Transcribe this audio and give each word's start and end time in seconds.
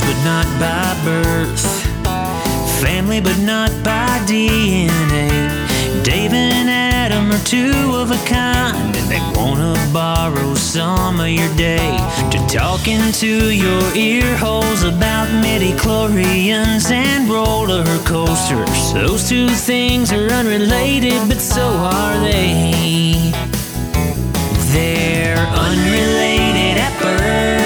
but 0.00 0.18
not 0.24 0.46
by 0.58 0.96
birth. 1.04 1.66
Family, 2.82 3.20
but 3.20 3.38
not 3.38 3.70
by 3.82 4.20
DNA. 4.26 5.28
Dave 6.04 6.32
and 6.32 6.68
Adam 6.70 7.32
are 7.32 7.44
two 7.44 7.72
of 7.94 8.10
a 8.10 8.20
kind, 8.26 8.94
and 8.96 9.08
they 9.10 9.20
wanna 9.34 9.74
borrow 9.92 10.54
some 10.54 11.20
of 11.20 11.28
your 11.28 11.52
day 11.56 11.96
to 12.30 12.38
talk 12.46 12.86
into 12.86 13.52
your 13.52 13.82
ear 13.94 14.36
holes 14.36 14.82
about 14.82 15.28
midichlorians 15.42 16.90
and 16.90 17.28
roller 17.28 17.84
coasters. 18.04 18.92
Those 18.92 19.28
two 19.28 19.48
things 19.48 20.12
are 20.12 20.28
unrelated, 20.30 21.20
but 21.28 21.40
so 21.40 21.66
are 21.66 22.18
they. 22.20 23.32
They're 24.72 25.46
unrelated 25.66 26.76
at 26.86 26.94
birth, 27.00 27.65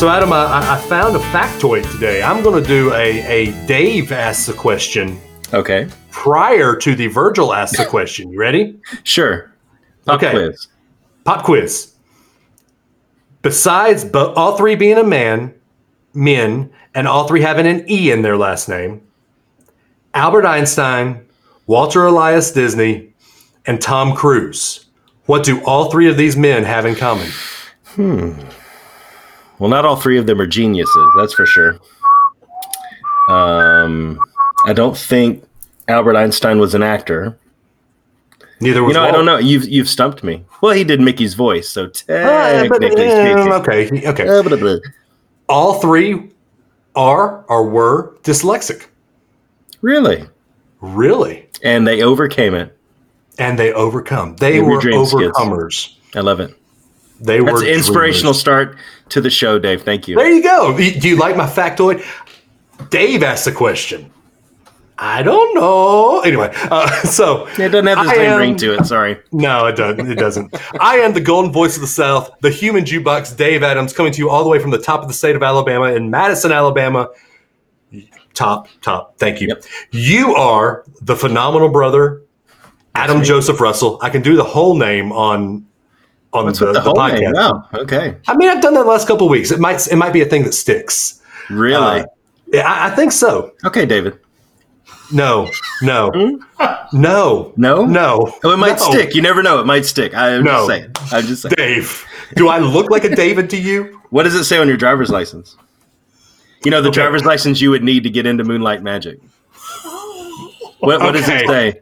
So, 0.00 0.08
Adam, 0.08 0.32
I, 0.32 0.76
I 0.76 0.80
found 0.88 1.14
a 1.14 1.18
factoid 1.18 1.82
today. 1.92 2.22
I'm 2.22 2.42
going 2.42 2.62
to 2.62 2.66
do 2.66 2.90
a, 2.94 3.20
a 3.50 3.66
Dave 3.66 4.12
asks 4.12 4.48
a 4.48 4.54
question 4.54 5.20
Okay. 5.52 5.88
prior 6.10 6.74
to 6.76 6.94
the 6.94 7.08
Virgil 7.08 7.52
asks 7.52 7.78
a 7.78 7.84
question. 7.84 8.32
You 8.32 8.38
ready? 8.40 8.80
Sure. 9.04 9.52
Pop 10.06 10.22
Okay. 10.22 10.30
quiz. 10.30 10.68
Pop 11.24 11.44
quiz. 11.44 11.92
Besides 13.42 14.06
but 14.06 14.34
all 14.38 14.56
three 14.56 14.74
being 14.74 14.96
a 14.96 15.04
man, 15.04 15.52
men, 16.14 16.70
and 16.94 17.06
all 17.06 17.28
three 17.28 17.42
having 17.42 17.66
an 17.66 17.84
E 17.86 18.10
in 18.10 18.22
their 18.22 18.38
last 18.38 18.70
name, 18.70 19.02
Albert 20.14 20.46
Einstein, 20.46 21.26
Walter 21.66 22.06
Elias 22.06 22.52
Disney, 22.52 23.12
and 23.66 23.82
Tom 23.82 24.16
Cruise. 24.16 24.86
What 25.26 25.44
do 25.44 25.62
all 25.66 25.90
three 25.90 26.08
of 26.08 26.16
these 26.16 26.38
men 26.38 26.64
have 26.64 26.86
in 26.86 26.94
common? 26.94 27.28
Hmm. 27.84 28.32
Well, 29.60 29.68
not 29.70 29.84
all 29.84 29.96
three 29.96 30.18
of 30.18 30.26
them 30.26 30.40
are 30.40 30.46
geniuses, 30.46 31.08
that's 31.18 31.34
for 31.34 31.46
sure. 31.46 31.78
Um, 33.28 34.18
I 34.66 34.72
don't 34.72 34.96
think 34.96 35.44
Albert 35.86 36.16
Einstein 36.16 36.58
was 36.58 36.74
an 36.74 36.82
actor. 36.82 37.38
Neither 38.60 38.82
was 38.82 38.94
You 38.94 39.00
know, 39.00 39.06
I 39.06 39.10
don't 39.10 39.24
know. 39.24 39.38
You've 39.38 39.68
you've 39.68 39.88
stumped 39.88 40.24
me. 40.24 40.44
Well, 40.60 40.72
he 40.72 40.84
did 40.84 41.00
Mickey's 41.00 41.34
voice, 41.34 41.68
so 41.68 41.86
but, 41.86 41.94
technically 42.06 43.06
uh, 43.06 43.34
speaking. 43.34 43.52
okay, 43.52 44.08
okay. 44.08 44.28
Uh, 44.28 44.42
blah, 44.42 44.56
blah. 44.56 44.76
All 45.48 45.80
three 45.80 46.30
are 46.94 47.44
or 47.48 47.68
were 47.68 48.16
dyslexic. 48.22 48.86
Really? 49.80 50.26
Really? 50.80 51.48
And 51.62 51.86
they 51.86 52.02
overcame 52.02 52.54
it. 52.54 52.76
And 53.38 53.58
they 53.58 53.72
overcome. 53.72 54.36
They 54.36 54.52
Give 54.52 54.64
your 54.64 54.76
were 54.76 54.80
dreams, 54.80 55.12
kids. 55.12 55.32
overcomers. 55.32 55.94
I 56.14 56.20
love 56.20 56.40
it. 56.40 56.54
They 57.20 57.40
That's 57.40 57.52
were 57.52 57.62
an 57.62 57.68
inspirational 57.74 58.32
dreamers. 58.32 58.40
start 58.40 58.76
to 59.10 59.20
the 59.20 59.30
show, 59.30 59.58
Dave. 59.58 59.82
Thank 59.82 60.08
you. 60.08 60.16
There 60.16 60.30
you 60.30 60.42
go. 60.42 60.76
Do 60.76 61.08
you 61.08 61.16
like 61.16 61.36
my 61.36 61.46
factoid? 61.46 62.04
Dave 62.90 63.22
asked 63.22 63.44
the 63.44 63.52
question. 63.52 64.10
I 65.02 65.22
don't 65.22 65.54
know. 65.54 66.20
Anyway, 66.20 66.50
uh, 66.54 66.88
so 67.04 67.46
It 67.58 67.70
doesn't 67.70 67.86
have 67.86 68.04
the 68.04 68.10
same 68.10 68.20
am- 68.32 68.38
ring 68.38 68.56
to 68.56 68.74
it. 68.74 68.84
Sorry. 68.86 69.18
No, 69.32 69.66
it 69.66 69.76
doesn't. 69.76 70.10
It 70.10 70.16
doesn't. 70.16 70.54
I 70.80 70.96
am 70.96 71.14
the 71.14 71.20
golden 71.20 71.52
voice 71.52 71.74
of 71.76 71.80
the 71.80 71.86
South, 71.88 72.30
the 72.42 72.50
human 72.50 72.84
jukebox, 72.84 73.36
Dave 73.36 73.62
Adams, 73.62 73.92
coming 73.94 74.12
to 74.12 74.18
you 74.18 74.28
all 74.28 74.42
the 74.44 74.50
way 74.50 74.58
from 74.58 74.70
the 74.70 74.78
top 74.78 75.00
of 75.00 75.08
the 75.08 75.14
state 75.14 75.36
of 75.36 75.42
Alabama 75.42 75.86
in 75.92 76.10
Madison, 76.10 76.52
Alabama. 76.52 77.08
Top, 78.34 78.68
top. 78.82 79.16
Thank 79.18 79.40
you. 79.40 79.48
Yep. 79.48 79.64
You 79.90 80.34
are 80.36 80.84
the 81.02 81.16
phenomenal 81.16 81.68
brother, 81.68 82.22
Adam 82.94 83.22
Joseph 83.24 83.60
Russell. 83.60 83.98
I 84.02 84.10
can 84.10 84.22
do 84.22 84.36
the 84.36 84.44
whole 84.44 84.76
name 84.76 85.12
on 85.12 85.66
on 86.32 86.44
What's 86.46 86.58
the, 86.60 86.66
with 86.66 86.74
the, 86.76 86.80
the 86.82 86.92
podcast. 86.92 87.34
Wow. 87.34 87.68
Okay. 87.74 88.16
I 88.28 88.36
mean, 88.36 88.48
I've 88.48 88.62
done 88.62 88.74
that 88.74 88.82
the 88.84 88.88
last 88.88 89.08
couple 89.08 89.26
of 89.26 89.30
weeks. 89.30 89.50
It 89.50 89.58
might 89.60 89.86
it 89.88 89.96
might 89.96 90.12
be 90.12 90.20
a 90.22 90.26
thing 90.26 90.44
that 90.44 90.52
sticks. 90.54 91.20
Really? 91.50 92.00
Uh, 92.00 92.04
Yeah, 92.52 92.70
I, 92.70 92.86
I 92.88 92.90
think 92.96 93.12
so. 93.12 93.52
okay, 93.64 93.84
David. 93.86 94.18
No, 95.12 95.50
no, 95.82 96.10
no, 96.92 97.52
No? 97.56 97.84
no. 97.84 98.32
Oh, 98.44 98.52
it 98.52 98.56
might 98.58 98.78
no. 98.78 98.90
stick. 98.92 99.12
You 99.16 99.22
never 99.22 99.42
know. 99.42 99.58
It 99.58 99.66
might 99.66 99.84
stick. 99.84 100.14
I'm 100.14 100.44
No. 100.44 100.52
just 100.52 100.66
saying. 100.68 100.92
I'm 101.12 101.26
just 101.26 101.42
saying. 101.42 101.54
Dave, 101.56 102.06
do 102.36 102.46
I 102.48 102.58
look 102.60 102.90
like 102.90 103.02
a 103.02 103.14
David 103.16 103.50
to 103.50 103.56
you? 103.60 104.00
What 104.10 104.22
does 104.22 104.36
it 104.36 104.44
say 104.44 104.58
on 104.58 104.68
your 104.68 104.76
driver's 104.76 105.10
license? 105.10 105.56
You 106.64 106.70
know, 106.70 106.80
the 106.80 106.90
Okay. 106.90 107.00
driver's 107.00 107.24
license 107.24 107.60
you 107.60 107.70
would 107.70 107.82
need 107.82 108.04
to 108.04 108.10
get 108.10 108.24
into 108.26 108.44
Moonlight 108.44 108.82
Magic. 108.84 109.18
What, 110.80 111.00
what 111.00 111.12
does 111.12 111.28
it 111.28 111.46
say? 111.46 111.80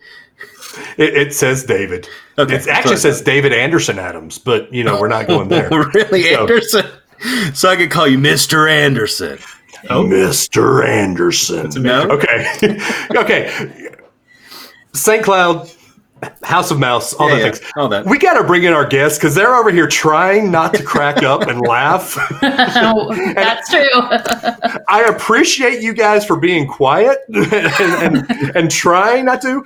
It, 0.96 1.14
it 1.14 1.34
says 1.34 1.64
David. 1.64 2.08
Okay, 2.38 2.56
it 2.56 2.68
actually 2.68 2.96
so- 2.96 3.10
says 3.10 3.22
David 3.22 3.52
Anderson 3.52 3.98
Adams, 3.98 4.38
but 4.38 4.72
you 4.72 4.84
know 4.84 5.00
we're 5.00 5.08
not 5.08 5.24
oh, 5.24 5.38
going 5.38 5.48
there. 5.48 5.68
really, 5.94 6.22
So- 6.24 6.40
Anderson? 6.42 6.86
So 7.52 7.68
I 7.68 7.74
could 7.76 7.90
call 7.90 8.06
you 8.06 8.16
Mr. 8.18 8.70
Anderson. 8.70 9.38
Oh. 9.90 10.04
Mr. 10.04 10.86
Anderson. 10.86 11.70
No? 11.82 12.02
Okay, 12.10 12.78
okay. 13.16 13.90
St. 14.92 15.24
Cloud, 15.24 15.70
House 16.42 16.70
of 16.70 16.78
Mouse, 16.78 17.14
all 17.14 17.28
Yeah, 17.28 17.34
the 17.34 17.40
yeah, 17.40 17.50
things. 17.52 17.72
all 17.76 17.88
that. 17.88 18.06
We 18.06 18.18
got 18.18 18.34
to 18.34 18.44
bring 18.44 18.64
in 18.64 18.72
our 18.72 18.84
guests 18.86 19.18
because 19.18 19.34
they're 19.34 19.54
over 19.54 19.70
here 19.70 19.86
trying 19.86 20.50
not 20.50 20.74
to 20.74 20.82
crack 20.82 21.22
up 21.22 21.42
and 21.42 21.60
laugh. 21.60 22.16
That's 22.40 23.70
true. 23.70 24.80
I 24.88 25.04
appreciate 25.08 25.80
you 25.82 25.92
guys 25.92 26.24
for 26.26 26.36
being 26.36 26.66
quiet 26.66 27.18
and, 27.28 27.52
and, 27.52 28.56
and 28.56 28.70
trying 28.70 29.26
not 29.26 29.42
to. 29.42 29.64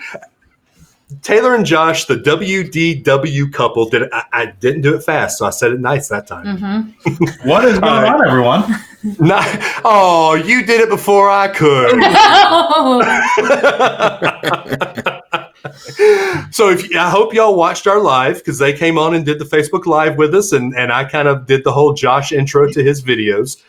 Taylor 1.21 1.55
and 1.55 1.67
Josh, 1.67 2.07
the 2.07 2.17
WDW 2.17 3.53
couple, 3.53 3.89
did. 3.89 4.11
I, 4.13 4.25
I 4.33 4.47
didn't 4.47 4.83
do 4.83 4.95
it 4.95 5.03
fast, 5.03 5.39
so 5.39 5.47
I 5.47 5.51
said 5.51 5.73
it 5.73 5.81
nice 5.81 6.09
that 6.09 6.27
time. 6.27 6.57
Mm-hmm. 6.57 7.25
What 7.49 7.65
is 7.65 7.79
going 7.79 8.05
on, 8.05 8.27
everyone? 8.27 8.65
Not, 9.19 9.47
oh, 9.85 10.35
you 10.35 10.65
did 10.65 10.81
it 10.81 10.89
before 10.89 11.29
I 11.29 11.49
could. 11.49 11.91
so 16.55 16.71
if 16.71 16.95
I 16.95 17.11
hope 17.11 17.35
y'all 17.35 17.57
watched 17.57 17.87
our 17.87 18.01
live 18.01 18.39
because 18.39 18.59
they 18.59 18.73
came 18.73 18.99
on 18.99 19.15
and 19.15 19.27
did 19.27 19.41
the 19.41 19.45
Facebook 19.45 19.87
live 19.87 20.17
with 20.17 20.35
us, 20.35 20.53
and 20.53 20.75
and 20.77 20.93
I 20.93 21.05
kind 21.05 21.27
of 21.27 21.47
did 21.47 21.65
the 21.65 21.73
whole 21.73 21.95
Josh 21.95 22.31
intro 22.31 22.71
to 22.71 22.83
his 22.83 23.03
videos. 23.03 23.61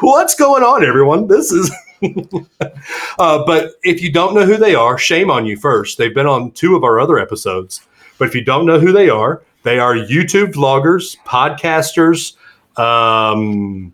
What's 0.00 0.34
going 0.34 0.64
on, 0.64 0.84
everyone? 0.84 1.28
This 1.28 1.52
is. 1.52 1.70
uh, 3.18 3.44
but 3.46 3.72
if 3.82 4.02
you 4.02 4.10
don't 4.12 4.34
know 4.34 4.44
who 4.44 4.56
they 4.56 4.74
are, 4.74 4.98
shame 4.98 5.30
on 5.30 5.46
you. 5.46 5.56
First, 5.56 5.98
they've 5.98 6.14
been 6.14 6.26
on 6.26 6.50
two 6.52 6.76
of 6.76 6.84
our 6.84 6.98
other 7.00 7.18
episodes. 7.18 7.86
But 8.18 8.28
if 8.28 8.34
you 8.34 8.44
don't 8.44 8.66
know 8.66 8.78
who 8.78 8.92
they 8.92 9.08
are, 9.08 9.42
they 9.62 9.78
are 9.78 9.94
YouTube 9.94 10.52
vloggers, 10.52 11.16
podcasters, 11.26 12.36
um, 12.78 13.92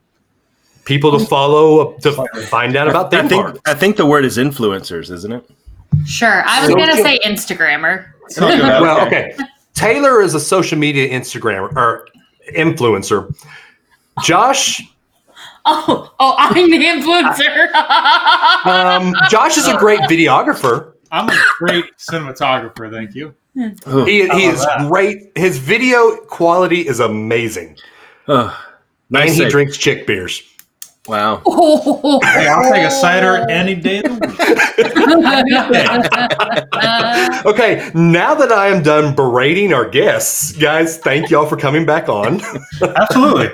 people 0.84 1.19
to 1.19 1.24
follow 1.24 1.92
to 1.98 2.12
find 2.46 2.76
out 2.76 2.88
about 2.88 3.12
I 3.12 3.22
them. 3.22 3.28
think 3.28 3.69
I 3.69 3.74
think 3.74 3.96
the 3.96 4.06
word 4.06 4.25
is 4.25 4.38
influencers, 4.38 5.10
isn't 5.10 5.32
it? 5.32 5.44
Sure. 6.06 6.42
I 6.46 6.60
was 6.60 6.70
So- 6.70 6.76
going 6.76 6.96
to 6.96 7.02
say 7.02 7.19
Instagrammer. 7.25 8.06
well, 8.40 9.06
okay. 9.06 9.36
Taylor 9.75 10.20
is 10.22 10.34
a 10.34 10.40
social 10.40 10.76
media 10.78 11.08
Instagram 11.08 11.75
or 11.76 12.08
influencer. 12.54 13.32
Josh, 14.25 14.82
Oh, 15.70 16.14
oh, 16.18 16.34
I'm 16.38 16.70
the 16.70 16.78
influencer. 16.78 17.72
um, 18.64 19.14
Josh 19.28 19.58
is 19.58 19.66
a 19.69 19.76
great 19.76 20.00
videographer. 20.00 20.94
I'm 21.10 21.28
a 21.28 21.38
great 21.58 21.84
cinematographer, 21.98 22.90
thank 22.90 23.14
you. 23.14 23.34
He, 23.54 23.70
he 24.06 24.26
How 24.28 24.38
is 24.38 24.62
about 24.62 24.78
that? 24.78 24.88
great. 24.88 25.32
His 25.37 25.58
video 25.58 26.16
quality 26.26 26.87
is 26.87 27.00
amazing, 27.00 27.76
oh, 28.28 28.56
and 29.12 29.28
he 29.28 29.37
save. 29.37 29.50
drinks 29.50 29.76
chick 29.76 30.06
beers. 30.06 30.43
Wow. 31.06 31.43
oh. 31.46 32.20
Hey, 32.25 32.46
I'll 32.46 32.70
take 32.70 32.87
a 32.87 32.90
cider 32.90 33.46
any 33.50 33.75
day 33.75 33.98
of 33.98 34.04
the 34.04 34.26
week. 34.26 34.38
Uh, 36.72 37.43
Okay, 37.48 37.90
now 37.94 38.34
that 38.34 38.52
I 38.52 38.69
am 38.69 38.82
done 38.82 39.14
berating 39.14 39.72
our 39.72 39.88
guests, 39.88 40.52
guys, 40.52 40.98
thank 40.98 41.31
y'all 41.31 41.46
for 41.46 41.56
coming 41.56 41.87
back 41.87 42.08
on. 42.08 42.40
Absolutely. 42.82 43.50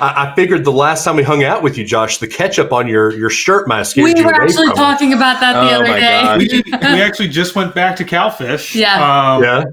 I, 0.00 0.30
I 0.30 0.34
figured 0.34 0.64
the 0.64 0.72
last 0.72 1.04
time 1.04 1.16
we 1.16 1.22
hung 1.22 1.44
out 1.44 1.62
with 1.62 1.76
you, 1.78 1.84
Josh, 1.84 2.18
the 2.18 2.26
ketchup 2.26 2.72
on 2.72 2.86
your 2.88 3.12
your 3.12 3.30
shirt 3.30 3.68
mask. 3.68 3.96
we 3.96 4.14
were 4.14 4.34
actually 4.34 4.72
talking 4.74 5.12
about 5.12 5.40
that 5.40 5.52
the 5.54 5.70
Oh 5.76 5.80
other 5.80 6.00
day. 6.00 6.36
We, 6.38 6.62
we 6.94 7.02
actually 7.02 7.28
just 7.28 7.54
went 7.54 7.74
back 7.74 7.96
to 7.96 8.04
Calfish. 8.04 8.74
Yeah. 8.74 9.34
Um, 9.34 9.42
Yeah. 9.42 9.64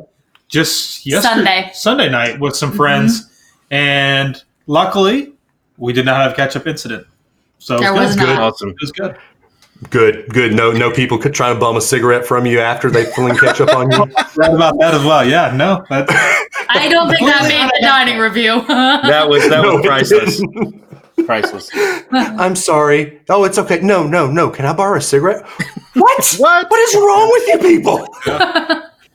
Just 0.49 1.05
yesterday, 1.05 1.35
Sunday. 1.35 1.71
Sunday 1.73 2.09
night 2.09 2.39
with 2.39 2.55
some 2.55 2.71
friends, 2.71 3.29
and 3.69 4.41
luckily 4.65 5.33
we 5.77 5.91
did 5.91 6.05
not 6.05 6.21
have 6.21 6.31
a 6.31 6.35
catch-up 6.35 6.65
incident. 6.67 7.05
So 7.59 7.75
it 7.75 7.93
was 7.93 8.15
There 8.15 8.25
good. 8.27 8.39
was 8.39 8.61
It 8.61 8.75
was 8.79 8.91
good. 8.93 9.17
Good, 9.89 10.27
good. 10.29 10.53
No, 10.53 10.71
no 10.71 10.91
people 10.91 11.17
could 11.17 11.33
try 11.33 11.53
to 11.53 11.59
bum 11.59 11.77
a 11.77 11.81
cigarette 11.81 12.25
from 12.25 12.45
you 12.45 12.59
after 12.59 12.89
they 12.89 13.05
fling 13.05 13.35
ketchup 13.37 13.69
on 13.75 13.91
you. 13.91 13.97
Right 14.35 14.53
about 14.53 14.77
that 14.79 14.93
as 14.93 15.03
well. 15.03 15.25
Yeah, 15.27 15.51
no, 15.55 15.83
that's 15.89 16.11
I 16.69 16.87
don't 16.89 17.09
think 17.09 17.21
that 17.21 17.43
made 17.47 17.67
the 17.69 17.79
dining 17.81 18.19
review. 18.19 18.61
That 18.67 19.27
was 19.27 19.47
that 19.49 19.63
No, 19.63 19.75
was 19.77 19.85
priceless. 19.85 20.41
Priceless. 21.25 21.69
I'm 22.11 22.55
sorry. 22.55 23.19
Oh, 23.29 23.43
it's 23.45 23.57
okay. 23.57 23.81
No, 23.81 24.05
no, 24.07 24.29
no. 24.29 24.49
Can 24.51 24.65
I 24.65 24.73
borrow 24.73 24.97
a 24.97 25.01
cigarette? 25.01 25.43
What? 25.95 26.35
What? 26.37 26.69
What 26.69 26.79
is 26.79 26.95
wrong 26.95 27.29
with 27.33 27.47
you 27.47 27.57
people? 27.69 28.07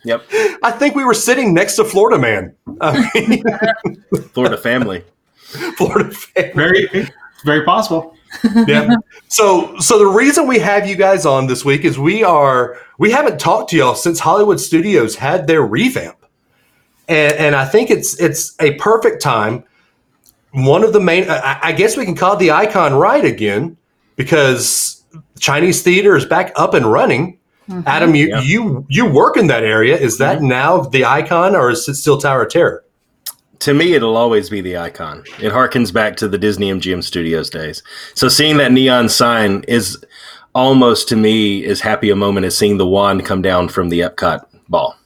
Yep. 0.05 0.25
I 0.65 0.73
think 0.73 0.97
we 0.97 1.05
were 1.05 1.15
sitting 1.15 1.55
next 1.55 1.77
to 1.77 1.85
Florida 1.85 2.19
Man. 2.19 2.55
I 2.81 3.09
mean, 3.15 3.45
Florida 4.33 4.57
family. 4.57 5.05
Florida 5.77 6.11
family. 6.11 6.53
very, 6.55 7.09
very 7.45 7.65
possible. 7.65 8.17
Yeah. 8.67 8.97
So 9.29 9.79
so 9.79 9.99
the 9.99 10.07
reason 10.07 10.47
we 10.47 10.59
have 10.59 10.87
you 10.87 10.97
guys 10.97 11.27
on 11.27 11.47
this 11.47 11.65
week 11.65 11.85
is 11.85 11.99
we 11.99 12.23
are 12.25 12.79
we 12.99 13.11
haven't 13.11 13.39
talked 13.39 13.71
to 13.71 13.77
y'all 13.77 13.95
since 13.95 14.21
Hollywood 14.21 14.61
Studios 14.61 15.17
had 15.17 15.47
their 15.47 15.63
revamp. 15.63 16.17
And 17.09 17.33
and 17.35 17.55
I 17.55 17.65
think 17.65 17.91
it's 17.91 18.19
it's 18.21 18.55
a 18.61 18.75
perfect 18.75 19.23
time. 19.23 19.65
One 20.53 20.85
of 20.85 20.93
the 20.93 21.01
main 21.01 21.29
I, 21.29 21.59
I 21.63 21.73
guess 21.73 21.97
we 21.97 22.05
can 22.05 22.15
call 22.15 22.37
the 22.37 22.51
icon 22.51 22.95
right 22.95 23.25
again 23.25 23.77
because 24.17 25.03
Chinese 25.39 25.83
theater 25.83 26.17
is 26.17 26.25
back 26.25 26.53
up 26.57 26.75
and 26.75 26.91
running. 26.91 27.39
Mm-hmm. 27.69 27.83
Adam, 27.87 28.15
you, 28.15 28.29
Yeah. 28.29 28.41
you 28.41 28.87
you 28.89 29.07
work 29.07 29.37
in 29.37 29.47
that 29.49 29.65
area. 29.65 29.97
Is 29.97 30.19
that 30.19 30.39
mm-hmm. 30.39 30.49
now 30.49 30.81
the 30.81 31.05
icon 31.05 31.55
or 31.57 31.71
is 31.71 31.89
it 31.89 31.95
still 31.95 32.19
Tower 32.19 32.43
of 32.43 32.51
Terror? 32.51 32.85
To 33.63 33.75
me, 33.75 33.95
it'll 33.95 34.17
always 34.17 34.51
be 34.51 34.61
the 34.61 34.77
icon. 34.77 35.21
It 35.41 35.53
harkens 35.53 35.93
back 35.93 36.17
to 36.17 36.27
the 36.27 36.37
Disney 36.37 36.73
MGM 36.73 37.05
Studios 37.05 37.49
days. 37.49 37.85
So 38.15 38.29
seeing 38.29 38.57
that 38.57 38.73
neon 38.73 39.09
sign 39.09 39.65
is 39.69 40.05
almost 40.53 41.09
to 41.11 41.17
me 41.17 41.65
as 41.67 41.81
happy 41.81 42.11
a 42.11 42.17
moment 42.17 42.45
as 42.45 42.59
seeing 42.59 42.77
the 42.77 42.87
wand 42.89 43.25
come 43.25 43.41
down 43.41 43.69
from 43.69 43.89
the 43.89 44.01
Epcot 44.01 44.45
ball 44.69 44.97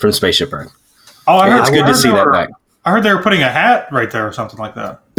from 0.00 0.10
Spaceship 0.10 0.52
Earth. 0.52 0.72
Oh, 1.28 1.36
I 1.36 1.60
It's 1.60 1.70
I 1.70 1.72
good 1.72 1.86
to 1.86 1.94
see 1.94 2.10
that 2.10 2.32
back. 2.32 2.48
I 2.88 2.90
heard 2.90 3.02
they 3.02 3.12
were 3.12 3.22
putting 3.22 3.42
a 3.42 3.50
hat 3.50 3.86
right 3.92 4.10
there 4.10 4.26
or 4.26 4.32
something 4.32 4.58
like 4.58 4.74
that. 4.74 5.02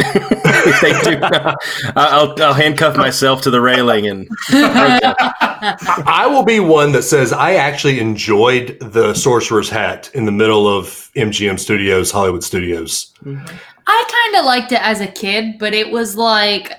they 0.82 0.92
do. 1.04 1.20
I'll, 1.94 2.34
I'll 2.42 2.52
handcuff 2.52 2.96
myself 2.96 3.42
to 3.42 3.50
the 3.50 3.60
railing 3.60 4.08
and 4.08 4.28
I 4.50 6.26
will 6.28 6.42
be 6.42 6.58
one 6.58 6.90
that 6.90 7.04
says 7.04 7.32
I 7.32 7.52
actually 7.54 8.00
enjoyed 8.00 8.76
the 8.80 9.14
Sorcerer's 9.14 9.70
Hat 9.70 10.10
in 10.14 10.24
the 10.24 10.32
middle 10.32 10.66
of 10.66 11.12
MGM 11.14 11.60
Studios, 11.60 12.10
Hollywood 12.10 12.42
Studios. 12.42 13.14
I 13.24 14.24
kind 14.24 14.40
of 14.40 14.46
liked 14.46 14.72
it 14.72 14.82
as 14.82 15.00
a 15.00 15.06
kid, 15.06 15.56
but 15.60 15.72
it 15.72 15.92
was 15.92 16.16
like 16.16 16.72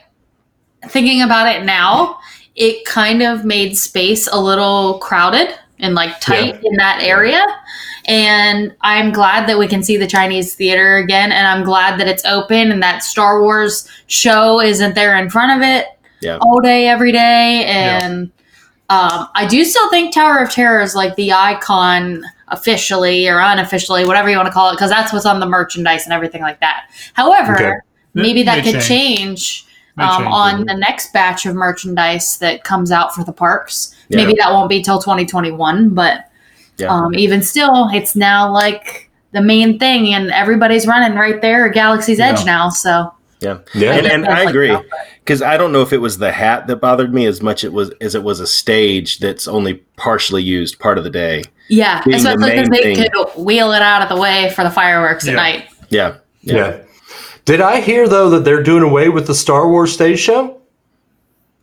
thinking 0.89 1.21
about 1.21 1.47
it 1.47 1.63
now, 1.63 2.19
it 2.55 2.83
kind 2.83 3.21
of 3.21 3.45
made 3.45 3.77
space 3.77 4.27
a 4.27 4.37
little 4.37 4.99
crowded 4.99 5.57
and 5.79 5.95
like 5.95 6.19
tight 6.19 6.61
in 6.65 6.75
that 6.75 6.99
area. 7.01 7.45
And 8.11 8.75
I'm 8.81 9.13
glad 9.13 9.47
that 9.47 9.57
we 9.57 9.69
can 9.69 9.81
see 9.83 9.95
the 9.95 10.05
Chinese 10.05 10.53
theater 10.53 10.97
again. 10.97 11.31
And 11.31 11.47
I'm 11.47 11.63
glad 11.63 11.97
that 12.01 12.09
it's 12.09 12.25
open 12.25 12.69
and 12.69 12.83
that 12.83 13.03
Star 13.05 13.41
Wars 13.41 13.87
show 14.07 14.59
isn't 14.59 14.95
there 14.95 15.15
in 15.17 15.29
front 15.29 15.55
of 15.61 15.65
it 15.65 15.85
Yeah. 16.19 16.37
all 16.41 16.59
day, 16.59 16.89
every 16.89 17.13
day. 17.13 17.63
And 17.63 18.29
um, 18.89 19.29
I 19.33 19.47
do 19.49 19.63
still 19.63 19.89
think 19.89 20.13
Tower 20.13 20.39
of 20.39 20.51
Terror 20.51 20.81
is 20.81 20.93
like 20.93 21.15
the 21.15 21.31
icon 21.31 22.21
officially 22.49 23.29
or 23.29 23.39
unofficially, 23.39 24.03
whatever 24.03 24.29
you 24.29 24.35
want 24.35 24.47
to 24.47 24.51
call 24.53 24.69
it, 24.71 24.73
because 24.73 24.89
that's 24.89 25.13
what's 25.13 25.25
on 25.25 25.39
the 25.39 25.45
merchandise 25.45 26.03
and 26.03 26.11
everything 26.11 26.41
like 26.41 26.59
that. 26.59 26.87
However, 27.13 27.53
Okay. 27.55 27.73
maybe 28.13 28.43
that 28.43 28.65
could 28.65 28.81
change. 28.81 28.87
change, 28.87 29.65
um, 29.97 30.27
on 30.27 30.65
the 30.65 30.73
next 30.73 31.13
batch 31.13 31.45
of 31.45 31.55
merchandise 31.55 32.37
that 32.39 32.65
comes 32.65 32.91
out 32.91 33.15
for 33.15 33.23
the 33.23 33.31
parks. 33.31 33.95
Yeah. 34.09 34.17
Maybe 34.17 34.33
that 34.37 34.51
won't 34.51 34.67
be 34.67 34.81
till 34.81 34.99
2021, 34.99 35.91
but 35.91 36.25
Yeah. 36.81 36.87
um, 36.93 37.13
even 37.15 37.41
still, 37.41 37.87
it's 37.93 38.15
now 38.15 38.51
like 38.51 39.09
the 39.31 39.41
main 39.41 39.79
thing, 39.79 40.13
and 40.13 40.31
everybody's 40.31 40.85
running 40.85 41.17
right 41.17 41.41
there 41.41 41.67
at 41.67 41.73
Galaxy's 41.73 42.19
Edge 42.19 42.45
now. 42.45 42.69
So 42.69 43.13
yeah. 43.39 43.59
Yeah. 43.73 43.93
And, 43.93 44.05
and 44.07 44.25
I 44.27 44.41
Like 44.45 44.49
agree 44.49 44.77
because 45.23 45.41
I 45.41 45.57
don't 45.57 45.71
know 45.71 45.81
if 45.81 45.93
it 45.93 45.97
was 45.99 46.17
the 46.17 46.31
hat 46.31 46.67
that 46.67 46.75
bothered 46.77 47.13
me 47.13 47.25
as 47.25 47.41
much 47.41 47.63
it 47.63 47.71
was 47.73 47.91
as 48.01 48.13
it 48.15 48.23
was 48.23 48.39
a 48.39 48.45
stage 48.47 49.19
that's 49.19 49.47
only 49.47 49.75
partially 49.95 50.43
used 50.43 50.77
part 50.79 50.97
of 50.97 51.03
the 51.03 51.09
day. 51.09 51.43
yeah, 51.69 52.03
Being 52.03 52.17
especially 52.17 52.51
because 52.51 52.69
main 52.69 52.81
they 52.83 52.95
thing. 52.95 53.09
could 53.11 53.29
wheel 53.43 53.71
it 53.71 53.81
out 53.81 54.01
of 54.03 54.09
the 54.09 54.21
way 54.21 54.51
for 54.55 54.63
the 54.63 54.69
fireworks 54.69 55.27
at 55.27 55.35
night. 55.35 55.69
Yeah. 55.89 56.17
yeah. 56.41 56.81
Did 57.45 57.61
I 57.61 57.81
hear 57.81 58.07
though 58.07 58.29
that 58.29 58.43
they're 58.43 58.61
doing 58.63 58.83
away 58.83 59.09
with 59.09 59.25
the 59.27 59.33
Star 59.35 59.67
Wars 59.69 59.91
stage 59.91 60.19
show? 60.19 60.61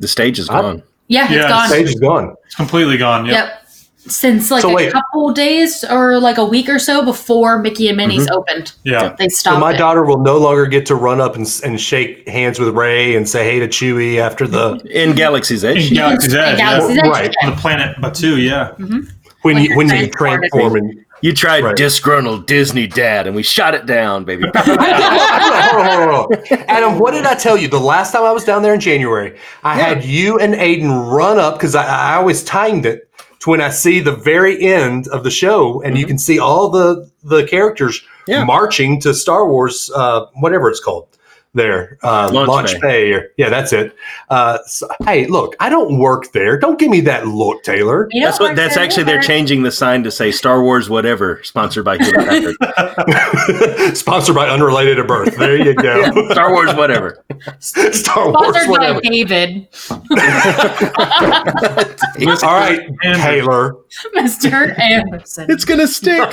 The 0.01 0.09
stage 0.09 0.39
is 0.39 0.49
I- 0.51 0.61
gone. 0.61 0.83
Yeah, 1.11 1.25
it's 1.25 1.33
Yeah, 1.33 1.49
gone. 1.49 1.69
The 1.69 1.75
stage 1.75 1.89
is 1.89 2.01
gone. 2.01 2.35
It's 2.45 2.55
completely 2.57 2.99
gone. 2.99 3.25
Yep. 3.27 3.35
Yep. 3.35 3.68
Since 4.09 4.51
like 4.51 4.63
So 4.63 4.71
a 4.71 4.75
wait. 4.75 4.93
couple 4.93 5.33
days 5.33 5.85
or 5.85 6.19
like 6.19 6.39
a 6.39 6.45
week 6.45 6.69
or 6.69 6.79
so 6.79 7.05
before 7.05 7.59
Mickey 7.59 7.89
and 7.89 7.97
Minnie's 7.97 8.27
mm-hmm. 8.27 8.37
opened, 8.37 8.73
Yeah. 8.85 9.15
they 9.19 9.29
stopped. 9.29 9.57
So 9.57 9.61
my 9.61 9.73
it. 9.75 9.79
daughter 9.79 10.05
will 10.05 10.19
no 10.19 10.37
longer 10.39 10.67
get 10.67 10.87
to 10.87 10.95
run 10.95 11.21
up 11.21 11.37
and, 11.37 11.47
and 11.65 11.81
shake 11.81 12.27
hands 12.29 12.59
with 12.59 12.75
Rey 12.75 13.17
and 13.17 13.29
say 13.29 13.45
hey 13.45 13.59
to 13.61 13.69
Chewie 13.69 14.19
after 14.19 14.47
the 14.47 14.77
In 14.91 15.15
Galaxy's 15.15 15.65
Edge. 15.65 15.89
In 15.89 15.95
Galaxy's 15.95 16.33
In 16.33 16.41
Edge. 16.41 16.59
Galaxy's 16.59 16.97
yeah. 16.97 17.03
Edge, 17.05 17.11
Right. 17.11 17.35
yeah. 17.41 17.49
On 17.49 17.55
the 17.55 17.61
planet 17.61 17.97
Batuu, 17.99 18.43
yeah. 18.43 18.71
Mm-hmm. 18.79 19.01
when 19.43 19.55
When 19.57 19.59
you 19.65 19.77
when 19.77 19.89
you 19.89 20.09
transform 20.11 20.77
and 20.77 21.05
You 21.21 21.33
tried 21.33 21.65
Right. 21.65 21.75
disgruntled 21.77 22.47
Disney 22.47 22.87
dad, 22.87 23.27
and 23.27 23.35
we 23.35 23.43
shot 23.43 23.75
it 23.75 23.87
down, 23.87 24.25
baby. 24.25 24.45
hold 24.55 24.79
on, 24.79 25.87
hold 25.87 25.87
on, 25.87 26.09
hold. 26.09 26.35
Adam, 26.69 26.99
what 27.01 27.11
did 27.11 27.25
I 27.27 27.35
tell 27.35 27.57
you? 27.57 27.67
The 27.67 27.81
last 27.81 28.13
time 28.13 28.23
I 28.23 28.31
was 28.31 28.45
down 28.45 28.63
there 28.63 28.73
in 28.73 28.79
January, 28.79 29.37
I 29.65 29.75
had 29.75 30.05
you 30.05 30.39
and 30.39 30.55
Aiden 30.55 31.11
run 31.13 31.39
up 31.41 31.55
because 31.55 31.75
I, 31.75 31.85
I 32.13 32.15
always 32.15 32.45
timed 32.45 32.87
it 32.87 33.08
to 33.41 33.51
when 33.51 33.61
I 33.61 33.71
see 33.71 34.01
the 34.01 34.17
very 34.17 34.61
end 34.61 35.09
of 35.09 35.23
the 35.25 35.31
show, 35.31 35.81
and 35.83 35.97
you 35.99 36.07
can 36.07 36.19
see 36.19 36.39
all 36.39 36.69
the 36.71 37.11
the 37.25 37.45
characters 37.47 38.03
Yeah. 38.27 38.45
marching 38.45 39.01
to 39.03 39.15
Star 39.15 39.47
Wars, 39.49 39.91
uh, 39.95 40.27
whatever 40.41 40.69
it's 40.71 40.81
called. 40.81 41.07
There, 41.59 41.99
uh, 42.05 42.31
Launch 42.33 42.49
launch, 42.49 42.73
bay. 42.75 43.11
bay. 43.11 43.13
or 43.13 43.31
yeah, 43.37 43.49
that's 43.51 43.73
it. 43.73 43.95
Uh, 44.31 44.59
so- 44.67 44.89
hey, 45.05 45.27
look, 45.27 45.57
I 45.61 45.69
don't 45.69 45.99
work 45.99 46.31
there. 46.33 46.57
Don't 46.59 46.79
give 46.79 46.89
me 46.89 47.01
that 47.03 47.27
look, 47.27 47.65
Taylor. 47.65 48.09
You 48.13 48.25
That's 48.25 48.39
what. 48.39 48.55
That's 48.57 48.77
there 48.77 48.85
actually 48.85 49.05
they're 49.05 49.21
changing 49.21 49.63
the 49.65 49.71
sign 49.73 50.03
to 50.05 50.11
say 50.11 50.31
Star 50.31 50.63
Wars 50.63 50.89
whatever, 50.89 51.41
sponsored 51.43 51.85
by 51.85 51.99
Hewlett 51.99 52.57
Packard. 52.61 53.97
Sponsored 53.97 54.35
by 54.35 54.49
Unrelated 54.49 54.99
at 54.99 55.07
Birth. 55.07 55.37
There 55.37 55.57
you 55.57 55.75
go. 55.75 56.11
Star 56.31 56.53
Wars 56.53 56.75
whatever. 56.75 57.25
Star 57.59 57.87
Wars, 58.31 58.57
Sponsored 58.57 58.67
by 58.67 58.71
whatever. 58.71 59.01
David, 59.01 59.67
All 62.43 62.55
right, 62.55 62.81
Anderson. 63.05 63.25
Taylor. 63.25 63.77
Mr. 64.17 64.79
Anderson. 64.79 65.51
It's 65.51 65.65
gonna 65.65 65.87
stick. 65.87 66.29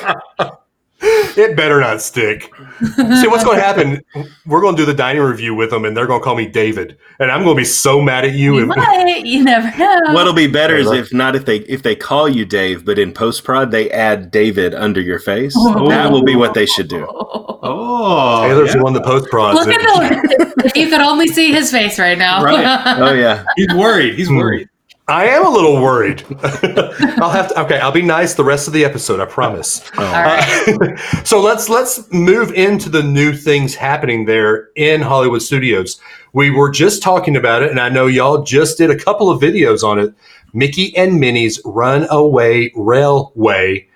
It 1.02 1.58
better 1.58 1.82
not 1.82 2.02
stick. 2.02 2.44
See 2.80 3.28
what's 3.28 3.44
going 3.44 3.58
to 3.58 3.64
happen? 3.64 4.02
We're 4.46 4.62
going 4.62 4.76
to 4.76 4.82
do 4.82 4.86
the 4.86 4.94
dining 4.94 5.22
review 5.22 5.54
with 5.54 5.70
them, 5.70 5.84
and 5.84 5.96
they're 5.96 6.08
going 6.08 6.22
to 6.22 6.24
call 6.24 6.36
me 6.36 6.48
David, 6.48 6.98
and 7.20 7.30
I'm 7.30 7.44
going 7.44 7.56
to 7.56 7.60
be 7.60 7.66
so 7.66 8.02
mad 8.02 8.24
at 8.24 8.34
you. 8.34 8.56
You 8.56 8.62
if- 8.62 8.68
might, 8.68 9.26
you 9.26 9.44
never 9.44 9.78
know. 9.78 10.14
What'll 10.14 10.34
be 10.34 10.48
better 10.48 10.76
is 10.76 10.90
if 10.92 11.14
not 11.14 11.36
if 11.36 11.46
they 11.46 11.58
if 11.58 11.84
they 11.84 11.96
call 11.96 12.30
you 12.30 12.46
Dave, 12.46 12.86
but 12.86 12.98
in 12.98 13.14
post 13.14 13.44
prod 13.44 13.72
they 13.72 13.92
add 13.92 14.32
David 14.32 14.74
under 14.74 15.02
your 15.02 15.20
face. 15.20 15.54
Oh. 15.58 15.90
That 15.90 16.12
will 16.12 16.24
be 16.24 16.36
what 16.36 16.54
they 16.54 16.66
should 16.66 16.88
do. 16.88 17.06
Oh. 17.10 17.60
oh 17.62 18.48
Taylor's 18.48 18.74
yeah. 18.74 18.82
the 18.82 19.02
post 19.02 19.30
prods. 19.30 19.60
Look 19.60 19.68
at 19.68 19.82
the 19.82 20.54
if 20.66 20.76
you 20.76 20.90
could 20.90 21.02
only 21.02 21.28
see 21.28 21.52
his 21.52 21.72
face 21.72 22.00
right 22.00 22.18
now. 22.18 22.44
Right. 22.44 22.98
Oh 23.00 23.14
yeah. 23.14 23.44
He's 23.56 23.74
worried. 23.74 24.16
He's 24.16 24.30
worried. 24.30 24.70
I 25.08 25.26
am 25.28 25.46
a 25.46 25.50
little 25.50 25.80
worried. 25.82 26.24
I'll 26.42 27.30
have 27.30 27.50
to. 27.50 27.62
Okay, 27.62 27.80
I'll 27.80 27.92
be 27.92 28.02
nice 28.02 28.34
the 28.34 28.44
rest 28.44 28.66
of 28.66 28.74
the 28.74 28.84
episode. 28.84 29.20
I 29.20 29.26
promise. 29.26 29.88
Oh. 29.98 30.12
Right. 30.12 30.82
Uh, 30.82 31.24
so 31.24 31.40
let's 31.40 31.70
let's 31.70 32.12
move 32.12 32.52
into 32.54 32.90
the 32.90 33.04
new 33.04 33.34
things 33.34 33.76
happening 33.76 34.26
there 34.26 34.70
in 34.76 35.02
Hollywood 35.02 35.44
studios. 35.44 36.00
We 36.34 36.50
were 36.50 36.72
just 36.72 37.04
talking 37.04 37.36
about 37.36 37.62
it, 37.62 37.70
and 37.70 37.80
I 37.80 37.90
know 37.90 38.08
y'all 38.08 38.44
just 38.44 38.80
did 38.80 38.90
a 38.90 38.98
couple 38.98 39.30
of 39.30 39.40
videos 39.40 39.84
on 39.84 40.00
it. 40.00 40.12
Mickey 40.54 40.96
and 40.98 41.20
Minnie's 41.20 41.62
Runaway 41.66 42.72
Railway. 42.76 43.88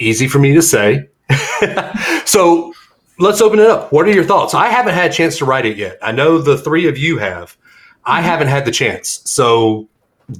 Easy 0.00 0.26
for 0.26 0.40
me 0.40 0.54
to 0.54 0.62
say. 0.62 1.08
so 2.24 2.72
let's 3.20 3.40
open 3.40 3.60
it 3.60 3.66
up. 3.66 3.92
What 3.92 4.08
are 4.08 4.12
your 4.12 4.24
thoughts? 4.24 4.54
I 4.54 4.68
haven't 4.68 4.94
had 4.94 5.12
a 5.12 5.14
chance 5.14 5.38
to 5.38 5.44
write 5.44 5.66
it 5.66 5.76
yet. 5.76 5.98
I 6.02 6.10
know 6.10 6.38
the 6.38 6.58
three 6.58 6.88
of 6.88 6.98
you 6.98 7.18
have. 7.18 7.56
I 8.04 8.20
haven't 8.20 8.48
had 8.48 8.64
the 8.64 8.72
chance. 8.72 9.20
So 9.24 9.88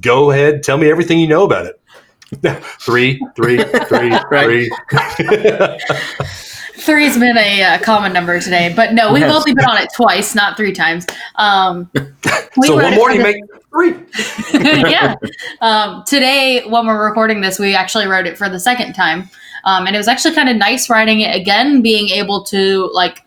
go 0.01 0.31
ahead, 0.31 0.63
tell 0.63 0.77
me 0.77 0.89
everything 0.89 1.19
you 1.19 1.27
know 1.27 1.43
about 1.43 1.65
it. 1.65 1.79
three, 2.81 3.19
three, 3.35 3.63
three, 3.63 4.09
Right. 4.31 4.45
three. 4.45 4.71
Three's 6.75 7.17
been 7.17 7.37
a 7.37 7.63
uh, 7.63 7.77
common 7.79 8.11
number 8.11 8.39
today, 8.41 8.73
but 8.75 8.93
no, 8.93 9.13
we've 9.13 9.21
Yes. 9.21 9.33
only 9.33 9.53
been 9.53 9.63
on 9.65 9.77
it 9.77 9.89
twice, 9.95 10.35
not 10.35 10.57
three 10.57 10.73
times. 10.73 11.05
Um, 11.35 11.89
we 12.57 12.67
so 12.67 12.75
wrote 12.75 12.83
one 12.83 12.93
it 12.93 12.95
more, 12.97 13.11
you 13.11 13.21
make 13.23 13.37
three. 13.71 13.95
yeah. 14.89 15.15
Um, 15.61 16.03
today, 16.05 16.63
when 16.67 16.85
we're 16.87 17.07
recording 17.07 17.39
this, 17.41 17.57
we 17.59 17.73
actually 17.75 18.07
wrote 18.07 18.25
it 18.25 18.37
for 18.37 18.49
the 18.49 18.59
second 18.59 18.93
time. 18.93 19.29
Um, 19.63 19.87
and 19.87 19.95
it 19.95 19.99
was 19.99 20.09
actually 20.09 20.35
kind 20.35 20.49
of 20.49 20.57
nice 20.57 20.89
writing 20.89 21.21
it 21.21 21.33
again, 21.33 21.81
being 21.81 22.09
able 22.09 22.43
to 22.45 22.89
like 22.93 23.23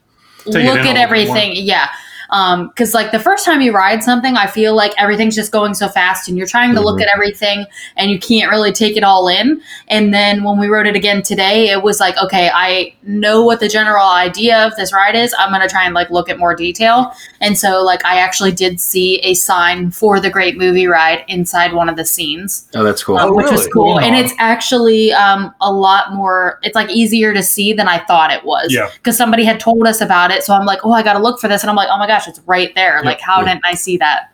Take 0.51 0.67
look 0.67 0.79
at 0.81 0.97
everything. 0.97 1.53
Yeah. 1.55 1.89
Because 2.29 2.95
like 2.95 3.13
the 3.13 3.19
first 3.19 3.45
time 3.45 3.61
you 3.61 3.73
ride 3.73 4.03
something 4.03 4.37
i 4.37 4.47
feel 4.47 4.75
like 4.75 4.93
everything's 4.99 5.35
just 5.35 5.53
going 5.53 5.75
so 5.75 5.89
fast 5.89 6.29
and 6.29 6.37
you're 6.37 6.47
trying 6.47 6.75
to 6.75 6.81
look 6.81 6.99
Mhm. 6.99 7.03
at 7.03 7.09
everything 7.15 7.67
and 7.97 8.11
you 8.11 8.19
can't 8.19 8.51
really 8.51 8.73
take 8.73 8.97
it 8.97 9.05
all 9.05 9.29
in 9.29 9.61
and 9.89 10.13
then 10.13 10.43
when 10.45 10.59
we 10.59 10.67
rode 10.67 10.87
it 10.87 10.97
again 10.97 11.23
today 11.23 11.69
it 11.71 11.83
was 11.83 12.01
like 12.01 12.17
okay 12.19 12.51
i 12.53 12.93
know 13.03 13.45
what 13.45 13.61
the 13.61 13.69
general 13.69 14.07
idea 14.09 14.67
of 14.67 14.75
this 14.77 14.93
ride 14.93 15.15
is 15.15 15.35
i'm 15.39 15.51
going 15.51 15.61
to 15.63 15.69
try 15.69 15.85
and 15.85 15.95
like 15.95 16.11
look 16.11 16.29
at 16.29 16.39
more 16.39 16.55
detail 16.55 17.13
and 17.41 17.57
so 17.57 17.83
like 17.85 18.05
i 18.05 18.17
actually 18.19 18.53
did 18.53 18.81
see 18.81 19.19
a 19.21 19.35
sign 19.35 19.91
for 19.91 20.19
the 20.21 20.31
great 20.31 20.57
movie 20.59 20.87
ride 20.87 21.25
inside 21.29 21.73
one 21.73 21.89
of 21.89 21.97
the 21.97 22.05
scenes 22.05 22.69
Oh, 22.75 22.83
that's 22.83 23.03
cool. 23.05 23.17
um, 23.19 23.31
Oh, 23.31 23.35
which 23.35 23.51
was 23.51 23.67
cool. 23.69 23.99
And 24.01 24.15
it's 24.17 24.33
actually 24.39 25.13
um, 25.13 25.55
a 25.61 25.73
lot 25.73 26.13
more. 26.13 26.59
It's 26.63 26.75
like 26.75 26.91
easier 26.91 27.33
to 27.35 27.43
see 27.43 27.73
than 27.73 27.89
I 27.89 27.99
thought 28.05 28.31
it 28.33 28.45
was. 28.45 28.69
Yeah. 28.73 28.91
Because 28.95 29.17
somebody 29.17 29.45
had 29.45 29.59
told 29.61 29.87
us 29.87 30.01
about 30.01 30.31
it, 30.31 30.43
so 30.43 30.55
I'm 30.55 30.67
like, 30.67 30.81
oh, 30.85 30.93
I 30.93 31.03
got 31.03 31.15
to 31.15 31.19
look 31.19 31.41
for 31.41 31.49
this, 31.49 31.63
and 31.63 31.71
I'm 31.71 31.77
like, 31.77 31.89
oh 31.91 31.99
my 31.99 32.07
gosh, 32.17 32.29
it's 32.29 32.41
right 32.47 32.75
there. 32.75 33.03
Like, 33.05 33.21
how 33.21 33.43
didn't 33.43 33.65
I 33.65 33.75
see 33.75 33.97
that? 33.99 34.33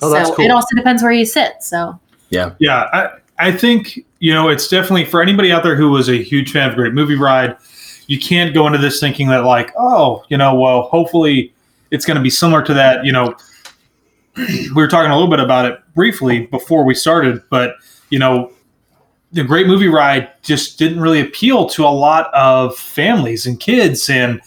Oh, 0.00 0.12
so 0.12 0.34
cool. 0.34 0.44
it 0.44 0.50
also 0.50 0.74
depends 0.74 1.02
where 1.02 1.12
you 1.12 1.24
sit. 1.24 1.62
So 1.62 1.98
yeah, 2.30 2.54
Yeah, 2.58 2.88
I, 2.92 3.10
I 3.38 3.52
think 3.52 4.04
you 4.18 4.32
know 4.34 4.48
it's 4.48 4.68
definitely 4.68 5.04
for 5.04 5.22
anybody 5.22 5.52
out 5.52 5.62
there 5.62 5.76
who 5.76 5.90
was 5.90 6.08
a 6.08 6.22
huge 6.22 6.52
fan 6.52 6.70
of 6.70 6.76
Great 6.76 6.92
Movie 6.92 7.16
Ride. 7.16 7.56
You 8.08 8.18
can't 8.18 8.52
go 8.52 8.66
into 8.66 8.78
this 8.78 9.00
thinking 9.00 9.28
that 9.28 9.44
like, 9.44 9.70
oh, 9.78 10.24
you 10.28 10.36
know, 10.36 10.54
well, 10.54 10.82
hopefully 10.82 11.54
it's 11.90 12.04
going 12.04 12.16
to 12.16 12.22
be 12.22 12.30
similar 12.30 12.62
to 12.62 12.74
that. 12.74 13.04
You 13.04 13.12
know, 13.12 13.36
we 14.36 14.72
were 14.74 14.88
talking 14.88 15.10
a 15.10 15.14
little 15.14 15.30
bit 15.30 15.40
about 15.40 15.66
it 15.66 15.80
briefly 15.94 16.46
before 16.46 16.84
we 16.84 16.94
started, 16.94 17.42
but 17.48 17.76
you 18.10 18.18
know, 18.18 18.52
the 19.32 19.44
Great 19.44 19.66
Movie 19.66 19.88
Ride 19.88 20.30
just 20.42 20.78
didn't 20.78 21.00
really 21.00 21.20
appeal 21.20 21.66
to 21.70 21.84
a 21.84 21.88
lot 21.88 22.32
of 22.34 22.76
families 22.76 23.46
and 23.46 23.58
kids 23.60 24.10
and 24.10 24.40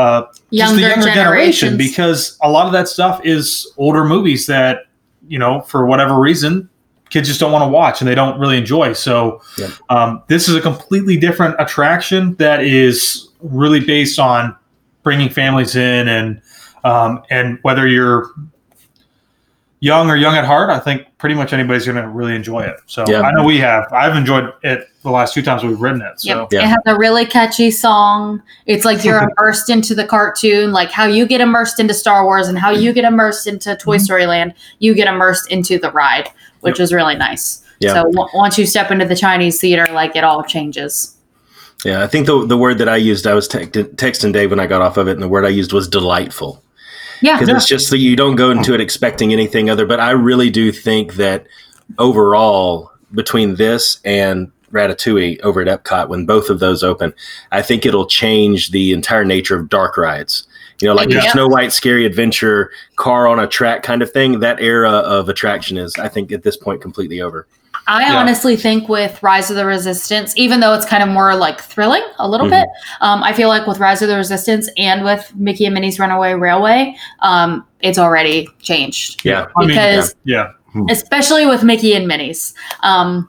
uh, 0.00 0.26
younger, 0.50 0.72
just 0.72 0.74
the 0.76 0.80
younger 0.88 1.14
generation 1.14 1.76
because 1.76 2.38
a 2.42 2.50
lot 2.50 2.66
of 2.66 2.72
that 2.72 2.88
stuff 2.88 3.20
is 3.24 3.70
older 3.76 4.04
movies 4.04 4.46
that 4.46 4.86
you 5.28 5.38
know 5.38 5.60
for 5.62 5.86
whatever 5.86 6.18
reason 6.18 6.68
kids 7.10 7.28
just 7.28 7.40
don't 7.40 7.52
want 7.52 7.62
to 7.62 7.68
watch 7.68 8.00
and 8.00 8.08
they 8.08 8.14
don't 8.14 8.38
really 8.40 8.56
enjoy 8.56 8.92
so 8.92 9.40
Yep. 9.58 9.70
um, 9.90 10.22
this 10.28 10.48
is 10.48 10.54
a 10.54 10.60
completely 10.60 11.16
different 11.16 11.54
attraction 11.58 12.34
that 12.36 12.64
is 12.64 13.28
really 13.40 13.80
based 13.80 14.18
on 14.18 14.56
bringing 15.02 15.28
families 15.28 15.76
in 15.76 16.08
and 16.08 16.40
um, 16.84 17.22
and 17.30 17.58
whether 17.62 17.86
you're 17.86 18.30
young 19.80 20.08
or 20.10 20.16
young 20.16 20.34
at 20.34 20.44
heart 20.44 20.70
i 20.70 20.78
think 20.78 21.06
pretty 21.20 21.34
much 21.36 21.52
anybody's 21.52 21.84
going 21.86 21.96
to 22.02 22.08
really 22.08 22.34
enjoy 22.34 22.60
it 22.62 22.76
so 22.86 23.04
Yeah. 23.06 23.20
i 23.20 23.30
know 23.32 23.44
we 23.44 23.58
have 23.58 23.92
i've 23.92 24.16
enjoyed 24.16 24.52
it 24.62 24.88
the 25.02 25.10
last 25.10 25.34
two 25.34 25.42
times 25.42 25.62
we've 25.62 25.80
ridden 25.80 26.00
it 26.02 26.18
so 26.20 26.40
Yep. 26.40 26.48
Yeah. 26.52 26.62
It 26.64 26.68
has 26.68 26.78
a 26.86 26.96
really 26.98 27.24
catchy 27.26 27.70
song. 27.70 28.42
It's 28.66 28.84
like 28.84 29.04
you're 29.04 29.22
immersed 29.38 29.70
into 29.70 29.94
the 29.94 30.04
cartoon, 30.06 30.72
like 30.72 30.90
how 30.90 31.06
you 31.06 31.24
get 31.26 31.40
immersed 31.40 31.80
into 31.80 31.94
Star 31.94 32.24
Wars 32.24 32.48
and 32.48 32.58
how 32.58 32.70
you 32.70 32.92
get 32.92 33.04
immersed 33.04 33.46
into 33.46 33.76
Toy 33.76 33.96
Mm-hmm. 33.96 34.04
Story 34.04 34.26
Land. 34.26 34.52
You 34.78 34.94
get 34.94 35.08
immersed 35.08 35.50
into 35.50 35.78
the 35.78 35.90
ride, 35.92 36.28
which 36.60 36.78
was 36.78 36.92
really 36.92 37.14
nice. 37.16 37.62
Yeah. 37.78 37.94
So 37.94 38.02
w- 38.10 38.28
once 38.34 38.58
you 38.58 38.66
step 38.66 38.90
into 38.90 39.06
the 39.06 39.16
Chinese 39.16 39.58
theater, 39.58 39.86
like 39.92 40.16
it 40.16 40.22
all 40.24 40.42
changes. 40.42 41.16
Yeah, 41.84 42.02
I 42.02 42.06
think 42.06 42.26
the 42.26 42.46
the 42.46 42.58
word 42.58 42.76
that 42.78 42.88
I 42.90 42.96
used, 42.96 43.26
I 43.26 43.32
was 43.32 43.48
text- 43.48 43.72
texting 43.96 44.34
Dave 44.34 44.50
when 44.50 44.60
I 44.60 44.66
got 44.66 44.82
off 44.82 44.98
of 44.98 45.08
it, 45.08 45.12
and 45.12 45.22
the 45.22 45.28
word 45.28 45.46
I 45.46 45.48
used 45.48 45.72
was 45.72 45.88
delightful. 45.88 46.62
Yeah. 47.22 47.38
because 47.38 47.48
it's 47.48 47.66
just 47.68 47.90
that 47.90 47.98
you 47.98 48.16
don't 48.16 48.36
go 48.36 48.50
into 48.50 48.74
it 48.74 48.80
expecting 48.80 49.32
anything 49.32 49.68
other. 49.70 49.86
But 49.86 50.00
I 50.00 50.10
really 50.12 50.50
do 50.50 50.72
think 50.72 51.14
that 51.14 51.46
overall, 51.98 52.90
between 53.14 53.56
this 53.56 54.00
and 54.04 54.50
Ratatouille 54.72 55.40
over 55.40 55.60
at 55.60 55.84
Epcot, 55.84 56.08
when 56.08 56.26
both 56.26 56.48
of 56.48 56.60
those 56.60 56.82
open, 56.82 57.12
I 57.50 57.62
think 57.62 57.84
it'll 57.84 58.06
change 58.06 58.70
the 58.70 58.92
entire 58.92 59.24
nature 59.24 59.58
of 59.58 59.68
dark 59.68 59.96
rides. 59.96 60.46
You 60.80 60.88
know, 60.88 60.94
like 60.94 61.10
Yeah. 61.10 61.22
your 61.22 61.30
Snow 61.32 61.48
White 61.48 61.72
Scary 61.72 62.06
Adventure 62.06 62.70
car 62.96 63.26
on 63.26 63.38
a 63.38 63.46
track 63.46 63.82
kind 63.82 64.00
of 64.00 64.10
thing. 64.12 64.40
That 64.40 64.60
era 64.62 64.90
of 64.90 65.28
attraction 65.28 65.76
is, 65.76 65.94
I 65.98 66.08
think, 66.08 66.32
at 66.32 66.42
this 66.42 66.56
point, 66.56 66.80
completely 66.80 67.20
over. 67.20 67.46
I 67.90 68.02
Yeah. 68.02 68.16
honestly 68.18 68.56
think 68.56 68.88
with 68.88 69.20
Rise 69.22 69.50
of 69.50 69.56
the 69.56 69.66
Resistance, 69.66 70.32
even 70.36 70.60
though 70.60 70.74
it's 70.74 70.86
kind 70.86 71.02
of 71.02 71.08
more 71.08 71.34
like 71.34 71.60
thrilling 71.60 72.04
a 72.18 72.28
little 72.28 72.46
Mhm. 72.46 72.50
bit, 72.50 72.68
um, 73.00 73.22
I 73.22 73.32
feel 73.32 73.48
like 73.48 73.66
with 73.66 73.78
Rise 73.78 74.00
of 74.00 74.08
the 74.08 74.16
Resistance 74.16 74.68
and 74.78 75.02
with 75.02 75.32
Mickey 75.34 75.64
and 75.66 75.74
Minnie's 75.74 75.98
Runaway 75.98 76.34
Railway, 76.34 76.94
um, 77.20 77.64
it's 77.80 77.98
already 77.98 78.48
changed. 78.62 79.24
Yeah, 79.24 79.46
I 79.56 79.60
mean, 79.60 79.68
Because 79.68 80.14
yeah 80.24 80.48
especially 80.88 81.46
with 81.46 81.64
Mickey 81.64 81.94
and 81.94 82.06
Minnie's. 82.06 82.54
Um, 82.84 83.28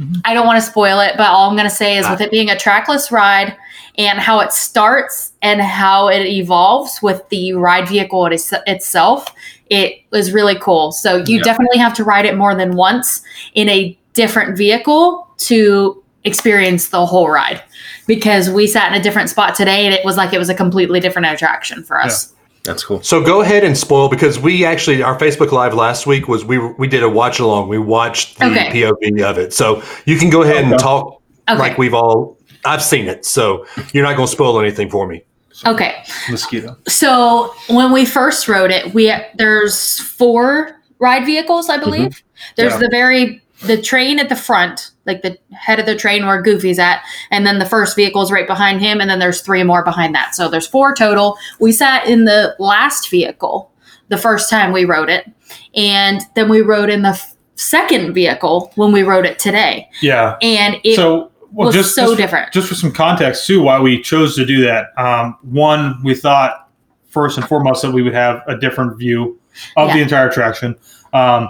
Mhm. 0.00 0.22
I 0.24 0.34
don't 0.34 0.44
want 0.44 0.58
to 0.58 0.66
spoil 0.66 0.98
it, 0.98 1.14
but 1.16 1.28
all 1.28 1.48
I'm 1.48 1.54
going 1.56 1.68
to 1.68 1.74
say 1.74 1.96
is 1.96 2.08
with 2.08 2.20
it 2.20 2.32
being 2.32 2.50
a 2.50 2.56
trackless 2.56 3.12
ride 3.12 3.54
and 3.96 4.18
how 4.18 4.40
it 4.40 4.52
starts 4.52 5.30
and 5.42 5.60
how 5.60 6.08
it 6.08 6.26
evolves 6.26 7.00
with 7.00 7.28
the 7.28 7.52
ride 7.52 7.86
vehicle 7.86 8.26
it 8.26 8.32
is, 8.32 8.52
itself, 8.66 9.32
it 9.68 10.00
was 10.10 10.32
really 10.32 10.56
cool. 10.56 10.90
So 10.90 11.18
you 11.18 11.36
Yeah. 11.36 11.42
definitely 11.42 11.78
have 11.78 11.94
to 11.94 12.02
ride 12.02 12.24
it 12.24 12.36
more 12.36 12.56
than 12.56 12.74
once 12.74 13.20
in 13.54 13.68
a 13.68 13.96
different 14.14 14.56
vehicle 14.56 15.28
to 15.38 16.02
experience 16.24 16.88
the 16.88 17.06
whole 17.06 17.28
ride 17.30 17.62
because 18.06 18.50
we 18.50 18.66
sat 18.66 18.92
in 18.92 19.00
a 19.00 19.02
different 19.02 19.30
spot 19.30 19.54
today 19.54 19.86
and 19.86 19.94
it 19.94 20.04
was 20.04 20.16
like 20.16 20.32
it 20.34 20.38
was 20.38 20.48
a 20.50 20.54
completely 20.54 21.00
different 21.00 21.26
attraction 21.26 21.82
for 21.82 22.00
us. 22.00 22.34
that's 22.64 22.84
cool. 22.84 23.00
So 23.02 23.24
go 23.24 23.40
ahead 23.40 23.64
and 23.64 23.76
spoil 23.76 24.08
because 24.10 24.38
we 24.38 24.64
actually 24.66 25.02
our 25.02 25.16
Facebook 25.18 25.50
Live 25.52 25.72
last 25.74 26.06
week 26.06 26.28
was 26.28 26.44
we 26.44 26.58
we 26.58 26.86
did 26.88 27.02
a 27.02 27.08
watch 27.08 27.38
along. 27.40 27.68
We 27.68 27.78
watched 27.78 28.38
the 28.38 28.46
Okay. 28.50 28.68
POV 28.82 29.22
of 29.22 29.38
it. 29.38 29.54
So 29.54 29.82
you 30.04 30.18
can 30.18 30.28
go 30.28 30.42
ahead 30.42 30.64
and 30.64 30.78
talk 30.78 31.22
Okay. 31.48 31.58
like 31.58 31.78
we've 31.78 31.94
all 31.94 32.36
I've 32.66 32.82
seen 32.82 33.08
it. 33.08 33.24
So 33.24 33.64
you're 33.94 34.04
not 34.04 34.16
going 34.16 34.26
to 34.26 34.32
spoil 34.32 34.60
anything 34.60 34.90
for 34.90 35.06
me. 35.06 35.22
Okay. 35.66 36.02
mosquito 36.30 36.76
So 36.86 37.54
when 37.68 37.92
we 37.92 38.04
first 38.04 38.46
wrote 38.48 38.70
it, 38.70 38.92
we 38.92 39.10
there's 39.36 39.98
four 40.00 40.78
ride 40.98 41.24
vehicles, 41.24 41.70
I 41.70 41.78
believe. 41.78 42.10
Mm-hmm. 42.10 42.52
There's 42.56 42.72
Yeah. 42.74 42.78
the 42.80 42.88
very 42.90 43.42
the 43.62 43.80
train 43.80 44.18
at 44.18 44.28
the 44.28 44.36
front, 44.36 44.90
like 45.06 45.22
the 45.22 45.38
head 45.52 45.78
of 45.78 45.86
the 45.86 45.96
train 45.96 46.26
where 46.26 46.40
Goofy's 46.40 46.78
at, 46.78 47.02
and 47.30 47.46
then 47.46 47.58
the 47.58 47.66
first 47.66 47.96
vehicle 47.96 48.22
is 48.22 48.30
right 48.30 48.46
behind 48.46 48.80
him, 48.80 49.00
and 49.00 49.10
then 49.10 49.18
there's 49.18 49.42
three 49.42 49.62
more 49.62 49.84
behind 49.84 50.14
that. 50.14 50.34
So 50.34 50.48
there's 50.48 50.66
four 50.66 50.94
total. 50.94 51.36
We 51.58 51.72
sat 51.72 52.06
in 52.06 52.24
the 52.24 52.54
last 52.58 53.10
vehicle 53.10 53.70
the 54.08 54.18
first 54.18 54.50
time 54.50 54.72
we 54.72 54.84
rode 54.84 55.08
it, 55.10 55.30
and 55.74 56.22
then 56.34 56.48
we 56.48 56.62
rode 56.62 56.90
in 56.90 57.02
the 57.02 57.10
f- 57.10 57.36
second 57.54 58.14
vehicle 58.14 58.72
when 58.76 58.92
we 58.92 59.02
rode 59.02 59.26
it 59.26 59.38
today, 59.38 59.88
yeah 60.00 60.36
and 60.40 60.76
it 60.82 60.96
so 60.96 61.30
well, 61.52 61.66
was 61.66 61.74
just 61.74 61.94
so 61.94 62.06
just, 62.06 62.16
different. 62.16 62.52
just 62.52 62.68
for 62.68 62.74
some 62.74 62.92
context 62.92 63.46
too, 63.46 63.60
why 63.62 63.78
we 63.78 64.00
chose 64.00 64.34
to 64.36 64.46
do 64.46 64.64
that. 64.64 64.98
Um, 64.98 65.36
one, 65.42 66.02
we 66.02 66.14
thought 66.14 66.70
first 67.08 67.36
and 67.36 67.46
foremost 67.46 67.82
that 67.82 67.90
we 67.90 68.02
would 68.02 68.14
have 68.14 68.42
a 68.46 68.56
different 68.56 68.98
view 68.98 69.38
of 69.76 69.92
the 69.92 70.00
entire 70.00 70.28
attraction, 70.28 70.76
um, 71.12 71.48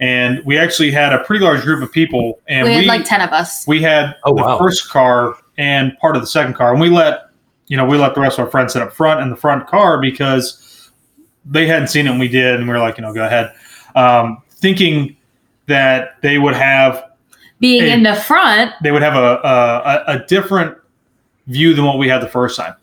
and 0.00 0.42
we 0.44 0.58
actually 0.58 0.90
had 0.90 1.12
a 1.12 1.22
pretty 1.24 1.44
large 1.44 1.62
group 1.62 1.82
of 1.82 1.92
people, 1.92 2.40
and 2.48 2.64
we 2.64 2.70
we 2.70 2.76
had 2.76 2.86
like 2.86 3.04
ten 3.04 3.20
of 3.20 3.30
us. 3.30 3.66
we 3.66 3.82
had 3.82 4.16
Oh, 4.24 4.34
the 4.34 4.42
wow. 4.42 4.58
first 4.58 4.88
car 4.88 5.36
and 5.58 5.96
part 5.98 6.16
of 6.16 6.22
the 6.22 6.26
second 6.28 6.54
car, 6.54 6.72
and 6.72 6.80
we 6.80 6.88
let 6.90 7.30
you 7.68 7.76
know 7.76 7.84
we 7.84 7.96
let 7.98 8.14
the 8.14 8.20
rest 8.20 8.38
of 8.38 8.44
our 8.46 8.50
friends 8.50 8.72
sit 8.72 8.82
up 8.82 8.92
front 8.92 9.20
in 9.20 9.30
the 9.30 9.36
front 9.36 9.66
car 9.66 10.00
because 10.00 10.90
they 11.44 11.66
hadn't 11.66 11.88
seen 11.88 12.06
it 12.06 12.10
and 12.10 12.20
we 12.20 12.28
did, 12.28 12.56
and 12.56 12.66
we 12.68 12.72
were 12.74 12.78
like, 12.80 12.98
you 12.98 13.02
know, 13.02 13.12
go 13.14 13.24
ahead, 13.24 13.52
um, 13.94 14.42
thinking 14.50 15.16
that 15.66 16.20
they 16.22 16.38
would 16.38 16.54
have 16.54 17.04
Being 17.60 17.82
Hey. 17.82 17.92
in 17.92 18.02
the 18.02 18.14
front, 18.14 18.72
they 18.82 18.90
would 18.92 19.02
have 19.02 19.14
a, 19.14 19.40
a, 19.44 20.04
a 20.14 20.18
different 20.26 20.76
view 21.46 21.74
than 21.74 21.84
what 21.84 21.98
we 21.98 22.08
had 22.08 22.20
the 22.22 22.28
first 22.28 22.56
time. 22.58 22.74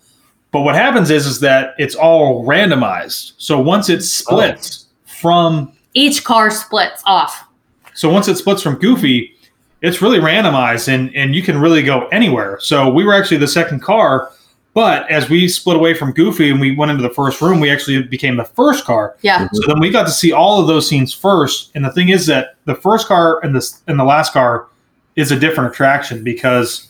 But 0.52 0.62
what 0.62 0.76
happens 0.76 1.10
is 1.12 1.26
is 1.28 1.40
that 1.42 1.76
it's 1.78 1.94
all 1.96 2.46
randomized. 2.46 3.34
So 3.38 3.60
once 3.60 3.90
it 3.90 4.02
splits 4.02 4.86
from 5.06 5.74
each 5.98 6.24
car 6.24 6.50
splits 6.52 7.02
off. 7.06 7.48
so 7.94 8.10
once 8.10 8.28
it 8.28 8.36
splits 8.38 8.62
from 8.62 8.76
Goofy, 8.76 9.34
it's 9.82 10.02
really 10.02 10.20
randomized 10.20 10.88
and 10.88 11.14
and 11.16 11.36
you 11.36 11.42
can 11.42 11.60
really 11.60 11.84
go 11.84 12.08
anywhere. 12.08 12.60
So 12.60 12.90
we 12.90 13.04
were 13.04 13.14
actually 13.14 13.38
the 13.38 13.48
second 13.48 13.82
car, 13.82 14.32
but 14.74 15.10
as 15.12 15.30
we 15.30 15.48
split 15.48 15.76
away 15.78 15.94
from 15.94 16.12
Goofy 16.14 16.50
and 16.50 16.60
we 16.60 16.76
went 16.76 16.92
into 16.92 17.04
the 17.04 17.14
first 17.14 17.42
room, 17.42 17.60
we 17.60 17.70
actually 17.70 18.04
became 18.04 18.38
the 18.38 18.46
first 18.46 18.86
car. 18.86 19.16
Yeah. 19.22 19.48
So 19.54 19.62
then 19.68 19.80
we 19.80 19.90
got 19.90 20.06
to 20.06 20.12
see 20.12 20.32
all 20.32 20.62
of 20.62 20.68
those 20.68 20.88
scenes 20.88 21.14
first. 21.14 21.72
And 21.76 21.84
the 21.84 21.92
thing 21.92 22.10
is 22.10 22.26
that 22.28 22.56
the 22.66 22.76
first 22.76 23.08
car 23.08 23.40
and 23.44 23.56
the 23.56 23.64
and 23.88 24.00
the 24.00 24.04
last 24.04 24.34
car 24.34 24.68
is 25.16 25.32
a 25.32 25.40
different 25.40 25.72
attraction 25.74 26.24
because 26.24 26.88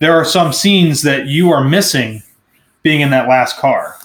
there 0.00 0.14
are 0.14 0.24
some 0.24 0.52
scenes 0.52 1.02
that 1.02 1.26
you 1.26 1.52
are 1.52 1.62
missing 1.62 2.22
being 2.82 3.00
in 3.02 3.10
that 3.10 3.28
last 3.28 3.56
car 3.58 3.96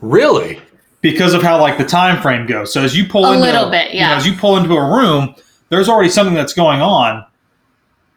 Really? 0.00 0.60
Because 1.00 1.34
of 1.34 1.42
how 1.42 1.60
like 1.60 1.78
the 1.78 1.84
time 1.84 2.20
frame 2.20 2.46
goes. 2.46 2.72
So 2.72 2.82
as 2.82 2.96
you 2.96 3.06
pull 3.06 3.24
A 3.24 3.32
into, 3.32 3.44
little 3.44 3.70
bit, 3.70 3.92
you 3.94 4.00
know, 4.00 4.08
yeah. 4.08 4.16
as 4.16 4.26
you 4.26 4.34
pull 4.34 4.56
into 4.56 4.74
a 4.74 4.84
room, 4.84 5.34
there's 5.68 5.88
already 5.88 6.10
something 6.10 6.34
that's 6.34 6.52
going 6.52 6.80
on. 6.80 7.24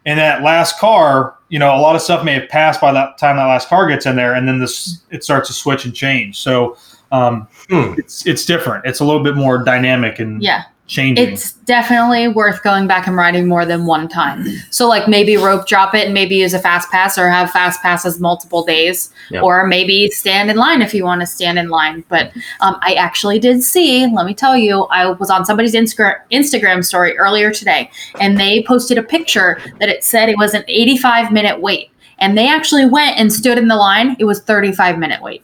And 0.06 0.18
that 0.18 0.42
last 0.42 0.78
car, 0.78 1.36
you 1.48 1.58
know, 1.58 1.74
a 1.74 1.80
lot 1.80 1.96
of 1.96 2.02
stuff 2.02 2.24
may 2.24 2.34
have 2.34 2.48
passed 2.50 2.78
by 2.80 2.92
that 2.92 3.16
time 3.16 3.36
that 3.36 3.44
last 3.46 3.68
car 3.68 3.88
gets 3.88 4.04
in 4.04 4.16
there, 4.16 4.34
and 4.34 4.46
then 4.46 4.58
this 4.58 5.02
it 5.10 5.24
starts 5.24 5.48
to 5.48 5.54
switch 5.54 5.86
and 5.86 5.94
change. 5.94 6.38
So 6.38 6.76
um, 7.10 7.48
Hmm. 7.70 7.94
it's 7.96 8.26
it's 8.26 8.44
different. 8.44 8.84
It's 8.84 9.00
a 9.00 9.04
little 9.04 9.22
bit 9.22 9.34
more 9.36 9.58
dynamic 9.64 10.18
and 10.18 10.42
Yeah. 10.42 10.64
Changing. 10.86 11.26
It's 11.32 11.52
definitely 11.52 12.28
worth 12.28 12.62
going 12.62 12.86
back 12.86 13.06
and 13.06 13.16
riding 13.16 13.48
more 13.48 13.64
than 13.64 13.86
one 13.86 14.08
time. 14.08 14.44
So, 14.70 14.86
like 14.88 15.08
maybe 15.08 15.36
rope 15.36 15.66
drop 15.66 15.94
it 15.94 16.04
and 16.04 16.12
maybe 16.14 16.36
use 16.36 16.52
a 16.54 16.58
fast 16.58 16.90
pass 16.90 17.16
or 17.16 17.28
have 17.28 17.50
fast 17.50 17.80
passes 17.82 18.20
multiple 18.20 18.64
days, 18.64 19.10
Yeah. 19.30 19.40
or 19.40 19.66
maybe 19.66 20.10
stand 20.10 20.50
in 20.50 20.56
line 20.56 20.82
if 20.82 20.92
you 20.94 21.04
want 21.04 21.20
to 21.22 21.26
stand 21.26 21.58
in 21.58 21.68
line. 21.68 22.04
But 22.08 22.32
um, 22.60 22.76
I 22.82 22.94
actually 22.94 23.38
did 23.38 23.62
see, 23.62 24.06
let 24.06 24.26
me 24.26 24.34
tell 24.34 24.56
you, 24.56 24.84
I 24.84 25.06
was 25.10 25.30
on 25.30 25.44
somebody's 25.44 25.74
Insta- 25.74 26.18
Instagram 26.30 26.84
story 26.84 27.16
earlier 27.16 27.50
today, 27.50 27.90
and 28.20 28.38
they 28.38 28.62
posted 28.64 28.98
a 28.98 29.02
picture 29.02 29.58
that 29.80 29.88
it 29.88 30.04
said 30.04 30.28
it 30.28 30.36
was 30.38 30.52
an 30.54 30.64
85 30.68 31.32
minute 31.32 31.60
wait. 31.60 31.90
And 32.18 32.38
they 32.38 32.48
actually 32.48 32.86
went 32.86 33.18
and 33.18 33.32
stood 33.32 33.58
in 33.58 33.66
the 33.68 33.74
line. 33.76 34.14
It 34.20 34.24
was 34.24 34.40
35 34.40 34.98
minute 34.98 35.20
wait. 35.20 35.42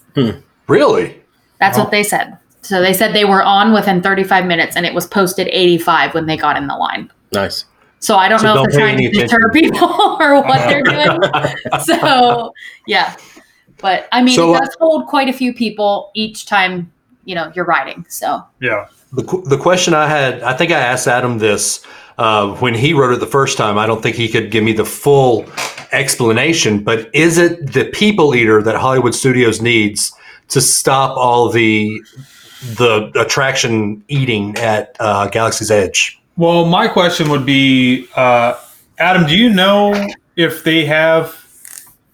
Really? 0.69 1.21
That's 1.59 1.77
Oh. 1.77 1.83
what 1.83 1.91
they 1.91 2.03
said. 2.05 2.37
So 2.63 2.81
they 2.83 2.93
said 2.93 3.15
they 3.15 3.25
were 3.25 3.43
on 3.43 3.73
within 3.73 4.03
35 4.03 4.45
minutes 4.47 4.77
and 4.77 4.85
it 4.85 4.95
was 4.95 5.07
posted 5.07 5.49
85 5.49 6.15
when 6.15 6.27
they 6.27 6.37
got 6.37 6.57
in 6.57 6.67
the 6.67 6.77
line. 6.77 7.11
Nice. 7.33 7.65
So 8.01 8.17
I 8.17 8.29
don't 8.29 8.39
So 8.41 8.47
know 8.47 8.55
don't 8.55 8.67
if 8.67 8.73
they're 8.73 8.81
trying 8.81 8.95
any 8.97 9.11
to 9.11 9.21
deter 9.21 9.51
people 9.53 9.89
or 10.21 10.43
what 10.43 10.69
they're 10.69 10.83
doing. 10.83 11.21
so 11.85 12.53
yeah. 12.87 13.17
But 13.79 14.09
I 14.13 14.23
mean, 14.23 14.35
So, 14.37 14.53
it 14.53 14.57
uh, 14.57 14.61
does 14.61 14.77
hold 14.79 15.07
quite 15.07 15.29
a 15.29 15.33
few 15.33 15.55
people 15.55 16.11
each 16.15 16.47
time, 16.47 16.93
you 17.25 17.35
know, 17.35 17.51
you're 17.55 17.65
riding. 17.65 18.05
So 18.09 18.43
yeah. 18.61 18.89
The, 19.13 19.23
the 19.47 19.59
question 19.59 19.93
I 19.95 20.07
had, 20.07 20.43
I 20.43 20.55
think 20.55 20.71
I 20.71 20.79
asked 20.79 21.09
Adam 21.09 21.39
this 21.39 21.85
uh, 22.19 22.55
when 22.57 22.75
he 22.75 22.93
wrote 22.93 23.13
it 23.13 23.21
the 23.21 23.27
first 23.27 23.57
time. 23.59 23.77
I 23.79 23.87
don't 23.87 24.03
think 24.03 24.15
he 24.17 24.29
could 24.29 24.51
give 24.51 24.63
me 24.63 24.73
the 24.73 24.85
full 24.85 25.47
explanation, 25.91 26.85
but 26.85 27.13
is 27.15 27.37
it 27.39 27.73
the 27.73 27.87
people 27.87 28.35
eater 28.35 28.63
that 28.63 28.77
Hollywood 28.77 29.15
Studios 29.15 29.61
needs 29.61 30.13
to 30.49 30.61
stop 30.61 31.17
all 31.17 31.49
the 31.49 32.01
the 32.61 33.11
attraction 33.19 34.03
eating 34.09 34.57
at 34.57 34.97
uh, 35.01 35.29
Galaxy's 35.29 35.71
Edge? 35.71 36.21
Well, 36.37 36.67
my 36.67 36.89
question 36.89 37.29
would 37.31 37.45
be, 37.45 38.07
uh, 38.17 38.59
Adam, 38.99 39.27
do 39.27 39.37
you 39.37 39.51
know 39.51 40.09
if 40.37 40.65
they 40.65 40.85
have, 40.85 41.37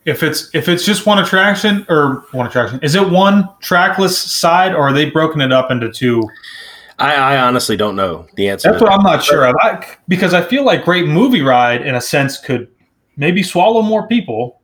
if 0.04 0.22
it's 0.22 0.50
if 0.54 0.68
it's 0.68 0.84
just 0.84 1.06
one 1.06 1.18
attraction 1.18 1.84
or 1.88 2.24
one 2.32 2.46
attraction? 2.46 2.80
Is 2.82 2.94
it 2.94 3.08
one 3.08 3.48
trackless 3.60 4.18
side, 4.18 4.72
or 4.72 4.88
are 4.88 4.92
they 4.92 5.10
broken 5.10 5.40
it 5.40 5.52
up 5.52 5.70
into 5.70 5.92
two? 5.92 6.22
I, 6.98 7.14
I 7.14 7.38
honestly 7.38 7.76
don't 7.76 7.94
know 7.94 8.26
the 8.36 8.48
answer. 8.48 8.70
That's 8.70 8.78
to 8.78 8.84
what 8.84 8.90
that. 8.90 8.98
I'm 8.98 9.04
not 9.04 9.22
sure 9.22 9.46
of. 9.46 9.54
I, 9.60 9.86
because 10.08 10.32
I 10.32 10.42
feel 10.42 10.64
like 10.64 10.84
Great 10.84 11.06
Movie 11.06 11.42
Ride, 11.42 11.86
in 11.86 11.94
a 11.94 12.00
sense, 12.00 12.38
could 12.38 12.68
maybe 13.16 13.42
swallow 13.42 13.82
more 13.82 14.06
people 14.06 14.60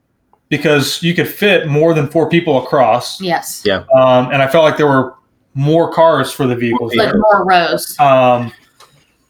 because 0.49 1.03
you 1.03 1.15
could 1.15 1.29
fit 1.29 1.67
more 1.67 1.95
than 1.95 2.09
four 2.09 2.29
people 2.29 2.62
across. 2.62 3.21
yes, 3.21 3.62
Yeah. 3.65 3.85
Um, 3.95 4.31
and 4.33 4.43
I 4.43 4.49
felt 4.49 4.65
like 4.65 4.77
there 4.77 4.87
were 4.87 5.15
more 5.54 5.92
cars 5.92 6.32
for 6.32 6.47
the 6.47 6.56
vehicles. 6.56 6.94
like 6.94 7.14
more 7.14 7.44
rows. 7.44 7.99
Um, 7.99 8.52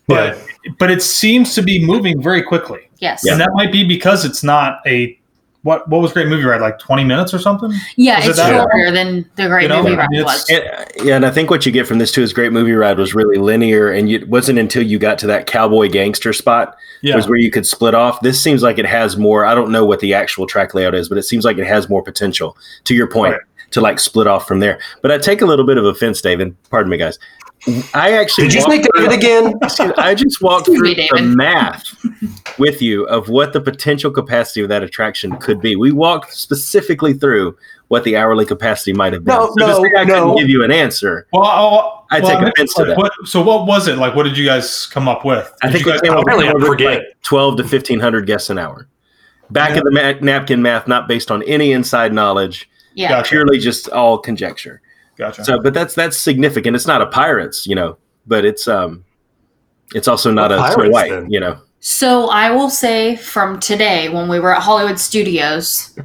but 0.07 0.39
but 0.79 0.91
it 0.91 1.03
seems 1.03 1.55
to 1.55 1.63
be 1.63 1.85
moving 1.85 2.23
very 2.23 2.43
quickly, 2.43 2.89
Yes. 2.99 3.27
and 3.27 3.41
that 3.41 3.51
might 3.55 3.73
be 3.73 3.85
because 3.85 4.25
it's 4.25 4.43
not 4.45 4.81
a 4.87 5.19
what 5.63 5.89
what 5.89 6.01
was 6.01 6.13
Great 6.13 6.27
Movie 6.27 6.43
Ride 6.45 6.61
like 6.61 6.79
20 6.81 7.05
minutes 7.05 7.33
or 7.33 7.39
something. 7.39 7.73
Yeah, 7.97 8.19
Is 8.19 8.27
it 8.27 8.29
it's 8.31 8.39
that- 8.39 8.51
shorter 8.53 8.91
than 8.91 9.25
the 9.37 9.47
Great 9.49 9.63
You 9.63 9.69
know, 9.69 9.83
Movie 9.85 9.95
Ride 9.97 10.09
was. 10.11 10.45
it's- 10.51 10.87
And, 10.99 11.07
yeah, 11.09 11.15
and 11.17 11.25
I 11.25 11.31
think 11.31 11.51
what 11.51 11.65
you 11.65 11.71
get 11.71 11.87
from 11.87 11.99
this 11.99 12.11
too 12.11 12.21
is 12.23 12.33
Great 12.33 12.53
Movie 12.53 12.73
Ride 12.73 12.99
was 12.99 13.15
really 13.15 13.37
linear, 13.39 13.89
and 13.91 14.11
it 14.11 14.29
wasn't 14.29 14.59
until 14.59 14.83
you 14.83 14.99
got 14.99 15.19
to 15.19 15.27
that 15.29 15.47
cowboy 15.47 15.89
gangster 15.89 16.33
spot 16.33 16.77
Yeah, 17.01 17.15
was 17.15 17.29
where 17.29 17.39
you 17.39 17.51
could 17.53 17.65
split 17.67 17.95
off. 17.95 18.21
This 18.23 18.41
seems 18.41 18.63
like 18.65 18.79
it 18.79 18.87
has 18.87 19.17
more. 19.17 19.45
I 19.45 19.55
don't 19.55 19.71
know 19.71 19.85
what 19.85 20.01
the 20.01 20.15
actual 20.15 20.47
track 20.49 20.75
layout 20.75 20.97
is, 20.97 21.09
but 21.09 21.17
it 21.17 21.23
seems 21.23 21.45
like 21.45 21.59
it 21.59 21.67
has 21.67 21.89
more 21.89 22.03
potential. 22.03 22.57
To 22.85 22.95
your 22.95 23.07
point, 23.07 23.33
Right. 23.35 23.41
To 23.73 23.81
like 23.81 23.99
split 23.99 24.27
off 24.27 24.47
from 24.47 24.61
there. 24.61 24.79
But 25.03 25.11
I 25.11 25.19
take 25.19 25.43
a 25.43 25.47
little 25.47 25.67
bit 25.67 25.79
of 25.79 25.85
offense, 25.85 26.21
David. 26.21 26.55
Pardon 26.71 26.91
me, 26.91 26.97
guys. 26.97 27.19
I 27.95 28.13
actually 28.15 28.49
Did 28.49 28.55
you 28.55 28.61
walked 28.61 28.73
say 28.73 28.89
David 28.95 29.13
again? 29.19 29.55
I 29.99 30.15
just 30.15 30.43
walked 30.43 30.67
through 30.67 30.81
me, 30.81 30.95
the 30.95 31.23
math 31.23 31.95
with 32.59 32.83
you 32.83 33.05
of 33.07 33.29
what 33.29 33.53
the 33.53 33.61
potential 33.61 34.11
capacity 34.11 34.63
of 34.63 34.69
that 34.69 34.83
attraction 34.83 35.37
could 35.37 35.61
be. 35.61 35.77
We 35.77 35.93
walked 35.93 36.35
specifically 36.35 37.13
through 37.15 37.57
what 37.87 38.03
the 38.03 38.17
hourly 38.17 38.45
capacity 38.47 38.93
might 38.93 39.13
have 39.13 39.25
been. 39.25 39.35
No, 39.35 39.47
so 39.49 39.55
to 39.55 39.67
no, 39.67 39.83
say 39.83 39.91
I 39.97 40.05
couldn't 40.05 40.29
no. 40.29 40.35
give 40.35 40.49
you 40.49 40.65
an 40.65 40.73
answer. 40.73 41.29
Well, 41.33 41.45
I'll, 41.45 42.07
I 42.11 42.19
well, 42.19 42.31
take 42.31 42.41
mean, 42.41 42.49
offense 42.49 42.75
to 42.75 42.85
that. 42.87 42.97
What, 42.97 43.13
so 43.27 43.41
what 43.43 43.67
was 43.67 43.87
it 43.87 43.97
like? 43.97 44.17
What 44.17 44.25
did 44.25 44.37
you 44.37 44.45
guys 44.45 44.87
come 44.87 45.07
up 45.07 45.25
with? 45.25 45.53
I 45.63 45.71
think 45.71 45.85
you 45.85 45.93
we 45.93 45.93
guys 45.93 46.01
came 46.01 46.13
up 46.13 46.19
up 46.19 46.23
Apparently, 46.25 46.49
I 46.49 46.53
with 46.55 46.65
forget. 46.65 46.99
like 46.99 47.23
twelve 47.23 47.59
to 47.59 47.65
fifteen 47.65 48.01
hundred 48.01 48.27
guests 48.27 48.51
an 48.51 48.59
hour. 48.59 48.89
Back 49.51 49.71
Yeah. 49.71 49.79
of 49.79 49.85
the 49.85 49.91
ma- 49.93 50.15
napkin 50.21 50.63
math, 50.63 50.89
not 50.89 51.07
based 51.07 51.31
on 51.31 51.43
any 51.45 51.73
inside 51.73 52.13
knowledge, 52.13 52.69
yeah. 52.95 53.09
Gotcha. 53.09 53.31
purely 53.31 53.59
just 53.59 53.89
all 53.91 54.19
conjecture. 54.19 54.81
Gotcha. 55.17 55.45
So, 55.45 55.61
but 55.61 55.75
that's 55.75 55.95
that's 55.95 56.17
significant. 56.17 56.75
It's 56.77 56.87
not 56.87 57.03
a 57.03 57.07
pirates, 57.07 57.67
you 57.67 57.75
know, 57.75 57.99
but 58.27 58.45
it's 58.45 58.67
um, 58.69 59.05
it's 59.95 60.09
also 60.09 60.33
not 60.33 60.51
What 60.51 60.59
a 60.59 60.75
pirates, 60.75 60.93
White, 60.93 61.11
then? 61.11 61.31
you 61.31 61.41
know. 61.41 61.61
So 61.81 62.29
I 62.31 62.51
will 62.51 62.71
say 62.71 63.17
from 63.17 63.59
today, 63.61 64.09
when 64.09 64.29
we 64.29 64.39
were 64.41 64.55
at 64.55 64.63
Hollywood 64.63 64.99
Studios, 64.99 65.99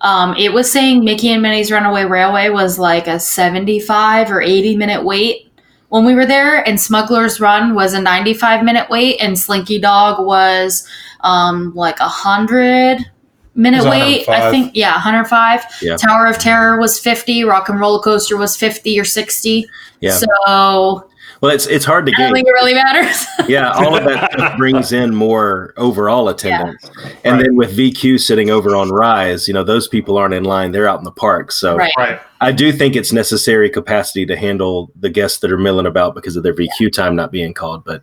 um, 0.00 0.34
it 0.36 0.52
was 0.52 0.70
saying 0.70 1.04
Mickey 1.04 1.30
and 1.30 1.42
Minnie's 1.42 1.70
Runaway 1.72 2.04
Railway 2.04 2.48
was 2.48 2.78
like 2.78 3.08
a 3.08 3.18
75 3.18 4.30
or 4.30 4.40
80 4.40 4.76
minute 4.76 5.04
wait 5.04 5.50
when 5.88 6.04
we 6.04 6.14
were 6.14 6.26
there, 6.26 6.66
and 6.66 6.80
Smuggler's 6.80 7.40
Run 7.40 7.74
was 7.74 7.94
a 7.94 8.00
95 8.00 8.64
minute 8.64 8.88
wait, 8.90 9.18
and 9.20 9.38
Slinky 9.38 9.78
Dog 9.78 10.24
was 10.24 10.86
um, 11.20 11.72
like 11.74 11.98
a 12.00 12.04
100 12.04 13.10
minute 13.56 13.84
wait. 13.84 14.28
I 14.28 14.50
think, 14.50 14.72
yeah, 14.74 14.92
105. 14.92 15.62
Yeah. 15.82 15.96
Tower 15.96 16.26
of 16.26 16.38
Terror 16.38 16.78
was 16.78 16.98
50. 16.98 17.44
Rock 17.44 17.68
and 17.68 17.80
Roller 17.80 18.00
Coaster 18.02 18.36
was 18.36 18.56
50 18.56 18.98
or 19.00 19.04
60. 19.04 19.66
Yeah. 20.00 20.12
So 20.12 21.08
Well, 21.40 21.50
it's 21.52 21.66
it's 21.66 21.84
hard 21.84 22.06
to 22.06 22.12
don't 22.12 22.32
think 22.32 22.46
it 22.48 22.52
really 22.52 22.74
matters. 22.74 23.26
yeah, 23.48 23.70
all 23.72 23.94
of 23.96 24.04
that 24.04 24.32
stuff 24.32 24.56
brings 24.56 24.92
in 24.92 25.14
more 25.14 25.74
overall 25.76 26.28
attendance. 26.28 26.90
And 27.24 27.36
Right. 27.36 27.42
then 27.44 27.56
with 27.56 27.76
VQ 27.76 28.18
sitting 28.20 28.50
over 28.50 28.74
on 28.76 28.90
Rise, 28.90 29.48
you 29.48 29.54
know, 29.54 29.64
those 29.64 29.88
people 29.88 30.16
aren't 30.16 30.34
in 30.34 30.44
line; 30.44 30.72
they're 30.72 30.88
out 30.88 30.98
in 30.98 31.04
the 31.04 31.10
park. 31.10 31.52
So 31.52 31.76
right. 31.76 31.92
right. 31.98 32.20
I 32.40 32.52
do 32.52 32.72
think 32.72 32.96
it's 32.96 33.12
necessary 33.12 33.68
capacity 33.70 34.24
to 34.26 34.36
handle 34.36 34.90
the 34.98 35.10
guests 35.10 35.38
that 35.40 35.52
are 35.52 35.58
milling 35.58 35.86
about 35.86 36.14
because 36.14 36.36
of 36.36 36.42
their 36.42 36.54
VQ 36.54 36.92
time 36.92 37.16
not 37.16 37.32
being 37.32 37.54
called. 37.54 37.84
But 37.84 38.02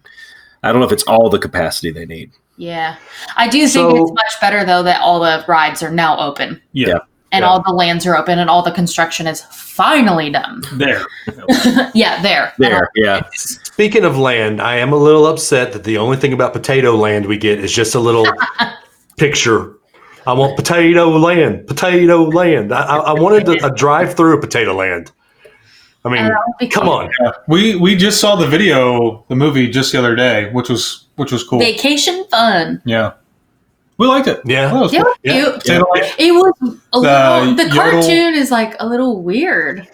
I 0.63 0.71
don't 0.71 0.79
know 0.79 0.87
if 0.87 0.93
it's 0.93 1.03
all 1.03 1.29
the 1.29 1.39
capacity 1.39 1.91
they 1.91 2.05
need. 2.05 2.31
Yeah. 2.57 2.95
I 3.35 3.47
do 3.47 3.59
think 3.59 3.71
So- 3.71 4.03
it's 4.03 4.11
much 4.13 4.39
better 4.41 4.63
though 4.63 4.83
that 4.83 5.01
all 5.01 5.19
the 5.19 5.43
rides 5.47 5.81
are 5.81 5.89
now 5.91 6.19
open 6.19 6.61
Yeah. 6.73 6.87
Yeah. 6.87 6.97
and 7.31 7.41
Yeah. 7.43 7.49
all 7.49 7.61
the 7.63 7.73
lands 7.73 8.05
are 8.05 8.15
open 8.15 8.37
and 8.39 8.49
all 8.49 8.61
the 8.61 8.71
construction 8.71 9.25
is 9.27 9.41
finally 9.49 10.29
done. 10.29 10.61
There. 10.73 11.03
yeah, 11.95 12.21
there. 12.21 12.53
There, 12.59 12.89
yeah, 12.95 13.21
Speaking 13.33 14.05
of 14.05 14.17
land, 14.17 14.61
I 14.61 14.75
am 14.75 14.93
a 14.93 14.97
little 14.97 15.25
upset 15.25 15.73
that 15.73 15.83
the 15.83 15.97
only 15.97 16.17
thing 16.17 16.31
about 16.33 16.53
Potato 16.53 16.95
Land 16.95 17.25
we 17.25 17.37
get 17.37 17.57
is 17.59 17.73
just 17.73 17.95
a 17.95 17.99
little 17.99 18.27
picture. 19.17 19.73
I 20.25 20.33
want 20.33 20.55
Potato 20.55 21.09
Land, 21.09 21.67
Potato 21.67 22.23
Land. 22.23 22.71
I, 22.73 22.81
I, 22.83 22.97
I 22.97 23.13
wanted 23.13 23.45
to, 23.45 23.65
a 23.65 23.73
drive 23.75 24.13
through 24.15 24.39
Potato 24.39 24.73
Land. 24.73 25.11
I 26.05 26.09
mean, 26.09 26.19
Uh, 26.25 26.29
that 26.29 26.37
would 26.47 26.57
be 26.59 26.67
come 26.67 26.83
cool. 26.83 26.91
on. 26.93 27.09
We 27.47 27.75
we 27.75 27.95
just 27.95 28.19
saw 28.19 28.35
the 28.35 28.47
video, 28.47 29.23
the 29.29 29.35
movie 29.35 29.69
just 29.69 29.91
the 29.93 29.99
other 29.99 30.15
day, 30.15 30.49
which 30.51 30.69
was 30.69 31.05
which 31.15 31.31
was 31.31 31.43
cool. 31.43 31.59
Vacation 31.59 32.25
fun. 32.29 32.81
yeah. 32.85 33.13
We 33.97 34.07
liked 34.07 34.27
it. 34.27 34.41
Yeah. 34.45 34.67
That 34.67 34.81
was 34.81 34.93
It 34.93 34.97
cool. 34.97 35.05
was 35.05 35.17
Yeah. 35.23 35.33
cute. 35.33 35.53
Potato 35.55 35.85
It 36.17 36.31
was 36.33 36.53
a 36.93 36.99
little. 36.99 37.55
The 37.55 37.63
yodel- 37.63 37.91
cartoon 37.91 38.33
is 38.33 38.51
like 38.51 38.75
a 38.79 38.87
little 38.87 39.21
weird. 39.21 39.87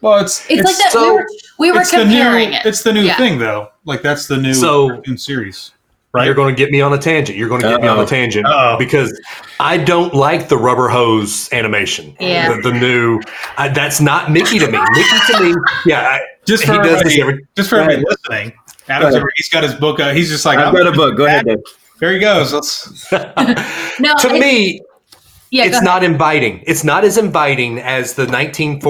Well, 0.00 0.18
it's 0.20 0.46
It's, 0.48 0.62
like 0.64 0.76
that. 0.78 0.92
so- 0.92 1.02
we 1.02 1.12
were, 1.12 1.26
we 1.58 1.72
were 1.72 1.80
it's 1.82 1.90
the 1.90 2.04
new 2.04 2.16
comparing 2.16 2.52
it. 2.54 2.64
it's 2.64 2.82
the 2.82 2.92
new 2.92 3.02
Yeah. 3.02 3.16
thing 3.18 3.38
though. 3.38 3.68
Like 3.84 4.00
that's 4.02 4.26
the 4.28 4.36
new 4.38 4.54
So- 4.54 4.88
cartoon 4.88 5.18
series. 6.12 6.26
You're 6.26 6.34
going 6.34 6.54
to 6.54 6.58
get 6.58 6.70
me 6.70 6.80
on 6.80 6.92
a 6.92 6.98
tangent. 6.98 7.38
You're 7.38 7.48
going 7.48 7.60
to 7.62 7.68
get 7.68 7.80
me 7.80 7.88
on 7.88 7.98
a 8.00 8.06
tangent 8.06 8.46
Uh-oh. 8.46 8.76
because 8.78 9.18
I 9.58 9.76
don't 9.76 10.14
like 10.14 10.48
the 10.48 10.56
rubber 10.56 10.88
hose 10.88 11.52
animation. 11.52 12.16
Yeah. 12.20 12.56
The, 12.56 12.70
the 12.70 12.78
new, 12.78 13.20
I, 13.56 13.68
that's 13.68 14.00
not 14.00 14.30
Mickey 14.30 14.58
to 14.58 14.66
me. 14.70 14.78
Mickey 14.92 15.32
to 15.32 15.40
me, 15.42 15.54
yeah, 15.86 16.00
I, 16.00 16.20
Just 16.46 16.64
he 16.64 16.68
for 16.68 16.82
does 16.82 17.02
this 17.02 17.12
everybody, 17.18 17.20
every. 17.22 17.46
just 17.56 17.70
for 17.70 17.76
Go 17.76 17.82
everybody 17.82 18.04
listening. 18.08 18.52
Adam's 18.88 19.14
go 19.16 19.24
he's 19.36 19.48
got 19.48 19.62
his 19.62 19.74
book. 19.74 20.00
Uh, 20.00 20.12
he's 20.12 20.28
just 20.30 20.44
like, 20.44 20.58
I've 20.58 20.68
I'm 20.68 20.74
got 20.74 20.86
a 20.88 20.92
book. 20.92 21.16
Go 21.16 21.26
ahead, 21.26 21.44
Dave. 21.46 21.58
There 22.00 22.12
he 22.12 22.18
goes. 22.18 22.52
Let's. 22.52 23.12
no, 23.12 24.14
to 24.18 24.34
it- 24.34 24.40
me, 24.40 24.80
yeah, 25.50 25.64
it's 25.64 25.82
not 25.82 26.02
inviting. 26.02 26.62
It's 26.66 26.82
not 26.84 27.04
as 27.04 27.18
inviting 27.18 27.78
as 27.78 28.14
the 28.14 28.26
1940s, 28.26 28.80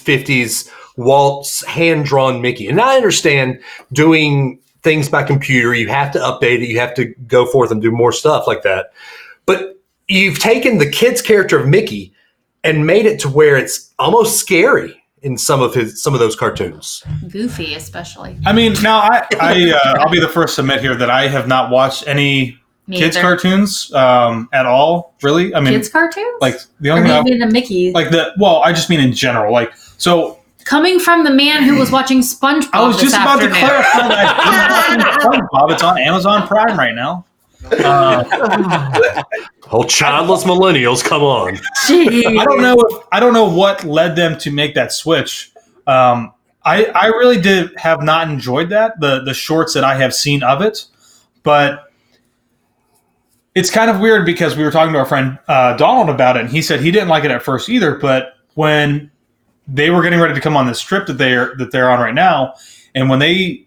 50s 0.00 0.70
Walt's 0.96 1.64
hand 1.64 2.04
drawn 2.04 2.40
Mickey. 2.42 2.68
And 2.68 2.80
I 2.80 2.96
understand 2.96 3.60
doing 3.92 4.58
things 4.82 5.08
by 5.08 5.22
computer, 5.22 5.74
you 5.74 5.88
have 5.88 6.12
to 6.12 6.18
update 6.18 6.62
it, 6.62 6.68
you 6.68 6.78
have 6.78 6.94
to 6.94 7.06
go 7.26 7.46
forth 7.46 7.70
and 7.70 7.82
do 7.82 7.90
more 7.90 8.12
stuff 8.12 8.46
like 8.46 8.62
that. 8.62 8.92
But 9.46 9.80
you've 10.08 10.38
taken 10.38 10.78
the 10.78 10.88
kid's 10.90 11.20
character 11.22 11.58
of 11.58 11.66
Mickey 11.68 12.12
and 12.64 12.86
made 12.86 13.06
it 13.06 13.20
to 13.20 13.28
where 13.28 13.56
it's 13.56 13.92
almost 13.98 14.38
scary 14.38 14.94
in 15.22 15.36
some 15.36 15.60
of 15.60 15.74
his 15.74 16.00
some 16.02 16.14
of 16.14 16.20
those 16.20 16.36
cartoons. 16.36 17.02
Goofy, 17.28 17.74
especially. 17.74 18.38
I 18.46 18.52
mean, 18.52 18.74
now 18.82 18.98
I, 19.00 19.26
I 19.40 19.70
uh, 19.72 19.98
I'll 20.00 20.10
be 20.10 20.20
the 20.20 20.28
first 20.28 20.54
to 20.56 20.60
admit 20.62 20.80
here 20.80 20.94
that 20.94 21.10
I 21.10 21.26
have 21.28 21.48
not 21.48 21.70
watched 21.70 22.06
any 22.06 22.56
Me 22.86 22.98
kids 22.98 23.16
either. 23.16 23.26
cartoons 23.26 23.92
um, 23.94 24.48
at 24.52 24.64
all. 24.66 25.14
Really, 25.22 25.52
I 25.54 25.60
mean, 25.60 25.72
Kids 25.72 25.88
cartoons. 25.88 26.38
like 26.40 26.56
the 26.80 26.90
or 26.90 26.98
only 26.98 27.08
thing 27.08 27.12
I- 27.18 27.22
maybe 27.22 27.38
the 27.38 27.46
Mickey. 27.46 27.92
like 27.92 28.10
the 28.10 28.32
well, 28.38 28.62
I 28.62 28.72
just 28.72 28.88
mean 28.90 29.00
in 29.00 29.12
general. 29.12 29.52
Like 29.52 29.72
so, 29.98 30.37
coming 30.68 31.00
from 31.00 31.24
the 31.24 31.30
man 31.30 31.62
who 31.62 31.78
was 31.78 31.90
watching 31.98 32.20
SpongeBob. 32.20 32.70
I 32.72 32.86
was 32.86 32.96
this 32.96 33.12
just 33.12 33.16
about 33.16 33.40
to 33.40 33.48
clarify 33.48 34.08
that. 34.08 35.20
SpongeBob, 35.22 35.72
it's 35.72 35.82
on 35.82 35.98
Amazon 35.98 36.46
Prime 36.46 36.78
right 36.78 36.94
now. 36.94 37.24
Uh, 37.70 39.22
Oh, 39.70 39.84
childless 39.84 40.44
millennials, 40.44 41.04
come 41.04 41.22
on. 41.22 41.56
Jeez. 41.86 42.38
I 42.38 42.44
don't 42.44 42.62
know 42.62 42.80
if 42.80 43.06
I 43.12 43.20
don't 43.20 43.34
know 43.34 43.48
what 43.48 43.84
led 43.84 44.16
them 44.16 44.38
to 44.38 44.50
make 44.50 44.74
that 44.74 44.92
switch. 44.92 45.52
Um, 45.86 46.32
I 46.64 46.86
I 46.86 47.08
really 47.08 47.40
did 47.40 47.76
have 47.78 48.02
not 48.02 48.30
enjoyed 48.30 48.70
that 48.70 48.98
the 49.00 49.22
the 49.24 49.34
shorts 49.34 49.74
that 49.74 49.84
I 49.84 49.96
have 49.96 50.14
seen 50.14 50.42
of 50.42 50.62
it, 50.62 50.86
but 51.42 51.92
it's 53.54 53.70
kind 53.70 53.90
of 53.90 54.00
weird 54.00 54.24
because 54.24 54.56
we 54.56 54.64
were 54.64 54.70
talking 54.70 54.92
to 54.94 54.98
our 55.00 55.04
friend 55.04 55.38
uh, 55.48 55.76
Donald 55.76 56.08
about 56.08 56.36
it, 56.38 56.40
and 56.44 56.50
he 56.50 56.62
said 56.62 56.80
he 56.80 56.90
didn't 56.90 57.08
like 57.08 57.24
it 57.24 57.30
at 57.30 57.42
first 57.42 57.68
either. 57.68 57.96
But 57.96 58.34
when 58.54 59.10
they 59.68 59.90
were 59.90 60.02
getting 60.02 60.18
ready 60.18 60.34
to 60.34 60.40
come 60.40 60.56
on 60.56 60.66
this 60.66 60.80
trip 60.80 61.06
that 61.06 61.18
they're 61.18 61.54
that 61.58 61.70
they're 61.70 61.90
on 61.90 62.00
right 62.00 62.14
now, 62.14 62.54
and 62.94 63.08
when 63.10 63.18
they 63.18 63.66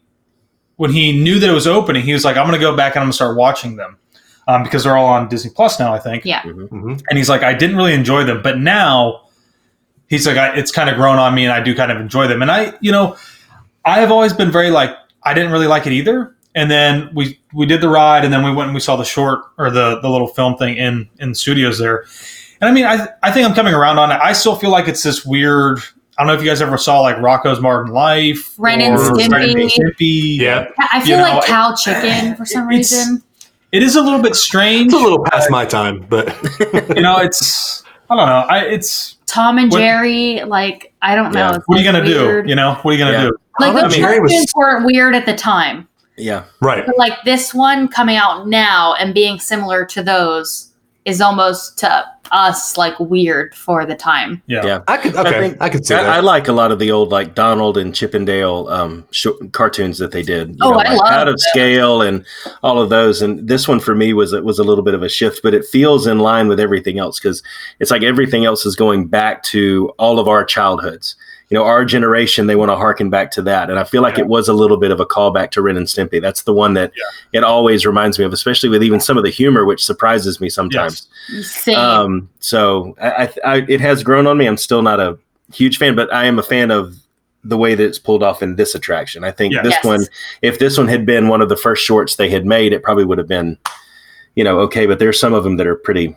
when 0.77 0.91
he 0.91 1.11
knew 1.21 1.39
that 1.39 1.49
it 1.49 1.53
was 1.53 1.67
opening, 1.67 2.01
he 2.03 2.11
was 2.13 2.25
like, 2.25 2.37
"I'm 2.37 2.47
going 2.47 2.59
to 2.59 2.65
go 2.65 2.75
back 2.75 2.95
and 2.95 3.01
I'm 3.01 3.05
going 3.05 3.11
to 3.11 3.15
start 3.15 3.37
watching 3.37 3.75
them." 3.75 3.97
Um, 4.47 4.63
because 4.63 4.83
they're 4.83 4.97
all 4.97 5.05
on 5.07 5.29
Disney 5.29 5.51
Plus 5.51 5.79
now, 5.79 5.93
I 5.93 5.99
think 5.99 6.25
Yeah. 6.25 6.41
Mhm. 6.41 7.01
and 7.07 7.17
he's 7.17 7.29
like, 7.29 7.43
I 7.43 7.53
didn't 7.53 7.77
really 7.77 7.93
enjoy 7.93 8.23
them, 8.23 8.41
but 8.41 8.57
now 8.57 9.21
he's 10.07 10.25
like, 10.25 10.35
I, 10.35 10.55
it's 10.55 10.71
kind 10.71 10.89
of 10.89 10.95
grown 10.95 11.19
on 11.19 11.35
me, 11.35 11.43
and 11.45 11.53
I 11.53 11.61
do 11.61 11.75
kind 11.75 11.91
of 11.91 11.99
enjoy 12.01 12.27
them. 12.27 12.41
And 12.41 12.49
I, 12.49 12.73
you 12.81 12.91
know, 12.91 13.15
I 13.85 13.99
have 13.99 14.11
always 14.11 14.33
been 14.33 14.51
very 14.51 14.71
like, 14.71 14.89
I 15.23 15.35
didn't 15.35 15.51
really 15.51 15.67
like 15.67 15.85
it 15.85 15.93
either. 15.93 16.35
And 16.55 16.69
then 16.71 17.11
we 17.13 17.39
we 17.53 17.65
did 17.67 17.79
the 17.81 17.87
ride, 17.87 18.25
and 18.25 18.33
then 18.33 18.43
we 18.43 18.51
went 18.51 18.67
and 18.69 18.73
we 18.73 18.81
saw 18.81 18.95
the 18.97 19.05
short 19.05 19.41
or 19.59 19.69
the 19.69 19.99
the 20.01 20.09
little 20.09 20.27
film 20.27 20.57
thing 20.57 20.75
in 20.75 21.07
in 21.19 21.33
studios 21.35 21.77
there. 21.77 22.05
And 22.61 22.69
I 22.69 22.71
mean, 22.73 22.85
I 22.85 23.07
I 23.23 23.31
think 23.31 23.47
I'm 23.47 23.53
coming 23.55 23.73
around 23.73 23.97
on 23.97 24.11
it. 24.11 24.19
I 24.21 24.33
still 24.33 24.55
feel 24.55 24.69
like 24.69 24.87
it's 24.87 25.03
this 25.03 25.25
weird. 25.25 25.79
I 26.17 26.23
don't 26.23 26.27
know 26.27 26.33
if 26.33 26.41
you 26.43 26.47
guys 26.49 26.61
ever 26.61 26.77
saw 26.77 26.99
like 27.01 27.15
Rocko's 27.17 27.59
Modern 27.59 27.87
Life, 27.87 28.53
Ren 28.59 28.81
and 28.81 28.95
or 28.95 28.99
Stimpy. 28.99 29.31
Ren 29.31 29.49
and 29.49 29.71
Stimpy. 29.71 30.37
Yeah, 30.37 30.67
I 30.77 30.99
You 30.99 31.05
feel 31.05 31.17
know, 31.17 31.23
like 31.23 31.43
it- 31.43 31.47
cow 31.47 31.73
chicken 31.75 32.35
for 32.35 32.45
some 32.45 32.69
it's- 32.71 32.91
reason. 32.91 33.23
it 33.71 33.81
is 33.81 33.95
a 33.95 34.01
little 34.01 34.21
bit 34.21 34.35
strange. 34.35 34.93
it's 34.93 35.01
a 35.01 35.03
little 35.03 35.23
past 35.23 35.49
my 35.49 35.65
time, 35.65 36.05
but 36.09 36.27
you 36.95 37.01
know, 37.01 37.17
it's 37.17 37.83
I 38.09 38.15
don't 38.15 38.27
know. 38.27 38.45
I 38.47 38.59
it's 38.65 39.17
Tom 39.25 39.57
and 39.57 39.71
What- 39.71 39.79
Jerry, 39.79 40.43
like 40.45 40.93
I 41.01 41.15
don't 41.15 41.31
know. 41.31 41.39
Yeah. 41.49 41.55
it's 41.55 41.67
what 41.67 41.77
are 41.77 41.81
you 41.81 41.91
gonna 41.91 42.03
weird. 42.03 42.45
do? 42.45 42.49
You 42.49 42.55
know, 42.55 42.75
what 42.83 42.91
are 42.91 42.97
you 42.97 42.99
gonna 43.03 43.11
Yeah. 43.17 43.21
do? 43.29 43.37
Like 43.59 43.73
the 43.73 43.79
I 43.79 43.87
mean, 43.87 43.91
Jerry 43.97 44.19
was- 44.19 44.53
weren't 44.55 44.85
weird 44.85 45.15
at 45.15 45.25
the 45.25 45.33
time, 45.35 45.87
Yeah. 46.17 46.43
right. 46.61 46.85
but 46.85 46.97
like 46.99 47.13
this 47.25 47.53
one 47.53 47.87
coming 47.87 48.17
out 48.17 48.47
now 48.47 48.93
and 48.95 49.13
being 49.13 49.39
similar 49.39 49.85
to 49.85 50.03
those 50.03 50.67
is 51.05 51.19
almost 51.19 51.79
to 51.79 52.05
us 52.31 52.77
like 52.77 52.97
weird 52.99 53.53
for 53.55 53.85
the 53.85 53.95
time. 53.95 54.41
Yeah. 54.45 54.65
Yeah. 54.65 54.79
I 54.87 54.97
could 54.97 55.15
okay. 55.15 55.29
I, 55.29 55.49
think- 55.49 55.71
could 55.71 55.85
see 55.85 55.95
I, 55.95 56.03
that. 56.03 56.09
I 56.09 56.19
like 56.21 56.47
a 56.47 56.53
lot 56.53 56.71
of 56.71 56.79
the 56.79 56.91
old 56.91 57.09
like 57.09 57.35
Donald 57.35 57.77
and 57.77 57.93
Chippendale 57.93 58.69
um, 58.69 59.05
sh- 59.11 59.27
cartoons 59.51 59.97
that 59.97 60.11
they 60.11 60.21
did. 60.21 60.51
You 60.51 60.57
Oh, 60.61 60.71
I 60.73 60.89
like, 60.93 60.97
love 60.99 61.11
out 61.11 61.27
of 61.27 61.33
those. 61.33 61.49
scale 61.49 62.01
and 62.01 62.25
all 62.63 62.79
of 62.81 62.89
those. 62.89 63.21
And 63.21 63.47
this 63.49 63.67
one 63.67 63.79
for 63.81 63.95
me 63.95 64.13
was 64.13 64.31
it 64.31 64.45
was 64.45 64.59
a 64.59 64.63
little 64.63 64.83
bit 64.83 64.93
of 64.93 65.03
a 65.03 65.09
shift, 65.09 65.41
but 65.43 65.53
it 65.53 65.65
feels 65.65 66.07
in 66.07 66.19
line 66.19 66.47
with 66.47 66.59
everything 66.59 66.99
else 66.99 67.19
because 67.19 67.43
it's 67.79 67.91
like 67.91 68.03
everything 68.03 68.45
else 68.45 68.65
is 68.65 68.75
going 68.77 69.07
back 69.07 69.43
to 69.43 69.89
all 69.99 70.19
of 70.19 70.27
our 70.29 70.45
childhoods. 70.45 71.15
You 71.51 71.57
know, 71.57 71.65
our 71.65 71.83
generation 71.83 72.47
they 72.47 72.55
want 72.55 72.71
to 72.71 72.77
harken 72.77 73.09
back 73.09 73.29
to 73.31 73.41
that, 73.41 73.69
and 73.69 73.77
I 73.77 73.83
feel 73.83 74.01
like 74.01 74.15
Yeah. 74.15 74.23
it 74.23 74.27
was 74.27 74.47
a 74.47 74.53
little 74.53 74.77
bit 74.77 74.89
of 74.89 75.01
a 75.01 75.05
callback 75.05 75.51
to 75.51 75.61
Ren 75.61 75.75
and 75.75 75.85
Stimpy. 75.85 76.21
That's 76.21 76.43
the 76.43 76.53
one 76.53 76.73
that 76.75 76.93
it 77.33 77.43
always 77.43 77.85
reminds 77.85 78.17
me 78.17 78.23
of, 78.23 78.31
especially 78.31 78.69
with 78.69 78.81
even 78.81 79.01
some 79.01 79.17
of 79.17 79.23
the 79.25 79.29
humor, 79.29 79.65
which 79.65 79.83
surprises 79.83 80.39
me 80.39 80.49
sometimes. 80.49 81.07
Same. 81.43 81.77
Um, 81.77 82.29
so 82.39 82.95
I, 83.01 83.11
I, 83.11 83.33
I, 83.43 83.65
it 83.67 83.81
has 83.81 84.01
grown 84.01 84.27
on 84.27 84.37
me. 84.37 84.47
I'm 84.47 84.55
still 84.55 84.81
not 84.81 85.01
a 85.01 85.17
huge 85.53 85.77
fan, 85.77 85.93
but 85.93 86.11
I 86.13 86.23
am 86.25 86.39
a 86.39 86.43
fan 86.43 86.71
of 86.71 86.95
the 87.43 87.57
way 87.57 87.75
that 87.75 87.83
it's 87.83 87.99
pulled 87.99 88.23
off 88.23 88.41
in 88.41 88.55
this 88.55 88.73
attraction. 88.73 89.25
I 89.25 89.31
think 89.31 89.53
Yeah. 89.53 89.61
this 89.63 89.73
Yes. 89.73 89.83
one, 89.83 90.05
if 90.41 90.57
this 90.57 90.77
one 90.77 90.87
had 90.87 91.05
been 91.05 91.27
one 91.27 91.41
of 91.41 91.49
the 91.49 91.57
first 91.57 91.83
shorts 91.83 92.15
they 92.15 92.29
had 92.29 92.45
made, 92.45 92.71
it 92.71 92.81
probably 92.81 93.03
would 93.03 93.17
have 93.17 93.27
been, 93.27 93.57
you 94.35 94.43
know, 94.45 94.59
okay. 94.61 94.85
But 94.85 94.99
there's 94.99 95.19
some 95.19 95.33
of 95.33 95.43
them 95.43 95.57
that 95.57 95.67
are 95.67 95.75
pretty, 95.75 96.15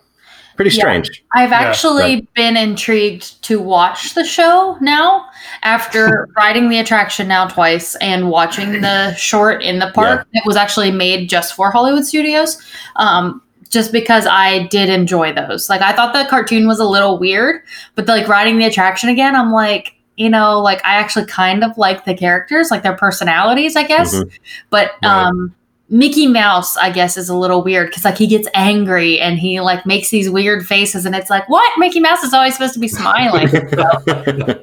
pretty 0.57 0.71
Yeah. 0.75 0.83
strange. 0.83 1.23
I've 1.35 1.51
Yeah, 1.51 1.61
actually 1.61 2.27
been 2.35 2.57
intrigued 2.57 3.43
to 3.45 3.61
watch 3.61 4.15
the 4.15 4.25
show 4.25 4.77
now 4.81 5.27
after 5.63 6.29
riding 6.37 6.69
the 6.69 6.79
attraction 6.79 7.29
now 7.29 7.47
twice 7.47 7.95
and 7.97 8.31
watching 8.31 8.81
the 8.81 9.15
short 9.15 9.63
in 9.63 9.79
the 9.79 9.91
park. 9.95 10.27
It 10.33 10.45
was 10.47 10.57
actually 10.57 10.91
made 10.91 11.29
just 11.29 11.55
for 11.55 11.71
Hollywood 11.71 12.05
Studios. 12.07 12.61
Um, 12.97 13.41
just 13.71 13.91
because 13.91 14.25
I 14.31 14.69
did 14.69 14.89
enjoy 14.89 15.33
those. 15.33 15.69
Like 15.69 15.81
I 15.83 15.93
thought 15.93 16.13
the 16.13 16.29
cartoon 16.31 16.69
was 16.69 16.79
a 16.79 16.85
little 16.85 17.19
weird, 17.19 17.63
but 17.97 18.07
like 18.07 18.29
riding 18.29 18.57
the 18.59 18.67
attraction 18.67 19.09
again, 19.09 19.35
I'm 19.35 19.51
like, 19.51 19.95
you 20.17 20.31
know, 20.31 20.61
like 20.61 20.79
I 20.85 20.95
actually 20.95 21.27
kind 21.27 21.65
of 21.65 21.77
like 21.77 22.05
the 22.05 22.15
characters, 22.15 22.71
like 22.71 22.85
their 22.85 22.97
personalities, 22.97 23.75
I 23.75 23.83
guess. 23.83 24.15
Mhm. 24.15 24.31
But 24.71 24.93
Right. 25.03 25.11
um 25.27 25.53
Mickey 25.91 26.27
Mouse, 26.27 26.77
I 26.79 26.91
guess, 26.91 27.17
is 27.19 27.29
a 27.29 27.37
little 27.37 27.63
weird 27.63 27.89
because 27.91 28.05
like 28.05 28.17
he 28.17 28.27
gets 28.27 28.49
angry 28.55 29.21
and 29.21 29.39
he 29.39 29.61
like 29.61 29.85
makes 29.85 30.09
these 30.11 30.31
weird 30.31 30.67
faces, 30.67 31.05
and 31.05 31.15
it's 31.15 31.29
like, 31.31 31.49
what? 31.49 31.79
Mickey 31.79 32.01
Mouse 32.01 32.23
is 32.25 32.33
always 32.33 32.55
supposed 32.55 32.73
to 32.75 32.81
be 32.81 32.89
smiling. 32.89 33.49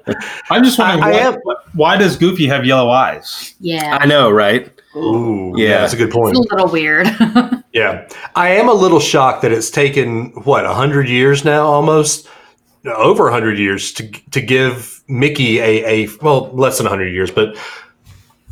I'm 0.49 0.63
just 0.63 0.79
wondering 0.79 1.03
I- 1.03 1.07
I 1.07 1.11
why, 1.11 1.17
am- 1.19 1.37
why 1.73 1.97
does 1.97 2.15
Goofy 2.17 2.47
have 2.47 2.65
yellow 2.65 2.89
eyes? 2.89 3.53
yeah, 3.59 3.97
I 4.01 4.05
know, 4.05 4.29
right? 4.31 4.71
Ooh, 4.95 5.53
Yeah. 5.55 5.67
yeah, 5.69 5.77
that's 5.81 5.93
a 5.93 5.97
good 5.97 6.11
point. 6.11 6.35
it's 6.37 6.51
a 6.51 6.55
little 6.55 6.71
weird. 6.71 7.07
Yeah, 7.73 8.05
I 8.35 8.49
am 8.49 8.67
a 8.67 8.73
little 8.73 8.99
shocked 8.99 9.43
that 9.43 9.53
it's 9.53 9.69
taken 9.69 10.31
what 10.43 10.65
a 10.65 10.73
hundred 10.73 11.07
years 11.07 11.45
now, 11.45 11.63
almost 11.65 12.27
no, 12.83 12.91
over 12.95 13.31
hundred 13.31 13.57
years 13.59 13.93
to 13.93 14.11
to 14.31 14.41
give 14.41 15.01
Mickey 15.07 15.59
a 15.59 15.85
a 16.03 16.07
well 16.21 16.49
less 16.53 16.79
than 16.79 16.87
a 16.87 16.89
hundred 16.89 17.13
years, 17.13 17.31
but 17.31 17.55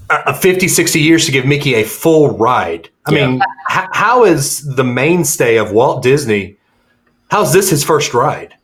a, 0.10 0.15
a 0.28 0.34
50, 0.34 0.67
60 0.67 1.00
years 1.00 1.26
to 1.26 1.32
give 1.32 1.45
Mickey 1.45 1.76
a 1.76 1.84
full 1.84 2.38
ride. 2.38 2.89
I 3.06 3.12
Yeah. 3.13 3.28
mean, 3.28 3.41
h- 3.72 3.88
how 3.91 4.24
is 4.26 4.62
the 4.76 4.84
mainstay 4.84 5.58
of 5.58 5.72
Walt 5.72 6.04
Disney? 6.04 6.56
How's 7.30 7.54
this 7.54 7.69
his 7.69 7.84
first 7.84 8.13
ride? 8.13 8.56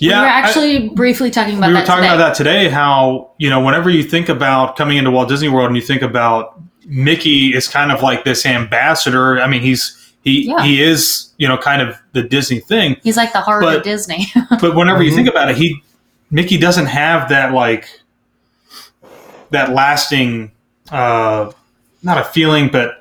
Yeah, 0.00 0.20
we 0.20 0.26
were 0.26 0.28
I- 0.28 0.38
actually 0.40 0.88
briefly 0.90 1.30
talking 1.30 1.58
about 1.58 1.68
we 1.68 1.72
were 1.74 1.80
that 1.80 1.86
talking 1.86 2.04
today. 2.04 2.14
about 2.14 2.28
that 2.28 2.36
today. 2.36 2.68
How 2.68 3.30
you 3.38 3.50
know, 3.50 3.60
whenever 3.64 3.90
you 3.90 4.02
think 4.04 4.28
about 4.28 4.76
coming 4.76 4.96
into 4.96 5.10
Walt 5.10 5.28
Disney 5.28 5.48
World 5.48 5.66
and 5.68 5.76
you 5.76 5.82
think 5.82 6.02
about 6.02 6.60
Mickey 6.86 7.54
is 7.54 7.66
kind 7.68 7.90
of 7.92 8.00
like 8.02 8.24
this 8.24 8.46
ambassador. 8.46 9.40
I 9.40 9.48
mean, 9.48 9.60
he's 9.60 9.96
he 10.22 10.46
Yeah. 10.48 10.62
he 10.62 10.80
is 10.82 11.30
you 11.38 11.48
know 11.48 11.56
kind 11.58 11.82
of 11.82 11.96
the 12.12 12.22
Disney 12.22 12.60
thing. 12.60 12.96
He's 13.02 13.16
like 13.16 13.32
the 13.32 13.40
heart 13.40 13.62
But- 13.62 13.78
of 13.78 13.82
Disney. 13.82 14.26
But 14.60 14.76
whenever 14.76 15.02
you 15.02 15.10
Mhm. 15.10 15.16
think 15.16 15.28
about 15.28 15.50
it, 15.50 15.56
he 15.56 15.82
Mickey 16.30 16.58
doesn't 16.58 16.86
have 16.86 17.28
that 17.30 17.52
like 17.52 17.88
that 19.50 19.70
lasting, 19.70 20.52
uh, 20.90 21.50
not 22.02 22.18
a 22.18 22.24
feeling, 22.24 22.68
but 22.68 22.94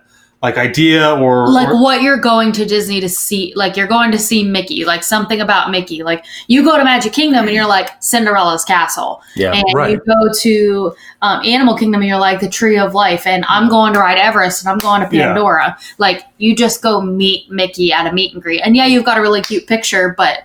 like 0.44 0.56
idea 0.56 1.16
or 1.16 1.48
like 1.50 1.68
or- 1.68 1.82
what 1.82 2.04
you're 2.04 2.18
going 2.20 2.52
to 2.52 2.64
Disney 2.64 3.02
to 3.02 3.10
see. 3.10 3.54
Like 3.56 3.76
you're 3.76 3.88
going 3.88 4.12
to 4.12 4.20
see 4.20 4.44
Mickey. 4.44 4.86
Like 4.86 5.04
something 5.04 5.42
about 5.42 5.72
Mickey. 5.72 6.04
Like 6.04 6.24
you 6.48 6.64
go 6.64 6.78
to 6.78 6.84
Magic 6.84 7.12
Kingdom 7.12 7.48
and 7.48 7.56
you're 7.56 7.68
like 7.68 7.90
Cinderella's 8.04 8.64
castle. 8.64 9.22
Yeah. 9.36 9.52
and 9.54 9.66
Right. 9.74 9.92
you 9.94 10.02
go 10.06 10.32
to 10.42 10.96
um, 11.24 11.44
Animal 11.44 11.76
Kingdom 11.76 12.02
and 12.02 12.08
you're 12.08 12.20
like 12.20 12.40
the 12.40 12.50
Tree 12.50 12.78
of 12.78 12.94
Life, 12.94 13.26
and 13.26 13.46
I'm 13.50 13.68
going 13.68 13.94
to 13.94 14.00
ride 14.00 14.20
Everest 14.20 14.62
and 14.64 14.70
I'm 14.70 14.78
going 14.78 15.02
to 15.10 15.16
Yeah. 15.16 15.34
Pandora. 15.34 15.76
Like 15.98 16.24
you 16.38 16.56
just 16.56 16.84
go 16.84 17.02
meet 17.02 17.50
Mickey 17.52 17.92
at 17.92 18.06
a 18.06 18.14
meet 18.14 18.34
and 18.34 18.42
greet, 18.42 18.62
and 18.62 18.76
yeah, 18.76 18.86
you've 18.86 19.06
got 19.06 19.18
a 19.18 19.22
really 19.22 19.42
cute 19.42 19.66
picture, 19.66 20.14
but 20.18 20.44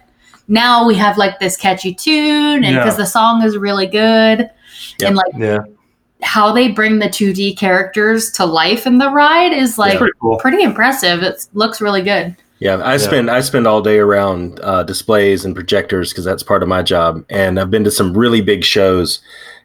now 0.48 0.86
we 0.86 0.94
have 0.94 1.18
like 1.18 1.38
this 1.38 1.54
catchy 1.56 1.92
tune, 1.94 2.64
and 2.64 2.74
Yeah. 2.74 2.82
because 2.82 2.96
the 2.96 3.06
song 3.06 3.42
is 3.42 3.58
really 3.58 3.86
good, 3.86 4.48
Yep. 4.98 5.06
and 5.06 5.16
like 5.16 5.32
Yeah, 5.36 5.58
how 6.22 6.52
they 6.52 6.68
bring 6.68 6.98
the 6.98 7.06
2D 7.06 7.56
characters 7.56 8.30
to 8.32 8.46
life 8.46 8.86
in 8.86 8.98
the 8.98 9.10
ride 9.10 9.52
is 9.52 9.78
like 9.78 9.98
pretty 9.98 10.12
cool. 10.20 10.38
pretty 10.38 10.62
impressive. 10.62 11.22
It 11.22 11.46
looks 11.52 11.80
really 11.80 12.02
good. 12.02 12.36
Yeah, 12.62 12.80
I 12.84 12.96
spend 12.96 13.28
I 13.28 13.40
spend 13.40 13.66
all 13.66 13.82
day 13.82 13.98
around 13.98 14.60
uh, 14.62 14.84
displays 14.84 15.44
and 15.44 15.52
projectors 15.52 16.12
because 16.12 16.24
that's 16.24 16.44
part 16.44 16.62
of 16.62 16.68
my 16.68 16.80
job. 16.80 17.24
And 17.28 17.58
I've 17.58 17.72
been 17.72 17.82
to 17.82 17.90
some 17.90 18.16
really 18.16 18.40
big 18.40 18.62
shows, 18.62 19.20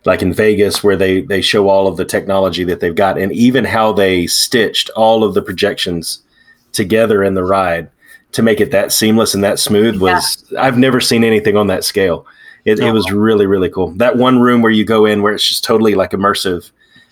like 0.06 0.24
in 0.24 0.34
Vegas, 0.34 0.84
where 0.84 0.96
they 0.96 1.22
they 1.22 1.42
show 1.42 1.70
all 1.70 1.88
of 1.88 1.98
the 1.98 2.06
technology 2.06 2.64
that 2.64 2.80
they've 2.80 2.96
got, 2.96 3.20
and 3.20 3.32
even 3.32 3.66
how 3.66 3.94
they 3.94 4.26
stitched 4.26 4.90
all 4.96 5.24
of 5.24 5.36
the 5.36 5.44
projections 5.44 6.24
together 6.72 7.24
in 7.24 7.36
the 7.36 7.44
ride 7.44 7.88
to 8.32 8.42
make 8.42 8.60
it 8.60 8.72
that 8.72 8.92
seamless 8.92 9.36
and 9.36 9.44
that 9.44 9.60
smooth. 9.60 10.02
Was 10.02 10.52
I've 10.58 10.80
never 10.80 11.00
seen 11.00 11.24
anything 11.24 11.56
on 11.56 11.68
that 11.68 11.84
scale. 11.84 12.26
It, 12.68 12.80
it 12.80 12.92
was 12.92 13.10
really 13.12 13.46
really 13.46 13.70
cool. 13.70 13.92
That 13.94 14.18
one 14.18 14.40
room 14.40 14.62
where 14.62 14.72
you 14.72 14.84
go 14.86 15.06
in 15.06 15.22
where 15.22 15.34
it's 15.34 15.48
just 15.48 15.64
totally 15.64 15.96
like 15.96 16.12
immersive. 16.12 16.70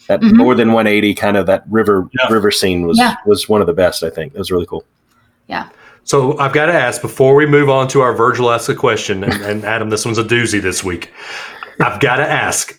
That 0.07 0.19
Mhm. 0.21 0.33
more 0.33 0.53
than 0.53 0.73
180 0.73 1.15
kind 1.15 1.37
of 1.37 1.45
that 1.47 1.63
river 1.69 2.07
Yeah. 2.13 2.31
river 2.31 2.51
scene 2.51 2.85
was 2.85 2.97
Yeah. 2.99 3.15
was 3.25 3.47
one 3.49 3.61
of 3.61 3.67
the 3.67 3.73
best. 3.73 4.03
I 4.03 4.09
think 4.09 4.33
it 4.35 4.37
was 4.37 4.51
really 4.51 4.65
cool. 4.67 4.83
Yeah. 5.47 5.69
So 6.03 6.37
I've 6.37 6.53
got 6.53 6.67
to 6.67 6.73
ask 6.73 7.01
before 7.01 7.33
we 7.33 7.45
move 7.47 7.69
on 7.69 7.87
to 7.87 8.01
our 8.01 8.13
Virgil 8.13 8.51
ask 8.51 8.69
a 8.69 8.75
question, 8.75 9.23
and, 9.23 9.41
and 9.41 9.63
Adam, 9.65 9.89
this 9.89 10.05
one's 10.05 10.19
a 10.19 10.23
doozy 10.23 10.61
this 10.61 10.83
week. 10.83 11.11
I've 11.79 11.99
got 11.99 12.17
to 12.17 12.29
ask, 12.29 12.77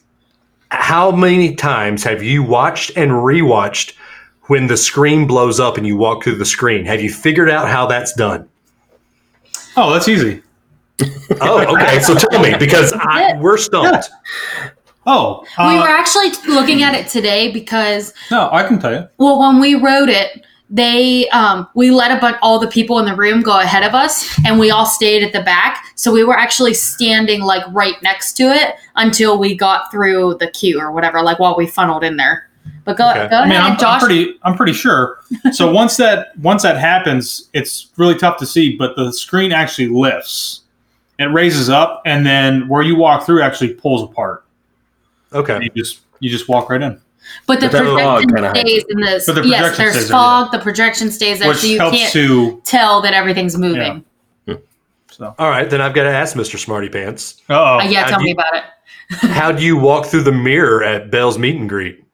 how 0.71 1.11
many 1.11 1.55
times 1.57 2.05
have 2.05 2.23
you 2.23 2.43
watched 2.45 2.93
and 2.97 3.11
rewatched 3.11 3.95
when 4.49 4.69
the 4.69 4.77
screen 4.77 5.27
blows 5.27 5.59
up 5.59 5.77
and 5.77 5.85
you 5.87 5.97
walk 5.97 6.23
through 6.23 6.37
the 6.37 6.45
screen? 6.45 6.85
Have 6.87 7.01
you 7.01 7.11
figured 7.11 7.51
out 7.51 7.69
how 7.69 7.87
that's 7.87 8.13
done? 8.15 8.49
Oh, 9.77 9.93
that's 9.93 10.07
easy. 10.09 10.43
Oh, 11.41 11.65
okay. 11.77 12.01
So 12.01 12.15
tell 12.15 12.41
me 12.43 12.55
because 12.59 12.93
I, 12.95 13.39
we're 13.39 13.59
stumped. 13.59 14.11
Oh, 15.09 15.43
we 15.59 15.65
uh, 15.65 15.83
were 15.83 15.89
actually 15.89 16.31
looking 16.53 16.83
at 16.83 16.95
it 16.95 17.09
today 17.09 17.53
because 17.53 18.13
no, 18.31 18.49
I 18.51 18.67
can 18.67 18.81
tell 18.81 18.93
you. 18.93 19.09
Well, 19.19 19.39
when 19.39 19.61
we 19.61 19.77
wrote 19.77 20.09
it, 20.09 20.45
they 20.69 21.29
um, 21.29 21.69
we 21.77 21.93
let 21.93 22.11
a 22.17 22.21
bunch 22.21 22.39
all 22.43 22.59
the 22.59 22.67
people 22.67 22.99
in 22.99 23.05
the 23.05 23.15
room 23.15 23.41
go 23.41 23.61
ahead 23.61 23.85
of 23.85 23.95
us, 23.95 24.29
and 24.45 24.59
we 24.59 24.71
all 24.73 24.85
stayed 24.87 25.23
at 25.23 25.33
the 25.33 25.43
back. 25.43 25.85
So 25.95 26.13
we 26.13 26.25
were 26.25 26.37
actually 26.37 26.75
standing 26.75 27.41
like 27.43 27.63
right 27.73 27.95
next 28.03 28.33
to 28.39 28.45
it 28.45 28.75
until 28.97 29.39
we 29.39 29.55
got 29.55 29.93
through 29.93 30.39
the 30.41 30.49
queue 30.51 30.81
or 30.81 30.91
whatever, 30.91 31.23
like 31.23 31.39
while 31.39 31.57
we 31.57 31.69
funneled 31.69 32.03
in 32.03 32.17
there. 32.17 32.49
But 32.85 32.97
go, 32.97 33.09
Okay. 33.11 33.29
go 33.29 33.37
I 33.37 33.45
ahead, 33.45 33.49
mean, 33.49 33.61
I'm, 33.61 33.77
I'm 33.85 34.01
pretty, 34.01 34.39
I'm 34.43 34.57
pretty 34.57 34.73
sure. 34.73 35.19
So 35.53 35.71
once 35.73 35.97
that, 35.99 36.37
once 36.39 36.63
that 36.63 36.77
happens, 36.79 37.49
it's 37.53 37.89
really 37.97 38.17
tough 38.17 38.39
to 38.39 38.47
see. 38.47 38.77
But 38.77 38.97
the 38.97 39.13
screen 39.13 39.53
actually 39.53 39.89
lifts, 39.89 40.63
it 41.19 41.25
raises 41.27 41.69
up, 41.71 42.03
and 42.07 42.25
then 42.27 42.69
where 42.69 42.83
you 42.83 42.97
walk 42.97 43.25
through 43.27 43.43
actually 43.43 43.75
pulls 43.75 44.03
apart. 44.03 44.45
Okay. 45.33 45.55
And 45.57 45.65
you 45.65 45.71
just, 45.71 46.01
you 46.21 46.31
just 46.31 46.49
walk 46.49 46.71
right 46.71 46.81
in, 46.83 47.01
but 47.47 47.61
the 47.61 47.69
But 47.69 47.83
projection 47.85 48.29
kinda 48.35 48.49
hides 48.49 48.61
stays 48.61 48.85
in 48.89 49.01
this. 49.01 49.27
The 49.27 49.43
yes. 49.43 49.77
There's 49.77 49.93
stays 49.95 50.09
there, 50.09 50.17
fog. 50.17 50.53
The 50.53 50.59
projection 50.59 51.11
stays 51.11 51.39
there, 51.41 51.49
which 51.49 51.59
so 51.59 51.67
you 51.67 51.79
helps 51.79 51.97
can't 51.99 52.13
to. 52.13 52.61
tell 52.65 53.01
that 53.03 53.13
everything's 53.15 53.57
moving. 53.59 54.05
So, 55.11 55.35
All 55.39 55.49
right, 55.49 55.69
then 55.71 55.81
I've 55.81 55.95
got 55.95 56.03
to 56.03 56.11
ask 56.11 56.37
Mr. 56.37 56.59
Smarty 56.59 56.91
Pants. 56.91 57.41
oh, 57.49 57.79
Uh, 57.79 57.83
yeah, 57.85 58.03
How 58.03 58.09
tell 58.11 58.19
do 58.19 58.25
me 58.25 58.31
you- 58.31 58.35
about 58.37 58.55
it. 58.55 58.65
How 59.31 59.51
do 59.51 59.65
you 59.65 59.79
walk 59.79 60.05
through 60.07 60.25
the 60.25 60.33
mirror 60.33 60.85
at 60.85 61.11
Belle's 61.11 61.39
meet 61.39 61.57
and 61.57 61.69
greet? 61.69 62.05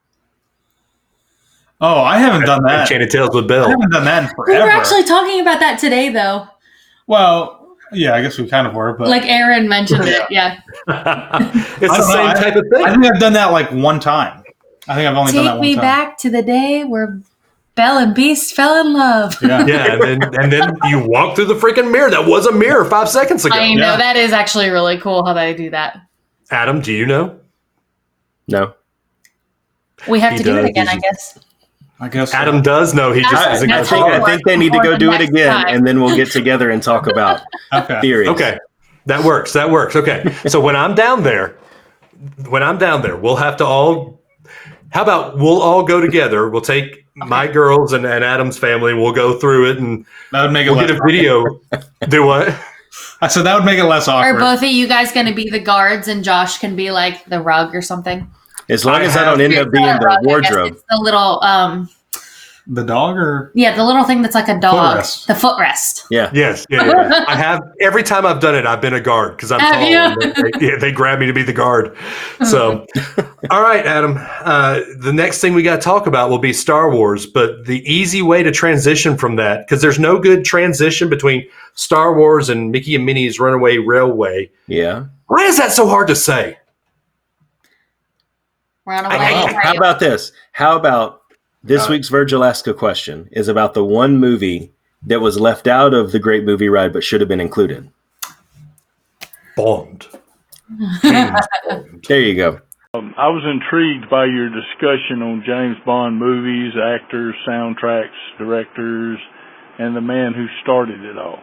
oh, 1.81 2.01
I 2.01 2.17
haven't 2.17 2.45
done 2.45 2.63
that. 2.63 2.81
Enchanted 2.81 3.09
Tales 3.09 3.35
with 3.35 3.45
I 3.45 3.47
Bell. 3.47 3.69
haven't 3.69 3.89
done 3.91 4.05
that 4.05 4.23
in 4.23 4.29
We 4.37 4.45
forever. 4.45 4.65
were 4.65 4.71
actually 4.71 5.03
talking 5.03 5.41
about 5.41 5.59
that 5.59 5.79
today, 5.79 6.09
though. 6.09 6.47
well, 7.07 7.62
yeah, 7.95 8.15
I 8.15 8.21
guess 8.21 8.37
we 8.37 8.47
kind 8.47 8.67
of 8.67 8.73
were, 8.73 8.93
but 8.93 9.07
like 9.07 9.23
Aaron 9.25 9.67
mentioned 9.67 10.05
it. 10.05 10.23
Yeah. 10.29 10.59
it's 10.87 10.89
I 10.89 11.39
the 11.79 11.87
don't 11.87 11.89
know, 11.97 12.03
same 12.05 12.27
I- 12.27 12.33
type 12.33 12.55
of 12.55 12.65
thing. 12.71 12.83
I 12.85 12.91
think 12.93 13.05
I've 13.05 13.19
done 13.19 13.33
that 13.33 13.51
like 13.51 13.71
one 13.71 13.99
time. 13.99 14.43
I 14.87 14.95
think 14.95 15.07
I've 15.09 15.15
only 15.15 15.31
done 15.31 15.45
that 15.45 15.51
Take 15.51 15.59
one 15.59 15.61
me 15.61 15.75
time. 15.75 15.81
back 15.81 16.17
to 16.19 16.29
the 16.29 16.41
day 16.41 16.83
where 16.83 17.19
Belle 17.75 17.97
and 17.97 18.13
Beast 18.13 18.53
fell 18.55 18.79
in 18.85 18.93
love. 18.93 19.35
Yeah. 19.41 19.65
Yeah, 19.67 19.93
and 19.93 20.01
then 20.21 20.35
and 20.41 20.51
then 20.51 20.75
you 20.85 20.99
walk 21.07 21.35
through 21.35 21.45
the 21.45 21.55
freaking 21.55 21.91
mirror. 21.91 22.09
That 22.09 22.27
was 22.27 22.45
a 22.45 22.51
mirror 22.51 22.85
five 22.85 23.09
seconds 23.09 23.45
ago. 23.45 23.55
I 23.55 23.73
know 23.73 23.81
Yeah. 23.91 23.97
that 23.97 24.15
is 24.17 24.31
actually 24.33 24.69
really 24.69 24.97
cool 24.99 25.25
how 25.25 25.33
they 25.33 25.53
do 25.53 25.69
that. 25.71 25.99
Adam, 26.51 26.81
do 26.81 26.91
you 26.93 27.05
know? 27.05 27.39
No. 28.47 28.73
We 30.07 30.19
have 30.19 30.33
He 30.33 30.39
to 30.39 30.43
do 30.43 30.57
it 30.57 30.65
again, 30.65 30.87
he's 30.87 30.97
I 30.97 30.99
guess. 30.99 31.39
I 32.03 32.09
guess. 32.09 32.31
so. 32.31 32.37
Adam 32.37 32.61
does 32.61 32.93
know. 32.93 33.11
He 33.11 33.21
just 33.21 33.35
I- 33.35 33.53
isn't 33.53 33.71
I 33.71 33.75
going 33.77 33.85
think. 33.87 34.05
I 34.05 34.25
think 34.25 34.45
they 34.45 34.57
need 34.57 34.73
to 34.73 34.79
go 34.79 34.97
do 34.97 35.11
it 35.11 35.21
again, 35.21 35.53
time. 35.53 35.75
and 35.75 35.87
then 35.87 36.01
we'll 36.01 36.15
get 36.15 36.31
together 36.31 36.69
and 36.69 36.81
talk 36.83 37.07
about 37.07 37.41
Okay. 37.73 38.01
theories. 38.01 38.27
Okay, 38.29 38.57
that 39.05 39.23
works. 39.23 39.53
That 39.53 39.69
works. 39.71 39.95
Okay, 39.95 40.33
so 40.47 40.59
when 40.59 40.75
I'm 40.75 40.95
down 40.95 41.23
there, 41.23 41.57
when 42.49 42.61
I'm 42.63 42.77
down 42.77 43.01
there, 43.01 43.15
we'll 43.15 43.37
have 43.37 43.57
to 43.57 43.65
all. 43.65 44.19
How 44.89 45.01
about 45.03 45.37
we'll 45.37 45.61
all 45.61 45.83
go 45.83 46.01
together? 46.01 46.49
We'll 46.49 46.61
take 46.61 47.05
my 47.15 47.47
girls 47.47 47.93
and, 47.93 48.05
and 48.05 48.23
Adam's 48.23 48.57
family. 48.57 48.93
We'll 48.93 49.13
go 49.13 49.39
through 49.39 49.71
it 49.71 49.77
and 49.77 50.05
That 50.31 50.43
would 50.43 50.51
make 50.51 50.67
it 50.67 50.71
we'll 50.71 50.79
less. 50.79 50.91
get 50.91 50.99
a 50.99 51.03
video. 51.05 51.45
Do 52.09 52.25
what? 52.25 52.53
I 53.21 53.27
said 53.27 53.43
that 53.43 53.55
would 53.55 53.65
make 53.65 53.79
it 53.79 53.85
less 53.85 54.07
awkward. 54.07 54.35
Are 54.35 54.39
both 54.39 54.61
of 54.61 54.69
you 54.69 54.87
guys 54.87 55.11
going 55.11 55.25
to 55.27 55.33
be 55.33 55.49
the 55.49 55.59
guards 55.59 56.07
and 56.07 56.23
Josh 56.23 56.59
can 56.59 56.75
be 56.75 56.91
like 56.91 57.25
the 57.25 57.39
rug 57.41 57.73
or 57.73 57.81
something? 57.81 58.29
As 58.69 58.85
long 58.85 59.01
I 59.01 59.05
as 59.05 59.17
I 59.17 59.25
don't 59.25 59.41
end 59.41 59.55
up 59.55 59.71
being 59.71 59.85
Not 59.85 59.99
the 60.01 60.05
rug, 60.07 60.25
wardrobe. 60.25 60.73
It's 60.73 60.83
the 60.89 60.97
little, 60.97 61.41
um, 61.43 61.89
the 62.65 62.83
dog 62.85 63.17
or 63.17 63.51
yeah, 63.55 63.75
the 63.75 63.83
little 63.83 64.05
thing 64.05 64.21
that's 64.21 64.35
like 64.35 64.47
a 64.47 64.57
dog. 64.57 64.99
Footrest. 64.99 65.25
The 65.27 65.33
footrest. 65.33 66.05
Yeah. 66.09 66.31
Yes, 66.33 66.65
yeah, 66.69 66.85
yeah. 66.85 67.25
I 67.27 67.35
have 67.35 67.61
every 67.81 68.03
time 68.03 68.25
I've 68.25 68.39
done 68.39 68.55
it, 68.55 68.65
I've 68.65 68.79
been 68.79 68.93
a 68.93 69.01
guard 69.01 69.35
because 69.35 69.51
I'm 69.51 69.59
Have 69.59 69.73
tall. 69.81 69.89
you? 69.89 69.97
and 69.97 70.21
They, 70.21 70.31
they- 70.59 70.65
yeah, 70.67 70.77
they 70.79 70.89
grab 70.93 71.19
me 71.19 71.25
to 71.25 71.33
be 71.33 71.43
the 71.43 71.51
guard. 71.51 71.93
So, 72.45 72.85
all 73.49 73.61
right, 73.61 73.85
Adam. 73.85 74.15
Uh, 74.17 74.79
the 74.99 75.11
next 75.11 75.41
thing 75.41 75.53
we 75.53 75.61
got 75.61 75.75
to 75.75 75.81
talk 75.81 76.07
about 76.07 76.29
will 76.29 76.39
be 76.39 76.53
Star 76.53 76.89
Wars, 76.89 77.25
but 77.25 77.65
the 77.65 77.79
easy 77.79 78.21
way 78.21 78.43
to 78.43 78.51
transition 78.51 79.17
from 79.17 79.35
that 79.35 79.67
because 79.67 79.81
there's 79.81 79.99
no 79.99 80.17
good 80.17 80.45
transition 80.45 81.09
between 81.09 81.45
Star 81.73 82.17
Wars 82.17 82.47
and 82.47 82.71
Mickey 82.71 82.95
and 82.95 83.05
Minnie's 83.05 83.41
Runaway 83.41 83.77
Railway. 83.79 84.49
Yeah. 84.67 85.07
Why 85.27 85.43
is 85.47 85.57
that 85.57 85.73
so 85.73 85.85
hard 85.89 86.07
to 86.07 86.15
say? 86.15 86.57
Round 88.85 89.07
I- 89.07 89.15
away. 89.15 89.55
I- 89.55 89.61
How 89.61 89.73
about 89.75 89.99
this? 89.99 90.31
How 90.51 90.75
about 90.77 91.21
this 91.63 91.87
Uh, 91.87 91.91
week's 91.91 92.09
Virgil 92.09 92.43
Aska 92.43 92.73
question 92.73 93.29
is 93.31 93.47
about 93.47 93.73
the 93.73 93.83
one 93.83 94.17
movie 94.17 94.71
that 95.05 95.21
was 95.21 95.39
left 95.39 95.67
out 95.67 95.93
of 95.93 96.11
the 96.11 96.19
Great 96.19 96.43
Movie 96.43 96.69
Ride 96.69 96.93
but 96.93 97.03
should 97.03 97.21
have 97.21 97.27
been 97.27 97.41
included. 97.41 97.89
Bond. 99.55 100.07
Bond. 101.01 101.39
There 102.07 102.19
you 102.19 102.35
go. 102.35 102.59
Um, 102.95 103.13
I 103.17 103.27
was 103.29 103.43
intrigued 103.45 104.09
by 104.09 104.25
your 104.25 104.49
discussion 104.49 105.21
on 105.23 105.43
James 105.45 105.77
Bond 105.85 106.19
movies, 106.19 106.73
actors, 106.77 107.33
soundtracks, 107.47 108.09
directors, 108.37 109.17
and 109.79 109.95
the 109.95 110.01
man 110.01 110.33
who 110.33 110.45
started 110.61 111.01
it 111.03 111.17
all. 111.17 111.39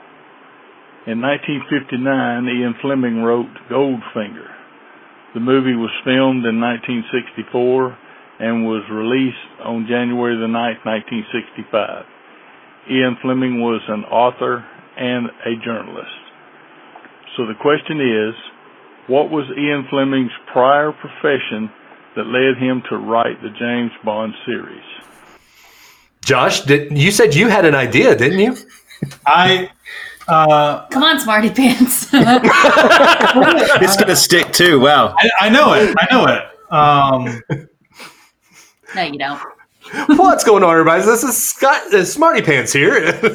In 1.06 1.20
1959, 1.20 2.46
Ian 2.46 2.74
Fleming 2.80 3.22
wrote 3.22 3.48
Goldfinger. 3.70 4.48
The 5.34 5.40
movie 5.40 5.74
was 5.74 5.90
filmed 6.04 6.44
in 6.44 6.58
1964 6.60 7.96
and 8.40 8.66
was 8.66 8.82
released 8.90 9.62
on 9.62 9.86
January 9.86 10.34
the 10.34 10.50
9th, 10.50 10.82
1965. 10.84 12.04
Ian 12.90 13.16
Fleming 13.22 13.60
was 13.60 13.82
an 13.88 14.04
author 14.04 14.64
and 14.96 15.28
a 15.46 15.54
journalist. 15.64 16.20
So 17.36 17.46
the 17.46 17.54
question 17.54 18.00
is, 18.00 18.34
what 19.06 19.30
was 19.30 19.46
Ian 19.56 19.86
Fleming's 19.88 20.32
prior 20.52 20.92
profession 20.92 21.70
that 22.16 22.26
led 22.26 22.58
him 22.58 22.82
to 22.90 22.96
write 22.96 23.40
the 23.42 23.50
James 23.50 23.92
Bond 24.04 24.34
series? 24.44 24.84
Josh, 26.24 26.62
did, 26.62 26.96
you 26.96 27.10
said 27.10 27.34
you 27.34 27.48
had 27.48 27.64
an 27.64 27.74
idea, 27.74 28.16
didn't 28.16 28.40
you? 28.40 28.56
I 29.26 29.70
uh 30.30 30.86
Come 30.88 31.02
on, 31.02 31.18
smarty 31.20 31.50
pants. 31.50 32.08
It's 32.12 33.96
gonna 33.96 34.16
stick 34.16 34.52
too. 34.52 34.80
Wow. 34.80 35.14
I, 35.18 35.30
I 35.42 35.48
know 35.48 35.72
it. 35.74 35.94
I 35.98 36.06
know 36.10 36.26
it. 36.26 36.42
Um 36.72 37.42
no, 38.94 39.02
you 39.02 39.18
don't. 39.18 39.40
What's 40.18 40.44
going 40.44 40.62
on, 40.62 40.70
everybody? 40.70 41.02
This 41.02 41.22
is 41.24 41.36
Scott 41.40 41.92
uh, 41.92 42.04
Smarty 42.04 42.42
Pants 42.42 42.72
here. 42.72 43.12
can 43.12 43.30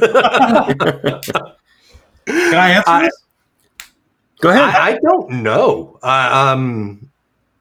I 2.56 2.70
answer 2.72 2.84
I- 2.90 3.02
this? 3.04 3.22
Go 4.42 4.50
ahead. 4.50 4.64
I, 4.64 4.90
I 4.90 5.00
don't 5.00 5.30
know. 5.44 5.98
Uh, 6.04 6.52
um, 6.54 7.10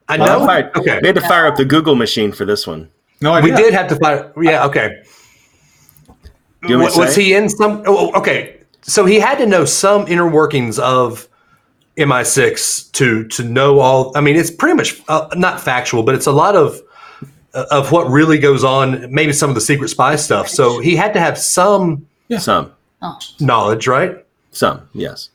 I 0.09 0.17
Well, 0.17 0.41
know. 0.41 0.45
fire- 0.45 0.71
Okay, 0.75 0.99
We 1.01 1.07
had 1.07 1.15
to 1.15 1.21
fire 1.21 1.47
up 1.47 1.55
the 1.55 1.63
Google 1.65 1.95
machine 1.95 2.31
for 2.33 2.43
this 2.45 2.67
one. 2.67 2.89
No 3.21 3.39
we 3.41 3.51
did 3.51 3.73
have 3.73 3.87
to 3.87 3.95
fire. 3.95 4.31
Yeah. 4.41 4.65
Okay. 4.65 5.01
Do 6.61 6.67
you 6.67 6.77
want 6.79 6.89
me 6.91 6.95
to 6.95 6.99
was 6.99 7.15
he 7.15 7.33
in 7.33 7.47
some? 7.47 7.81
Oh, 7.87 8.11
okay. 8.19 8.54
So 8.87 9.05
he 9.05 9.19
had 9.19 9.37
to 9.39 9.45
know 9.45 9.65
some 9.65 10.07
inner 10.07 10.27
workings 10.27 10.77
of 10.77 11.27
MI6 11.97 12.91
to 12.93 13.27
to 13.29 13.43
know 13.43 13.79
all. 13.79 14.15
I 14.15 14.21
mean, 14.21 14.35
it's 14.35 14.51
pretty 14.51 14.75
much 14.75 15.01
uh, 15.07 15.27
not 15.35 15.59
factual, 15.61 16.03
but 16.03 16.15
it's 16.15 16.27
a 16.27 16.31
lot 16.31 16.55
of 16.55 16.81
of 17.53 17.91
what 17.91 18.09
really 18.09 18.37
goes 18.37 18.63
on. 18.63 19.11
Maybe 19.13 19.33
some 19.33 19.49
of 19.49 19.55
the 19.55 19.61
secret 19.61 19.89
spy 19.89 20.15
stuff. 20.17 20.47
So 20.49 20.79
he 20.79 20.95
had 20.95 21.13
to 21.13 21.19
have 21.19 21.37
some 21.37 22.05
yeah. 22.27 22.39
Some. 22.39 22.71
Knowledge, 23.39 23.87
right? 23.87 24.25
Some. 24.51 24.89
Yes. 24.93 25.29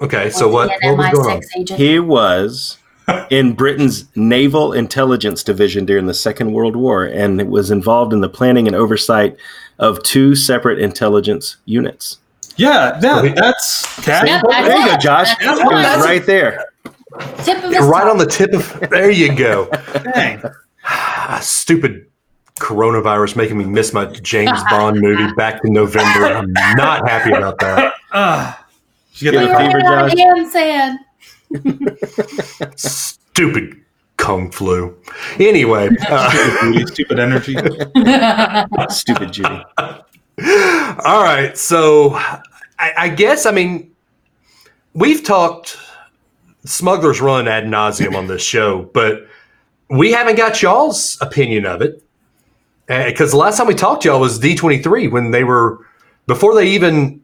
Okay. 0.00 0.30
So 0.30 0.48
what? 0.48 0.68
Was 0.68 0.78
What 0.82 0.98
was 0.98 1.10
going 1.12 1.36
on? 1.36 1.42
Agent? 1.56 1.80
He 1.80 1.98
was 1.98 2.78
in 3.30 3.54
Britain's 3.54 4.04
Naval 4.16 4.72
Intelligence 4.72 5.42
Division 5.42 5.84
during 5.84 6.06
the 6.06 6.14
Second 6.14 6.52
World 6.52 6.76
War 6.76 7.04
and 7.04 7.40
it 7.40 7.48
was 7.48 7.70
involved 7.70 8.12
in 8.12 8.20
the 8.20 8.28
planning 8.28 8.66
and 8.66 8.74
oversight 8.74 9.36
of 9.78 10.02
two 10.02 10.34
separate 10.34 10.78
intelligence 10.78 11.56
units. 11.66 12.18
Yeah, 12.56 12.98
yeah, 13.02 13.22
he- 13.22 13.28
that's 13.30 13.82
that. 14.04 14.26
Yeah, 14.26 14.40
that's 14.48 14.68
There 14.68 14.78
you 14.78 14.86
go. 14.92 14.96
Josh. 14.98 15.28
That's 15.40 15.60
It 15.60 15.66
it. 15.66 15.72
was 15.72 16.04
right 16.06 16.24
there. 16.26 16.64
Tip 17.44 17.64
of 17.64 17.72
his 17.72 17.84
Right 17.84 18.00
tongue. 18.02 18.10
on 18.10 18.18
the 18.18 18.26
tip 18.26 18.52
of. 18.52 18.80
There 18.90 19.10
you 19.10 19.34
go. 19.34 19.68
Dang. 20.14 20.42
Ah, 20.86 21.38
stupid 21.42 22.06
coronavirus 22.60 23.34
making 23.36 23.58
me 23.58 23.64
miss 23.64 23.92
my 23.92 24.04
James 24.06 24.62
Bond 24.70 25.00
movie 25.00 25.32
back 25.36 25.60
in 25.64 25.72
November. 25.72 26.26
I'm 26.26 26.52
not 26.76 27.08
happy 27.08 27.32
about 27.32 27.58
that. 27.60 27.94
Uh, 28.12 28.52
did 29.14 29.22
you 29.22 29.30
get 29.32 29.48
Yeah, 29.48 29.58
fever, 29.58 29.80
Josh. 29.80 30.14
that 30.14 30.18
hand 30.18 30.52
sand. 30.52 30.98
Stupid 32.76 33.76
kung 34.16 34.50
flu. 34.50 34.96
Anyway, 35.38 35.90
uh, 36.08 36.60
Judy, 36.62 36.86
stupid 36.86 37.18
energy? 37.18 37.56
Stupid 38.88 39.32
Judy. 39.32 39.62
All 40.38 41.22
right. 41.22 41.52
So 41.56 42.14
I, 42.14 42.92
I 42.96 43.08
guess 43.08 43.46
I 43.46 43.50
mean 43.52 43.90
we've 44.94 45.22
talked 45.22 45.76
Smuggler's 46.64 47.20
Run 47.20 47.46
ad 47.48 47.64
nauseum 47.64 48.14
on 48.16 48.26
this 48.26 48.42
show, 48.54 48.82
but 48.94 49.26
we 49.90 50.12
haven't 50.12 50.36
got 50.36 50.62
y'all's 50.62 51.18
opinion 51.20 51.66
of 51.66 51.82
it 51.82 52.02
eh, 52.88 53.10
because 53.10 53.30
the 53.30 53.36
last 53.36 53.58
time 53.58 53.66
we 53.66 53.74
talked 53.74 54.02
to 54.02 54.08
y'all 54.08 54.20
was 54.20 54.38
D23 54.40 55.10
when 55.10 55.30
they 55.30 55.44
were 55.44 55.86
before 56.26 56.54
they 56.54 56.68
even 56.68 57.20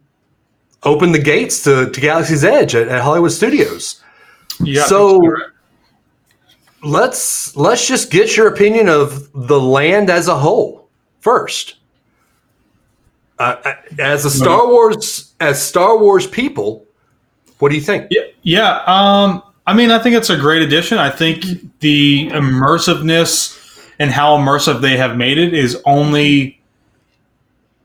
opened 0.82 1.14
the 1.14 1.18
gates 1.20 1.62
to, 1.64 1.90
to 1.90 2.00
Galaxy's 2.00 2.44
Edge 2.44 2.74
at, 2.74 2.88
at 2.88 3.02
Hollywood 3.02 3.32
Studios. 3.32 4.02
Yeah, 4.60 4.84
So- 4.84 5.20
let's 6.82 7.54
let's 7.56 7.86
just 7.86 8.10
get 8.10 8.36
your 8.36 8.48
opinion 8.48 8.88
of 8.88 9.28
the 9.34 9.60
land 9.60 10.10
as 10.10 10.28
a 10.28 10.36
whole 10.36 10.88
first. 11.20 11.76
Uh, 13.40 13.74
as 13.98 14.26
a 14.26 14.31
Star 14.31 14.66
Wars 14.68 15.35
as 15.40 15.61
Star 15.61 15.98
Wars 15.98 16.26
people, 16.26 16.87
what 17.59 17.70
do 17.70 17.74
you 17.74 17.81
think? 17.81 18.07
Yeah, 18.11 18.22
yeah. 18.42 18.83
Um, 18.87 19.42
I 19.66 19.72
mean, 19.72 19.90
I 19.90 19.98
think 19.98 20.14
it's 20.14 20.29
a 20.29 20.37
great 20.37 20.61
addition. 20.61 20.98
I 20.98 21.09
think 21.09 21.44
the 21.81 22.29
immersiveness 22.29 23.59
and 23.98 24.11
how 24.11 24.37
immersive 24.37 24.83
they 24.83 24.96
have 24.98 25.16
made 25.16 25.38
it 25.38 25.55
is 25.55 25.81
only 25.87 26.61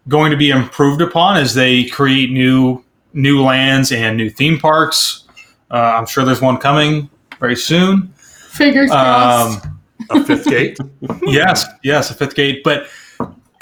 going 0.10 0.30
to 0.30 0.38
be 0.38 0.50
improved 0.50 1.02
upon 1.02 1.38
as 1.38 1.54
they 1.54 1.86
create 1.86 2.32
new 2.32 2.84
new 3.13 3.41
lands 3.41 3.94
and 3.94 4.18
new 4.18 4.30
theme 4.30 4.60
parks. 4.60 5.24
Uh, 5.72 5.96
I'm 5.98 6.06
sure 6.06 6.26
there's 6.26 6.41
one 6.41 6.58
coming 6.58 7.10
very 7.39 7.56
soon. 7.56 8.13
Fingers 8.50 8.89
crossed. 8.91 9.65
Um, 9.65 9.82
A 10.10 10.24
fifth 10.24 10.48
gate? 10.48 10.78
yes, 11.24 11.65
yes, 11.82 12.12
a 12.12 12.13
fifth 12.13 12.36
gate. 12.36 12.62
But 12.63 12.88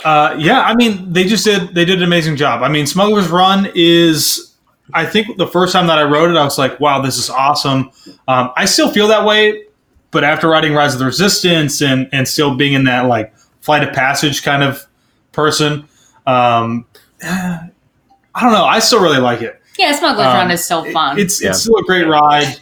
uh, 0.04 0.36
yeah, 0.38 0.62
I 0.62 0.76
mean, 0.76 1.12
they 1.12 1.24
just 1.26 1.46
did 1.46 1.74
they 1.74 1.86
did 1.86 1.98
an 2.00 2.04
amazing 2.04 2.36
job. 2.36 2.62
I 2.62 2.70
mean, 2.70 2.86
Smuggler's 2.88 3.30
Run 3.30 3.70
is, 3.76 4.54
I 4.94 5.06
think, 5.06 5.38
the 5.38 5.48
first 5.48 5.74
time 5.74 5.88
that 5.88 5.98
I 5.98 6.04
wrote 6.04 6.30
it, 6.30 6.38
I 6.38 6.44
was 6.44 6.58
like, 6.58 6.80
wow, 6.80 7.02
this 7.02 7.18
is 7.18 7.30
awesome. 7.30 7.92
Um, 8.28 8.52
I 8.56 8.66
still 8.66 8.92
feel 8.92 9.08
that 9.08 9.26
way, 9.26 9.66
but 10.12 10.24
after 10.24 10.48
writing 10.50 10.74
Rise 10.74 10.94
of 10.94 11.00
the 11.00 11.06
Resistance 11.06 11.82
and 11.82 12.10
and 12.12 12.28
still 12.28 12.56
being 12.56 12.74
in 12.74 12.84
that 12.86 13.06
like 13.08 13.34
flight 13.62 13.88
of 13.88 13.94
passage 13.94 14.44
kind 14.44 14.62
of 14.64 14.86
person, 15.32 15.88
um, 16.28 16.86
I 17.24 17.70
don't 18.42 18.52
know. 18.52 18.66
I 18.66 18.80
still 18.80 19.02
really 19.02 19.20
like 19.20 19.42
it. 19.42 19.62
yeah, 19.78 19.92
Smuggler's 19.94 20.28
um, 20.28 20.34
Run 20.36 20.52
is 20.52 20.66
so 20.66 20.84
fun. 20.92 21.20
It's 21.20 21.42
Yeah. 21.42 21.52
it's 21.52 21.62
still 21.62 21.78
a 21.78 21.84
great 21.84 22.08
ride. 22.08 22.60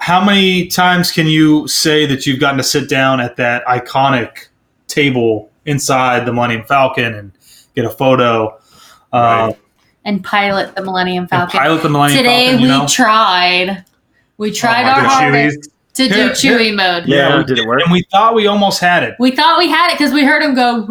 How 0.00 0.24
many 0.24 0.68
times 0.68 1.10
can 1.10 1.26
you 1.26 1.66
say 1.66 2.06
that 2.06 2.24
you've 2.24 2.38
gotten 2.38 2.58
to 2.58 2.62
sit 2.62 2.88
down 2.88 3.20
at 3.20 3.34
that 3.36 3.64
iconic 3.66 4.46
table 4.86 5.47
inside 5.68 6.26
the 6.26 6.32
Millennium 6.32 6.64
Falcon 6.64 7.14
and 7.14 7.32
get 7.76 7.84
a 7.84 7.90
photo? 7.90 8.58
Um, 9.12 9.20
Right. 9.22 9.58
and 10.04 10.24
pilot 10.24 10.74
the 10.74 10.82
Millennium 10.82 11.22
and 11.24 11.30
Falcon. 11.30 11.58
pilot 11.60 11.82
the 11.82 11.88
Millennium 11.88 12.18
Today 12.24 12.46
Falcon. 12.48 12.62
we 12.62 12.68
know, 12.68 12.86
tried. 12.88 13.84
We 14.38 14.50
tried 14.52 14.84
Oh, 14.84 14.88
our 14.90 15.00
hardest 15.08 15.58
Chewies. 15.60 15.68
To 15.98 16.08
do 16.08 16.14
Here- 16.14 16.28
Chewy 16.30 16.72
mode. 16.76 17.06
Yeah, 17.08 17.38
we 17.38 17.42
did 17.44 17.58
it 17.58 17.66
work? 17.66 17.82
and 17.82 17.90
we 17.90 18.04
thought 18.12 18.32
we 18.36 18.46
almost 18.46 18.78
had 18.78 19.02
it. 19.02 19.16
We 19.18 19.32
thought 19.32 19.58
we 19.58 19.68
had 19.68 19.90
it 19.90 19.98
because 19.98 20.12
we 20.12 20.22
heard 20.22 20.42
him 20.42 20.54
go 20.54 20.82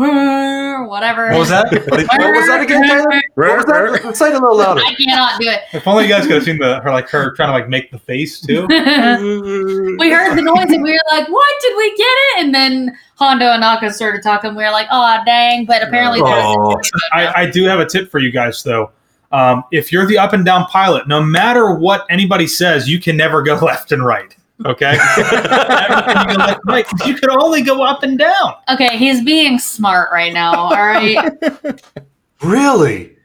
whatever. 0.85 1.29
What 1.29 1.39
was 1.39 1.47
that? 1.49 1.65
What 1.87 2.35
was 2.35 2.47
that 2.47 2.59
again, 2.61 2.83
Taylor? 2.83 3.21
What 3.35 3.55
was 3.55 3.65
that? 4.03 4.17
Say 4.17 4.27
it 4.31 4.35
a 4.35 4.39
little 4.39 4.57
louder. 4.57 4.81
I 4.83 4.93
cannot 4.95 5.39
do 5.39 5.47
it. 5.47 5.61
if 5.71 5.87
only 5.87 6.03
you 6.03 6.09
guys 6.09 6.23
could 6.23 6.35
have 6.35 6.43
seen 6.43 6.57
the 6.57 6.81
her 6.81 6.91
like 6.91 7.07
her 7.07 7.33
trying 7.35 7.47
to 7.47 7.53
like 7.53 7.69
make 7.69 7.89
the 7.89 7.99
face 7.99 8.41
too. 8.41 8.67
we 8.67 10.09
heard 10.11 10.37
the 10.37 10.41
noise 10.41 10.71
and 10.73 10.83
we 10.83 10.91
were 10.91 10.99
like, 11.09 11.29
"What 11.29 11.55
did 11.61 11.77
we 11.77 11.89
get 11.95 12.03
it?" 12.03 12.39
And 12.45 12.53
then 12.53 12.97
Hondo 13.15 13.45
Ohnaka 13.45 13.93
started 13.93 14.21
talking. 14.23 14.55
We 14.55 14.63
were 14.63 14.71
like, 14.71 14.87
"Oh 14.91 15.19
dang!" 15.25 15.65
But 15.65 15.83
apparently, 15.83 16.21
there's 16.21 16.43
Oh. 16.45 16.81
I, 17.13 17.43
I 17.43 17.49
do 17.49 17.63
have 17.65 17.79
a 17.79 17.85
tip 17.85 18.11
for 18.11 18.19
you 18.19 18.31
guys 18.31 18.61
though. 18.61 18.91
Um, 19.31 19.63
if 19.71 19.91
you're 19.91 20.05
the 20.05 20.17
up 20.17 20.33
and 20.33 20.43
down 20.45 20.65
pilot, 20.65 21.07
no 21.07 21.21
matter 21.21 21.73
what 21.75 22.05
anybody 22.09 22.47
says, 22.47 22.89
you 22.89 22.99
can 22.99 23.15
never 23.17 23.41
go 23.41 23.55
left 23.61 23.91
and 23.93 24.03
right. 24.05 24.35
Okay, 24.65 24.93
you 25.17 25.23
go 25.23 25.31
left 25.31 26.59
and 26.59 26.59
right 26.65 26.85
'cause 26.85 27.07
you 27.07 27.15
can 27.15 27.29
only 27.29 27.61
go 27.61 27.83
up 27.83 28.01
and 28.03 28.17
down. 28.17 28.55
okay. 28.69 28.97
He's 28.97 29.23
being 29.23 29.59
smart 29.59 30.09
right 30.11 30.33
now. 30.33 30.53
All 30.55 30.71
right. 30.75 31.17
Really? 32.43 33.15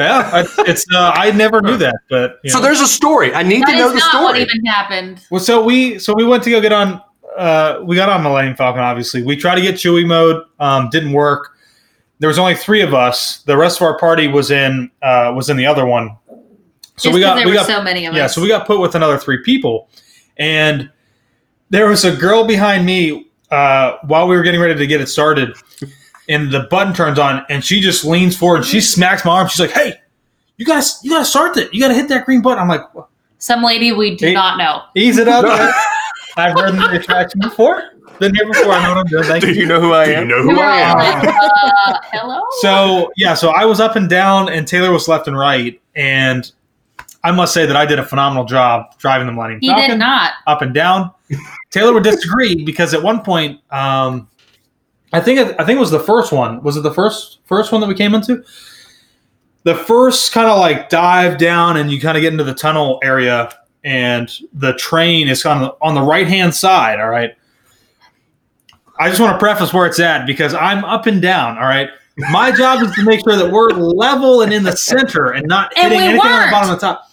Yeah, 0.00 0.40
it's, 0.40 0.58
it's 0.60 0.84
uh, 0.94 1.12
I 1.14 1.30
never 1.32 1.60
knew 1.62 1.76
that, 1.78 1.94
but 2.10 2.38
you 2.44 2.50
So 2.50 2.58
know. 2.58 2.64
there's 2.64 2.80
a 2.80 2.86
story. 2.86 3.34
I 3.34 3.42
need 3.42 3.62
That 3.62 3.72
to 3.72 3.76
know 3.78 3.86
is 3.88 3.92
the 3.94 3.98
not 3.98 4.22
what 4.22 4.34
story. 4.36 4.42
even 4.42 4.64
happened. 4.66 5.20
Well, 5.30 5.40
so 5.40 5.62
we 5.64 5.98
so 5.98 6.14
we 6.14 6.24
went 6.24 6.42
to 6.44 6.50
go 6.50 6.60
get 6.60 6.72
on. 6.72 7.00
Uh, 7.36 7.80
we 7.84 7.96
got 7.96 8.08
on 8.08 8.22
Millennium 8.22 8.56
Falcon. 8.56 8.82
Obviously, 8.82 9.22
we 9.22 9.36
tried 9.36 9.54
to 9.56 9.60
get 9.62 9.74
Chewy 9.76 10.06
mode. 10.06 10.42
Um, 10.58 10.88
didn't 10.90 11.12
work. 11.12 11.50
There 12.18 12.28
was 12.28 12.38
only 12.38 12.54
three 12.54 12.80
of 12.82 12.94
us. 12.94 13.38
The 13.42 13.56
rest 13.56 13.78
of 13.78 13.86
our 13.86 13.98
party 13.98 14.28
was 14.28 14.50
in 14.50 14.90
uh, 15.02 15.32
was 15.36 15.48
in 15.50 15.56
the 15.58 15.66
other 15.66 15.86
one. 15.86 16.16
So 16.28 16.36
Just 16.96 17.04
we 17.06 17.10
'cause 17.12 17.20
got 17.20 17.34
there 17.36 17.44
we 17.46 17.50
were 17.52 17.56
got 17.58 17.66
so 17.66 17.82
many 17.82 18.06
of 18.06 18.14
yeah. 18.14 18.24
us. 18.26 18.34
So 18.34 18.40
we 18.42 18.48
got 18.48 18.66
put 18.66 18.80
with 18.80 18.94
another 18.94 19.18
three 19.18 19.42
people, 19.44 19.88
and 20.38 20.90
there 21.70 21.88
was 21.88 22.04
a 22.04 22.14
girl 22.14 22.44
behind 22.46 22.86
me 22.86 23.26
uh, 23.50 23.96
while 24.04 24.28
we 24.28 24.36
were 24.36 24.42
getting 24.42 24.60
ready 24.60 24.74
to 24.74 24.86
get 24.86 25.00
it 25.00 25.08
started, 25.08 25.56
and 26.28 26.50
the 26.50 26.60
button 26.70 26.92
turns 26.94 27.18
on, 27.18 27.44
and 27.48 27.64
she 27.64 27.80
just 27.80 28.04
leans 28.04 28.36
forward 28.36 28.58
and 28.58 28.66
she 28.66 28.80
smacks 28.80 29.24
my 29.24 29.32
arm. 29.32 29.48
She's 29.48 29.60
like, 29.60 29.70
"Hey, 29.70 30.00
you 30.56 30.66
gotta 30.66 30.86
you 31.02 31.10
gotta 31.10 31.24
start 31.24 31.54
that. 31.54 31.72
You 31.74 31.80
gotta 31.80 31.94
hit 31.94 32.08
that 32.08 32.24
green 32.24 32.42
button." 32.42 32.58
I'm 32.58 32.68
like, 32.68 32.82
Some 33.38 33.62
lady 33.62 33.92
we 33.92 34.16
do 34.16 34.26
Hey. 34.26 34.32
not 34.34 34.58
know. 34.58 34.82
Ease 34.94 35.18
it 35.18 35.28
up. 35.28 35.44
I've 36.36 36.52
heard 36.58 36.74
the 36.74 36.90
attraction 37.00 37.40
before. 37.40 37.82
Been 38.18 38.34
here 38.34 38.46
before. 38.46 38.72
I 38.72 38.82
know 38.82 38.88
what 38.90 38.98
I'm 38.98 39.06
doing. 39.06 39.24
Thank 39.24 39.44
Do 39.44 39.52
you. 39.52 39.60
you 39.62 39.66
know 39.66 39.80
who 39.80 39.92
I 39.92 40.06
Do 40.06 40.10
you 40.12 40.16
am? 40.18 40.28
know 40.28 40.42
who 40.42 40.56
were 40.56 40.62
I 40.62 40.78
am? 40.80 41.28
uh, 41.28 41.98
hello? 42.12 42.40
So 42.60 43.12
yeah, 43.16 43.34
so 43.34 43.50
I 43.50 43.64
was 43.64 43.78
up 43.80 43.94
and 43.96 44.08
down, 44.08 44.48
and 44.48 44.66
Taylor 44.66 44.90
was 44.90 45.06
left 45.08 45.28
and 45.28 45.36
right, 45.38 45.80
and 45.94 46.50
I 47.26 47.32
must 47.32 47.52
say 47.52 47.66
that 47.66 47.74
I 47.74 47.84
did 47.84 47.98
a 47.98 48.04
phenomenal 48.04 48.44
job 48.44 48.96
driving 48.98 49.26
the 49.26 49.32
Millennium 49.32 49.58
he 49.60 49.66
Falcon 49.66 49.90
did 49.90 49.98
not. 49.98 50.34
up 50.46 50.62
and 50.62 50.72
down. 50.72 51.10
Taylor 51.70 51.92
would 51.92 52.04
disagree 52.04 52.64
because 52.64 52.94
at 52.94 53.02
one 53.02 53.20
point, 53.20 53.60
um, 53.72 54.28
I 55.12 55.18
think 55.18 55.40
I 55.40 55.64
think 55.64 55.76
it 55.76 55.80
was 55.80 55.90
the 55.90 55.98
first 55.98 56.30
one. 56.30 56.62
Was 56.62 56.76
it 56.76 56.82
the 56.82 56.94
first 56.94 57.40
first 57.44 57.72
one 57.72 57.80
that 57.80 57.88
we 57.88 57.96
came 57.96 58.14
into? 58.14 58.44
The 59.64 59.74
first 59.74 60.30
kind 60.30 60.48
of 60.48 60.60
like 60.60 60.88
dive 60.88 61.36
down, 61.36 61.76
and 61.78 61.90
you 61.90 62.00
kind 62.00 62.16
of 62.16 62.20
get 62.20 62.30
into 62.30 62.44
the 62.44 62.54
tunnel 62.54 63.00
area, 63.02 63.52
and 63.82 64.30
the 64.52 64.74
train 64.74 65.26
is 65.26 65.42
kind 65.42 65.64
of 65.64 65.76
on 65.82 65.96
the 65.96 66.02
right 66.02 66.28
hand 66.28 66.54
side. 66.54 67.00
All 67.00 67.08
right. 67.08 67.34
I 69.00 69.08
just 69.08 69.20
want 69.20 69.32
to 69.32 69.38
preface 69.40 69.72
where 69.72 69.86
it's 69.86 69.98
at 69.98 70.28
because 70.28 70.54
I'm 70.54 70.84
up 70.84 71.06
and 71.06 71.20
down. 71.20 71.58
All 71.58 71.64
right. 71.64 71.90
My 72.30 72.52
job 72.52 72.82
is 72.82 72.92
to 72.92 73.04
make 73.04 73.20
sure 73.24 73.36
that 73.36 73.50
we're 73.50 73.70
level 73.70 74.42
and 74.42 74.52
in 74.52 74.62
the 74.62 74.76
center 74.76 75.32
and 75.32 75.46
not 75.48 75.76
And 75.76 75.92
hitting 75.92 75.98
we 75.98 76.04
anything 76.12 76.30
on 76.30 76.46
the 76.46 76.50
bottom 76.52 76.70
of 76.70 76.80
the 76.80 76.86
top. 76.86 77.05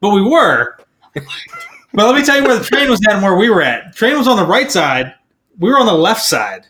But 0.00 0.10
we 0.10 0.22
were. 0.22 0.78
But 1.14 2.06
let 2.06 2.14
me 2.14 2.24
tell 2.24 2.36
you 2.36 2.44
where 2.44 2.58
the 2.58 2.64
train 2.64 2.88
was 2.90 3.00
at 3.08 3.14
and 3.14 3.22
where 3.22 3.36
we 3.36 3.50
were 3.50 3.62
at. 3.62 3.94
Train 3.96 4.16
was 4.16 4.28
on 4.28 4.36
the 4.36 4.46
right 4.46 4.70
side. 4.70 5.14
We 5.58 5.70
were 5.70 5.78
on 5.78 5.86
the 5.86 5.94
left 5.94 6.22
side. 6.22 6.66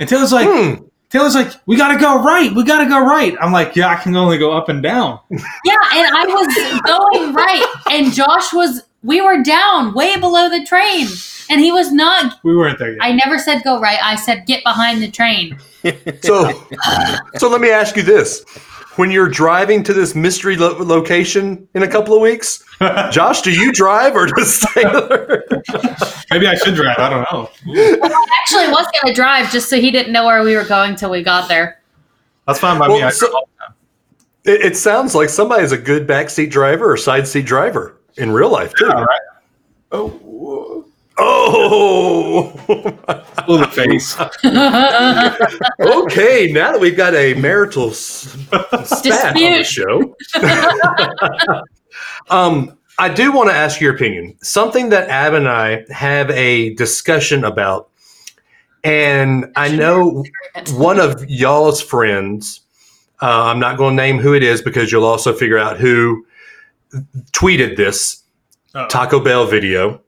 And 0.00 0.08
Taylor's 0.08 0.32
like, 0.32 0.48
Hmm. 0.48 0.84
Taylor's 1.10 1.34
like, 1.34 1.52
we 1.66 1.76
gotta 1.76 1.98
go 1.98 2.22
right. 2.22 2.54
We 2.54 2.62
gotta 2.64 2.88
go 2.88 3.04
right. 3.04 3.36
I'm 3.40 3.52
like, 3.52 3.74
yeah, 3.74 3.88
I 3.88 3.96
can 3.96 4.14
only 4.16 4.38
go 4.38 4.52
up 4.52 4.68
and 4.68 4.80
down. 4.82 5.18
Yeah, 5.30 5.38
and 5.92 6.08
I 6.16 6.24
was 6.26 6.82
going 6.86 7.34
right, 7.34 7.66
and 7.90 8.12
Josh 8.12 8.52
was. 8.52 8.82
We 9.02 9.22
were 9.22 9.42
down 9.42 9.94
way 9.94 10.16
below 10.20 10.50
the 10.50 10.62
train, 10.66 11.06
and 11.48 11.58
he 11.58 11.72
was 11.72 11.90
not. 11.90 12.38
We 12.44 12.54
weren't 12.54 12.78
there 12.78 12.92
yet. 12.92 12.98
I 13.00 13.12
never 13.12 13.38
said 13.38 13.62
go 13.64 13.80
right. 13.80 13.98
I 14.02 14.14
said 14.14 14.46
get 14.46 14.62
behind 14.62 15.02
the 15.02 15.10
train. 15.10 15.58
So, 16.22 16.52
so 17.38 17.48
let 17.48 17.62
me 17.62 17.70
ask 17.70 17.96
you 17.96 18.02
this: 18.02 18.44
When 19.00 19.10
you're 19.10 19.30
driving 19.30 19.82
to 19.84 19.94
this 19.94 20.14
mystery 20.14 20.56
lo- 20.56 20.76
location 20.78 21.66
in 21.72 21.84
a 21.84 21.88
couple 21.88 22.14
of 22.14 22.20
weeks, 22.20 22.62
Josh, 23.10 23.40
do 23.40 23.50
you 23.50 23.72
drive 23.72 24.14
or 24.14 24.26
does 24.26 24.60
Taylor? 24.74 25.42
Maybe 26.30 26.46
I 26.46 26.54
should 26.54 26.74
drive. 26.74 26.98
I 26.98 27.08
don't 27.08 27.26
know. 27.32 27.48
I 27.66 28.26
actually, 28.42 28.68
was 28.68 28.86
gonna 29.00 29.14
drive 29.14 29.50
just 29.50 29.70
so 29.70 29.80
he 29.80 29.90
didn't 29.90 30.12
know 30.12 30.26
where 30.26 30.42
we 30.44 30.54
were 30.54 30.64
going 30.66 30.96
till 30.96 31.08
we 31.10 31.22
got 31.22 31.48
there. 31.48 31.80
That's 32.46 32.58
fine 32.58 32.78
by 32.78 32.88
me. 32.88 32.94
Well, 32.96 33.04
I 33.06 33.10
so- 33.10 33.48
It, 34.44 34.60
it 34.72 34.76
sounds 34.76 35.14
like 35.14 35.30
somebody's 35.30 35.72
a 35.72 35.78
good 35.78 36.06
backseat 36.06 36.50
driver 36.50 36.92
or 36.92 36.98
side 36.98 37.26
seat 37.26 37.46
driver 37.46 37.96
in 38.18 38.30
real 38.30 38.50
life 38.50 38.74
too. 38.74 38.84
All 38.92 39.02
right. 39.06 39.20
Oh, 39.92 40.79
oh. 41.20 42.52
Blew 43.46 43.58
the 43.58 43.66
face. 43.66 44.18
okay. 45.80 46.52
Now 46.52 46.72
that 46.72 46.80
we've 46.80 46.96
got 46.96 47.14
a 47.14 47.34
marital 47.34 47.90
spat 47.92 49.36
on 49.36 49.58
the 49.58 49.64
show, 49.64 50.16
um, 52.30 52.76
I 52.98 53.08
do 53.08 53.32
want 53.32 53.50
to 53.50 53.54
ask 53.54 53.80
your 53.80 53.94
opinion. 53.94 54.36
Something 54.42 54.90
that 54.90 55.08
Ab 55.08 55.34
and 55.34 55.48
I 55.48 55.84
have 55.90 56.30
a 56.30 56.74
discussion 56.74 57.44
about, 57.44 57.88
and 58.84 59.46
I 59.56 59.74
know 59.74 60.24
one 60.72 61.00
of 61.00 61.24
y'all's 61.28 61.80
friends. 61.80 62.60
Uh, 63.22 63.44
I'm 63.44 63.58
not 63.58 63.76
going 63.76 63.96
to 63.96 64.02
name 64.02 64.18
who 64.18 64.32
it 64.32 64.42
is 64.42 64.62
because 64.62 64.90
you'll 64.90 65.04
also 65.04 65.34
figure 65.34 65.58
out 65.58 65.78
who 65.78 66.24
tweeted 67.32 67.76
this 67.76 68.22
Uh-oh. 68.74 68.88
Taco 68.88 69.20
Bell 69.20 69.46
video 69.46 70.00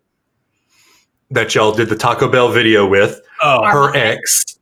that 1.33 1.55
y'all 1.55 1.73
did 1.73 1.89
the 1.89 1.97
Taco 1.97 2.29
Bell 2.29 2.51
video 2.51 2.87
with. 2.87 3.21
Oh, 3.43 3.65
Her 3.65 3.95
ex, 3.97 4.59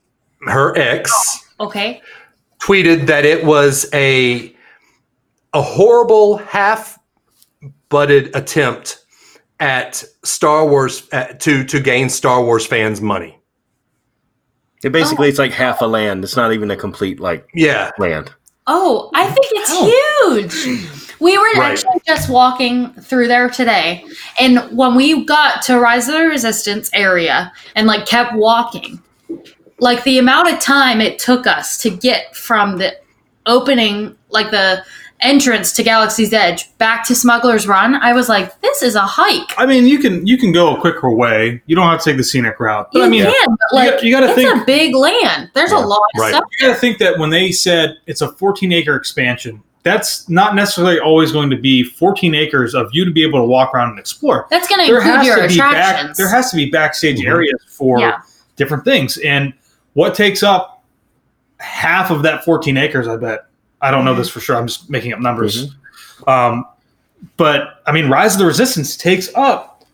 her 0.47 0.77
ex 0.79 1.12
oh, 1.59 1.66
Okay. 1.66 2.01
tweeted 2.61 3.07
that 3.07 3.25
it 3.25 3.45
was 3.45 3.87
a 3.93 4.55
a 5.53 5.61
horrible 5.61 6.37
half-butted 6.39 8.35
attempt 8.37 9.05
at 9.59 10.03
Star 10.25 10.66
Wars 10.66 11.07
at, 11.12 11.41
to 11.41 11.64
to 11.64 11.81
gain 11.81 12.09
Star 12.09 12.43
Wars 12.43 12.66
fans 12.66 13.01
money. 13.01 13.37
It 14.83 14.93
basically, 14.93 15.29
it's 15.29 15.39
like 15.39 15.53
half 15.53 15.83
a 15.83 15.87
land. 15.87 16.25
It's 16.25 16.37
not 16.37 16.55
even 16.55 16.71
a 16.71 16.77
complete 16.77 17.21
like 17.21 17.47
Yeah, 17.53 17.91
land. 17.99 18.33
Oh, 18.66 19.11
I 19.14 19.27
think 19.27 19.47
it's 19.51 20.55
huge. 20.57 20.99
We 21.21 21.37
were 21.37 21.45
Right. 21.57 21.73
actually 21.73 22.01
just 22.07 22.29
walking 22.31 22.93
through 23.01 23.29
there 23.29 23.49
today, 23.51 24.05
and 24.41 24.59
when 24.77 24.95
we 24.95 25.25
got 25.25 25.62
to 25.62 25.79
Rise 25.79 26.09
of 26.09 26.14
the 26.14 26.27
Resistance 26.27 26.91
area 26.95 27.53
and 27.77 27.87
like 27.87 28.07
kept 28.07 28.35
walking, 28.35 29.01
like 29.81 30.03
the 30.05 30.18
amount 30.18 30.49
of 30.51 30.59
time 30.61 31.01
it 31.01 31.18
took 31.18 31.47
us 31.47 31.77
to 31.79 31.91
get 31.91 32.35
from 32.35 32.79
the 32.79 32.95
opening, 33.47 34.14
like 34.31 34.51
the 34.51 34.83
entrance 35.23 35.73
to 35.75 35.83
Galaxy's 35.83 36.33
Edge 36.33 36.66
back 36.79 37.07
to 37.07 37.14
Smuggler's 37.14 37.68
Run, 37.68 37.95
I 37.97 38.14
was 38.14 38.31
like, 38.31 38.59
this 38.62 38.83
is 38.83 38.95
a 38.95 39.03
hike. 39.03 39.53
I 39.59 39.66
mean, 39.66 39.87
you 39.87 39.99
can 39.99 40.27
you 40.27 40.39
can 40.39 40.51
go 40.53 40.75
a 40.75 40.81
quicker 40.81 41.11
way. 41.11 41.61
You 41.66 41.77
don't 41.77 41.87
have 41.87 41.99
to 42.03 42.05
take 42.11 42.16
the 42.16 42.25
scenic 42.25 42.59
route. 42.59 42.89
But 42.93 43.01
you 43.01 43.05
I 43.05 43.09
mean, 43.11 43.25
can, 43.25 43.47
but 43.49 43.59
you 43.73 43.77
like 43.77 43.91
got- 43.91 44.03
you 44.05 44.11
gotta 44.14 44.27
it's 44.29 44.35
think- 44.37 44.62
a 44.62 44.64
big 44.64 44.95
land. 44.95 45.51
There's 45.55 45.73
Yeah. 45.73 45.79
a 45.79 45.85
lot 45.85 46.01
of 46.14 46.21
Right. 46.21 46.31
stuff. 46.31 46.45
you 46.59 46.66
got 46.68 46.75
to 46.75 46.81
think 46.81 46.97
that 46.99 47.18
when 47.18 47.29
they 47.29 47.53
said 47.53 47.99
it's 48.07 48.23
a 48.23 48.29
14 48.29 48.73
acre 48.73 48.97
expansion, 48.97 49.62
that's 49.83 50.28
not 50.28 50.55
necessarily 50.55 50.99
always 51.01 51.33
going 51.33 51.51
to 51.51 51.57
be 51.57 51.83
14 51.83 52.35
acres 52.35 52.74
of 52.74 52.89
you 52.93 53.05
to 53.05 53.11
be 53.11 53.22
able 53.22 53.39
to 53.41 53.45
walk 53.47 53.74
around 53.74 53.91
and 53.91 53.99
explore. 53.99 54.47
That's 54.51 54.68
going 54.68 54.81
to 54.85 54.87
There 54.93 55.01
include 55.01 55.16
has 55.16 55.26
your 55.26 55.37
to 55.43 55.49
be 55.49 55.57
back. 55.59 55.72
attractions. 55.72 56.16
There 56.18 56.28
has 56.28 56.51
to 56.51 56.57
be 56.57 56.70
backstage 56.70 57.18
Mhm. 57.20 57.26
areas 57.28 57.61
for 57.68 57.99
Yeah. 58.01 58.18
different 58.57 58.85
things, 58.85 59.16
and 59.18 59.53
what 59.95 60.14
takes 60.14 60.43
up 60.43 60.83
half 61.59 62.11
of 62.11 62.22
that 62.22 62.45
14 62.45 62.76
acres? 62.76 63.09
I 63.09 63.16
bet. 63.16 63.47
I 63.83 63.91
don't 63.91 64.05
know 64.05 64.14
this 64.14 64.28
for 64.28 64.41
sure. 64.41 64.57
I'm 64.57 64.66
just 64.66 64.91
making 64.91 65.12
up 65.12 65.20
numbers. 65.20 65.74
Um, 66.26 66.66
but 67.37 67.83
I 67.87 67.93
mean, 67.93 68.09
Rise 68.11 68.35
of 68.35 68.39
the 68.41 68.47
Resistance 68.47 68.97
takes 68.97 69.31
up 69.35 69.85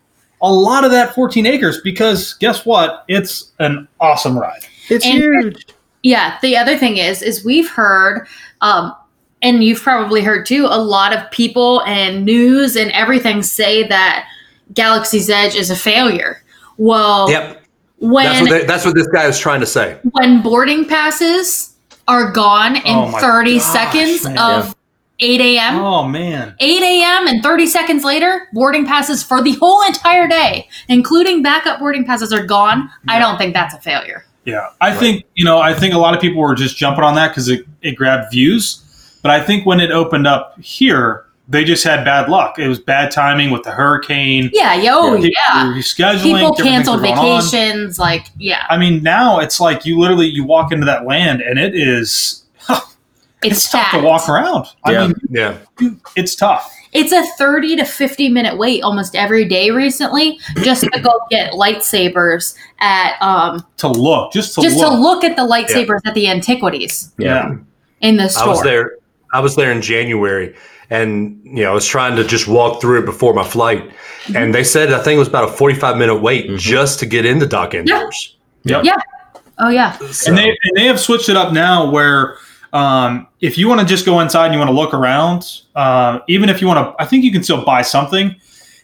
a 0.41 0.51
lot 0.51 0.83
of 0.83 0.91
that 0.91 1.15
14 1.15 1.45
acres 1.45 1.79
because 1.81 2.33
guess 2.35 2.65
what? 2.65 3.03
It's 3.07 3.51
an 3.59 3.87
awesome 3.99 4.37
ride. 4.37 4.65
It's 4.89 5.05
And- 5.05 5.13
huge. 5.15 5.65
Yeah, 6.03 6.35
the 6.41 6.55
other 6.57 6.77
thing 6.77 6.97
is, 6.97 7.21
is 7.21 7.43
we've 7.43 7.69
heard, 7.69 8.27
um, 8.61 8.93
and 9.41 9.63
you've 9.63 9.81
probably 9.81 10.21
heard 10.21 10.45
too, 10.45 10.65
a 10.69 10.81
lot 10.81 11.15
of 11.15 11.29
people 11.31 11.81
and 11.83 12.25
news 12.25 12.75
and 12.75 12.91
everything 12.91 13.43
say 13.43 13.87
that 13.87 14.27
Galaxy's 14.73 15.29
Edge 15.29 15.55
is 15.55 15.69
a 15.69 15.75
failure. 15.75 16.41
Well, 16.77 17.29
Yep. 17.29 17.63
That's 17.99 18.11
when 18.13 18.41
what, 18.43 18.49
they, 18.51 18.65
that's 18.65 18.85
what 18.85 18.93
this 18.93 19.07
guy 19.07 19.25
was 19.25 19.39
trying 19.39 19.59
to 19.59 19.65
say. 19.65 19.97
when 20.11 20.43
boarding 20.43 20.85
passes 20.85 21.73
are 22.07 22.31
gone 22.31 22.75
in 22.75 22.83
Oh 22.95 23.11
30 23.19 23.57
gosh, 23.57 23.63
seconds 23.73 24.23
man. 24.23 24.37
of 24.37 24.75
8 25.19 25.41
a.m. 25.41 25.75
Oh 25.79 26.03
man. 26.07 26.55
8 26.59 26.81
a.m. 26.83 27.27
and 27.27 27.41
30 27.41 27.65
seconds 27.65 28.03
later, 28.03 28.47
boarding 28.53 28.85
passes 28.85 29.23
for 29.23 29.41
the 29.41 29.53
whole 29.53 29.83
entire 29.87 30.27
day, 30.27 30.69
including 30.89 31.41
backup 31.41 31.79
boarding 31.79 32.05
passes, 32.05 32.31
are 32.31 32.45
gone. 32.45 32.87
I 33.07 33.17
don't 33.17 33.39
think 33.39 33.53
that's 33.55 33.73
a 33.73 33.79
failure. 33.79 34.23
Yeah, 34.45 34.69
I 34.79 34.93
think 34.95 35.25
you 35.33 35.43
know. 35.43 35.57
I 35.57 35.73
think 35.73 35.95
a 35.95 35.97
lot 35.97 36.13
of 36.13 36.21
people 36.21 36.39
were 36.39 36.53
just 36.55 36.77
jumping 36.77 37.03
on 37.03 37.15
that 37.15 37.29
because 37.29 37.49
it, 37.49 37.65
it 37.81 37.93
grabbed 37.95 38.31
views. 38.31 38.83
But 39.27 39.41
I 39.41 39.43
think 39.43 39.65
when 39.65 39.81
it 39.81 39.91
opened 39.91 40.25
up 40.25 40.57
here, 40.61 41.25
they 41.49 41.65
just 41.65 41.83
had 41.83 42.05
bad 42.05 42.29
luck. 42.29 42.57
It 42.59 42.69
was 42.69 42.79
bad 42.79 43.11
timing 43.11 43.51
with 43.51 43.63
the 43.63 43.71
hurricane. 43.71 44.49
Yeah, 44.53 44.73
yo, 44.75 45.15
People 45.17 45.25
yeah. 45.25 45.73
rescheduling. 45.73 46.23
People 46.23 46.55
canceled 46.55 47.01
were 47.01 47.07
on. 47.09 47.41
vacations. 47.41 47.99
Like, 47.99 48.27
yeah, 48.37 48.65
I 48.69 48.77
mean, 48.77 49.03
now 49.03 49.39
it's 49.39 49.59
like 49.59 49.85
you 49.85 49.99
literally 49.99 50.27
you 50.27 50.45
walk 50.45 50.71
into 50.71 50.85
that 50.85 51.05
land 51.05 51.41
and 51.41 51.59
it 51.59 51.75
is 51.75 52.45
it's, 52.69 52.85
it's 53.43 53.69
tough 53.69 53.91
to 53.91 53.99
walk 53.99 54.29
around. 54.29 54.67
I 54.85 55.07
mean, 55.07 55.15
Yeah. 55.29 55.57
it's 56.15 56.33
tough. 56.33 56.73
It's 56.93 57.11
a 57.11 57.25
30 57.37 57.75
to 57.75 57.83
50 57.83 58.29
minute 58.29 58.57
wait 58.57 58.81
almost 58.81 59.13
every 59.13 59.43
day 59.43 59.71
recently 59.71 60.39
just 60.63 60.85
to 60.93 61.01
go 61.01 61.11
get 61.29 61.51
lightsabers 61.51 62.55
at, 62.79 63.21
um, 63.21 63.61
To 63.79 63.89
look, 63.89 64.31
just 64.31 64.55
to 64.55 64.61
just 64.61 64.77
look. 64.77 64.93
to 64.93 64.97
look 64.97 65.23
at 65.25 65.35
the 65.35 65.41
lightsabers 65.41 65.99
at 66.05 66.13
the 66.13 66.29
antiquities 66.29 67.11
Yeah. 67.17 67.55
in 67.99 68.15
the 68.15 68.23
I 68.23 68.27
store. 68.27 68.47
was 68.49 68.61
there. 68.63 68.91
I 69.33 69.39
was 69.39 69.55
there 69.55 69.71
in 69.71 69.81
January, 69.81 70.55
and 70.89 71.39
you 71.43 71.63
know, 71.63 71.71
I 71.71 71.73
was 71.73 71.85
trying 71.85 72.15
to 72.15 72.23
just 72.23 72.47
walk 72.47 72.81
through 72.81 72.99
it 72.99 73.05
before 73.05 73.33
my 73.33 73.43
flight, 73.43 73.83
Mm-hmm. 74.27 74.35
and 74.35 74.53
they 74.53 74.63
said 74.63 74.91
I 74.91 74.99
think 75.01 75.15
it 75.15 75.19
was 75.19 75.27
about 75.29 75.45
a 75.47 75.51
forty-five 75.53 75.95
minute 75.97 76.15
wait 76.21 76.49
Mhm. 76.49 76.57
just 76.59 76.99
to 76.99 77.05
get 77.05 77.25
in 77.25 77.39
the 77.39 77.45
dock 77.47 77.73
end 77.73 77.87
Yeah. 77.87 78.09
Yep. 78.65 78.83
Yeah. 78.83 78.95
Oh, 79.57 79.69
yeah. 79.69 79.97
So- 80.11 80.27
and 80.29 80.37
they 80.37 80.49
and 80.49 80.75
they 80.75 80.85
have 80.85 80.99
switched 80.99 81.29
it 81.29 81.37
up 81.37 81.53
now 81.53 81.89
where 81.89 82.35
um, 82.73 83.27
if 83.39 83.57
you 83.57 83.69
want 83.69 83.79
to 83.79 83.87
just 83.87 84.05
go 84.05 84.19
inside 84.19 84.45
and 84.47 84.53
you 84.53 84.59
want 84.59 84.69
to 84.69 84.75
look 84.75 84.93
around, 84.93 85.61
uh, 85.75 86.19
even 86.27 86.49
if 86.49 86.59
you 86.61 86.67
want 86.67 86.77
to, 86.97 87.01
I 87.01 87.05
think 87.07 87.23
you 87.23 87.31
can 87.31 87.41
still 87.41 87.63
buy 87.63 87.81
something. 87.81 88.35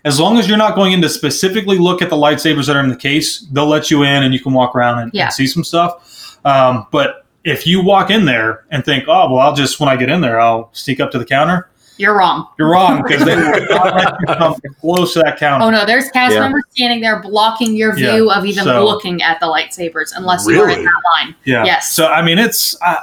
As 0.05 0.19
long 0.19 0.37
as 0.37 0.47
you're 0.47 0.57
not 0.57 0.75
going 0.75 0.93
in 0.93 1.01
to 1.01 1.09
specifically 1.09 1.77
look 1.77 2.01
at 2.01 2.09
the 2.09 2.15
lightsabers 2.15 2.67
that 2.67 2.77
are 2.77 2.79
in 2.79 2.87
the 2.89 2.95
case, 2.95 3.41
they'll 3.51 3.67
let 3.67 3.91
you 3.91 4.03
in 4.03 4.23
and 4.23 4.33
you 4.33 4.39
can 4.39 4.53
walk 4.53 4.73
around 4.75 4.99
and, 4.99 5.11
Yeah. 5.13 5.25
and 5.25 5.33
see 5.33 5.45
some 5.47 5.63
stuff. 5.65 6.37
Um, 6.45 6.87
but 6.91 7.22
if 7.43 7.67
you 7.67 7.83
walk 7.83 8.09
in 8.09 8.25
there 8.25 8.65
and 8.71 8.83
think, 8.85 9.05
oh, 9.07 9.29
well, 9.31 9.39
I'll 9.39 9.53
just, 9.55 9.79
when 9.79 9.89
I 9.89 9.95
get 9.95 10.09
in 10.09 10.21
there, 10.21 10.39
I'll 10.39 10.69
sneak 10.73 10.99
up 10.99 11.11
to 11.11 11.19
the 11.19 11.25
counter, 11.25 11.69
You're 11.97 12.15
wrong. 12.15 12.47
you're 12.57 12.69
wrong 12.69 13.03
because 13.03 13.25
they 13.25 13.35
will 13.35 13.67
not 13.69 13.95
let 13.95 14.15
you 14.21 14.35
come 14.35 14.55
close 14.79 15.13
to 15.13 15.19
that 15.19 15.37
counter. 15.37 15.65
Oh, 15.65 15.69
no. 15.69 15.85
There's 15.85 16.09
cast 16.11 16.33
Yeah. 16.33 16.39
members 16.41 16.63
standing 16.71 17.01
there 17.01 17.21
blocking 17.21 17.75
your 17.75 17.97
Yeah. 17.97 18.15
view 18.15 18.31
of 18.31 18.45
even 18.45 18.63
So- 18.63 18.85
looking 18.85 19.21
at 19.21 19.39
the 19.39 19.47
lightsabers 19.47 20.11
unless 20.15 20.47
you 20.47 20.61
are 20.61 20.69
in 20.69 20.83
that 20.83 21.01
line. 21.17 21.35
Yeah. 21.43 21.65
Yes. 21.65 21.91
So 21.91 22.07
I 22.07 22.21
mean, 22.21 22.39
it's 22.39 22.75
I, 22.81 22.97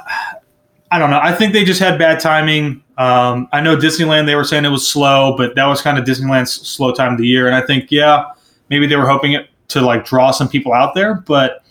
I 0.91 0.99
don't 0.99 1.09
know. 1.09 1.19
I 1.21 1.33
think 1.33 1.53
they 1.53 1.63
just 1.63 1.79
had 1.79 1.97
bad 1.97 2.19
timing. 2.19 2.83
Um, 2.97 3.47
I 3.53 3.61
know 3.61 3.77
Disneyland. 3.77 4.25
They 4.25 4.35
were 4.35 4.43
saying 4.43 4.65
it 4.65 4.69
was 4.69 4.85
slow, 4.87 5.35
but 5.37 5.55
that 5.55 5.65
was 5.65 5.81
kind 5.81 5.97
of 5.97 6.03
Disneyland's 6.03 6.51
slow 6.51 6.91
time 6.91 7.13
of 7.13 7.17
the 7.17 7.25
year. 7.25 7.47
And 7.47 7.55
I 7.55 7.61
think 7.61 7.91
yeah, 7.91 8.25
maybe 8.69 8.87
they 8.87 8.95
were 8.97 9.07
hoping 9.07 9.31
it 9.33 9.47
to 9.69 9.79
like 9.81 10.03
draw 10.05 10.31
some 10.31 10.49
people 10.49 10.73
out 10.73 10.93
there. 10.95 11.15
But 11.15 11.63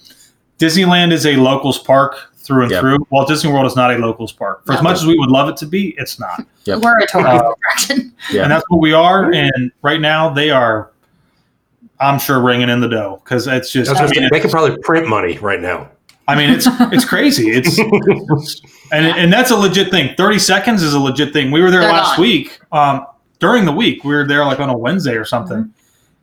Disneyland 0.59 1.13
is 1.13 1.27
a 1.27 1.37
locals 1.37 1.79
park 1.79 2.30
through 2.41 2.63
and 2.63 2.71
Yep. 2.71 2.81
through. 2.81 3.07
Walt 3.11 3.29
Disney 3.29 3.53
World 3.53 3.67
is 3.67 3.77
not 3.77 3.93
a 3.93 3.99
locals 3.99 4.33
park. 4.33 4.65
For 4.67 4.73
as 4.73 4.83
much 4.83 4.97
as 4.97 5.07
we 5.07 5.17
would 5.19 5.31
love 5.31 5.49
it 5.49 5.57
to 5.59 5.67
be, 5.67 5.95
it's 5.99 6.19
not. 6.19 6.45
Yep. 6.65 6.81
We're 6.81 6.99
a 6.99 7.07
tourist 7.07 7.29
Uh, 7.45 7.53
attraction. 7.53 8.13
Yeah. 8.31 8.43
And 8.43 8.51
that's 8.53 8.65
what 8.69 8.81
we 8.81 8.93
are. 8.93 9.33
And 9.33 9.71
right 9.83 10.01
now 10.01 10.31
they 10.31 10.51
are. 10.51 10.91
I'm 12.01 12.19
sure 12.19 12.41
ringing 12.41 12.71
in 12.71 12.81
the 12.81 12.89
dough 12.89 13.21
because 13.25 13.47
it's 13.47 13.71
just. 13.71 13.91
I 13.91 13.93
was 13.93 13.99
I 14.01 14.05
gonna 14.05 14.15
say, 14.15 14.21
mean, 14.23 14.31
they 14.33 14.41
could 14.41 14.51
probably 14.51 14.77
print 14.79 15.07
money 15.07 15.37
right 15.39 15.61
now. 15.61 15.91
I 16.29 16.35
mean, 16.35 16.49
it's 16.51 16.67
it's 16.93 17.05
crazy. 17.05 17.51
It's 17.51 17.79
and 17.79 19.07
and 19.07 19.33
that's 19.33 19.51
a 19.51 19.57
legit 19.57 19.91
thing. 19.91 20.15
Thirty 20.17 20.39
seconds 20.39 20.83
is 20.83 20.95
a 20.95 20.99
legit 21.01 21.33
thing. 21.35 21.51
We 21.51 21.61
were 21.61 21.71
there 21.71 21.81
They're 21.81 21.93
last 21.93 22.17
gone. 22.17 22.23
week. 22.23 22.59
Um, 22.73 23.07
during 23.39 23.65
the 23.67 23.73
week, 23.73 24.03
we 24.05 24.15
were 24.15 24.27
there 24.27 24.45
like 24.47 24.61
on 24.61 24.71
a 24.71 24.77
Wednesday 24.77 25.15
or 25.17 25.25
something, 25.27 25.73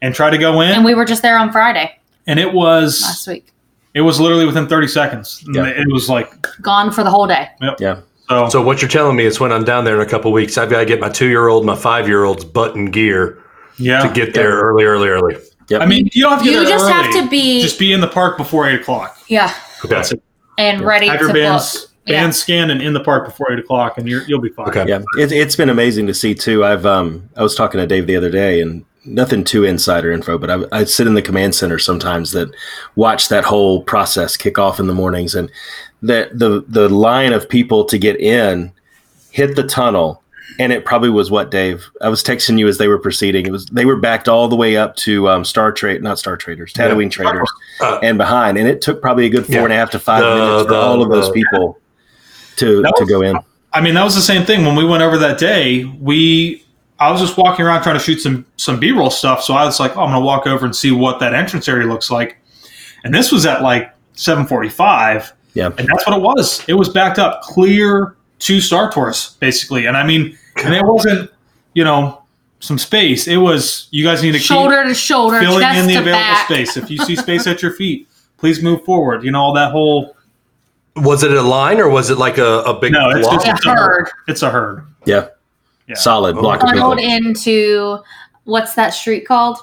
and 0.01 0.15
tried 0.15 0.32
to 0.32 0.38
go 0.39 0.61
in, 0.61 0.70
And 0.72 0.86
we 0.86 0.95
were 0.95 1.05
just 1.05 1.22
there 1.22 1.38
on 1.38 1.51
Friday 1.51 1.95
and 2.26 2.39
it 2.39 2.51
was 2.53 3.01
last 3.03 3.28
week. 3.28 3.53
It 3.98 4.02
was 4.02 4.20
literally 4.20 4.45
within 4.45 4.68
thirty 4.68 4.88
seconds. 4.88 5.43
Yeah. 5.52 5.66
It 5.68 5.91
was 5.91 6.08
like 6.10 6.32
Gone 6.62 6.91
for 6.91 7.04
the 7.04 7.10
whole 7.10 7.28
day. 7.28 7.50
Yeah. 7.80 8.02
so. 8.30 8.48
So 8.50 8.62
what 8.62 8.82
you're 8.82 8.89
telling 8.89 9.16
me 9.18 9.26
is 9.26 9.39
when 9.39 9.52
I'm 9.52 9.64
down 9.64 9.84
there 9.86 9.95
in 9.95 10.02
a 10.02 10.10
couple 10.10 10.32
weeks, 10.32 10.58
I've 10.58 10.70
got 10.70 10.80
to 10.80 10.86
get 10.86 11.00
my 11.00 11.10
two-year-old, 11.10 11.66
my 11.66 11.76
five-year-old's 11.76 12.45
button 12.45 12.86
gear 12.91 13.41
yeah, 13.78 14.02
to 14.08 14.14
get 14.14 14.34
there 14.34 14.52
early, 14.62 14.84
early, 14.86 15.08
early. 15.10 15.36
I 15.72 15.86
mean, 15.86 16.10
you 16.14 16.22
don't 16.24 16.32
have 16.32 16.39
to 16.39 16.45
get 16.45 16.52
You 16.54 16.60
there 16.66 16.70
just 16.78 16.89
have 16.89 17.12
to 17.14 17.30
be, 17.30 17.62
just 17.62 17.78
be 17.80 17.91
in 17.91 18.00
the 18.02 18.08
park 18.08 18.38
before 18.38 18.68
eight 18.70 18.80
o'clock. 18.82 19.18
yeah, 19.28 19.54
Okay. 19.84 19.93
That's 19.93 20.12
it. 20.14 20.22
and 20.58 20.82
ready 20.82 21.08
Have 21.08 21.18
to 21.20 21.26
your 21.26 21.34
book. 21.34 21.41
bands 21.41 21.88
Yeah. 22.06 22.22
bands 22.22 22.39
scanned 22.39 22.72
and 22.72 22.82
in 22.82 22.93
the 22.93 23.02
park 23.04 23.26
before 23.26 23.52
eight 23.52 23.60
o'clock, 23.60 23.98
and 23.98 24.08
you're, 24.08 24.24
you'll 24.24 24.39
be 24.41 24.50
fine. 24.50 24.70
Okay. 24.70 24.86
Yeah, 24.88 25.02
it, 25.20 25.32
it's 25.34 25.56
been 25.58 25.70
amazing 25.70 26.08
to 26.08 26.14
see 26.14 26.34
too. 26.34 26.64
I've 26.64 26.86
um, 26.86 27.30
I 27.36 27.43
was 27.43 27.54
talking 27.56 27.80
to 27.80 27.86
Dave 27.88 28.08
the 28.08 28.16
other 28.16 28.30
day, 28.32 28.62
and 28.62 28.86
nothing 29.08 29.43
too 29.43 29.64
insider 29.64 30.12
info, 30.12 30.38
but 30.38 30.49
I, 30.51 30.64
I 30.72 30.84
sit 30.84 31.08
in 31.08 31.14
the 31.14 31.22
command 31.22 31.55
center 31.55 31.80
sometimes 31.80 32.32
that 32.32 32.49
watch 32.95 33.30
that 33.30 33.43
whole 33.43 33.82
process 33.84 34.38
kick 34.38 34.58
off 34.60 34.80
in 34.80 34.88
the 34.88 34.93
mornings, 34.93 35.34
and 35.36 35.51
the 36.01 36.30
the 36.34 36.64
the 36.68 36.89
line 36.89 37.34
of 37.34 37.47
people 37.49 37.86
to 37.86 37.97
get 37.97 38.20
in 38.20 38.72
hit 39.32 39.55
the 39.55 39.64
tunnel, 39.64 40.22
and 40.60 40.72
it 40.72 40.84
probably 40.86 41.10
was 41.10 41.30
what 41.32 41.51
Dave. 41.51 41.86
I 42.01 42.10
was 42.10 42.24
texting 42.24 42.58
you 42.60 42.68
as 42.68 42.78
they 42.78 42.88
were 42.88 42.99
proceeding. 42.99 43.45
It 43.45 43.51
was 43.51 43.66
they 43.68 43.86
were 43.86 43.95
backed 43.97 44.28
all 44.28 44.47
the 44.47 44.55
way 44.55 44.78
up 44.78 44.95
to 44.97 45.30
um, 45.30 45.43
Star 45.45 45.72
Trade, 45.72 46.03
not 46.03 46.20
Star 46.20 46.38
Traders, 46.38 46.74
Tatooine 46.74 47.10
Traders, 47.12 47.49
Uh, 47.82 47.99
and 48.03 48.18
behind, 48.18 48.58
and 48.58 48.68
it 48.68 48.82
took 48.82 49.01
probably 49.01 49.26
a 49.26 49.30
good 49.30 49.45
four 49.45 49.55
Yeah. 49.55 49.64
and 49.66 49.74
a 49.74 49.76
half 49.76 49.89
to 49.91 49.99
five 49.99 50.24
The- 50.24 50.36
minutes 50.36 50.64
for 50.64 50.70
the- 50.70 50.76
all 50.76 51.01
of 51.01 51.10
those 51.10 51.28
the- 51.28 51.34
people 51.34 51.80
to 52.58 52.82
That 52.82 52.93
to 52.97 53.05
go 53.05 53.22
in. 53.22 53.38
I 53.74 53.82
mean, 53.82 53.93
that 53.93 54.03
was 54.03 54.16
the 54.16 54.22
same 54.22 54.43
thing 54.45 54.66
when 54.66 54.76
we 54.76 54.84
went 54.86 55.03
over 55.03 55.18
that 55.20 55.38
day. 55.38 55.84
We, 55.99 56.64
I 57.00 57.12
was 57.12 57.22
just 57.22 57.38
walking 57.38 57.64
around 57.66 57.84
trying 57.84 57.95
to 57.98 58.04
shoot 58.04 58.20
some 58.20 58.45
some 58.58 58.80
B 58.80 58.91
roll 58.91 59.10
stuff. 59.10 59.43
So 59.43 59.54
I 59.54 59.66
was 59.66 59.80
like, 59.80 59.95
oh, 59.98 60.02
I'm 60.02 60.10
gonna 60.12 60.26
walk 60.26 60.48
over 60.48 60.66
and 60.66 60.76
see 60.76 60.91
what 60.91 61.20
that 61.20 61.34
entrance 61.34 61.68
area 61.68 61.88
looks 61.88 62.10
like. 62.10 62.38
And 63.04 63.14
this 63.14 63.32
was 63.32 63.45
at 63.45 63.62
like 63.62 63.91
7:45, 64.16 65.32
Yeah. 65.54 65.68
and 65.78 65.88
that's 65.88 66.06
what 66.08 66.16
it 66.18 66.22
was. 66.22 66.64
It 66.68 66.74
was 66.74 66.89
backed 66.89 67.20
up, 67.20 67.41
clear 67.41 68.16
to 68.39 68.60
Star 68.62 68.91
Tours, 68.91 69.36
basically. 69.39 69.86
And 69.86 69.95
I 69.98 70.04
mean, 70.06 70.38
and 70.64 70.74
it 70.74 70.84
wasn't, 70.84 71.30
you 71.74 71.84
know, 71.84 72.24
some 72.60 72.78
space. 72.78 73.28
It 73.28 73.38
was 73.38 73.88
you 73.91 74.04
guys 74.04 74.24
need 74.24 74.32
to 74.32 74.39
shoulder 74.39 74.84
to 74.84 74.93
shoulder, 74.95 75.39
filling 75.39 75.62
chest 75.62 75.80
in 75.80 75.88
the 75.88 75.93
available 75.95 76.14
back. 76.24 76.45
space. 76.45 76.78
If 76.78 76.89
you 76.89 76.98
see 77.00 77.16
space 77.28 77.45
at 77.48 77.62
your 77.62 77.74
feet, 77.74 78.08
please 78.38 78.62
move 78.64 78.84
forward. 78.84 79.24
You 79.24 79.32
know, 79.32 79.39
all 79.41 79.54
that 79.54 79.72
whole. 79.72 80.16
Was 80.95 81.22
it 81.22 81.32
a 81.32 81.41
line 81.43 81.80
or 81.80 81.88
was 81.89 82.10
it 82.10 82.18
like 82.18 82.39
a, 82.39 82.62
a 82.64 82.80
big 82.80 82.91
No, 82.91 83.12
it's 83.12 83.28
block? 83.28 83.45
just 83.45 83.66
A 83.68 83.70
herd. 83.76 84.10
It's 84.28 84.41
a 84.41 84.50
herd. 84.50 84.84
Yeah. 85.06 85.28
Yeah. 85.88 85.96
Solid 85.96 86.36
Oh. 86.38 86.42
block 86.42 86.62
of 86.64 86.70
people. 86.70 86.90
Funneled 86.90 87.00
into 87.00 88.00
what's 88.44 88.74
that 88.76 88.90
street 88.90 89.26
called? 89.26 89.58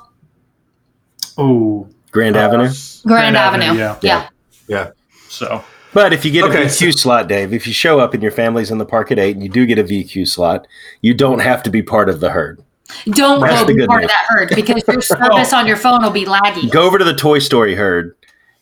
Oh, 1.37 1.89
Grand 2.13 2.37
uh, 2.37 2.41
Avenue. 2.41 2.67
Grand, 2.69 3.03
Grand 3.07 3.37
Avenue. 3.37 3.65
Avenue, 3.65 3.79
yeah. 3.81 3.99
yeah. 4.03 4.29
Yeah. 4.69 4.91
so 5.29 5.63
But 5.93 6.13
if 6.13 6.25
you 6.25 6.31
get 6.31 6.45
Okay, 6.45 6.63
a 6.63 6.67
VQ 6.67 6.93
so- 6.93 6.99
slot, 6.99 7.29
Dave, 7.29 7.53
if 7.53 7.67
you 7.67 7.73
show 7.73 7.99
up 8.01 8.15
and 8.15 8.23
your 8.23 8.33
family's 8.33 8.71
in 8.71 8.79
the 8.79 8.87
park 8.87 9.11
at 9.13 9.19
eight 9.19 9.35
and 9.37 9.43
you 9.43 9.49
do 9.51 9.67
get 9.67 9.79
a 9.79 9.85
VQ 9.85 10.27
slot, 10.29 10.67
you 11.03 11.13
don't 11.13 11.41
have 11.41 11.63
to 11.65 11.71
be 11.71 11.83
part 11.83 12.09
of 12.09 12.21
the 12.21 12.31
herd. 12.31 12.63
Don't 13.07 13.41
That's 13.41 13.63
go 13.63 13.75
be 13.75 13.87
part 13.87 14.03
news. 14.03 14.11
of 14.11 14.11
that 14.11 14.27
herd 14.29 14.53
because 14.55 14.83
your 14.87 15.01
service 15.03 15.53
on 15.53 15.67
your 15.67 15.77
phone 15.77 16.03
will 16.03 16.11
be 16.11 16.25
laggy. 16.25 16.71
Go 16.71 16.83
over 16.87 16.99
to 16.99 17.05
the 17.05 17.15
Toy 17.15 17.39
Story 17.39 17.75
herd 17.75 18.15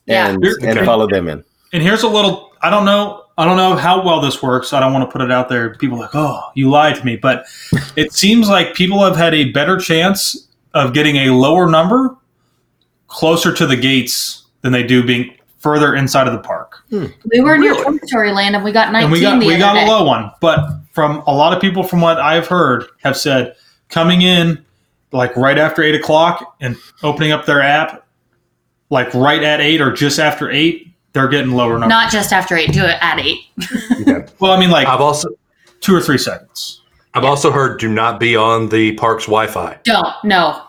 Yeah. 0.07 0.29
and, 0.29 0.45
and 0.45 0.79
Okay. 0.79 0.85
follow 0.87 1.07
them 1.09 1.29
in. 1.29 1.45
And 1.73 1.83
here's 1.83 2.03
a 2.03 2.09
little. 2.09 2.53
I 2.63 2.71
don't 2.71 2.85
know. 2.85 3.22
I 3.39 3.45
don't 3.45 3.57
know 3.57 3.77
how 3.77 4.05
well 4.05 4.21
this 4.21 4.43
works. 4.43 4.73
I 4.73 4.81
don't 4.81 4.93
want 4.93 5.09
to 5.09 5.13
put 5.13 5.23
it 5.23 5.33
out 5.33 5.49
there. 5.49 5.75
People 5.77 5.97
are 5.99 6.03
like, 6.03 6.15
oh, 6.15 6.51
you 6.55 6.71
lied 6.71 6.97
to 6.97 7.05
me. 7.05 7.17
But 7.17 7.47
it 7.97 8.13
seems 8.13 8.49
like 8.49 8.75
people 8.75 9.03
have 9.03 9.17
had 9.17 9.35
a 9.35 9.51
better 9.53 9.79
chance 9.79 10.49
of 10.75 10.93
getting 10.93 11.17
a 11.17 11.31
lower 11.31 11.69
number 11.69 12.17
closer 13.09 13.53
to 13.53 13.67
the 13.67 13.77
gates 13.77 14.45
than 14.63 14.73
they 14.73 14.83
do 14.83 15.05
being 15.05 15.35
further 15.59 15.95
inside 15.95 16.27
of 16.27 16.33
the 16.33 16.41
park. 16.41 16.83
Hmm. 16.91 17.07
We 17.27 17.41
were 17.41 17.57
near 17.57 17.75
Toy 17.75 17.97
Story 18.05 18.33
Land 18.33 18.57
and 18.57 18.65
we 18.65 18.73
got 18.73 18.93
19 18.93 19.05
and 19.05 19.13
we 19.13 19.21
got 19.21 19.39
the 19.39 19.47
we 19.47 19.55
other 19.55 19.61
got 19.61 19.75
day. 19.75 19.87
a 19.87 19.89
low 19.89 20.05
one. 20.05 20.31
But 20.41 20.81
from 20.93 21.23
a 21.27 21.35
lot 21.35 21.55
of 21.55 21.61
people, 21.61 21.83
from 21.83 22.01
what 22.01 22.19
I've 22.19 22.47
heard, 22.47 22.87
have 23.03 23.17
said 23.17 23.55
coming 23.89 24.23
in 24.23 24.65
like 25.13 25.37
right 25.37 25.59
after 25.59 25.83
eight 25.83 25.95
o'clock 25.95 26.57
and 26.61 26.77
opening 27.03 27.33
up 27.33 27.47
their 27.47 27.63
app, 27.63 28.07
like 28.91 29.13
right 29.15 29.43
at 29.43 29.61
eight 29.61 29.81
or 29.81 29.93
just 29.93 30.19
after 30.19 30.51
eight, 30.51 30.92
they're 31.13 31.29
getting 31.29 31.53
lower 31.53 31.73
numbers. 31.73 31.89
Not 31.89 32.11
just 32.13 32.33
after 32.33 32.57
8, 32.57 32.73
do 32.73 32.85
it 32.85 32.97
at 33.01 33.19
8. 33.19 34.33
well, 34.41 34.53
I 34.53 34.59
mean, 34.61 34.71
like 34.71 34.87
I've 34.87 35.01
also 35.01 35.29
two 35.81 35.95
or 35.95 36.01
three 36.01 36.19
seconds. 36.19 36.81
I've 37.15 37.25
also 37.25 37.51
heard 37.51 37.79
do 37.79 37.89
not 37.89 38.19
be 38.19 38.37
on 38.37 38.69
the 38.71 38.93
park's 38.95 39.25
Wi-Fi. 39.27 39.79
Don't. 39.85 40.15
No. 40.25 40.63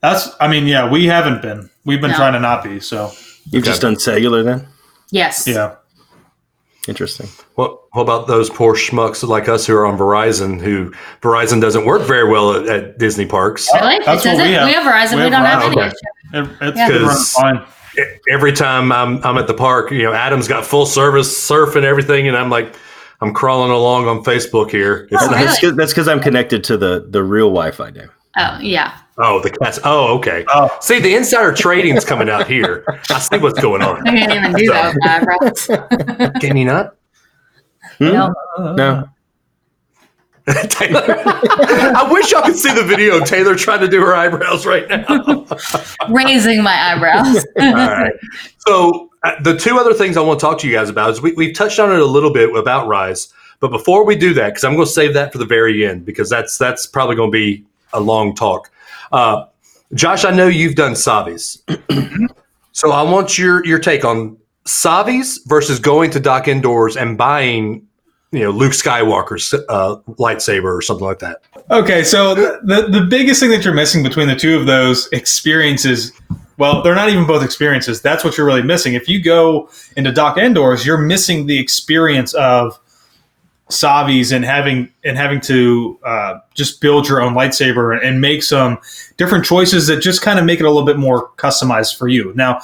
That's, 0.00 0.30
I 0.40 0.48
mean, 0.48 0.66
yeah, 0.66 0.90
we 0.90 1.06
haven't 1.06 1.42
been. 1.42 1.68
We've 1.84 2.00
been 2.00 2.10
No. 2.12 2.16
trying 2.16 2.32
to 2.32 2.40
not 2.40 2.64
be. 2.64 2.80
So, 2.80 3.12
You've 3.50 3.62
Okay. 3.62 3.70
just 3.70 3.82
done 3.82 3.98
cellular 3.98 4.42
then? 4.42 4.66
Yes. 5.10 5.46
yeah. 5.46 5.76
Interesting. 6.88 7.28
What, 7.56 7.80
what 7.92 8.02
about 8.02 8.26
those 8.28 8.48
poor 8.48 8.74
schmucks 8.74 9.26
like 9.26 9.48
us 9.48 9.66
who 9.66 9.74
are 9.74 9.84
on 9.86 9.98
Verizon? 9.98 10.60
Who 10.60 10.92
Verizon 11.20 11.60
doesn't 11.60 11.84
work 11.84 12.02
very 12.02 12.28
well 12.30 12.52
at, 12.52 12.66
at 12.68 12.98
Disney 12.98 13.26
parks. 13.26 13.68
Really? 13.74 13.98
That's 14.04 14.24
it 14.24 14.28
what 14.28 14.36
doesn't? 14.38 14.46
we 14.48 14.52
have. 14.54 14.66
We 14.66 14.72
have 14.72 14.84
Verizon. 14.84 15.10
We 15.10 15.16
We, 15.16 15.22
have 15.22 15.32
don't 15.32 15.44
have 15.44 15.62
Verizon. 15.62 15.94
any 16.32 16.42
Okay. 16.46 16.52
It, 16.64 16.68
it's 16.68 16.76
Yeah. 16.78 16.88
been 16.88 16.96
running 17.02 17.08
'Cause- 17.08 17.32
fine. 17.32 17.64
Every 18.30 18.52
time 18.52 18.92
I'm 18.92 19.22
I'm 19.24 19.38
at 19.38 19.46
the 19.46 19.54
park, 19.54 19.90
you 19.90 20.02
know, 20.02 20.12
Adam's 20.12 20.48
got 20.48 20.64
full 20.64 20.86
service 20.86 21.36
surf 21.36 21.76
and 21.76 21.84
everything, 21.84 22.28
and 22.28 22.36
I'm 22.36 22.50
like, 22.50 22.74
I'm 23.20 23.32
crawling 23.32 23.70
along 23.70 24.08
on 24.08 24.22
Facebook 24.24 24.70
here. 24.70 25.08
It's 25.10 25.22
Oh, 25.22 25.26
not- 25.30 25.60
really? 25.62 25.76
That's 25.76 25.92
because 25.92 26.08
I'm 26.08 26.20
connected 26.20 26.62
to 26.64 26.76
the, 26.76 27.06
the 27.08 27.22
real 27.22 27.48
Wi 27.48 27.70
Fi, 27.70 27.90
Dave. 27.90 28.10
Oh, 28.38 28.58
yeah. 28.60 28.98
oh, 29.16 29.40
the 29.40 29.50
cats. 29.50 29.78
Oh, 29.84 30.14
okay. 30.18 30.44
Oh. 30.52 30.68
See, 30.82 31.00
the 31.00 31.14
insider 31.14 31.54
trading's 31.54 32.04
coming 32.04 32.28
out 32.28 32.46
here. 32.46 32.84
I 33.08 33.18
see 33.18 33.38
what's 33.38 33.58
going 33.60 33.80
on. 33.80 34.06
I 34.06 34.10
can't 34.10 34.32
even 34.32 34.52
do 34.52 34.66
that 34.72 34.94
with 34.94 34.96
my 35.00 35.16
eyebrows. 35.16 36.32
Can 36.42 36.58
you 36.58 36.66
not? 36.66 36.96
Hmm? 37.96 38.04
No. 38.04 38.34
No. 38.58 39.08
Taylor, 40.68 41.02
I 41.08 42.08
wish 42.08 42.30
y'all 42.30 42.42
could 42.42 42.56
see 42.56 42.72
the 42.72 42.84
video 42.84 43.18
of 43.20 43.24
Taylor 43.24 43.56
trying 43.56 43.80
to 43.80 43.88
do 43.88 44.00
her 44.00 44.14
eyebrows 44.14 44.64
right 44.64 44.88
now. 44.88 45.44
Raising 46.08 46.62
my 46.62 46.92
eyebrows. 46.92 47.44
All 47.58 47.72
right. 47.72 48.12
So 48.58 49.10
uh, 49.24 49.42
the 49.42 49.58
two 49.58 49.76
other 49.76 49.92
things 49.92 50.16
I 50.16 50.20
want 50.20 50.38
to 50.38 50.46
talk 50.46 50.60
to 50.60 50.68
you 50.68 50.72
guys 50.72 50.88
about 50.88 51.10
is 51.10 51.20
we, 51.20 51.32
we've 51.32 51.54
touched 51.54 51.80
on 51.80 51.90
it 51.92 51.98
a 51.98 52.04
little 52.04 52.32
bit 52.32 52.54
about 52.54 52.86
Rise, 52.86 53.32
but 53.58 53.72
before 53.72 54.04
we 54.04 54.14
do 54.14 54.34
that, 54.34 54.50
because 54.50 54.62
I'm 54.62 54.74
going 54.74 54.86
to 54.86 54.92
save 54.92 55.14
that 55.14 55.32
for 55.32 55.38
the 55.38 55.44
very 55.44 55.84
end, 55.84 56.04
because 56.04 56.30
that's 56.30 56.56
that's 56.58 56.86
probably 56.86 57.16
going 57.16 57.32
to 57.32 57.36
be 57.36 57.64
a 57.92 58.00
long 58.00 58.32
talk. 58.32 58.70
Uh, 59.10 59.46
Josh, 59.94 60.24
I 60.24 60.30
know 60.30 60.46
you've 60.46 60.76
done 60.76 60.92
Savi's, 60.92 61.60
so 62.72 62.92
I 62.92 63.02
want 63.02 63.36
your 63.36 63.66
your 63.66 63.80
take 63.80 64.04
on 64.04 64.36
Savi's 64.64 65.38
versus 65.46 65.80
going 65.80 66.10
to 66.10 66.20
Dok-Ondar's 66.20 66.96
and 66.96 67.18
buying, 67.18 67.86
you 68.32 68.40
know, 68.40 68.50
Luke 68.50 68.72
Skywalker's 68.72 69.54
uh, 69.68 69.96
lightsaber 70.18 70.76
or 70.76 70.82
something 70.82 71.06
like 71.06 71.20
that. 71.20 71.42
Okay, 71.70 72.02
so 72.02 72.34
the, 72.34 72.88
the 72.90 73.06
biggest 73.08 73.40
thing 73.40 73.50
that 73.50 73.64
you're 73.64 73.74
missing 73.74 74.02
between 74.02 74.28
the 74.28 74.36
two 74.36 74.58
of 74.58 74.66
those 74.66 75.08
experiences, 75.12 76.12
well, 76.58 76.82
they're 76.82 76.94
not 76.94 77.08
even 77.08 77.26
both 77.26 77.44
experiences. 77.44 78.02
That's 78.02 78.24
what 78.24 78.36
you're 78.36 78.46
really 78.46 78.62
missing. 78.62 78.94
If 78.94 79.08
you 79.08 79.22
go 79.22 79.70
into 79.96 80.12
Dok-Ondar's, 80.12 80.84
you're 80.84 80.98
missing 80.98 81.46
the 81.46 81.58
experience 81.58 82.34
of 82.34 82.78
Savi's 83.68 84.30
and 84.30 84.44
having 84.44 84.92
and 85.04 85.16
having 85.16 85.40
to 85.40 85.98
uh, 86.04 86.38
just 86.54 86.80
build 86.80 87.08
your 87.08 87.20
own 87.20 87.34
lightsaber 87.34 88.00
and 88.00 88.20
make 88.20 88.42
some 88.42 88.78
different 89.16 89.44
choices 89.44 89.88
that 89.88 90.00
just 90.00 90.22
kind 90.22 90.38
of 90.38 90.44
make 90.44 90.60
it 90.60 90.64
a 90.64 90.70
little 90.70 90.86
bit 90.86 90.98
more 90.98 91.30
customized 91.32 91.98
for 91.98 92.06
you. 92.06 92.32
Now, 92.36 92.60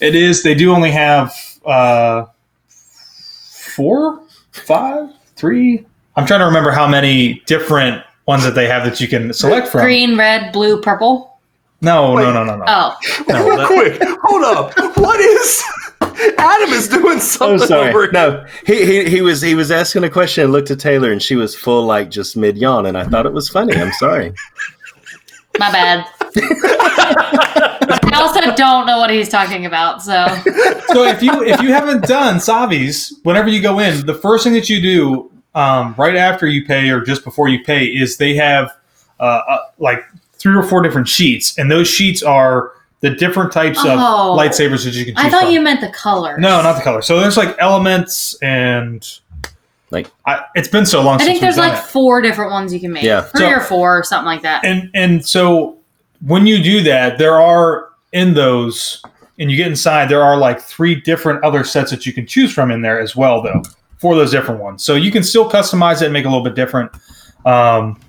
it 0.00 0.16
is 0.16 0.42
they 0.42 0.54
do 0.54 0.72
only 0.72 0.90
have 0.90 1.32
uh, 1.64 2.26
four, 2.68 4.23
five, 4.62 5.10
three. 5.36 5.84
I'm 6.16 6.26
trying 6.26 6.40
to 6.40 6.46
remember 6.46 6.70
how 6.70 6.86
many 6.88 7.42
different 7.46 8.02
ones 8.26 8.44
that 8.44 8.54
they 8.54 8.66
have 8.68 8.84
that 8.84 9.00
you 9.00 9.08
can 9.08 9.32
select 9.32 9.68
from. 9.68 9.82
Green, 9.82 10.16
red, 10.16 10.52
blue, 10.52 10.80
purple. 10.80 11.38
No, 11.80 12.16
no, 12.16 12.32
no, 12.32 12.44
no, 12.44 12.56
no. 12.56 12.64
Oh, 12.66 12.96
no 13.28 13.44
Real 13.46 13.56
that- 13.58 13.66
quick, 13.66 14.00
hold 14.22 14.44
up. 14.44 14.96
What 14.96 15.20
is 15.20 15.62
Adam 16.38 16.70
is 16.72 16.88
doing 16.88 17.16
Oh, 17.16 17.18
something 17.18 17.66
sorry. 17.68 17.90
over 17.90 18.10
No, 18.12 18.46
he, 18.66 18.84
he 18.86 19.04
he 19.10 19.20
was 19.20 19.42
he 19.42 19.54
was 19.54 19.70
asking 19.70 20.04
a 20.04 20.10
question 20.10 20.44
and 20.44 20.52
looked 20.52 20.70
at 20.70 20.78
Taylor 20.78 21.10
and 21.12 21.20
she 21.22 21.34
was 21.34 21.54
full 21.54 21.84
like 21.84 22.10
just 22.10 22.36
mid 22.36 22.56
yawn 22.56 22.86
and 22.86 22.96
I 22.96 23.04
thought 23.04 23.26
it 23.26 23.32
was 23.32 23.48
funny. 23.48 23.74
I'm 23.76 23.92
sorry. 23.94 24.32
my 25.58 25.70
bad. 25.72 26.06
I 28.60 28.64
also 28.64 28.78
don't 28.78 28.86
know 28.86 28.98
what 28.98 29.10
he's 29.10 29.28
talking 29.28 29.66
about, 29.66 30.02
so 30.02 30.26
so 30.88 31.04
if 31.04 31.22
you 31.22 31.42
if 31.44 31.60
you 31.62 31.72
haven't 31.72 32.04
done 32.04 32.36
Savi's, 32.40 33.18
whenever 33.22 33.48
you 33.48 33.60
go 33.62 33.78
in, 33.78 34.04
the 34.06 34.14
first 34.14 34.44
thing 34.44 34.52
that 34.54 34.68
you 34.68 34.80
do 34.80 35.30
um, 35.54 35.94
right 35.98 36.16
after 36.16 36.46
you 36.46 36.64
pay 36.66 36.90
or 36.90 37.00
just 37.00 37.24
before 37.24 37.48
you 37.48 37.62
pay 37.62 37.84
is 37.86 38.16
they 38.16 38.34
have 38.34 38.70
uh, 39.20 39.22
uh, 39.48 39.58
like 39.78 40.04
three 40.34 40.54
or 40.56 40.62
four 40.62 40.82
different 40.82 41.08
sheets, 41.08 41.56
and 41.58 41.70
those 41.70 41.88
sheets 41.88 42.22
are 42.22 42.72
the 43.00 43.10
different 43.10 43.52
types 43.52 43.78
of 43.80 43.98
Oh. 43.98 44.34
lightsabers 44.38 44.84
that 44.84 44.94
you 44.94 45.04
can 45.04 45.14
choose 45.14 45.24
I 45.24 45.28
thought 45.30 45.42
from. 45.44 45.52
you 45.52 45.60
meant 45.60 45.80
the 45.82 45.90
color. 45.90 46.38
no, 46.38 46.62
not 46.62 46.76
the 46.76 46.82
color. 46.82 47.02
So 47.02 47.20
there's 47.20 47.36
like 47.36 47.54
elements 47.58 48.34
and 48.42 49.06
Like- 49.90 50.10
I, 50.26 50.44
it's 50.54 50.68
been 50.68 50.86
so 50.86 51.02
long. 51.02 51.16
I 51.16 51.18
since 51.18 51.28
think 51.28 51.40
there's 51.42 51.56
we've 51.56 51.64
done 51.64 51.74
like 51.74 51.84
it. 51.84 51.88
four 51.90 52.22
different 52.22 52.50
ones 52.52 52.72
you 52.72 52.80
can 52.80 52.92
make. 52.92 53.02
Yeah. 53.04 53.20
Three 53.22 53.40
So- 53.40 53.50
or 53.52 53.60
four 53.60 53.98
or 53.98 54.02
something 54.04 54.24
like 54.26 54.42
that. 54.42 54.64
and 54.64 54.90
and 54.94 55.24
so 55.26 55.76
when 56.26 56.46
you 56.46 56.62
do 56.62 56.82
that 56.84 57.18
there 57.18 57.38
are 57.38 57.90
in 58.14 58.32
those 58.34 59.02
and 59.38 59.50
you 59.50 59.56
get 59.56 59.66
inside 59.66 60.08
there 60.08 60.22
are 60.22 60.36
like 60.38 60.60
three 60.60 60.94
different 60.94 61.44
other 61.44 61.62
sets 61.64 61.90
that 61.90 62.06
you 62.06 62.12
can 62.12 62.26
choose 62.26 62.52
from 62.52 62.70
in 62.70 62.80
there 62.80 62.98
as 63.00 63.14
well 63.14 63.42
though 63.42 63.60
for 63.98 64.14
those 64.14 64.30
different 64.30 64.60
ones 64.62 64.82
so 64.82 64.94
you 64.94 65.10
can 65.10 65.22
still 65.22 65.50
customize 65.50 66.00
it 66.00 66.04
and 66.06 66.12
make 66.12 66.24
it 66.24 66.28
a 66.28 66.30
little 66.30 66.44
bit 66.44 66.54
different 66.54 66.90
um 67.44 68.00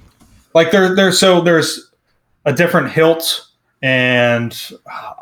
like 0.53 0.72
there 0.72 0.95
there's 0.95 1.20
so 1.20 1.41
there's 1.41 1.91
a 2.45 2.53
different 2.53 2.89
hilt 2.91 3.47
and 3.82 4.72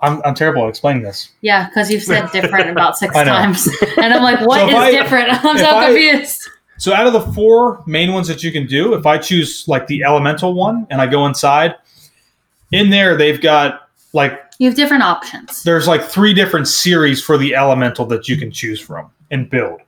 i'm, 0.02 0.22
I'm 0.26 0.34
terrible 0.36 0.64
at 0.64 0.70
explaining 0.70 1.02
this 1.04 1.30
Yeah, 1.42 1.68
because 1.70 1.90
you've 1.90 2.04
said 2.04 2.30
different 2.32 2.70
about 2.70 2.98
six 3.02 3.14
times. 3.14 3.68
And 3.98 4.14
I'm 4.14 4.22
like, 4.24 4.42
what 4.46 4.60
So 4.60 4.68
is 4.68 4.74
I- 4.76 4.92
different? 4.92 5.30
I'm 5.46 5.58
so 5.58 5.66
I- 5.66 5.86
confused. 5.88 6.42
so 6.78 6.94
out 6.94 7.08
of 7.08 7.14
the 7.14 7.22
four 7.34 7.82
main 7.88 8.12
ones 8.14 8.28
that 8.28 8.44
you 8.44 8.52
can 8.52 8.68
do 8.68 8.94
if 8.94 9.06
i 9.06 9.18
choose 9.18 9.66
like 9.68 9.88
the 9.88 10.04
elemental 10.04 10.54
one 10.54 10.86
and 10.90 11.00
i 11.02 11.08
go 11.08 11.26
inside 11.26 11.76
in 12.72 12.90
there 12.90 13.16
they've 13.18 13.42
got 13.42 13.90
like 14.14 14.43
You 14.60 14.68
have 14.68 14.76
different 14.76 15.04
options. 15.04 15.64
there's 15.64 15.88
like 15.88 16.04
three 16.04 16.34
different 16.34 16.68
series 16.68 17.22
for 17.24 17.38
the 17.38 17.56
elemental 17.56 18.06
that 18.08 18.28
you 18.30 18.38
can 18.38 18.52
choose 18.52 18.80
from 18.80 19.10
and 19.32 19.50
build. 19.50 19.82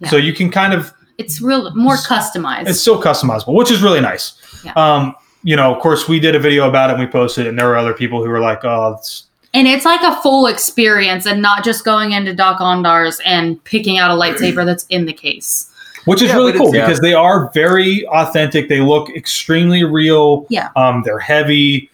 Yeah. 0.00 0.08
So 0.08 0.16
you 0.16 0.32
can 0.32 0.50
kind 0.50 0.72
of 0.74 0.92
It's 1.18 1.40
real 1.40 1.74
more 1.74 1.96
customized. 1.96 2.68
it's 2.68 2.80
still 2.80 3.00
customizable, 3.02 3.54
which 3.54 3.70
is 3.70 3.82
really 3.82 4.00
nice. 4.00 4.32
Yeah. 4.64 4.72
Um, 4.74 5.14
you 5.44 5.54
know, 5.56 5.72
of 5.74 5.80
course, 5.80 6.08
we 6.08 6.18
did 6.20 6.34
a 6.34 6.38
video 6.40 6.68
about 6.68 6.90
it 6.90 6.94
and 6.94 7.00
we 7.00 7.06
posted 7.06 7.46
it, 7.46 7.50
and 7.50 7.58
there 7.58 7.68
were 7.68 7.76
other 7.76 7.94
people 7.94 8.22
who 8.24 8.28
were 8.28 8.40
like, 8.40 8.64
"Oh, 8.64 8.96
it's, 8.98 9.24
and 9.54 9.66
it's 9.68 9.84
like 9.84 10.02
a 10.02 10.20
full 10.20 10.46
experience 10.46 11.26
and 11.26 11.40
not 11.40 11.64
just 11.64 11.84
going 11.84 12.12
into 12.12 12.34
Dok-Ondar's 12.34 13.20
and 13.24 13.62
picking 13.64 13.98
out 13.98 14.10
a 14.10 14.14
lightsaber 14.14 14.66
that's 14.66 14.84
in 14.86 15.06
the 15.06 15.12
case. 15.12 15.70
which 16.04 16.22
is 16.22 16.28
Yeah, 16.30 16.36
really 16.36 16.52
cool 16.52 16.68
it's- 16.68 16.86
because 16.86 17.00
they 17.00 17.12
are 17.14 17.50
very 17.54 18.06
authentic. 18.08 18.68
They 18.68 18.80
look 18.80 19.10
extremely 19.10 19.84
real. 19.84 20.46
Yeah. 20.48 20.70
Um, 20.74 21.02
they're 21.04 21.18
heavy, 21.18 21.90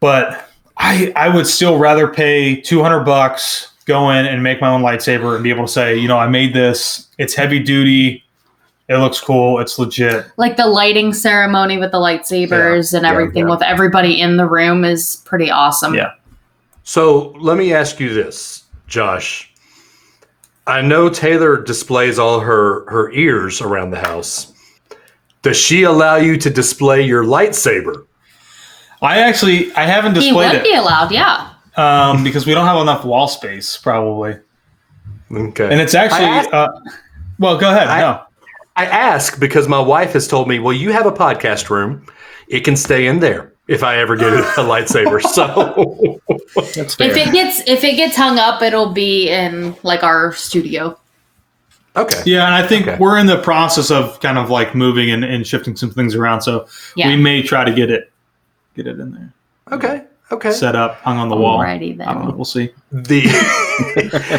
but 0.00 0.48
I 0.82 1.12
I 1.16 1.28
would 1.34 1.46
still 1.46 1.78
rather 1.78 2.08
pay 2.08 2.60
two 2.60 2.82
hundred 2.82 3.04
bucks, 3.04 3.72
go 3.86 4.10
in 4.10 4.26
and 4.26 4.42
make 4.42 4.60
my 4.60 4.68
own 4.68 4.82
lightsaber, 4.82 5.34
and 5.34 5.44
be 5.44 5.50
able 5.50 5.66
to 5.66 5.72
say, 5.72 5.96
you 5.96 6.08
know, 6.08 6.18
I 6.18 6.26
made 6.28 6.52
this. 6.54 7.08
It's 7.18 7.34
heavy 7.34 7.60
duty. 7.60 8.24
It 8.88 8.96
looks 8.96 9.20
cool. 9.20 9.60
It's 9.60 9.78
legit. 9.78 10.26
Like 10.36 10.56
the 10.56 10.66
lighting 10.66 11.14
ceremony 11.14 11.78
with 11.78 11.92
the 11.92 11.98
lightsabers 11.98 12.92
and 12.92 13.04
Yeah, 13.04 13.10
everything 13.12 13.44
yeah. 13.44 13.50
with 13.50 13.62
everybody 13.62 14.20
in 14.20 14.36
the 14.36 14.46
room 14.46 14.84
is 14.84 15.22
pretty 15.24 15.50
awesome. 15.50 15.94
Yeah. 15.94 16.12
So 16.82 17.28
let 17.38 17.56
me 17.56 17.72
ask 17.72 18.00
you 18.00 18.12
this, 18.12 18.64
Josh. 18.88 19.48
I 20.66 20.82
know 20.82 21.08
Taylor 21.08 21.62
displays 21.62 22.18
all 22.18 22.40
her 22.40 22.84
her 22.90 23.10
ears 23.12 23.60
around 23.60 23.90
the 23.90 24.00
house. 24.00 24.52
Does 25.42 25.56
she 25.56 25.84
allow 25.84 26.16
you 26.16 26.36
to 26.38 26.50
display 26.50 27.02
your 27.02 27.24
lightsaber? 27.24 28.04
I 29.02 29.18
actually 29.18 29.72
I 29.74 29.84
haven't 29.84 30.14
displayed 30.14 30.46
it. 30.46 30.52
He 30.52 30.58
displayed 30.58 30.62
would 30.62 30.64
be 30.64 30.74
allowed, 30.74 31.10
yeah. 31.12 31.50
it 31.76 31.78
um, 31.78 32.24
because 32.24 32.46
we 32.46 32.54
don't 32.54 32.66
have 32.66 32.80
enough 32.80 33.04
wall 33.04 33.28
space. 33.28 33.76
Probably. 33.76 34.36
Okay. 35.32 35.70
and 35.70 35.80
it's 35.80 35.94
actually. 35.94 36.24
Asked- 36.24 36.52
uh, 36.52 36.68
well, 37.38 37.58
go 37.58 37.70
ahead. 37.70 37.88
I- 37.88 38.00
no. 38.00 38.22
I 38.76 38.86
ask 38.86 39.38
because 39.38 39.68
my 39.68 39.78
wife 39.80 40.12
has 40.14 40.26
told 40.26 40.48
me, 40.48 40.58
well, 40.58 40.72
you 40.72 40.92
have 40.92 41.04
a 41.04 41.12
podcast 41.12 41.68
room. 41.68 42.06
It 42.48 42.60
can 42.60 42.74
stay 42.76 43.06
in 43.06 43.20
there 43.20 43.52
if 43.68 43.82
I 43.82 43.98
ever 43.98 44.16
get 44.16 44.32
a 44.32 44.36
lightsaber. 44.62 45.20
So, 45.22 46.20
That's 46.74 46.94
fair. 46.94 47.10
If 47.10 47.16
it 47.16 47.32
gets 47.32 47.60
if 47.68 47.84
it 47.84 47.96
gets 47.96 48.16
hung 48.16 48.38
up, 48.38 48.62
it'll 48.62 48.92
be 48.92 49.28
in 49.30 49.74
like 49.82 50.02
our 50.02 50.32
studio. 50.32 50.98
okay. 51.96 52.22
Yeah, 52.24 52.46
and 52.46 52.54
I 52.54 52.66
think 52.66 52.86
Okay. 52.88 52.98
we're 52.98 53.18
in 53.18 53.26
the 53.26 53.38
process 53.42 53.90
of 53.90 54.18
kind 54.20 54.38
of 54.38 54.48
like 54.50 54.74
moving 54.74 55.10
and, 55.10 55.24
and 55.24 55.46
shifting 55.46 55.76
some 55.76 55.90
things 55.90 56.14
around. 56.14 56.40
So 56.42 56.66
Yeah. 56.96 57.08
we 57.08 57.16
may 57.16 57.42
try 57.42 57.64
to 57.64 57.72
get 57.72 57.90
it 57.90 58.11
get 58.74 58.86
it 58.86 58.98
in 59.00 59.12
there, 59.12 59.32
Okay. 59.70 60.04
Okay. 60.30 60.50
set 60.50 60.74
up, 60.74 60.96
hung 61.00 61.18
on 61.18 61.28
the 61.28 61.36
wall. 61.36 61.58
Alrighty 61.58 61.96
then. 61.96 62.08
I 62.08 62.14
don't 62.14 62.26
know. 62.26 62.34
We'll 62.34 62.46
see. 62.46 62.70
The 62.90 63.22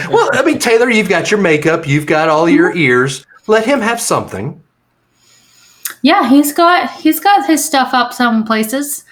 well, 0.11 0.29
I 0.33 0.43
mean, 0.43 0.57
Taylor, 0.57 0.89
you've 0.89 1.09
got 1.09 1.29
your 1.29 1.39
makeup, 1.39 1.87
you've 1.87 2.07
got 2.07 2.29
all 2.29 2.49
your 2.49 2.71
mm-hmm. 2.71 2.79
ears. 2.79 3.25
Let 3.45 3.65
him 3.65 3.79
have 3.79 4.01
something. 4.01 4.61
Yeah, 6.01 6.29
he's 6.29 6.51
got 6.51 6.89
he's 6.91 7.19
got 7.19 7.45
his 7.45 7.63
stuff 7.63 7.93
up 7.93 8.13
some 8.13 8.43
places. 8.43 9.05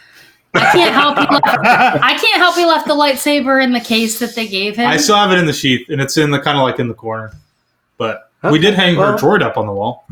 I 0.53 0.71
can't 0.71 0.93
help 0.93 1.17
he 1.17 1.25
left 1.33 1.45
I 2.03 2.17
can't 2.17 2.37
help 2.37 2.55
he 2.55 2.65
left 2.65 2.87
the 2.87 2.93
lightsaber 2.93 3.63
in 3.63 3.71
the 3.71 3.79
case 3.79 4.19
that 4.19 4.35
they 4.35 4.47
gave 4.47 4.75
him. 4.75 4.89
I 4.89 4.97
still 4.97 5.15
have 5.15 5.31
it 5.31 5.37
in 5.37 5.45
the 5.45 5.53
sheath, 5.53 5.89
and 5.89 6.01
it's 6.01 6.17
in 6.17 6.31
the 6.31 6.39
kind 6.39 6.57
of 6.57 6.63
like 6.63 6.79
in 6.79 6.87
the 6.87 6.93
corner. 6.93 7.31
But 7.97 8.31
we 8.43 8.59
did 8.59 8.73
hang 8.73 8.97
well- 8.97 9.11
her 9.11 9.17
droid 9.17 9.41
up 9.41 9.57
on 9.57 9.67
the 9.67 9.73
wall. 9.73 10.05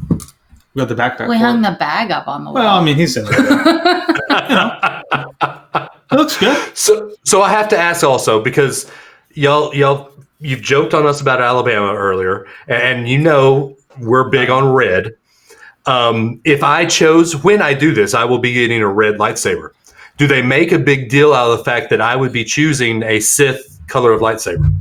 We 0.74 0.80
got 0.80 0.89
the 0.89 0.95
backpack. 0.95 1.28
we 1.28 1.38
for 1.38 1.45
hung 1.45 1.61
the 1.61 1.76
bag 1.80 2.11
up 2.11 2.28
on 2.28 2.43
the 2.43 2.51
wall. 2.51 2.63
Well, 2.63 2.80
I 2.80 2.84
mean, 2.84 2.95
he's 2.95 3.17
in 3.17 3.26
there. 3.26 3.39
you 3.39 4.55
know, 4.55 5.89
it 6.11 6.15
looks 6.15 6.38
good. 6.38 6.78
So, 6.78 7.11
so 7.24 7.41
I 7.41 7.49
have 7.49 7.67
to 7.70 7.78
ask 7.78 8.03
also 8.03 8.41
because 8.41 8.89
y'all, 9.34 9.74
y'all, 9.74 10.11
you've 10.39 10.61
joked 10.61 10.93
on 10.93 11.07
us 11.07 11.22
about 11.22 11.41
Alabama 11.41 11.93
earlier, 11.95 12.47
and 12.67 13.07
you 13.09 13.17
know 13.17 13.76
we're 13.99 14.30
big 14.30 14.49
on 14.49 14.72
red. 14.72 15.15
Um, 15.86 16.39
if 16.43 16.63
I 16.63 16.86
chose 16.86 17.36
when 17.43 17.61
I 17.61 17.74
do 17.74 17.93
this, 17.93 18.13
I 18.13 18.24
will 18.26 18.39
be 18.39 18.53
getting 18.53 18.82
a 18.82 18.88
red 18.88 19.15
lightsaber. 19.15 19.72
Do 20.17 20.28
they 20.28 20.41
make 20.41 20.72
a 20.72 20.80
big 20.80 21.09
deal 21.09 21.34
out 21.34 21.49
of 21.49 21.57
the 21.57 21.63
fact 21.63 21.89
that 21.89 22.01
I 22.01 22.15
would 22.15 22.32
be 22.32 22.43
choosing 22.43 23.01
a 23.03 23.20
Sith 23.20 23.80
color 23.88 24.11
of 24.11 24.22
lightsaber? 24.22 24.72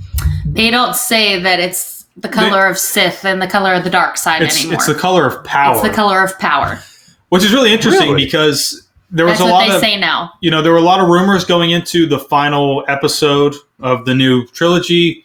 they 0.45 0.71
don't 0.71 0.97
say 0.97 1.41
that 1.41 1.61
it's 1.61 1.98
the 2.21 2.29
color 2.29 2.67
of 2.67 2.79
Sith 2.79 3.25
and 3.25 3.41
the 3.41 3.47
color 3.47 3.75
of 3.75 3.85
the 3.85 3.91
dark 3.91 4.17
side 4.17 4.43
It's 4.43 4.59
anymore. 4.59 4.75
it's 4.75 4.87
the 4.87 4.95
color 4.95 5.27
of 5.27 5.45
power, 5.45 5.75
It's 5.77 5.87
the 5.87 5.95
color 5.95 6.23
of 6.23 6.39
power. 6.39 6.81
which 7.31 7.45
is 7.45 7.53
really 7.53 7.73
interesting 7.73 8.09
Really? 8.13 8.25
because 8.25 8.89
there 9.11 9.25
was 9.27 9.39
That's 9.39 9.43
a 9.43 9.45
what 9.53 9.61
lot 9.61 9.69
they 9.69 9.75
of 9.75 9.81
say 9.81 9.99
now. 9.99 10.33
you 10.41 10.51
know 10.51 10.61
there 10.63 10.73
were 10.73 10.79
a 10.79 10.83
lot 10.83 11.01
of 11.01 11.09
rumors 11.09 11.45
going 11.45 11.71
into 11.71 12.07
the 12.07 12.19
final 12.19 12.85
episode 12.89 13.55
of 13.81 14.05
the 14.05 14.15
new 14.15 14.47
trilogy 14.49 15.25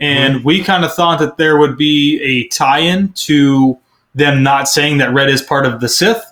and 0.00 0.36
Mm-hmm. 0.36 0.44
we 0.46 0.62
kind 0.62 0.84
of 0.84 0.94
thought 0.94 1.18
that 1.18 1.36
there 1.38 1.58
would 1.58 1.76
be 1.76 2.20
a 2.22 2.46
tie-in 2.48 3.12
to 3.14 3.76
them 4.14 4.42
not 4.42 4.68
saying 4.68 4.98
that 4.98 5.12
red 5.12 5.28
is 5.28 5.42
part 5.42 5.66
of 5.66 5.80
the 5.80 5.88
sith 5.88 6.22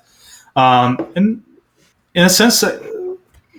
um, 0.57 0.97
and 1.17 1.43
in 2.15 2.25
a 2.25 2.31
sense 2.31 2.63
uh, 2.63 2.79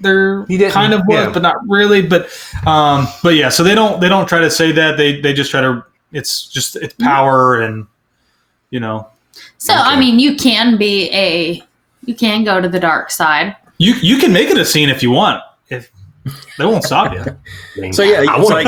they're 0.02 0.46
kind 0.72 0.94
of 0.94 1.02
was 1.08 1.16
yeah. 1.26 1.30
but 1.32 1.42
not 1.42 1.56
really 1.68 2.02
but 2.02 2.30
um, 2.66 3.08
but 3.24 3.36
yeah 3.36 3.50
so 3.50 3.64
they 3.64 3.76
don't 3.76 4.00
they 4.00 4.08
don't 4.10 4.28
try 4.28 4.40
to 4.40 4.50
say 4.50 4.72
that 4.72 4.96
they 4.98 5.20
they 5.22 5.34
just 5.34 5.52
try 5.52 5.62
to 5.62 5.84
it's 6.18 6.48
just 6.48 6.76
it's 6.76 6.94
power 6.96 7.62
and 7.62 7.86
you 8.72 8.80
know 8.80 9.08
So 9.58 9.74
I 9.74 10.00
mean, 10.00 10.20
you 10.20 10.36
can 10.36 10.78
be 10.78 11.10
a 11.12 11.64
you 12.06 12.16
can 12.16 12.44
go 12.44 12.60
to 12.62 12.68
the 12.70 12.80
dark 12.80 13.12
side. 13.12 13.56
you 13.78 13.94
you 14.02 14.18
can 14.18 14.32
make 14.34 14.50
it 14.50 14.58
a 14.58 14.66
scene 14.66 14.90
if 14.90 15.02
you 15.04 15.12
want 15.12 15.42
if 15.70 15.92
they 16.58 16.66
won't 16.66 16.84
stop 16.84 17.14
you 17.14 17.24
so 17.94 18.04
yeah, 18.04 18.24
it's 18.26 18.50
like 18.50 18.68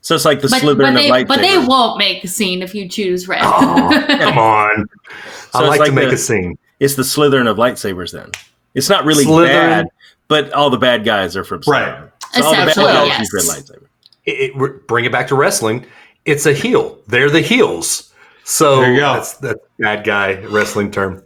so 0.00 0.14
it's 0.14 0.24
like 0.24 0.40
the 0.40 0.48
But, 0.48 0.62
Slytherin 0.62 0.78
but, 0.78 0.88
of 0.88 0.94
they, 0.94 1.10
lightsabers. 1.10 1.28
but 1.28 1.40
they 1.42 1.58
won't 1.58 1.98
make 1.98 2.24
a 2.24 2.28
scene 2.28 2.62
if 2.62 2.74
you 2.74 2.88
choose 2.88 3.28
red. 3.28 3.42
Oh, 3.44 4.04
come 4.20 4.38
on! 4.38 4.88
So 5.52 5.58
I 5.60 5.68
like, 5.68 5.80
like 5.80 5.88
to 5.90 5.94
make 5.94 6.08
the- 6.08 6.14
a 6.14 6.18
scene. 6.18 6.56
It's 6.80 6.94
the 6.94 7.02
Slytherin 7.02 7.46
of 7.46 7.58
lightsabers. 7.58 8.12
Then 8.12 8.30
it's 8.74 8.88
not 8.88 9.04
really 9.04 9.26
Slytherin. 9.26 9.46
bad, 9.48 9.86
but 10.28 10.52
all 10.54 10.70
the 10.70 10.78
bad 10.78 11.04
guys 11.04 11.36
are 11.36 11.44
from 11.44 11.60
Right. 11.68 11.84
Slytherin. 12.32 12.32
So 12.32 12.42
all 12.44 12.50
the 12.52 12.56
bad 12.66 12.74
guys 12.76 13.06
yes. 13.08 13.20
use 13.20 13.32
red 13.34 13.44
lightsaber. 13.58 13.86
It, 14.24 14.56
it- 14.56 14.86
bring 14.86 15.04
it 15.04 15.12
back 15.12 15.28
to 15.28 15.34
wrestling. 15.34 15.84
It's 16.30 16.46
a 16.46 16.52
heel. 16.54 16.96
They're 17.08 17.28
the 17.28 17.40
heels. 17.40 18.12
So 18.44 18.80
There 18.80 18.92
you 18.94 19.00
go. 19.00 19.12
that's 19.14 19.34
the 19.38 19.56
bad 19.78 20.04
guy 20.04 20.40
wrestling 20.44 20.90
term. 20.90 21.22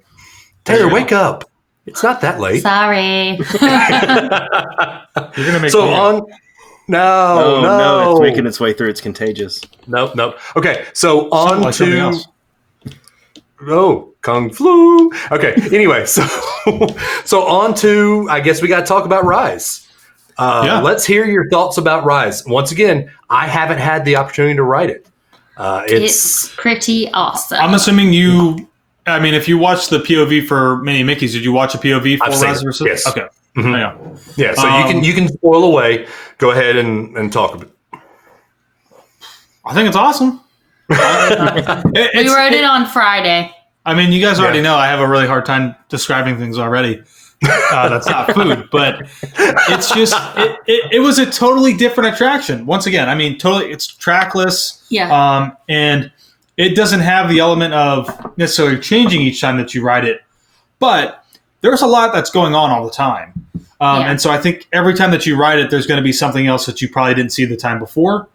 Taylor, 0.64 0.84
you 0.84 0.88
go. 0.88 0.94
wake 0.94 1.12
up! 1.12 1.44
It's 1.86 2.02
not 2.02 2.22
that 2.22 2.40
late. 2.40 2.62
Sorry. 2.62 3.36
you're 5.36 5.46
gonna 5.46 5.60
make 5.60 5.70
so 5.70 5.84
me- 5.86 5.92
on. 5.94 6.22
No, 6.88 6.98
Oh 7.00 7.60
no, 7.62 7.78
no, 7.78 8.12
it's 8.12 8.20
making 8.20 8.46
its 8.46 8.60
way 8.60 8.72
through. 8.72 8.88
It's 8.88 9.00
contagious. 9.00 9.60
Nope, 9.86 10.14
nope. 10.16 10.38
Okay, 10.56 10.84
so 10.92 11.30
on 11.30 11.62
like 11.62 11.74
to 11.76 11.98
else. 11.98 12.26
oh 13.62 14.12
kung 14.22 14.50
flu. 14.50 15.10
Okay, 15.30 15.54
anyway, 15.72 16.04
so 16.06 16.26
so 17.24 17.46
on 17.46 17.74
to 17.76 18.26
I 18.30 18.40
guess 18.40 18.60
we 18.62 18.68
got 18.68 18.80
to 18.80 18.86
talk 18.86 19.04
about 19.06 19.24
Rise. 19.24 19.83
Uh, 20.38 20.62
Yeah. 20.66 20.80
Let's 20.80 21.04
hear 21.06 21.24
your 21.26 21.48
thoughts 21.50 21.78
about 21.78 22.04
Rise. 22.04 22.44
Once 22.46 22.72
again, 22.72 23.10
I 23.30 23.46
haven't 23.46 23.78
had 23.78 24.04
the 24.04 24.16
opportunity 24.16 24.54
to 24.56 24.62
write 24.62 24.90
it. 24.90 25.06
Uh, 25.56 25.82
it's, 25.86 26.46
it's 26.46 26.54
pretty 26.56 27.10
awesome. 27.12 27.58
I'm 27.60 27.74
assuming 27.74 28.12
you. 28.12 28.68
I 29.06 29.20
mean, 29.20 29.34
if 29.34 29.46
you 29.48 29.58
watched 29.58 29.90
the 29.90 29.98
POV 29.98 30.46
for 30.48 30.78
Mini 30.82 31.02
Mickey's, 31.04 31.32
did 31.34 31.44
you 31.44 31.52
watch 31.52 31.74
a 31.74 31.78
POV 31.78 32.18
for 32.18 32.24
I've 32.24 32.40
Rise 32.40 32.62
it, 32.62 32.68
of 32.68 32.78
the 32.78 32.84
yes. 32.86 33.06
Okay. 33.06 33.26
Mhm. 33.56 33.78
Yeah. 33.78 34.16
yeah. 34.48 34.54
So 34.54 34.62
you 34.66 34.68
Um, 34.84 34.90
can 34.90 35.04
you 35.04 35.12
can 35.12 35.28
spoil 35.28 35.62
away. 35.64 36.06
Go 36.38 36.50
ahead 36.50 36.76
and 36.76 37.16
and 37.16 37.32
talk 37.32 37.54
about. 37.54 37.70
I 39.64 39.74
think 39.74 39.86
it's 39.88 39.96
awesome. 39.96 40.40
It- 40.90 41.94
we 41.94 42.00
it's- 42.20 42.34
wrote 42.34 42.52
it 42.52 42.64
on 42.64 42.86
Friday. 42.86 43.54
I 43.86 43.94
mean, 43.94 44.12
you 44.12 44.20
guys 44.20 44.40
already 44.40 44.58
Yeah. 44.58 44.64
know 44.64 44.74
I 44.76 44.86
have 44.86 45.00
a 45.00 45.06
really 45.06 45.26
hard 45.26 45.44
time 45.46 45.74
describing 45.90 46.38
things 46.38 46.58
already. 46.58 47.02
Uh, 47.46 47.88
that's 47.88 48.06
not 48.06 48.32
food, 48.32 48.68
but 48.70 49.08
it's 49.68 49.92
just 49.94 50.14
it, 50.36 50.58
it, 50.66 50.92
it 50.94 50.98
was 51.00 51.18
a 51.18 51.26
totally 51.30 51.74
different 51.74 52.14
attraction. 52.14 52.66
Once 52.66 52.86
again, 52.86 53.08
I 53.08 53.14
mean, 53.14 53.38
totally, 53.38 53.70
it's 53.72 53.86
trackless. 53.86 54.84
Yeah. 54.90 55.10
um, 55.10 55.56
and 55.68 56.10
it 56.56 56.76
doesn't 56.76 57.00
have 57.00 57.28
the 57.28 57.40
element 57.40 57.74
of 57.74 58.08
necessarily 58.38 58.78
changing 58.78 59.20
each 59.22 59.40
time 59.40 59.56
that 59.58 59.74
you 59.74 59.82
ride 59.82 60.04
it 60.04 60.20
but 60.78 61.24
there's 61.62 61.82
a 61.82 61.86
lot 61.86 62.12
that's 62.12 62.30
going 62.30 62.54
on 62.54 62.70
all 62.70 62.84
the 62.84 62.92
time 62.92 63.32
um, 63.80 64.00
Yeah. 64.02 64.10
and 64.10 64.20
so 64.20 64.30
i 64.30 64.38
think 64.38 64.68
every 64.72 64.94
time 64.94 65.10
that 65.10 65.26
you 65.26 65.36
ride 65.36 65.58
it 65.58 65.70
there's 65.70 65.86
going 65.86 65.98
to 65.98 66.02
be 66.04 66.12
something 66.12 66.46
else 66.46 66.66
that 66.66 66.80
you 66.80 66.88
probably 66.88 67.14
didn't 67.14 67.32
see 67.32 67.44
the 67.44 67.56
time 67.56 67.78
before 67.80 68.28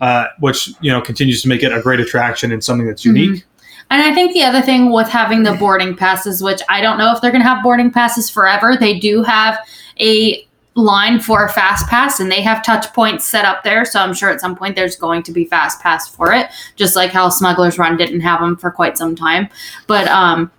uh, 0.00 0.26
which 0.40 0.70
you 0.80 0.90
know 0.90 1.00
continues 1.00 1.42
to 1.42 1.48
make 1.48 1.62
it 1.62 1.72
a 1.72 1.80
great 1.80 2.00
attraction 2.00 2.50
and 2.50 2.64
something 2.64 2.86
that's 2.88 3.04
unique 3.04 3.44
And 3.90 4.02
I 4.02 4.14
think 4.14 4.32
the 4.32 4.44
other 4.44 4.62
thing 4.62 4.92
with 4.92 5.08
having 5.08 5.42
the 5.42 5.54
boarding 5.54 5.96
passes, 5.96 6.42
which 6.42 6.62
I 6.68 6.80
don't 6.80 6.96
know 6.96 7.12
if 7.12 7.20
they're 7.20 7.32
going 7.32 7.42
to 7.42 7.48
have 7.48 7.62
boarding 7.62 7.90
passes 7.90 8.30
forever, 8.30 8.76
they 8.76 8.98
do 8.98 9.22
have 9.24 9.58
a 10.00 10.46
line 10.74 11.18
for 11.20 11.44
a 11.44 11.48
fast 11.48 11.88
pass 11.88 12.20
and 12.20 12.30
they 12.30 12.40
have 12.40 12.64
touch 12.64 12.92
points 12.94 13.26
set 13.26 13.44
up 13.44 13.64
there. 13.64 13.84
So 13.84 14.00
I'm 14.00 14.14
sure 14.14 14.30
at 14.30 14.40
some 14.40 14.56
point 14.56 14.76
there's 14.76 14.96
going 14.96 15.22
to 15.24 15.32
be 15.32 15.44
fast 15.44 15.80
pass 15.80 16.08
for 16.08 16.32
it, 16.32 16.48
just 16.76 16.94
like 16.94 17.10
how 17.10 17.28
Smuggler's 17.28 17.78
Run 17.78 17.96
didn't 17.96 18.20
have 18.20 18.40
them 18.40 18.56
for 18.56 18.70
quite 18.70 18.96
some 18.96 19.16
time. 19.16 19.48
But 19.88 20.06
um, 20.08 20.50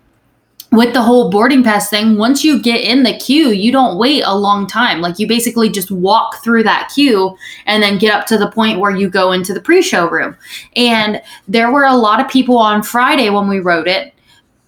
with 0.71 0.93
the 0.93 1.01
whole 1.01 1.29
boarding 1.29 1.63
pass 1.63 1.89
thing, 1.89 2.17
once 2.17 2.45
you 2.45 2.61
get 2.61 2.81
in 2.81 3.03
the 3.03 3.17
queue, 3.17 3.49
you 3.49 3.73
don't 3.73 3.97
wait 3.97 4.23
a 4.25 4.35
long 4.35 4.67
time. 4.67 5.01
Like 5.01 5.19
you 5.19 5.27
basically 5.27 5.69
just 5.69 5.91
walk 5.91 6.41
through 6.43 6.63
that 6.63 6.89
queue 6.95 7.37
and 7.65 7.83
then 7.83 7.97
get 7.97 8.13
up 8.13 8.25
to 8.27 8.37
the 8.37 8.49
point 8.49 8.79
where 8.79 8.95
you 8.95 9.09
go 9.09 9.33
into 9.33 9.53
the 9.53 9.59
pre-show 9.59 10.09
room. 10.09 10.37
And 10.77 11.21
there 11.47 11.71
were 11.71 11.83
a 11.83 11.95
lot 11.95 12.21
of 12.21 12.29
people 12.29 12.57
on 12.57 12.83
Friday 12.83 13.29
when 13.29 13.49
we 13.49 13.59
wrote 13.59 13.87
it 13.87 14.13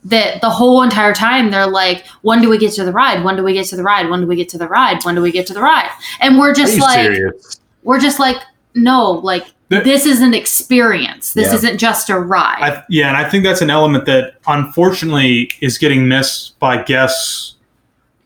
that 0.03 0.41
the 0.41 0.49
whole 0.49 0.83
entire 0.83 1.13
time 1.13 1.51
they're 1.51 1.67
like, 1.67 2.05
when 2.21 2.41
do 2.41 2.49
we 2.49 2.57
get 2.57 2.73
to 2.73 2.83
the 2.83 2.91
ride? 2.91 3.23
When 3.23 3.37
do 3.37 3.43
we 3.43 3.53
get 3.53 3.67
to 3.67 3.77
the 3.77 3.83
ride? 3.83 4.09
When 4.09 4.19
do 4.19 4.27
we 4.27 4.35
get 4.35 4.49
to 4.49 4.57
the 4.57 4.67
ride? 4.67 5.01
When 5.05 5.15
do 5.15 5.21
we 5.21 5.31
get 5.31 5.47
to 5.47 5.53
the 5.53 5.61
ride? 5.61 5.89
And 6.19 6.37
we're 6.37 6.53
just 6.53 6.77
like, 6.79 7.13
serious? 7.13 7.61
we're 7.83 8.01
just 8.01 8.19
like, 8.19 8.37
no, 8.75 9.11
like 9.11 9.45
The- 9.79 9.83
this 9.83 10.05
is 10.05 10.21
an 10.21 10.33
experience. 10.33 11.33
This 11.33 11.47
Yeah. 11.49 11.55
isn't 11.55 11.77
just 11.77 12.09
a 12.09 12.19
ride. 12.19 12.57
I, 12.61 12.83
yeah 12.89 13.07
and 13.07 13.17
i 13.17 13.29
think 13.29 13.43
that's 13.43 13.61
an 13.61 13.69
element 13.69 14.05
that 14.05 14.35
unfortunately 14.47 15.51
is 15.61 15.77
getting 15.77 16.07
missed 16.07 16.57
by 16.59 16.81
guests 16.83 17.55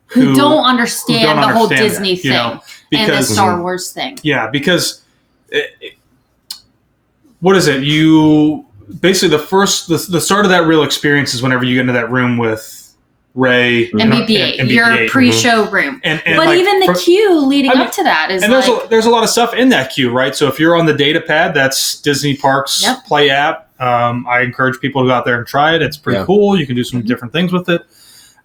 who, 0.07 0.21
who- 0.21 0.35
don't 0.35 0.63
understand 0.63 1.23
don't 1.39 1.41
the 1.41 1.53
whole 1.53 1.67
Disney 1.67 2.15
that, 2.15 2.23
you 2.23 2.31
thing 2.31 2.31
know, 2.31 2.51
and 2.51 2.61
the 2.61 2.97
because 3.13 3.33
Star 3.33 3.61
Wars 3.61 3.91
thing. 3.91 4.17
Yeah, 4.23 4.47
because 4.49 5.01
it, 5.49 5.71
it- 5.81 5.93
what 7.39 7.55
is 7.55 7.67
it? 7.67 7.83
You 7.83 8.65
basically 9.01 9.35
the 9.37 9.43
first 9.43 9.89
the, 9.89 9.97
the 10.09 10.21
start 10.21 10.45
of 10.45 10.49
that 10.51 10.65
real 10.65 10.83
experience 10.83 11.33
is 11.33 11.41
whenever 11.43 11.63
you 11.65 11.75
get 11.75 11.81
into 11.81 11.93
that 11.93 12.09
room 12.09 12.37
with 12.37 12.86
Rey 13.37 13.89
And 13.91 14.01
and- 14.01 14.13
BB-8, 14.13 14.59
and 14.59 14.69
your 14.71 14.85
BB-8. 14.87 15.09
pre-show 15.09 15.69
room. 15.69 16.01
And, 16.03 16.21
and 16.25 16.37
but 16.37 16.47
like, 16.47 16.59
even 16.59 16.79
the 16.79 16.87
for- 16.87 16.95
queue 16.95 17.39
leading 17.45 17.69
I 17.71 17.75
mean, 17.75 17.83
up 17.87 17.93
to 17.93 18.03
that 18.03 18.31
is 18.31 18.41
and 18.43 18.51
like, 18.51 18.65
there's 18.65 18.83
a, 18.85 18.87
there's 18.89 19.05
a 19.05 19.09
lot 19.11 19.23
of 19.23 19.29
stuff 19.29 19.53
in 19.53 19.69
that 19.69 19.91
queue, 19.91 20.11
right? 20.11 20.35
So 20.35 20.47
if 20.47 20.59
you're 20.59 20.75
on 20.75 20.87
the 20.87 20.93
data 20.93 21.21
pad, 21.21 21.53
that's 21.53 22.01
Disney 22.01 22.35
Parks 22.35 22.81
Yep. 22.81 23.05
Play 23.05 23.29
app. 23.29 23.69
Um, 23.79 24.25
I 24.27 24.41
encourage 24.41 24.79
people 24.79 25.03
to 25.03 25.07
go 25.07 25.13
out 25.13 25.23
there 25.23 25.37
and 25.37 25.45
try 25.45 25.75
it. 25.75 25.83
It's 25.83 25.97
pretty 25.97 26.17
Yeah. 26.19 26.25
cool. 26.25 26.59
You 26.59 26.65
can 26.65 26.75
do 26.75 26.83
some 26.83 27.03
different 27.03 27.31
things 27.31 27.53
with 27.53 27.69
it. 27.69 27.83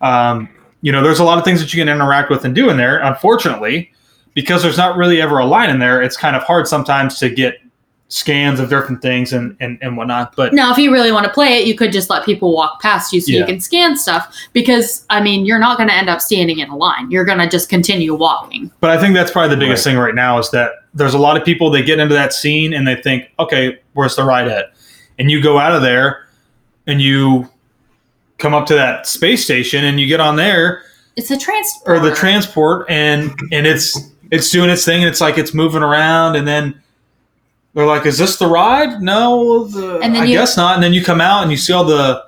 Um, 0.03 0.49
you 0.83 0.93
know, 0.93 1.03
there's 1.03 1.21
a 1.21 1.25
lot 1.25 1.39
of 1.39 1.45
things 1.45 1.61
that 1.61 1.73
you 1.73 1.81
can 1.81 1.89
interact 1.89 2.29
with 2.29 2.45
and 2.45 2.55
do 2.55 2.69
in 2.69 2.77
there. 2.77 2.99
Unfortunately, 2.99 3.91
because 4.35 4.63
there's 4.63 4.77
not 4.77 4.97
really 4.99 5.23
ever 5.23 5.39
a 5.39 5.47
line 5.47 5.71
in 5.71 5.79
there, 5.79 6.03
it's 6.03 6.19
kind 6.19 6.37
of 6.37 6.43
hard 6.43 6.69
sometimes 6.69 7.19
to 7.21 7.31
get 7.31 7.55
scans 8.13 8.61
of 8.61 8.69
different 8.69 9.01
things 9.01 9.33
and 9.33 9.57
and, 9.59 9.79
and 9.81 9.97
whatnot. 9.97 10.37
But 10.37 10.53
Now, 10.53 10.71
if 10.71 10.77
you 10.77 10.93
really 10.93 11.11
want 11.13 11.25
to 11.25 11.33
play 11.33 11.59
it, 11.59 11.67
you 11.67 11.75
could 11.75 11.93
just 11.93 12.11
let 12.11 12.27
people 12.27 12.53
walk 12.55 12.81
past 12.83 13.11
you 13.11 13.23
so 13.23 13.33
Yeah. 13.33 13.41
you 13.41 13.47
can 13.47 13.59
scan 13.59 13.97
stuff. 13.97 14.37
Because 14.53 15.07
I 15.09 15.23
mean, 15.23 15.47
you're 15.47 15.59
not 15.59 15.79
going 15.79 15.89
to 15.89 15.95
end 15.95 16.11
up 16.11 16.21
standing 16.21 16.59
in 16.59 16.69
a 16.69 16.77
line. 16.77 17.11
You're 17.11 17.25
going 17.25 17.39
to 17.39 17.49
just 17.49 17.71
continue 17.71 18.15
walking. 18.15 18.71
But 18.81 18.91
I 18.91 19.01
think 19.01 19.15
that's 19.15 19.31
probably 19.31 19.55
the 19.55 19.61
biggest 19.61 19.83
thing 19.83 19.97
right 19.97 20.15
now 20.15 20.39
is 20.39 20.51
that 20.51 20.73
there's 20.93 21.15
a 21.15 21.19
lot 21.19 21.39
of 21.39 21.45
people 21.45 21.71
they 21.71 21.83
get 21.83 21.99
into 21.99 22.15
that 22.15 22.35
scene 22.35 22.75
and 22.75 22.87
they 22.87 22.97
think, 22.97 23.31
okay, 23.39 23.79
where's 23.95 24.15
the 24.15 24.25
ride 24.25 24.47
at? 24.49 24.75
And 25.19 25.31
you 25.31 25.41
go 25.43 25.59
out 25.59 25.75
of 25.75 25.81
there 25.81 26.27
and 26.87 27.01
you 27.01 27.49
come 28.37 28.53
up 28.53 28.67
to 28.67 28.75
that 28.75 29.07
space 29.07 29.43
station 29.43 29.85
and 29.87 29.99
you 29.99 30.07
get 30.07 30.21
on 30.21 30.37
there 30.37 30.83
It's 31.17 31.31
a 31.31 31.39
transport. 31.39 31.97
or 31.97 32.01
the 32.01 32.15
transport 32.15 32.91
and 32.91 33.31
and 33.53 33.67
it's 33.67 34.11
it's 34.31 34.51
doing 34.51 34.69
its 34.69 34.85
thing 34.85 35.01
and 35.03 35.09
it's 35.09 35.21
like 35.21 35.39
it's 35.39 35.55
moving 35.55 35.83
around 35.83 36.35
and 36.37 36.47
then 36.49 36.75
they're 37.75 37.87
like, 37.87 38.05
is 38.07 38.19
this 38.19 38.37
the 38.37 38.47
ride? 38.47 39.01
No, 39.03 39.65
the, 39.65 39.99
And 40.01 40.15
then 40.15 40.23
I 40.23 40.27
you- 40.27 40.37
guess 40.37 40.57
not. 40.57 40.75
And 40.75 40.83
then 40.83 40.93
you 40.93 41.03
come 41.05 41.21
out 41.21 41.43
and 41.43 41.51
you 41.51 41.57
see 41.57 41.73
all 41.73 41.85
the 41.85 42.25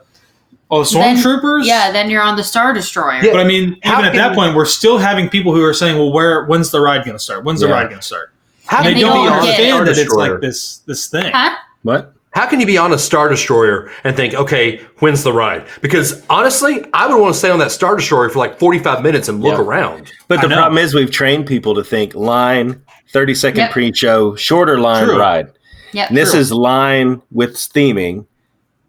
all 0.71 0.79
the 0.81 0.87
stormtroopers. 0.87 1.67
Yeah, 1.67 1.93
then 1.93 2.09
you're 2.11 2.23
on 2.23 2.37
the 2.37 2.43
Star 2.45 2.73
Destroyer. 2.73 3.23
Yeah. 3.23 3.33
But 3.33 3.41
I 3.41 3.45
mean, 3.45 3.77
How 3.83 3.95
even 3.99 4.07
at 4.07 4.15
that 4.15 4.31
you- 4.31 4.35
point, 4.37 4.57
we're 4.57 4.65
still 4.65 4.99
having 4.99 5.29
people 5.29 5.55
who 5.55 5.63
are 5.63 5.75
saying, 5.75 5.97
"Well, 5.99 6.13
where? 6.13 6.45
When's 6.47 6.71
the 6.71 6.81
ride 6.81 7.05
going 7.05 7.17
to 7.17 7.23
start? 7.23 7.45
When's 7.45 7.61
the 7.61 7.69
ride 7.69 7.89
going 7.89 8.01
to 8.01 8.07
start?" 8.07 8.33
How 8.67 8.79
And 8.79 8.87
And 8.89 8.97
they 8.97 9.01
they 9.03 9.07
don't 9.07 9.27
don't 9.27 9.43
get 9.45 9.61
it. 9.61 9.73
understand 9.73 9.87
that 9.87 9.91
it's 9.91 9.99
Destroyer? 10.01 10.33
like 10.33 10.41
this 10.41 10.79
this 10.87 11.07
thing. 11.09 11.31
Huh? 11.35 11.55
What? 11.83 12.13
How 12.31 12.47
can 12.47 12.59
you 12.59 12.67
be 12.67 12.77
on 12.79 12.93
a 12.93 12.99
Star 12.99 13.29
Destroyer 13.29 13.91
and 14.03 14.17
think, 14.17 14.35
okay, 14.35 14.79
when's 14.99 15.23
the 15.23 15.33
ride? 15.33 15.65
Because 15.83 16.21
honestly, 16.29 16.85
I 16.93 17.07
would 17.07 17.21
want 17.21 17.33
to 17.35 17.39
stay 17.39 17.51
on 17.51 17.61
that 17.61 17.71
Star 17.71 17.95
Destroyer 17.95 18.29
for 18.29 18.41
like 18.41 18.59
45 18.59 19.03
minutes 19.05 19.29
and 19.29 19.41
look 19.41 19.57
Yeah. 19.57 19.65
around. 19.65 20.11
But 20.27 20.41
the 20.41 20.49
problem 20.49 20.77
is 20.79 20.95
we've 20.95 21.13
trained 21.13 21.47
people 21.47 21.77
to 21.77 21.85
think 21.85 22.13
line, 22.17 22.83
30 23.13 23.35
second 23.35 23.61
Yep. 23.61 23.71
pre-show, 23.71 24.35
shorter 24.37 24.79
line 24.79 25.05
True. 25.05 25.19
ride. 25.19 25.49
Yep. 25.93 26.09
And 26.09 26.17
this 26.17 26.33
True. 26.33 26.41
is 26.41 26.53
line 26.53 27.23
with 27.31 27.55
theming, 27.55 28.27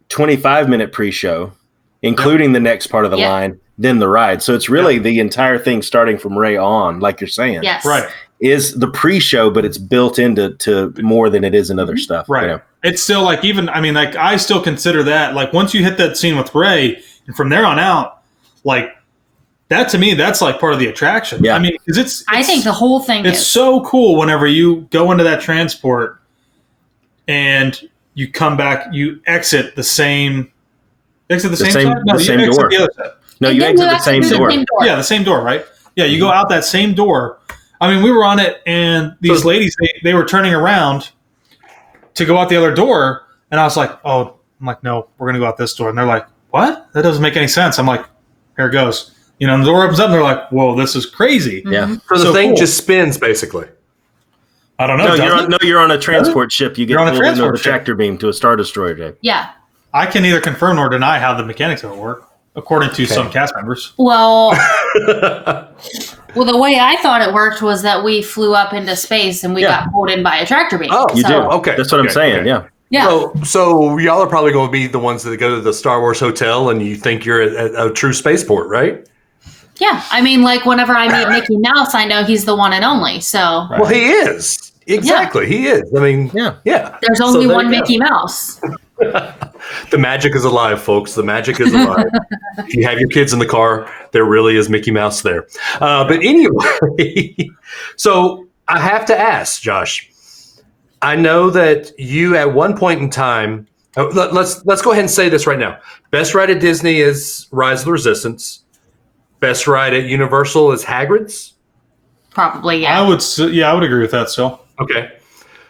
25 0.09 0.69
minute 0.69 0.91
pre-show, 0.91 1.53
including 2.01 2.53
the 2.53 2.59
next 2.59 2.87
part 2.87 3.05
of 3.05 3.11
the 3.11 3.17
Yep. 3.17 3.29
line, 3.29 3.59
then 3.77 3.99
the 3.99 4.07
ride. 4.07 4.41
So 4.41 4.53
it's 4.53 4.69
really 4.69 4.97
the 4.99 5.19
entire 5.19 5.57
thing 5.57 5.81
starting 5.81 6.17
from 6.17 6.37
Rey 6.37 6.57
on, 6.57 6.99
like 6.99 7.19
you're 7.19 7.27
saying. 7.27 7.61
Yes. 7.63 7.85
Right, 7.85 8.07
Is 8.39 8.73
the 8.73 8.87
pre-show, 8.87 9.49
but 9.49 9.65
it's 9.65 9.77
built 9.77 10.19
into 10.19 10.55
to 10.55 10.93
more 11.01 11.29
than 11.29 11.43
it 11.43 11.55
is 11.55 11.69
in 11.69 11.79
other 11.79 11.93
mm-hmm. 11.93 11.99
stuff. 11.99 12.25
you 12.27 12.33
right. 12.35 12.47
know? 12.47 12.61
It's 12.83 13.01
still 13.01 13.23
like 13.23 13.43
even. 13.43 13.67
I 13.69 13.81
mean, 13.81 13.95
like 13.95 14.15
I 14.15 14.37
still 14.37 14.61
consider 14.61 15.01
that 15.03 15.33
like 15.33 15.53
once 15.53 15.73
you 15.73 15.83
hit 15.83 15.97
that 15.97 16.17
scene 16.17 16.37
with 16.37 16.53
Rey, 16.53 17.01
and 17.25 17.35
from 17.35 17.49
there 17.49 17.65
on 17.65 17.79
out, 17.79 18.21
like 18.63 18.91
that 19.69 19.89
to 19.89 19.97
me, 19.97 20.13
that's 20.13 20.41
like 20.41 20.59
part 20.59 20.73
of 20.73 20.79
the 20.79 20.87
attraction. 20.87 21.43
Yeah. 21.43 21.55
I 21.55 21.59
mean, 21.59 21.73
because 21.73 21.97
it's, 21.97 22.23
I 22.27 22.43
think 22.43 22.63
the 22.63 22.71
whole 22.71 22.99
thing 22.99 23.25
it's 23.25 23.39
is. 23.39 23.47
so 23.47 23.83
cool 23.85 24.17
whenever 24.17 24.45
you 24.47 24.81
go 24.91 25.11
into 25.11 25.23
that 25.23 25.41
transport 25.41 26.21
and 27.27 27.89
you 28.13 28.31
come 28.31 28.55
back, 28.57 28.93
you 28.93 29.21
exit 29.25 29.75
the 29.75 29.83
same. 29.83 30.51
Exit 31.29 31.51
the, 31.51 31.57
The 31.57 31.63
same, 31.65 31.71
same- 31.71 31.87
side? 31.87 32.01
No, 32.05 32.13
the 32.13 32.19
you 32.19 32.25
same 32.25 32.39
exit 32.41 32.59
door. 32.61 32.69
the 32.69 32.77
other 32.77 32.91
side. 32.93 33.11
No, 33.41 33.49
And 33.49 33.57
you 33.57 33.63
exit 33.63 33.87
the 33.87 33.91
exit 33.95 34.03
same 34.05 34.21
the 34.21 34.37
door. 34.37 34.51
same 34.51 34.65
door. 34.65 34.85
Yeah, 34.85 34.95
the 34.95 35.03
same 35.03 35.23
door, 35.23 35.41
right? 35.41 35.65
Yeah, 35.95 36.05
you 36.05 36.19
go 36.19 36.27
mm-hmm. 36.27 36.37
out 36.37 36.49
that 36.49 36.63
same 36.63 36.93
door. 36.93 37.39
I 37.81 37.93
mean, 37.93 38.03
we 38.03 38.11
were 38.11 38.23
on 38.23 38.39
it, 38.39 38.61
and 38.67 39.15
these 39.21 39.41
So- 39.41 39.47
ladies 39.47 39.75
they, 39.81 39.91
they 40.03 40.13
were 40.13 40.25
turning 40.25 40.53
around 40.53 41.09
to 42.13 42.25
go 42.25 42.37
out 42.37 42.49
the 42.49 42.55
other 42.55 42.73
door, 42.73 43.23
and 43.51 43.59
I 43.59 43.63
was 43.63 43.75
like, 43.75 43.91
"Oh, 44.05 44.35
I'm 44.61 44.67
like, 44.67 44.83
no, 44.83 45.07
we're 45.17 45.27
gonna 45.27 45.39
go 45.39 45.45
out 45.45 45.57
this 45.57 45.73
door," 45.73 45.89
and 45.89 45.97
they're 45.97 46.05
like, 46.05 46.25
"What? 46.51 46.87
That 46.93 47.01
doesn't 47.01 47.21
make 47.21 47.35
any 47.35 47.47
sense." 47.47 47.77
I'm 47.77 47.85
like, 47.85 48.05
"Here 48.55 48.67
it 48.67 48.71
goes." 48.71 49.11
You 49.39 49.47
know, 49.47 49.53
and 49.55 49.63
the 49.63 49.67
door 49.67 49.83
opens 49.83 49.99
up, 49.99 50.05
and 50.05 50.13
they're 50.13 50.23
like, 50.23 50.49
"Whoa, 50.49 50.75
this 50.75 50.95
is 50.95 51.05
crazy." 51.05 51.61
Yeah. 51.65 51.85
Mhm. 51.87 52.01
So 52.07 52.15
the 52.17 52.23
So 52.25 52.33
thing 52.33 52.49
cool. 52.51 52.57
just 52.57 52.77
spins 52.77 53.17
basically. 53.17 53.67
I 54.79 54.87
don't 54.87 54.97
know. 54.97 55.15
No, 55.15 55.23
you're 55.23 55.33
on, 55.35 55.49
no, 55.49 55.57
you're 55.61 55.79
on 55.79 55.91
a 55.91 55.97
transport 55.99 56.51
ship. 56.51 56.77
You 56.77 56.85
get 56.85 56.93
You're 56.93 57.01
on 57.01 57.13
a 57.13 57.17
transport 57.17 57.53
the 57.55 57.57
ship. 57.59 57.71
tractor 57.71 57.95
beam 57.95 58.17
to 58.19 58.27
a 58.29 58.33
star 58.33 58.55
destroyer. 58.55 58.93
Dave. 58.93 59.15
Yeah. 59.21 59.49
I 59.93 60.05
can 60.05 60.21
neither 60.23 60.41
confirm 60.41 60.75
nor 60.75 60.89
deny 60.89 61.17
how 61.19 61.33
the 61.33 61.43
mechanics 61.45 61.83
of 61.85 61.91
it 61.91 61.97
work, 61.97 62.27
according 62.57 62.89
to 62.91 63.05
some 63.05 63.31
cast 63.31 63.55
members. 63.55 63.93
Well, 63.97 64.49
well, 66.35 66.45
the 66.45 66.57
way 66.57 66.77
I 66.79 66.97
thought 67.01 67.21
it 67.21 67.33
worked 67.33 67.61
was 67.61 67.81
that 67.83 68.03
we 68.03 68.21
flew 68.21 68.53
up 68.53 68.73
into 68.73 68.95
space 68.95 69.43
and 69.43 69.53
we 69.55 69.61
Yeah. 69.61 69.85
got 69.85 69.93
pulled 69.93 70.09
in 70.09 70.23
by 70.23 70.37
a 70.37 70.45
tractor 70.45 70.77
beam. 70.77 70.89
Oh, 70.91 71.07
You 71.15 71.23
do. 71.23 71.33
okay, 71.35 71.75
That's 71.77 71.91
what 71.91 72.01
I'm 72.01 72.09
saying. 72.09 72.39
okay. 72.41 72.47
Yeah. 72.47 72.63
Yeah. 72.89 73.07
So, 73.07 73.33
so 73.43 73.97
y'all 73.97 74.21
are 74.21 74.27
probably 74.27 74.51
going 74.51 74.67
to 74.67 74.71
be 74.71 74.87
the 74.87 74.99
ones 74.99 75.23
that 75.23 75.35
go 75.37 75.55
to 75.55 75.61
the 75.61 75.73
Star 75.73 75.99
Wars 76.01 76.19
hotel 76.19 76.69
and 76.69 76.81
you 76.81 76.95
think 76.95 77.25
you're 77.25 77.41
at 77.41 77.53
a, 77.73 77.85
a 77.87 77.91
true 77.91 78.13
spaceport, 78.13 78.67
right? 78.67 79.07
Yeah. 79.79 80.03
I 80.11 80.21
mean, 80.21 80.41
like 80.43 80.65
whenever 80.65 80.93
I 80.93 81.07
meet 81.07 81.29
Mickey 81.29 81.57
Mouse, 81.57 81.93
I 81.95 82.05
know 82.05 82.23
he's 82.23 82.45
the 82.45 82.55
one 82.55 82.73
and 82.73 82.83
only. 82.85 83.19
So 83.21 83.67
Well, 83.71 83.85
he 83.85 84.09
is. 84.09 84.71
Exactly. 84.87 85.47
He 85.47 85.67
is. 85.67 85.91
I 85.95 85.99
mean, 85.99 86.29
Yeah. 86.33 86.57
yeah. 86.63 86.97
there's 87.01 87.17
So 87.17 87.25
only 87.27 87.47
there 87.47 87.55
one 87.55 87.65
you 87.65 87.71
go. 87.73 87.79
Mickey 87.79 87.97
Mouse. 87.97 88.61
The 89.89 89.97
magic 89.97 90.35
is 90.35 90.45
alive, 90.45 90.81
folks. 90.81 91.15
The 91.15 91.23
magic 91.23 91.59
is 91.59 91.73
alive. 91.73 92.05
if 92.59 92.75
you 92.75 92.85
have 92.87 92.99
your 92.99 93.09
kids 93.09 93.33
in 93.33 93.39
the 93.39 93.45
car, 93.47 93.91
there 94.11 94.23
really 94.23 94.55
is 94.57 94.69
Mickey 94.69 94.91
Mouse 94.91 95.21
there. 95.23 95.47
Uh, 95.81 96.07
but 96.07 96.19
anyway, 96.23 97.35
so 97.97 98.47
I 98.67 98.79
have 98.79 99.05
to 99.07 99.17
ask, 99.19 99.61
Josh. 99.61 100.09
I 101.01 101.15
know 101.15 101.49
that 101.49 101.91
you 101.99 102.35
at 102.37 102.53
one 102.53 102.77
point 102.77 103.01
in 103.01 103.09
time. 103.09 103.67
let- 103.97 104.33
Let's 104.33 104.63
let's 104.65 104.81
go 104.83 104.91
ahead 104.91 105.03
and 105.03 105.11
say 105.11 105.29
this 105.29 105.45
right 105.47 105.59
now. 105.59 105.79
Best 106.11 106.33
ride 106.35 106.49
at 106.51 106.59
Disney 106.59 107.01
is 107.01 107.47
Rise 107.51 107.79
of 107.81 107.85
the 107.85 107.91
Resistance. 107.91 108.63
Best 109.39 109.67
ride 109.67 109.93
at 109.93 110.05
Universal 110.05 110.71
is 110.71 110.83
Hagrid's. 110.83 111.53
Probably, 112.31 112.81
yeah. 112.81 112.99
I 112.99 113.07
would, 113.07 113.23
yeah, 113.53 113.71
I 113.71 113.73
would 113.73 113.83
agree 113.83 114.01
with 114.01 114.11
that. 114.11 114.29
So, 114.29 114.59
Okay. 114.79 115.11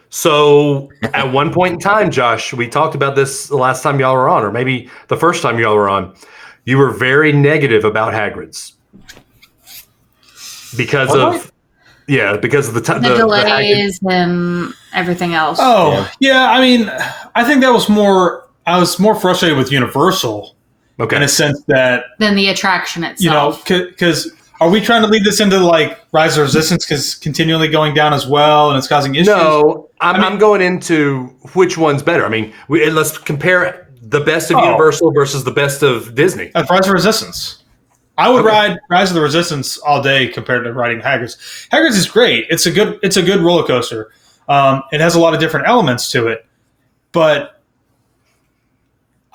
So 0.09 0.89
at 1.13 1.32
one 1.32 1.51
point 1.51 1.74
in 1.74 1.80
time, 1.80 2.09
Josh, 2.09 2.53
we 2.53 2.68
talked 2.68 2.95
about 2.95 3.16
this 3.16 3.47
the 3.47 3.57
last 3.57 3.84
time 3.84 3.99
y'all 3.99 4.16
were 4.16 4.30
on, 4.30 4.43
or 4.43 4.51
maybe 4.51 4.89
the 5.09 5.18
first 5.18 5.41
time 5.41 5.59
y'all 5.59 5.76
were 5.76 5.89
on. 5.89 6.16
You 6.63 6.78
were 6.78 6.91
very 6.91 7.32
negative 7.32 7.84
about 7.84 8.13
Hagrid's 8.13 8.74
because 10.78 11.09
Was 11.09 11.43
of 11.43 11.51
yeah, 12.07 12.38
because 12.38 12.68
of 12.68 12.76
the 12.76 12.82
time 12.82 13.01
the, 13.01 13.16
delays 13.16 13.99
and 14.07 14.74
everything 14.93 15.34
else. 15.34 15.57
oh 15.61 16.09
yeah. 16.20 16.51
I 16.51 16.61
mean, 16.61 16.89
I 17.36 17.43
think 17.43 17.61
that 17.61 17.72
was 17.72 17.89
more. 17.89 18.47
I 18.66 18.80
was 18.80 18.97
more 18.99 19.16
frustrated 19.16 19.57
with 19.57 19.72
Universal 19.72 20.55
okay. 20.99 21.15
in 21.15 21.23
a 21.23 21.27
sense 21.27 21.61
that 21.67 22.05
Than 22.19 22.35
the 22.35 22.49
attraction 22.49 23.03
itself. 23.03 23.21
you 23.23 23.29
know, 23.29 23.49
itself. 23.49 23.89
because 23.89 24.31
are 24.61 24.69
we 24.69 24.79
trying 24.79 25.01
to 25.01 25.07
lead 25.07 25.23
this 25.25 25.39
into 25.41 25.59
like 25.59 25.99
Rise 26.13 26.37
of 26.37 26.43
Resistance 26.43 26.85
because 26.85 27.15
continually 27.15 27.67
going 27.67 27.93
down 27.93 28.13
as 28.13 28.25
well 28.25 28.69
and 28.69 28.77
it's 28.77 28.87
causing 28.87 29.15
issues? 29.15 29.27
no, 29.27 29.89
I'm, 29.99 30.15
I 30.15 30.17
mean- 30.17 30.31
I'm 30.33 30.37
going 30.37 30.61
into 30.61 31.25
which 31.53 31.77
one's 31.77 32.01
better. 32.03 32.25
I 32.25 32.29
mean, 32.29 32.53
we, 32.69 32.89
let's 32.89 33.17
compare 33.17 33.89
the 34.01 34.21
best 34.21 34.51
of 34.51 34.57
Oh. 34.57 34.63
Universal 34.63 35.11
versus 35.11 35.43
the 35.43 35.51
best 35.51 35.81
of 35.83 36.15
Disney. 36.15 36.51
At 36.55 36.69
Rise 36.69 36.87
of 36.87 36.93
Resistance. 36.93 37.63
I 38.17 38.29
would 38.29 38.45
Okay. 38.45 38.47
ride 38.47 38.79
Rise 38.89 39.09
of 39.09 39.15
the 39.15 39.21
Resistance 39.21 39.77
all 39.79 40.01
day 40.01 40.27
compared 40.29 40.63
to 40.63 40.71
riding 40.71 41.01
Hagrid's. 41.01 41.35
Hagrid's 41.73 41.97
is 41.97 42.07
great. 42.09 42.45
It's 42.49 42.65
a 42.65 42.71
good 42.71 42.97
it's 43.03 43.17
a 43.17 43.21
good 43.21 43.41
roller 43.41 43.63
coaster. 43.67 44.13
Um, 44.47 44.83
it 44.93 45.01
has 45.01 45.15
a 45.15 45.19
lot 45.19 45.33
of 45.33 45.41
different 45.41 45.67
elements 45.67 46.09
to 46.11 46.27
it, 46.27 46.45
but 47.11 47.55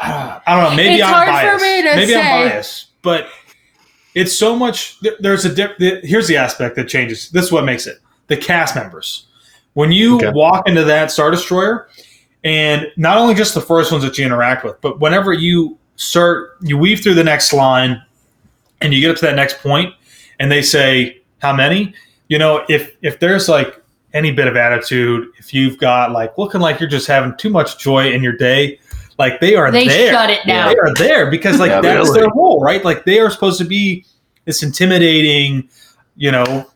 I 0.03 0.41
don't 0.47 0.71
know. 0.71 0.77
Maybe 0.77 0.95
It's 1.01 1.05
I'm 1.05 1.15
hard 1.15 1.27
for 1.27 1.33
biased. 1.33 1.63
me 1.63 1.83
to 1.83 1.97
maybe 1.97 2.13
say. 2.13 2.21
I'm 2.21 2.31
biased, 2.51 2.87
but 3.03 3.29
it's 4.15 4.37
so 4.37 4.57
much. 4.57 4.99
There's 5.21 5.45
a 5.45 5.55
dip, 5.55 5.79
here's 5.79 6.27
the 6.27 6.37
aspect 6.37 6.77
that 6.77 6.89
changes. 6.89 7.31
This 7.31 7.47
is 7.47 7.53
what 7.53 7.65
makes 7.65 7.87
it 7.87 7.99
the 8.29 8.37
cast 8.37 8.75
members. 8.75 9.27
When 9.75 9.93
you 9.93 10.17
Okay. 10.17 10.31
walk 10.33 10.69
into 10.69 10.83
that 10.85 11.11
Star 11.13 11.31
Destroyer, 11.31 11.89
and 12.43 12.89
not 12.97 13.19
only 13.19 13.35
just 13.35 13.55
the 13.55 13.61
first 13.61 13.93
ones 13.93 14.03
that 14.03 14.17
you 14.19 14.25
interact 14.27 14.65
with, 14.65 14.81
but 14.81 14.99
whenever 15.01 15.33
you 15.33 15.79
start, 15.97 16.57
you 16.63 16.77
weave 16.79 17.03
through 17.03 17.15
the 17.15 17.23
next 17.25 17.53
line, 17.53 18.03
and 18.81 18.93
you 18.95 19.01
get 19.01 19.11
up 19.11 19.17
to 19.19 19.27
that 19.27 19.37
next 19.37 19.59
point, 19.61 19.95
and 20.41 20.51
they 20.51 20.63
say 20.63 21.21
how 21.39 21.55
many. 21.55 21.95
You 22.29 22.39
know, 22.39 22.65
if 22.69 22.97
if 23.03 23.21
there's 23.21 23.49
like 23.49 23.81
any 24.15 24.33
bit 24.33 24.49
of 24.49 24.57
attitude, 24.57 25.29
if 25.39 25.55
you've 25.55 25.79
got 25.79 26.11
like 26.11 26.37
looking 26.39 26.61
like 26.61 26.81
you're 26.81 26.89
just 26.89 27.07
having 27.07 27.37
too 27.37 27.51
much 27.51 27.79
joy 27.79 28.11
in 28.13 28.23
your 28.25 28.33
day, 28.33 28.80
like 29.21 29.39
they 29.41 29.55
are 29.55 29.71
there. 29.71 29.83
They 29.83 29.89
there. 29.89 30.13
shut 30.13 30.31
it 30.31 30.45
down. 30.47 30.69
They 30.69 30.77
are 30.79 30.95
there 30.95 31.31
because 31.31 31.61
like 31.61 31.71
Yeah, 31.71 31.81
that's 31.83 32.09
really. 32.09 32.21
their 32.23 32.29
role, 32.35 32.61
right? 32.61 32.85
Like 32.85 33.05
they 33.05 33.21
are 33.21 33.31
supposed 33.31 33.59
to 33.59 33.65
be 33.65 34.05
this 34.47 34.63
intimidating, 34.65 35.69
you 36.17 36.33
know, 36.33 36.67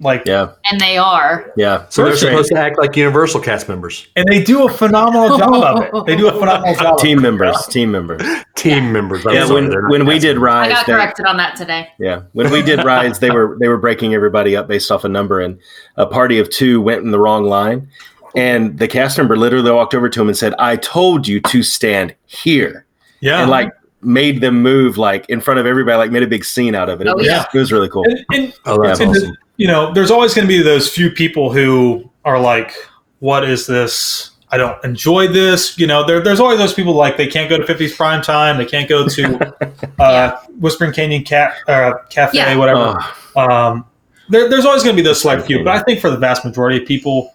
like 0.00 0.24
Yeah. 0.26 0.50
And 0.72 0.80
they 0.80 0.98
are. 0.98 1.52
Yeah. 1.56 1.86
So 1.88 2.02
they're 2.02 2.10
That's 2.10 2.20
supposed 2.22 2.50
to 2.50 2.58
act 2.58 2.78
like 2.78 2.96
Universal 2.96 3.40
cast 3.42 3.68
members, 3.68 4.08
and 4.16 4.26
they 4.28 4.42
do 4.42 4.66
a 4.66 4.68
phenomenal 4.68 5.38
job 5.42 5.54
of 5.94 6.02
it. 6.02 6.06
They 6.06 6.16
do 6.16 6.26
a 6.28 6.32
phenomenal 6.32 6.74
job. 6.74 6.98
team 6.98 7.22
members. 7.22 7.64
Team 7.68 7.92
members. 7.92 8.20
team 8.56 8.92
members. 8.92 9.24
I'm 9.24 9.34
Yeah. 9.34 9.46
sorry, 9.46 9.68
When 9.68 9.88
when 9.88 10.06
we 10.06 10.18
did 10.18 10.34
members. 10.36 10.50
I 10.50 10.60
rise, 10.62 10.72
got 10.72 10.86
they- 10.86 10.92
corrected 10.94 11.26
on 11.26 11.36
that 11.36 11.54
today. 11.56 11.88
Yeah, 12.00 12.22
when 12.32 12.50
we 12.50 12.60
did 12.62 12.84
rides, 12.84 13.20
they 13.20 13.30
were 13.30 13.56
they 13.60 13.68
were 13.68 13.78
breaking 13.78 14.14
everybody 14.14 14.56
up 14.56 14.66
based 14.66 14.90
off 14.90 15.04
a 15.04 15.08
number, 15.08 15.40
and 15.40 15.60
a 15.96 16.06
party 16.06 16.40
of 16.40 16.50
two 16.50 16.80
went 16.82 17.02
in 17.04 17.12
the 17.12 17.18
wrong 17.20 17.44
line, 17.44 17.88
and 18.36 18.78
the 18.78 18.88
cast 18.88 19.18
member 19.18 19.36
literally 19.36 19.70
walked 19.70 19.94
over 19.94 20.08
to 20.08 20.20
him 20.20 20.28
and 20.28 20.36
said, 20.36 20.54
"I 20.58 20.76
told 20.76 21.26
you 21.28 21.40
to 21.40 21.62
stand 21.62 22.14
here," 22.26 22.86
Yeah, 23.20 23.42
and 23.42 23.50
like 23.50 23.72
made 24.02 24.40
them 24.40 24.60
move 24.62 24.98
like 24.98 25.24
in 25.30 25.40
front 25.40 25.58
of 25.60 25.66
everybody, 25.66 25.96
like 25.96 26.10
made 26.10 26.22
a 26.22 26.26
big 26.26 26.44
scene 26.44 26.74
out 26.74 26.88
of 26.90 27.00
it. 27.00 27.06
It, 27.06 27.10
Oh, 27.10 27.16
was, 27.16 27.26
yeah. 27.26 27.44
it 27.52 27.58
was 27.58 27.72
really 27.72 27.88
cool. 27.88 28.04
and, 28.04 28.24
and, 28.34 28.52
Oh, 28.66 28.82
that's 28.82 29.00
and 29.00 29.14
the- 29.14 29.18
awesome. 29.20 29.36
you 29.56 29.66
know, 29.66 29.92
there's 29.94 30.10
always 30.10 30.34
going 30.34 30.46
to 30.46 30.48
be 30.48 30.62
those 30.62 30.90
few 30.90 31.10
people 31.10 31.52
who 31.52 32.10
are 32.24 32.38
like, 32.40 32.72
"What 33.20 33.48
is 33.48 33.66
this? 33.66 34.30
I 34.50 34.56
don't 34.56 34.82
enjoy 34.84 35.26
this. 35.28 35.76
You 35.78 35.86
know, 35.88 36.06
there, 36.06 36.20
there's 36.22 36.38
always 36.38 36.58
those 36.58 36.74
people 36.74 36.92
like 36.94 37.16
they 37.16 37.26
can't 37.26 37.50
go 37.50 37.56
to 37.58 37.64
50s 37.64 37.96
prime 37.96 38.22
time, 38.22 38.56
they 38.58 38.66
can't 38.66 38.88
go 38.88 39.08
to 39.08 39.56
uh, 39.98 40.36
Whispering 40.60 40.92
Canyon 40.92 41.24
Cat 41.24 41.54
uh, 41.66 41.94
Cafe, 42.10 42.36
Yeah. 42.36 42.54
whatever. 42.56 42.98
Oh, 43.36 43.40
Um, 43.50 43.84
there, 44.28 44.48
there's 44.48 44.64
always 44.64 44.84
going 44.84 44.94
to 44.96 45.02
be 45.02 45.04
those 45.06 45.20
select 45.20 45.46
few, 45.46 45.64
but 45.64 45.74
I 45.74 45.82
think 45.82 45.98
for 46.00 46.08
the 46.08 46.16
vast 46.18 46.44
majority 46.44 46.80
of 46.80 46.86
people, 46.86 47.32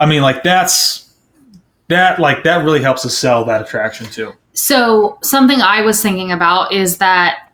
I 0.00 0.06
mean, 0.06 0.22
like 0.22 0.42
that's 0.42 1.14
that 1.88 2.18
like 2.18 2.42
that 2.44 2.64
really 2.64 2.82
helps 2.82 3.04
us 3.06 3.16
sell 3.16 3.44
that 3.44 3.62
attraction 3.62 4.06
too. 4.06 4.32
So, 4.52 5.18
something 5.22 5.60
I 5.60 5.82
was 5.82 6.02
thinking 6.02 6.32
about 6.32 6.72
is 6.72 6.98
that 6.98 7.50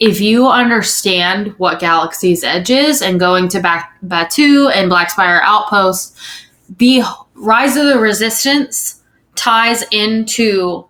if 0.00 0.20
you 0.20 0.48
understand 0.48 1.54
what 1.58 1.80
Galaxy's 1.80 2.44
Edge 2.44 2.70
is 2.70 3.02
and 3.02 3.18
going 3.18 3.48
to 3.48 3.60
Back 3.60 3.96
Batuu 4.06 4.72
and 4.74 4.88
Black 4.88 5.10
Spire 5.10 5.40
Outpost, 5.42 6.16
the 6.78 7.02
Rise 7.34 7.76
of 7.76 7.86
the 7.86 7.98
Resistance 7.98 9.02
ties 9.34 9.84
into 9.90 10.87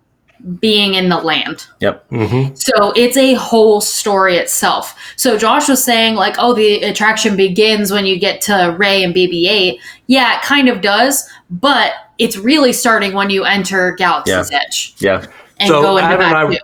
being 0.59 0.93
in 0.93 1.09
the 1.09 1.17
land. 1.17 1.67
yep. 1.79 2.07
Mm-hmm. 2.09 2.55
So 2.55 2.91
it's 2.95 3.17
a 3.17 3.33
whole 3.35 3.81
story 3.81 4.37
itself. 4.37 4.95
So 5.15 5.37
Josh 5.37 5.67
was 5.67 5.83
saying, 5.83 6.15
like, 6.15 6.35
oh, 6.39 6.53
the 6.53 6.81
attraction 6.83 7.35
begins 7.35 7.91
when 7.91 8.05
you 8.05 8.17
get 8.19 8.41
to 8.41 8.75
Rey 8.79 9.03
and 9.03 9.13
BB 9.13 9.47
8. 9.47 9.79
Yeah, 10.07 10.37
it 10.37 10.43
kind 10.43 10.69
of 10.69 10.81
does, 10.81 11.29
but 11.49 11.91
it's 12.17 12.37
really 12.37 12.73
starting 12.73 13.13
when 13.13 13.29
you 13.29 13.43
enter 13.43 13.91
Galaxy's 13.97 14.51
Edge 14.51 14.95
Yeah. 14.99 15.25
and 15.57 15.67
So 15.67 15.81
go 15.81 15.97
into 15.97 16.09
Adam 16.09 16.21
and 16.21 16.35
I- 16.37 16.45
Batuu. 16.45 16.59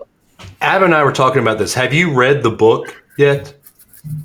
Ab 0.61 0.81
and 0.83 0.95
I 0.95 1.03
were 1.03 1.11
talking 1.11 1.41
about 1.41 1.57
this. 1.59 1.73
Have 1.73 1.93
you 1.93 2.13
read 2.13 2.41
the 2.43 2.49
book 2.51 3.03
yet? 3.17 3.53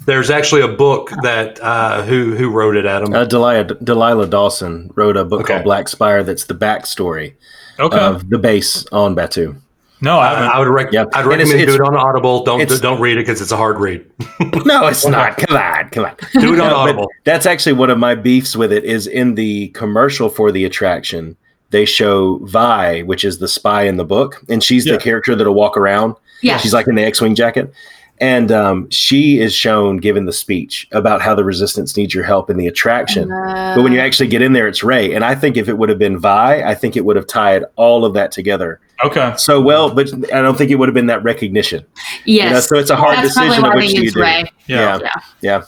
There's 0.06 0.30
actually 0.30 0.60
a 0.60 0.68
book 0.68 1.10
that 1.22 1.58
uh, 1.60 2.02
who 2.02 2.34
who 2.36 2.50
wrote 2.50 2.76
it, 2.76 2.84
Adam? 2.86 3.12
Uh, 3.14 3.24
Delilah, 3.24 3.64
Delilah 3.82 4.26
Dawson 4.26 4.90
wrote 4.94 5.16
a 5.16 5.24
book 5.24 5.40
Okay. 5.42 5.54
called 5.54 5.64
Black 5.64 5.88
Spire 5.88 6.22
that's 6.22 6.44
the 6.44 6.54
backstory 6.54 7.34
Okay. 7.78 7.98
of 7.98 8.28
the 8.28 8.38
base 8.38 8.84
on 8.92 9.14
Batuu. 9.16 9.56
no, 10.02 10.18
I 10.18 10.32
I. 10.32 10.46
I 10.46 10.58
would 10.58 10.68
rec- 10.68 10.92
Yeah. 10.92 11.04
I'd 11.14 11.24
And 11.24 11.32
it's- 11.34 11.48
recommend 11.48 11.68
do 11.68 11.74
it 11.74 11.80
on 11.80 11.96
Audible. 11.96 12.44
Don't 12.44 12.60
it's- 12.60 12.80
don't 12.80 13.00
read 13.00 13.16
it 13.18 13.26
because 13.26 13.40
it's 13.40 13.52
a 13.52 13.56
hard 13.56 13.78
read. 13.78 14.04
No, 14.64 14.86
it's 14.86 15.06
not. 15.06 15.36
Come 15.36 15.56
on, 15.56 15.90
come 15.90 16.04
on. 16.06 16.14
Do 16.40 16.54
it 16.54 16.60
on 16.60 16.70
No, 16.70 16.76
Audible. 16.76 17.08
that's 17.24 17.44
actually 17.46 17.72
one 17.74 17.90
of 17.90 17.98
my 17.98 18.14
beefs 18.14 18.56
with 18.56 18.72
it 18.72 18.84
is 18.84 19.06
in 19.06 19.34
the 19.34 19.68
commercial 19.68 20.28
for 20.28 20.50
the 20.52 20.64
attraction. 20.64 21.36
They 21.70 21.84
show 21.84 22.38
Vi, 22.44 23.02
which 23.02 23.24
is 23.24 23.38
the 23.38 23.48
spy 23.48 23.82
in 23.84 23.96
the 23.96 24.04
book, 24.04 24.40
and 24.48 24.62
she's 24.62 24.86
Yeah. 24.86 24.94
the 24.94 24.98
character 24.98 25.34
that'll 25.36 25.54
walk 25.54 25.76
around. 25.76 26.14
Yeah. 26.42 26.56
She's 26.58 26.72
like 26.74 26.86
in 26.88 26.94
the 26.94 27.04
X-wing 27.04 27.34
jacket, 27.34 27.72
and 28.20 28.52
um, 28.52 28.88
she 28.90 29.38
is 29.40 29.54
shown 29.54 29.96
giving 29.96 30.26
the 30.26 30.32
speech 30.32 30.86
about 30.92 31.22
how 31.22 31.34
the 31.34 31.44
Resistance 31.44 31.96
needs 31.96 32.14
your 32.14 32.24
help 32.24 32.50
in 32.50 32.58
the 32.58 32.66
attraction. 32.66 33.28
but 33.28 33.82
when 33.82 33.92
you 33.92 33.98
actually 33.98 34.28
get 34.28 34.42
in 34.42 34.52
there, 34.52 34.68
it's 34.68 34.84
Rey. 34.84 35.14
And 35.14 35.24
I 35.24 35.34
think 35.34 35.56
if 35.56 35.68
it 35.68 35.78
would 35.78 35.88
have 35.88 35.98
been 35.98 36.18
Vi, 36.18 36.62
I 36.62 36.74
think 36.74 36.96
it 36.96 37.04
would 37.04 37.16
have 37.16 37.26
tied 37.26 37.64
all 37.76 38.04
of 38.04 38.12
that 38.14 38.30
together 38.30 38.80
okay. 39.04 39.34
so 39.36 39.60
well. 39.60 39.94
But 39.94 40.12
I 40.32 40.42
don't 40.42 40.56
think 40.58 40.70
it 40.70 40.76
would 40.76 40.88
have 40.88 40.94
been 40.94 41.06
that 41.06 41.22
recognition. 41.22 41.84
yes. 42.26 42.44
You 42.46 42.50
know, 42.50 42.60
so 42.60 42.76
it's 42.76 42.90
a 42.90 42.96
hard 42.96 43.16
That's 43.16 43.34
decision 43.34 43.64
of 43.64 43.74
which 43.74 43.86
they 43.88 43.94
do 43.94 44.04
you 44.04 44.10
do. 44.10 44.20
Rey. 44.20 44.44
Yeah. 44.66 44.98
Yeah, 44.98 44.98
Yeah. 45.00 45.12
yeah. 45.40 45.62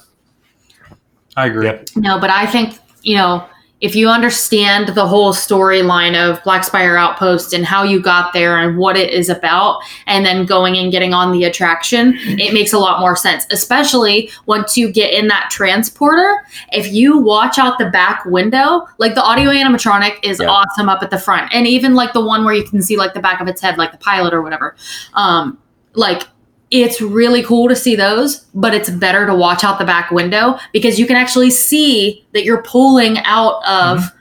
I 1.37 1.47
agree. 1.47 1.67
Yep. 1.67 1.89
No, 1.97 2.21
but 2.21 2.29
I 2.29 2.45
think, 2.47 2.75
you 3.03 3.17
know, 3.17 3.49
if 3.83 3.97
you 3.97 4.09
understand 4.09 4.89
the 4.95 5.07
whole 5.07 5.33
storyline 5.35 6.15
of 6.17 6.43
Black 6.45 6.63
Spire 6.63 6.97
Outpost 6.97 7.53
and 7.53 7.67
how 7.67 7.83
you 7.83 8.01
got 8.01 8.33
there 8.33 8.59
and 8.59 8.79
what 8.79 8.97
it 8.97 9.13
is 9.13 9.29
about, 9.29 9.83
and 10.07 10.25
then 10.25 10.47
going 10.47 10.77
and 10.77 10.93
getting 10.93 11.13
on 11.13 11.33
the 11.33 11.43
attraction, 11.45 12.15
it 12.39 12.55
makes 12.55 12.73
a 12.73 12.79
lot 12.79 13.01
more 13.01 13.17
sense. 13.17 13.45
Especially 13.51 14.31
once 14.47 14.77
you 14.77 14.91
get 14.91 15.13
in 15.13 15.27
that 15.29 15.49
transporter. 15.51 16.33
If 16.73 16.93
you 16.93 17.19
watch 17.19 17.59
out 17.59 17.79
the 17.79 17.91
back 17.91 18.25
window, 18.25 18.87
like 18.99 19.17
the 19.17 19.23
audio 19.23 19.51
animatronic 19.51 20.17
is 20.23 20.39
Yeah. 20.41 20.47
awesome 20.49 20.89
up 20.89 21.03
at 21.03 21.11
the 21.11 21.19
front, 21.19 21.53
and 21.53 21.67
even 21.67 21.95
like 21.95 22.13
the 22.13 22.25
one 22.25 22.45
where 22.45 22.55
you 22.55 22.65
can 22.65 22.81
see 22.83 22.97
like 22.97 23.15
the 23.15 23.21
back 23.21 23.41
of 23.41 23.49
its 23.49 23.61
head, 23.61 23.79
like 23.79 23.91
the 23.91 23.99
pilot 23.99 24.33
or 24.33 24.43
whatever. 24.43 24.77
Um, 25.15 25.59
like 25.95 26.23
it's 26.73 27.03
really 27.03 27.43
cool 27.43 27.69
to 27.69 27.77
see 27.77 27.95
those, 27.95 28.39
but 28.55 28.73
it's 28.73 28.89
better 28.89 29.27
to 29.27 29.35
watch 29.35 29.63
out 29.63 29.79
the 29.79 29.85
back 29.85 30.11
window 30.11 30.59
because 30.73 30.99
you 30.99 31.07
can 31.07 31.17
actually 31.17 31.51
see 31.51 32.25
that 32.33 32.45
you're 32.45 32.63
pulling 32.63 33.19
out 33.19 33.57
of 33.67 33.99
mm-hmm. 33.99 34.19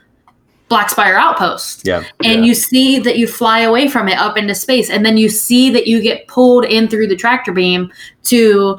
Black 0.68 0.90
Spire 0.90 1.16
Outpost. 1.16 1.86
Yeah. 1.86 2.04
And 2.22 2.44
you 2.44 2.54
see 2.54 2.98
that 2.98 3.16
you 3.16 3.26
fly 3.26 3.60
away 3.60 3.88
from 3.88 4.06
it 4.06 4.18
up 4.18 4.36
into 4.36 4.54
space, 4.54 4.90
and 4.90 5.04
then 5.04 5.16
you 5.16 5.30
see 5.30 5.70
that 5.70 5.86
you 5.86 6.02
get 6.02 6.28
pulled 6.28 6.66
in 6.66 6.88
through 6.88 7.08
the 7.08 7.16
tractor 7.16 7.52
beam 7.52 7.90
to 8.24 8.78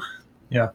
Yeah. 0.50 0.68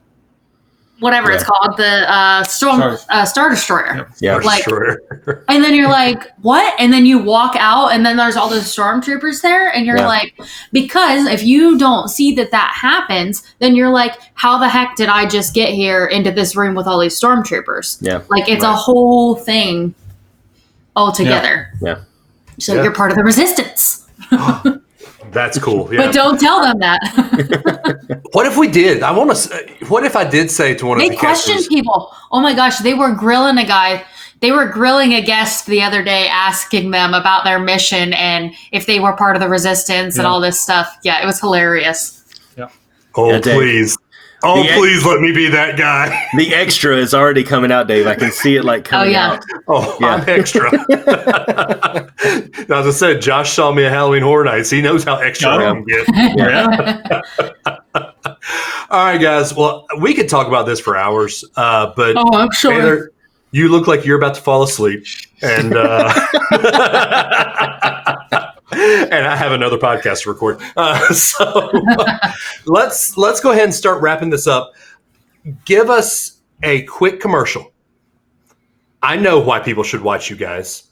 Whatever 0.99 1.31
it's 1.31 1.43
called, 1.43 1.77
the 1.77 2.11
uh, 2.11 2.43
storm 2.43 2.79
Star- 2.97 2.97
uh, 3.09 3.25
Star 3.25 3.49
Destroyer. 3.49 3.95
Yep. 3.95 4.09
Yeah. 4.21 4.35
Like- 4.37 4.63
Sure. 4.63 5.01
And 5.47 5.63
then 5.63 5.73
you're 5.75 5.87
like, 6.01 6.31
what? 6.41 6.73
And 6.79 6.91
then 6.93 7.05
you 7.05 7.19
walk 7.19 7.55
out, 7.57 7.89
and 7.93 8.05
then 8.05 8.17
there's 8.17 8.35
all 8.35 8.49
those 8.49 8.63
stormtroopers 8.63 9.41
there, 9.41 9.69
and 9.69 9.85
you're 9.85 9.97
Yeah. 9.97 10.07
like, 10.07 10.33
because 10.71 11.25
if 11.27 11.43
you 11.43 11.77
don't 11.77 12.07
see 12.09 12.33
that 12.35 12.51
that 12.51 12.73
happens, 12.79 13.43
then 13.59 13.75
you're 13.75 13.89
like, 13.89 14.15
how 14.33 14.57
the 14.57 14.67
heck 14.69 14.95
did 14.95 15.09
I 15.09 15.25
just 15.25 15.53
get 15.53 15.69
here 15.73 16.05
into 16.05 16.31
this 16.31 16.55
room 16.55 16.75
with 16.75 16.87
all 16.87 16.99
these 16.99 17.19
stormtroopers? 17.19 17.97
Yeah. 18.01 18.21
Like 18.29 18.47
it's 18.49 18.63
a 18.63 18.73
whole 18.73 19.35
thing 19.35 19.93
altogether. 20.95 21.71
Yeah. 21.81 21.99
So 22.59 22.75
Yeah. 22.75 22.83
you're 22.83 22.93
part 22.93 23.11
of 23.11 23.17
the 23.17 23.23
resistance. 23.23 24.05
That's 25.31 25.59
cool. 25.59 25.93
Yeah. 25.93 26.05
But 26.05 26.13
don't 26.13 26.39
tell 26.39 26.61
them 26.61 26.79
that. 26.79 28.19
what 28.31 28.45
if 28.45 28.57
we 28.57 28.67
did? 28.67 29.03
I 29.03 29.11
want 29.11 29.35
to. 29.35 29.75
What 29.87 30.03
if 30.05 30.15
I 30.15 30.23
did 30.27 30.49
say 30.51 30.73
to 30.75 30.85
one 30.85 30.97
of 30.97 31.03
they 31.03 31.09
the 31.09 31.17
question 31.17 31.53
casters, 31.55 31.67
people. 31.67 32.11
Oh 32.31 32.39
my 32.39 32.53
gosh, 32.53 32.77
they 32.79 32.93
were 32.93 33.13
grilling 33.13 33.57
a 33.57 33.65
guy. 33.65 34.03
They 34.41 34.51
were 34.51 34.65
grilling 34.67 35.13
a 35.13 35.21
guest 35.21 35.65
the 35.65 35.81
other 35.81 36.01
day, 36.03 36.27
asking 36.29 36.91
them 36.91 37.13
about 37.13 37.43
their 37.43 37.59
mission 37.59 38.13
and 38.13 38.53
if 38.71 38.85
they 38.85 38.99
were 39.01 39.13
part 39.13 39.35
of 39.35 39.41
the 39.41 39.49
resistance 39.49 40.17
and 40.17 40.25
all 40.25 40.39
this 40.39 40.59
stuff. 40.59 40.97
Yeah, 41.03 41.21
it 41.21 41.25
was 41.25 41.39
hilarious. 41.39 42.15
"Oh, 43.15 43.31
Yeah, 43.31 43.39
Dave. 43.39 43.55
please, 43.55 43.97
oh, 44.43 44.63
The- 44.63 44.69
please, 44.73 45.05
let 45.05 45.19
me 45.21 45.31
be 45.31 45.47
that 45.49 45.77
guy." 45.77 46.25
The 46.37 46.53
extra 46.55 46.95
is 46.95 47.13
already 47.13 47.43
coming 47.43 47.71
out, 47.71 47.87
Dave. 47.87 48.07
I 48.07 48.15
can 48.15 48.31
see 48.31 48.55
it 48.55 48.63
like 48.63 48.85
coming 48.85 49.11
yeah. 49.11 49.33
out. 49.33 49.43
Oh, 49.67 49.97
Yeah. 49.99 50.07
I'm 50.15 50.29
extra. 50.39 50.71
As 52.71 52.87
I 52.87 52.91
said, 52.91 53.21
Josh 53.21 53.53
saw 53.53 53.71
me 53.71 53.85
at 53.85 53.91
Halloween 53.91 54.21
Horror 54.23 54.43
Nights. 54.45 54.69
He 54.69 54.81
knows 54.81 55.03
how 55.03 55.17
extra 55.17 55.49
I 55.49 55.65
Oh. 55.65 55.73
can 55.73 55.83
get. 55.85 56.07
Yeah. 56.37 57.21
All 58.91 59.05
right, 59.05 59.19
guys. 59.21 59.53
Well, 59.53 59.85
we 59.99 60.13
could 60.13 60.29
talk 60.29 60.47
about 60.47 60.65
this 60.65 60.79
for 60.79 60.97
hours, 60.97 61.43
uh, 61.55 61.91
but 61.95 62.15
Oh, 62.17 62.33
I'm 62.37 62.51
sure. 62.51 62.71
Taylor, 62.71 63.11
you 63.51 63.67
look 63.69 63.87
like 63.87 64.05
you're 64.05 64.17
about 64.17 64.35
to 64.35 64.41
fall 64.41 64.63
asleep, 64.63 65.05
and 65.41 65.75
uh, 65.75 66.13
and 68.71 69.27
I 69.27 69.35
have 69.35 69.51
another 69.51 69.77
podcast 69.77 70.23
to 70.23 70.29
record. 70.29 70.61
Uh, 70.77 70.99
so 71.13 71.71
let's 72.65 73.17
let's 73.17 73.39
go 73.39 73.51
ahead 73.51 73.65
and 73.65 73.73
start 73.73 74.01
wrapping 74.01 74.29
this 74.29 74.47
up. 74.47 74.73
Give 75.65 75.89
us 75.89 76.39
a 76.63 76.83
quick 76.83 77.19
commercial. 77.19 77.71
I 79.01 79.15
know 79.15 79.39
why 79.39 79.59
people 79.59 79.83
should 79.83 80.01
watch 80.01 80.29
you 80.29 80.35
guys, 80.35 80.89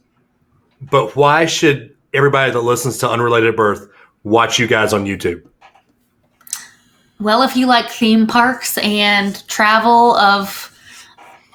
but 0.82 1.16
why 1.16 1.46
should 1.46 1.96
everybody 2.14 2.52
that 2.52 2.62
listens 2.62 2.98
to 3.00 3.10
Unrelated 3.10 3.56
Birth 3.56 3.90
watch 4.24 4.60
you 4.60 4.68
guys 4.68 4.94
on 4.94 5.06
YouTube? 5.06 5.44
Well, 7.20 7.42
if 7.42 7.56
you 7.56 7.66
like 7.66 7.90
theme 7.90 8.28
parks 8.28 8.78
and 8.78 9.46
travel 9.48 10.16
of 10.18 10.72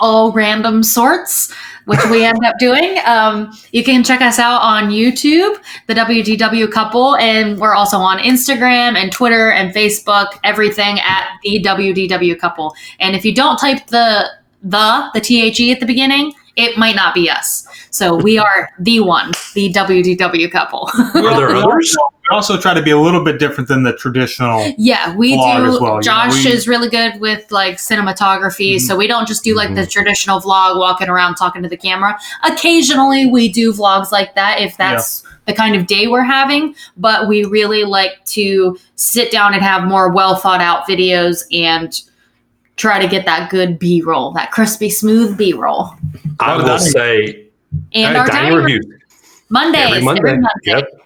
all 0.03 0.33
random 0.33 0.83
sorts, 0.83 1.53
which 1.87 2.05
we 2.11 2.25
end 2.25 2.39
up 2.45 2.55
doing, 2.59 2.99
um, 3.07 3.51
you 3.73 3.83
can 3.83 4.05
check 4.05 4.21
us 4.21 4.39
out 4.39 4.61
on 4.61 4.91
YouTube, 4.91 5.57
the 5.87 5.95
WDW 5.95 6.71
couple, 6.71 7.17
and 7.17 7.59
we're 7.59 7.75
also 7.75 7.97
on 7.97 8.19
Instagram 8.19 8.97
and 8.97 9.11
Twitter 9.11 9.51
and 9.51 9.75
Facebook, 9.75 10.39
everything 10.45 11.01
at 11.01 11.29
the 11.43 11.63
WDW 11.63 12.39
couple. 12.39 12.75
And 13.01 13.17
if 13.17 13.25
you 13.25 13.35
don't 13.35 13.57
type 13.57 13.87
the 13.87 14.29
the 14.63 15.11
the 15.15 15.21
THE 15.21 15.73
at 15.73 15.81
the 15.81 15.87
beginning, 15.87 16.35
it 16.57 16.77
might 16.77 16.95
not 16.95 17.15
be 17.15 17.31
us. 17.31 17.67
So 17.95 18.17
we 18.17 18.39
are 18.39 18.71
the 18.79 19.01
one, 19.01 19.33
the 19.55 19.71
WDW 19.73 20.51
couple. 20.51 20.89
Are 20.95 21.13
there 21.37 21.55
others? 21.55 21.95
We 22.31 22.35
also 22.35 22.59
try 22.59 22.73
to 22.73 22.81
be 22.81 22.91
a 22.91 22.97
little 22.99 23.23
bit 23.23 23.39
different 23.39 23.69
than 23.69 23.83
the 23.83 23.93
traditional. 23.93 24.73
Yeah, 24.79 25.15
we 25.15 25.35
vlog 25.37 25.59
do. 25.59 25.65
as 25.75 25.81
well, 25.81 25.91
you 25.91 25.95
know, 25.97 26.01
Josh 26.01 26.33
we- 26.33 26.39
Mm-hmm. 26.41 26.49
is 26.57 26.67
really 26.67 26.89
good 26.89 27.21
with 27.21 27.51
like 27.53 27.77
cinematography, 27.77 28.81
so 28.81 28.97
we 28.97 29.07
don't 29.07 29.29
just 29.29 29.45
do 29.45 29.55
like 29.55 29.75
the 29.75 29.87
traditional 29.87 30.41
vlog 30.41 30.79
walking 30.79 31.09
around 31.11 31.35
talking 31.35 31.63
to 31.63 31.69
the 31.69 31.77
camera. 31.77 32.19
Occasionally, 32.45 33.27
we 33.27 33.51
do 33.53 33.73
vlogs 33.75 34.11
like 34.11 34.35
that 34.37 34.59
if 34.61 34.77
that's 34.79 35.23
the 35.47 35.53
kind 35.53 35.77
of 35.77 35.87
day 35.87 36.07
we're 36.07 36.23
having, 36.23 36.75
but 36.97 37.29
we 37.29 37.45
really 37.45 37.85
like 37.85 38.25
to 38.25 38.79
sit 38.95 39.31
down 39.31 39.53
and 39.53 39.63
have 39.63 39.85
more 39.85 40.11
well 40.11 40.37
thought 40.37 40.61
out 40.63 40.87
videos 40.89 41.43
and 41.53 42.01
try 42.77 42.99
to 42.99 43.07
get 43.09 43.27
that 43.27 43.51
good 43.51 43.79
B 43.79 44.01
roll, 44.01 44.33
that 44.33 44.51
crispy, 44.51 44.89
smooth 44.89 45.37
B 45.37 45.53
roll. 45.53 45.91
I 46.41 46.57
will 46.57 46.65
Dining- 46.65 46.79
say 46.87 47.42
And 47.95 48.17
uh, 48.17 48.21
our 48.21 48.27
dining 48.27 48.51
dining 48.53 48.59
reviews. 48.65 48.87
Mondays, 49.49 49.83
every 49.91 50.03
Monday. 50.03 50.39
Yep. 50.65 50.89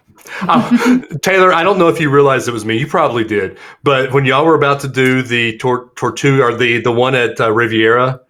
Um, 0.48 1.06
Taylor, 1.22 1.52
I 1.52 1.62
don't 1.62 1.78
know 1.78 1.86
if 1.88 2.00
you 2.00 2.10
realized 2.10 2.48
it 2.48 2.50
was 2.52 2.64
me. 2.64 2.76
You 2.76 2.88
probably 2.88 3.22
did. 3.22 3.56
But 3.84 4.12
when 4.12 4.24
y'all 4.24 4.44
were 4.44 4.56
about 4.56 4.80
to 4.80 4.88
do 4.88 5.22
the 5.22 5.56
tor- 5.58 5.90
Tortuga 5.94 6.42
or 6.42 6.54
the 6.56 6.80
the 6.80 6.90
one 6.90 7.14
at 7.14 7.40
uh, 7.40 7.52
Riviera, 7.52 8.20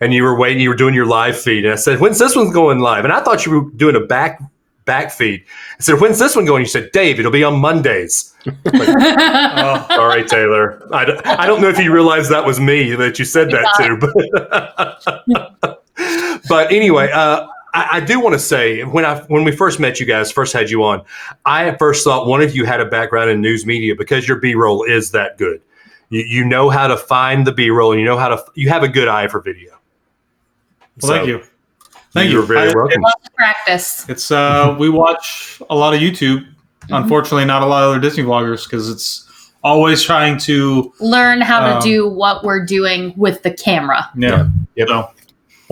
and 0.00 0.14
you 0.14 0.22
were 0.22 0.34
waiting, 0.34 0.62
you 0.62 0.70
were 0.70 0.74
doing 0.74 0.94
your 0.94 1.04
live 1.04 1.38
feed, 1.38 1.64
and 1.66 1.74
I 1.74 1.76
said, 1.76 2.00
"When's 2.00 2.18
this 2.18 2.34
one 2.34 2.52
going 2.52 2.78
live?" 2.80 3.04
And 3.04 3.12
I 3.12 3.20
thought 3.22 3.44
you 3.44 3.52
were 3.52 3.70
doing 3.72 3.96
a 3.96 4.00
back 4.00 4.40
back 4.86 5.10
feed. 5.12 5.44
I 5.78 5.82
said, 5.82 6.00
"When's 6.00 6.18
this 6.18 6.34
one 6.34 6.46
going?" 6.46 6.62
You 6.62 6.68
said, 6.68 6.90
"Dave, 6.92 7.18
it'll 7.20 7.30
be 7.30 7.44
on 7.44 7.60
Mondays." 7.60 8.34
Oh, 8.74 9.86
Sorry, 9.90 10.24
Taylor. 10.24 10.88
I, 10.92 11.04
don't- 11.04 11.26
I 11.26 11.46
don't 11.46 11.60
know 11.60 11.68
if 11.68 11.78
you 11.78 11.92
realized 11.92 12.30
that 12.30 12.44
was 12.46 12.58
me 12.58 12.94
that 12.94 13.18
you 13.18 13.24
said 13.26 13.50
that 13.50 13.74
to, 13.76 13.96
but 15.60 15.78
but 16.48 16.72
anyway, 16.72 17.10
uh, 17.12 17.46
I, 17.74 17.88
I 17.92 18.00
do 18.00 18.20
want 18.20 18.34
to 18.34 18.38
say 18.38 18.82
when 18.82 19.04
I 19.04 19.20
when 19.28 19.44
we 19.44 19.52
first 19.52 19.80
met 19.80 19.98
you 20.00 20.06
guys, 20.06 20.30
first 20.30 20.52
had 20.52 20.70
you 20.70 20.84
on, 20.84 21.02
I 21.46 21.68
at 21.68 21.78
first 21.78 22.04
thought 22.04 22.26
one 22.26 22.42
of 22.42 22.54
you 22.54 22.64
had 22.64 22.80
a 22.80 22.86
background 22.86 23.30
in 23.30 23.40
news 23.40 23.64
media 23.66 23.94
because 23.96 24.28
your 24.28 24.36
B 24.38 24.54
roll 24.54 24.82
is 24.84 25.10
that 25.12 25.38
good. 25.38 25.62
You, 26.10 26.20
you 26.22 26.44
know 26.44 26.68
how 26.70 26.86
to 26.86 26.96
find 26.96 27.46
the 27.46 27.52
B 27.52 27.70
roll, 27.70 27.92
and 27.92 28.00
you 28.00 28.04
know 28.06 28.18
how 28.18 28.28
to 28.28 28.44
you 28.54 28.68
have 28.68 28.82
a 28.82 28.88
good 28.88 29.08
eye 29.08 29.28
for 29.28 29.40
video. 29.40 29.70
well, 31.02 31.12
thank 31.12 31.26
you. 31.28 31.42
Thank 32.12 32.28
you. 32.28 32.36
You're 32.38 32.46
very 32.46 32.70
I- 32.70 32.74
welcome. 32.74 33.00
Lots 33.02 33.28
practice. 33.30 34.08
It's 34.08 34.30
uh, 34.30 34.76
we 34.80 34.88
watch 34.90 35.60
a 35.70 35.74
lot 35.74 35.94
of 35.94 36.00
YouTube. 36.00 36.46
Unfortunately, 36.90 37.44
not 37.44 37.62
a 37.62 37.66
lot 37.66 37.84
of 37.84 37.90
other 37.90 38.00
Disney 38.00 38.24
vloggers 38.24 38.64
because 38.68 38.90
it's 38.90 39.50
always 39.64 40.02
trying 40.02 40.36
to 40.36 40.92
Learn 41.00 41.40
how 41.40 41.60
to 41.60 41.76
Um, 41.76 41.82
do 41.82 42.08
what 42.08 42.42
we're 42.42 42.66
doing 42.66 43.14
with 43.16 43.42
the 43.44 43.52
camera 43.52 44.10
yeah, 44.16 44.48
Yep. 44.74 44.88
so 44.88 45.10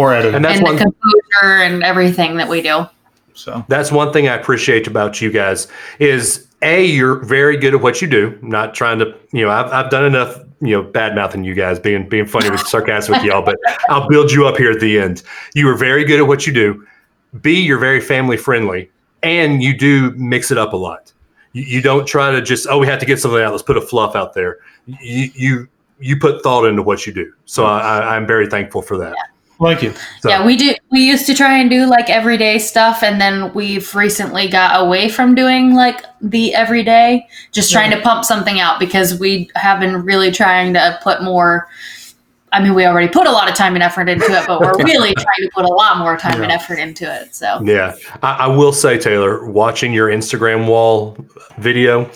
or 0.01 0.15
edit. 0.15 0.35
And 0.35 0.45
that's 0.45 0.59
and 0.59 0.65
one 0.65 0.77
the 0.77 0.83
composure 0.83 1.63
and 1.63 1.83
everything 1.83 2.37
that 2.39 2.49
we 2.49 2.63
do. 2.63 2.87
so 3.35 3.65
That's 3.69 3.93
one 3.93 4.13
thing 4.13 4.29
I 4.29 4.35
appreciate 4.35 4.87
about 4.87 5.21
you 5.21 5.31
guys 5.31 5.69
is 5.99 6.47
a 6.63 6.85
you're 6.85 7.17
very 7.17 7.57
good 7.57 7.75
at 7.75 7.81
what 7.81 8.01
you 8.01 8.09
do. 8.09 8.39
I'm 8.43 8.49
Not 8.49 8.75
trying 8.75 8.99
to, 9.01 9.15
you 9.33 9.45
know, 9.45 9.51
I've, 9.51 9.67
I've 9.73 9.91
done 9.91 10.05
enough, 10.05 10.39
you 10.61 10.73
know, 10.73 10.83
bad 10.83 11.15
mouthing 11.15 11.45
you 11.45 11.55
guys, 11.55 11.79
being 11.79 12.09
being 12.09 12.27
funny 12.27 12.51
with 12.51 12.61
sarcastic 12.67 13.17
with 13.17 13.25
y'all, 13.25 13.43
but 13.43 13.59
I'll 13.89 14.09
build 14.09 14.31
you 14.31 14.47
up 14.47 14.57
here 14.57 14.71
at 14.71 14.81
the 14.81 14.99
end. 14.99 15.23
You 15.55 15.69
are 15.69 15.77
very 15.77 16.05
good 16.05 16.21
at 16.21 16.27
what 16.27 16.47
you 16.47 16.53
do. 16.53 16.87
B, 17.43 17.61
you're 17.61 17.79
very 17.79 18.01
family 18.01 18.37
friendly, 18.37 18.91
and 19.23 19.63
you 19.63 19.77
do 19.77 20.11
mix 20.13 20.51
it 20.51 20.59
up 20.59 20.73
a 20.73 20.77
lot. 20.77 21.13
You, 21.53 21.63
you 21.63 21.83
don't 21.83 22.07
try 22.07 22.31
to 22.31 22.43
just 22.43 22.67
oh 22.69 22.79
we 22.79 22.87
have 22.87 22.99
to 23.01 23.07
get 23.07 23.21
something 23.21 23.41
out. 23.41 23.53
Let's 23.53 23.63
put 23.63 23.77
a 23.77 23.83
fluff 23.83 24.17
out 24.17 24.35
there. 24.35 24.59
You 24.87 25.31
you 25.35 25.69
you 26.01 26.19
put 26.19 26.43
thought 26.43 26.65
into 26.65 26.83
what 26.83 27.07
you 27.07 27.13
do. 27.13 27.33
So 27.45 27.67
I, 27.67 27.79
I, 27.79 28.17
I'm 28.17 28.27
very 28.27 28.47
thankful 28.47 28.83
for 28.83 28.97
that. 28.99 29.15
Thank 29.61 29.83
you. 29.83 29.93
So, 30.21 30.29
Yeah, 30.29 30.45
we 30.45 30.57
do. 30.57 30.75
We 30.91 31.01
used 31.01 31.27
to 31.27 31.35
try 31.35 31.59
and 31.59 31.69
do 31.71 31.87
like 31.87 32.11
everyday 32.11 32.59
stuff, 32.59 33.03
and 33.03 33.21
then 33.21 33.53
we've 33.55 33.95
recently 33.95 34.49
got 34.49 34.85
away 34.85 35.09
from 35.09 35.35
doing 35.35 35.75
like 35.75 36.05
the 36.21 36.55
everyday, 36.55 37.27
just 37.53 37.73
trying 37.73 37.91
to 37.91 38.01
pump 38.01 38.25
something 38.25 38.61
out 38.61 38.79
because 38.81 39.19
we 39.19 39.51
have 39.55 39.81
been 39.81 40.05
really 40.05 40.31
trying 40.31 40.75
to 40.75 40.99
put 41.03 41.23
more. 41.23 41.69
I 42.53 42.61
mean, 42.61 42.75
we 42.75 42.85
already 42.85 43.07
put 43.07 43.29
a 43.29 43.31
lot 43.31 43.49
of 43.49 43.55
time 43.55 43.75
and 43.75 43.83
effort 43.83 44.09
into 44.09 44.25
it, 44.25 44.45
but 44.47 44.61
we're 44.61 44.77
really 44.85 45.15
trying 45.15 45.43
to 45.43 45.51
put 45.55 45.65
a 45.65 45.73
lot 45.73 45.99
more 45.99 46.17
time 46.17 46.43
and 46.43 46.51
effort 46.51 46.81
into 46.81 47.05
it. 47.05 47.33
So 47.33 47.61
Yeah, 47.63 47.95
I, 48.23 48.33
I 48.33 48.47
will 48.49 48.73
say, 48.73 48.99
Taylor, 48.99 49.47
watching 49.47 49.93
your 49.93 50.09
Instagram 50.09 50.67
wall 50.67 51.17
video, 51.59 52.11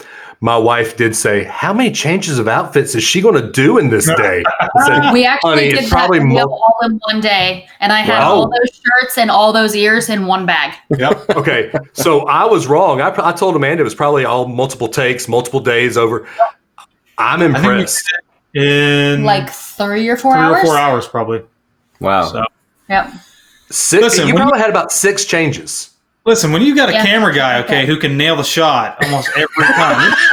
my 0.45 0.59
wife 0.59 0.95
did 0.99 1.17
say, 1.17 1.45
"How 1.45 1.73
many 1.73 1.91
changes 1.91 2.39
of 2.39 2.47
outfits 2.49 2.95
is 2.95 3.03
she 3.03 3.23
going 3.23 3.35
to 3.41 3.51
do 3.51 3.79
in 3.79 3.89
this 3.89 4.05
day?" 4.05 4.45
Said, 4.85 5.11
we 5.11 5.25
actually 5.25 5.71
did 5.71 5.79
it's 5.79 5.89
that 5.89 5.91
probably 5.91 6.19
video 6.19 6.47
all 6.51 6.77
in 6.83 7.01
one 7.11 7.23
day, 7.23 7.67
and 7.81 7.91
I 7.91 8.01
had 8.01 8.19
Wow. 8.19 8.31
all 8.35 8.51
those 8.51 8.69
shirts 8.85 9.17
and 9.17 9.31
all 9.31 9.55
those 9.55 9.75
ears 9.75 10.11
in 10.11 10.27
one 10.27 10.45
bag. 10.45 10.75
Yep. 10.99 11.31
okay, 11.37 11.73
so 11.95 12.27
I 12.27 12.45
was 12.45 12.67
wrong. 12.67 13.01
I, 13.01 13.09
I 13.27 13.33
told 13.33 13.57
Amanda 13.57 13.81
it 13.81 13.85
was 13.85 13.95
probably 13.95 14.27
all 14.27 14.47
multiple 14.47 14.89
takes, 14.89 15.29
multiple 15.29 15.61
days 15.61 15.97
over. 15.97 16.29
I'm 17.17 17.41
I 17.41 17.45
think 17.55 17.55
we 17.67 17.71
impressed. 17.73 18.15
in 18.53 19.25
Like 19.25 19.49
three 19.49 20.07
or 20.11 20.19
four 20.19 20.35
three 20.35 20.43
hours. 20.43 20.59
or 20.59 20.65
four 20.67 20.77
hours 20.77 21.09
probably. 21.09 21.43
Wow. 22.01 22.25
So 22.31 22.45
Yep. 22.91 23.13
Six. 23.71 24.03
Listen, 24.03 24.29
you 24.29 24.35
when 24.35 24.43
probably 24.43 24.61
had 24.61 24.69
about 24.69 24.93
six 24.93 25.25
changes. 25.25 25.94
Listen, 26.27 26.53
when 26.53 26.63
you 26.63 26.75
got 26.75 26.89
a 26.89 26.93
Yeah. 26.93 27.05
camera 27.05 27.35
guy, 27.35 27.61
okay, 27.61 27.79
Okay. 27.83 27.87
who 27.87 27.97
can 27.99 28.17
nail 28.17 28.37
the 28.37 28.45
shot 28.45 28.97
almost 29.05 29.29
every 29.37 29.47
time. 29.75 30.15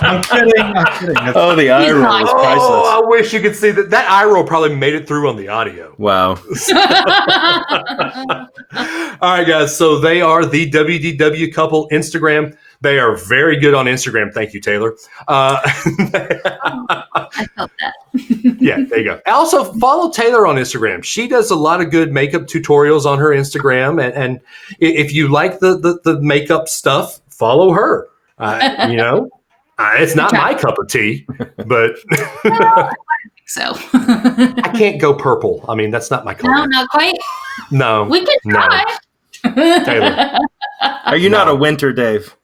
I'm 0.00 0.22
kidding. 0.22 0.52
I'm 0.62 0.86
kidding. 0.98 1.14
That's- 1.14 1.32
Oh, 1.36 1.54
the 1.54 1.70
eye 1.70 1.90
roll 1.90 2.02
not- 2.02 2.22
is 2.22 2.28
Oh. 2.32 3.02
I 3.04 3.08
wish 3.08 3.32
you 3.32 3.40
could 3.40 3.56
see 3.56 3.70
that. 3.70 3.90
That 3.90 4.10
eye 4.10 4.24
roll 4.24 4.44
probably 4.44 4.74
made 4.74 4.94
it 4.94 5.06
through 5.08 5.28
on 5.28 5.36
the 5.36 5.48
audio. 5.48 5.94
Wow. 5.98 6.32
All 9.20 9.30
right, 9.38 9.46
guys. 9.46 9.76
So 9.76 9.98
they 9.98 10.20
are 10.20 10.44
the 10.44 10.70
WDW 10.70 11.52
couple 11.54 11.88
Instagram. 11.90 12.56
They 12.84 12.98
are 12.98 13.16
very 13.16 13.58
good 13.58 13.72
on 13.72 13.86
Instagram. 13.86 14.30
Thank 14.32 14.52
you, 14.52 14.60
Taylor. 14.60 14.94
Uh, 15.26 15.58
I 15.64 17.46
felt 17.56 17.70
that. 17.80 17.94
yeah, 18.60 18.84
there 18.88 18.98
you 18.98 19.04
go. 19.04 19.20
Also, 19.26 19.72
follow 19.78 20.10
Taylor 20.10 20.46
on 20.46 20.56
Instagram. 20.56 21.02
She 21.02 21.26
does 21.26 21.50
a 21.50 21.56
lot 21.56 21.80
of 21.80 21.90
good 21.90 22.12
makeup 22.12 22.42
tutorials 22.42 23.06
on 23.06 23.18
her 23.18 23.30
Instagram, 23.30 24.02
and, 24.04 24.12
and 24.14 24.40
if 24.80 25.14
you 25.14 25.28
like 25.28 25.60
the, 25.60 25.78
the 25.78 25.98
the 26.04 26.20
makeup 26.20 26.68
stuff, 26.68 27.20
follow 27.30 27.72
her. 27.72 28.08
Uh, 28.38 28.88
you 28.90 28.96
know, 28.98 29.30
uh, 29.78 29.92
it's 29.96 30.14
not 30.14 30.30
my 30.34 30.52
cup 30.54 30.76
of 30.78 30.86
tea, 30.88 31.26
but 31.66 31.96
So 33.46 33.62
I 33.94 34.72
can't 34.76 35.00
go 35.00 35.14
purple. 35.14 35.64
I 35.68 35.74
mean, 35.74 35.90
that's 35.90 36.10
not 36.10 36.24
my 36.24 36.34
color. 36.34 36.52
no, 36.54 36.64
not 36.66 36.88
quite. 36.90 37.16
No, 37.70 38.04
We 38.04 38.24
can 38.24 38.36
No. 38.44 38.60
try. 38.60 38.98
Taylor. 39.84 40.38
Are 41.04 41.16
you 41.16 41.30
not 41.30 41.48
a 41.48 41.54
winter, 41.54 41.92
Dave? 41.92 42.36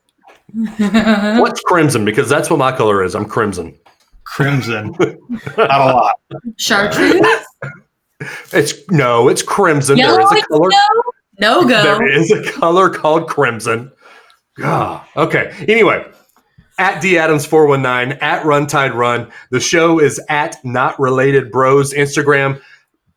What's 1.41 1.61
crimson? 1.63 2.05
Because 2.05 2.29
that's 2.29 2.51
what 2.51 2.59
my 2.59 2.77
color 2.77 3.03
is. 3.03 3.15
I'm 3.15 3.25
crimson. 3.25 3.79
Crimson. 4.25 4.95
Not 4.99 5.59
a 5.59 5.85
lot. 5.85 6.21
Chartreuse. 6.57 7.27
It's 8.53 8.89
no, 8.91 9.29
it's 9.29 9.43
crimson. 9.43 9.97
Yellow 9.97 10.19
there 10.19 10.39
is 10.39 10.45
a 10.45 10.47
color. 10.47 10.69
no. 10.71 11.13
No 11.41 11.63
go. 11.63 11.83
There 11.83 12.07
is 12.07 12.31
a 12.31 12.53
color 12.53 12.91
called 12.91 13.29
crimson. 13.29 13.91
Ah, 14.63 15.09
okay. 15.17 15.55
Anyway, 15.69 16.05
at 16.79 17.01
D 17.01 17.17
Adams 17.17 17.47
four 17.47 17.67
one 17.67 17.81
nine 17.81 18.13
at 18.21 18.43
Runtide 18.43 18.95
Run. 18.95 19.33
The 19.51 19.61
show 19.61 19.99
is 19.99 20.21
at 20.29 20.63
Not 20.65 21.01
Related 21.01 21.51
Bros 21.51 21.95
Instagram. 21.95 22.61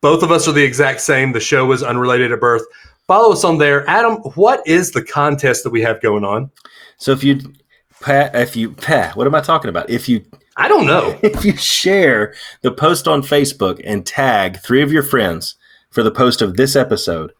Both 0.00 0.22
of 0.22 0.30
us 0.32 0.48
are 0.48 0.52
the 0.52 0.64
exact 0.64 1.00
same. 1.02 1.32
The 1.32 1.40
show 1.40 1.70
is 1.72 1.82
Unrelated 1.82 2.32
at 2.32 2.40
Birth. 2.40 2.62
Follow 3.06 3.32
us 3.32 3.44
on 3.44 3.58
there. 3.58 3.88
Adam, 3.88 4.14
what 4.34 4.66
is 4.66 4.92
the 4.92 5.02
contest 5.02 5.62
that 5.64 5.70
we 5.70 5.82
have 5.82 6.00
going 6.00 6.24
on? 6.24 6.50
So 6.98 7.12
if 7.12 7.24
you, 7.24 7.40
if 8.06 8.56
you, 8.56 8.72
pa- 8.72 9.12
what 9.14 9.26
am 9.26 9.34
I 9.34 9.40
talking 9.40 9.68
about? 9.68 9.90
If 9.90 10.08
you 10.08 10.24
I 10.56 10.68
don't 10.68 10.86
know. 10.86 11.18
if 11.22 11.44
you 11.44 11.56
share 11.56 12.34
the 12.62 12.72
post 12.72 13.08
on 13.08 13.22
Facebook 13.22 13.80
and 13.84 14.06
tag 14.06 14.58
three 14.60 14.82
of 14.82 14.92
your 14.92 15.02
friends 15.02 15.56
for 15.90 16.02
the 16.02 16.10
post 16.10 16.42
of 16.42 16.56
this 16.56 16.76
episode, 16.76 17.32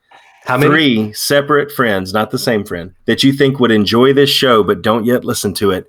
How 0.44 0.56
many? 0.56 0.70
three 0.70 1.12
separate 1.12 1.70
friends, 1.70 2.12
not 2.12 2.30
the 2.30 2.38
same 2.38 2.64
friend, 2.64 2.94
that 3.06 3.22
you 3.22 3.32
think 3.32 3.60
would 3.60 3.70
enjoy 3.70 4.12
this 4.12 4.30
show 4.30 4.62
but 4.62 4.82
don't 4.82 5.04
yet 5.04 5.24
listen 5.24 5.54
to 5.54 5.70
it, 5.70 5.86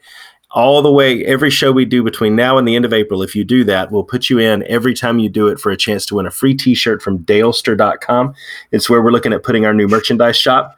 all 0.52 0.82
the 0.82 0.92
way, 0.92 1.26
every 1.26 1.50
show 1.50 1.72
we 1.74 1.84
do 1.84 2.02
between 2.02 2.34
now 2.34 2.58
and 2.58 2.66
the 2.66 2.78
end 2.78 2.86
of 2.86 2.94
April, 2.94 3.22
if 3.22 3.36
you 3.36 3.44
do 3.44 3.66
that, 3.66 3.92
we'll 3.92 4.06
put 4.06 4.30
you 4.30 4.40
in 4.40 4.64
every 4.68 4.94
time 4.94 5.20
you 5.20 5.28
do 5.28 5.50
it 5.50 5.60
for 5.60 5.70
a 5.70 5.76
chance 5.76 6.06
to 6.06 6.16
win 6.16 6.26
a 6.26 6.32
free 6.32 6.54
t 6.54 6.74
shirt 6.74 7.02
from 7.02 7.20
dalester.com. 7.26 8.34
It's 8.72 8.90
where 8.90 9.02
we're 9.02 9.12
looking 9.12 9.34
at 9.34 9.44
putting 9.44 9.66
our 9.66 9.74
new 9.74 9.88
merchandise 9.88 10.38
shop. 10.38 10.74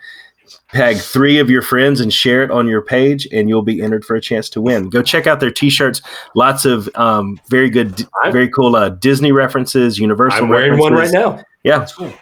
Tag 0.73 0.97
three 0.97 1.39
of 1.39 1.49
your 1.49 1.61
friends 1.61 2.01
and 2.01 2.11
share 2.11 2.43
it 2.43 2.51
on 2.51 2.67
your 2.67 2.81
page, 2.81 3.25
and 3.31 3.47
you'll 3.47 3.61
be 3.61 3.81
entered 3.81 4.03
for 4.03 4.15
a 4.15 4.21
chance 4.21 4.49
to 4.49 4.61
win. 4.61 4.89
Go 4.89 5.01
check 5.01 5.25
out 5.25 5.39
their 5.39 5.51
t-shirts. 5.51 6.01
Lots 6.35 6.65
of 6.65 6.89
um, 6.95 7.39
very 7.49 7.69
good, 7.69 8.05
very 8.31 8.49
cool 8.49 8.75
uh, 8.75 8.89
Disney 8.89 9.31
references, 9.31 9.97
Universal. 9.97 10.43
I'm 10.43 10.49
wearing 10.49 10.77
one 10.77 10.93
right 10.93 11.11
now. 11.11 11.41
Yeah. 11.63 11.79
That's 11.79 11.93
cool. 11.93 12.13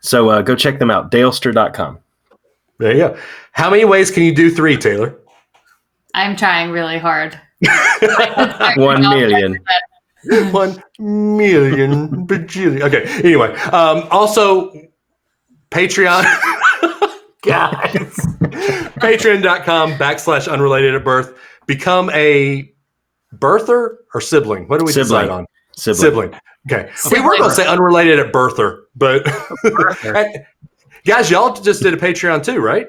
So 0.00 0.28
uh, 0.28 0.42
go 0.42 0.54
check 0.54 0.78
them 0.78 0.90
out. 0.90 1.10
Dalester.com. 1.10 1.98
There 2.78 2.92
you 2.92 2.98
go. 2.98 3.18
How 3.52 3.68
many 3.68 3.84
ways 3.84 4.10
can 4.10 4.22
you 4.22 4.34
do 4.34 4.50
three, 4.50 4.76
Taylor? 4.76 5.18
I'm 6.14 6.36
trying 6.36 6.70
really 6.70 6.98
hard. 6.98 7.38
One 8.76 9.02
million. 9.02 9.58
One 10.52 10.82
million 10.98 12.26
bajillion. 12.26 12.82
Okay. 12.82 13.06
Anyway, 13.24 13.52
um, 13.56 14.06
also 14.10 14.72
Patreon. 15.70 16.24
Guys. 17.48 17.92
Patreon.com 19.00 19.92
backslash 19.94 20.50
unrelated 20.50 20.94
at 20.94 21.04
birth. 21.04 21.36
Become 21.66 22.10
a 22.10 22.72
birther 23.36 23.96
or 24.14 24.20
sibling. 24.20 24.68
What 24.68 24.78
do 24.78 24.84
we 24.84 24.92
Sibling. 24.92 25.22
decide 25.22 25.28
on? 25.30 25.46
Sibling. 25.76 26.00
Sibling. 26.00 26.40
Okay. 26.70 26.90
We 27.12 27.20
were 27.20 27.36
going 27.38 27.50
to 27.50 27.56
say 27.56 27.66
unrelated 27.66 28.18
at 28.18 28.32
birther, 28.32 28.82
but 28.96 29.24
guys, 31.04 31.30
y'all 31.30 31.54
just 31.54 31.82
did 31.82 31.94
a 31.94 31.96
Patreon 31.96 32.44
too, 32.44 32.60
right? 32.60 32.88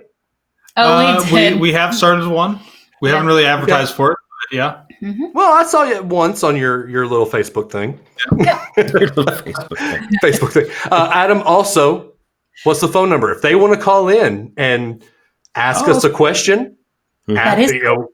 Oh, 0.78 0.98
Uh, 0.98 1.24
we 1.32 1.40
did. 1.40 1.60
we, 1.60 1.72
have 1.74 1.94
started 1.96 2.28
one. 2.28 2.60
We 3.02 3.10
Yeah. 3.10 3.16
haven't 3.16 3.28
really 3.28 3.46
advertised 3.46 3.94
for 3.96 4.12
it. 4.14 4.18
But 4.52 4.56
yeah. 4.56 4.82
Well, 5.34 5.54
I 5.54 5.64
saw 5.64 5.84
you 5.84 6.02
once 6.04 6.44
on 6.44 6.58
your 6.58 6.90
your 6.90 7.08
little 7.08 7.26
Facebook 7.26 7.72
thing. 7.72 7.98
Facebook 8.78 9.44
thing. 9.44 9.54
Facebook 10.24 10.52
thing. 10.52 10.66
Uh, 10.92 11.10
Adam, 11.14 11.42
also, 11.44 12.09
what's 12.64 12.82
the 12.82 12.88
phone 12.88 13.10
number? 13.10 13.32
If 13.32 13.42
they 13.42 13.56
want 13.56 13.74
to 13.74 13.80
call 13.80 14.10
in 14.10 14.54
and 14.58 15.04
ask 15.56 15.88
us 15.88 16.04
a 16.04 16.10
question, 16.10 16.76
ask- 17.30 17.36
That 17.36 17.60
is- 17.60 17.72
you 17.74 17.84
know, 17.84 18.10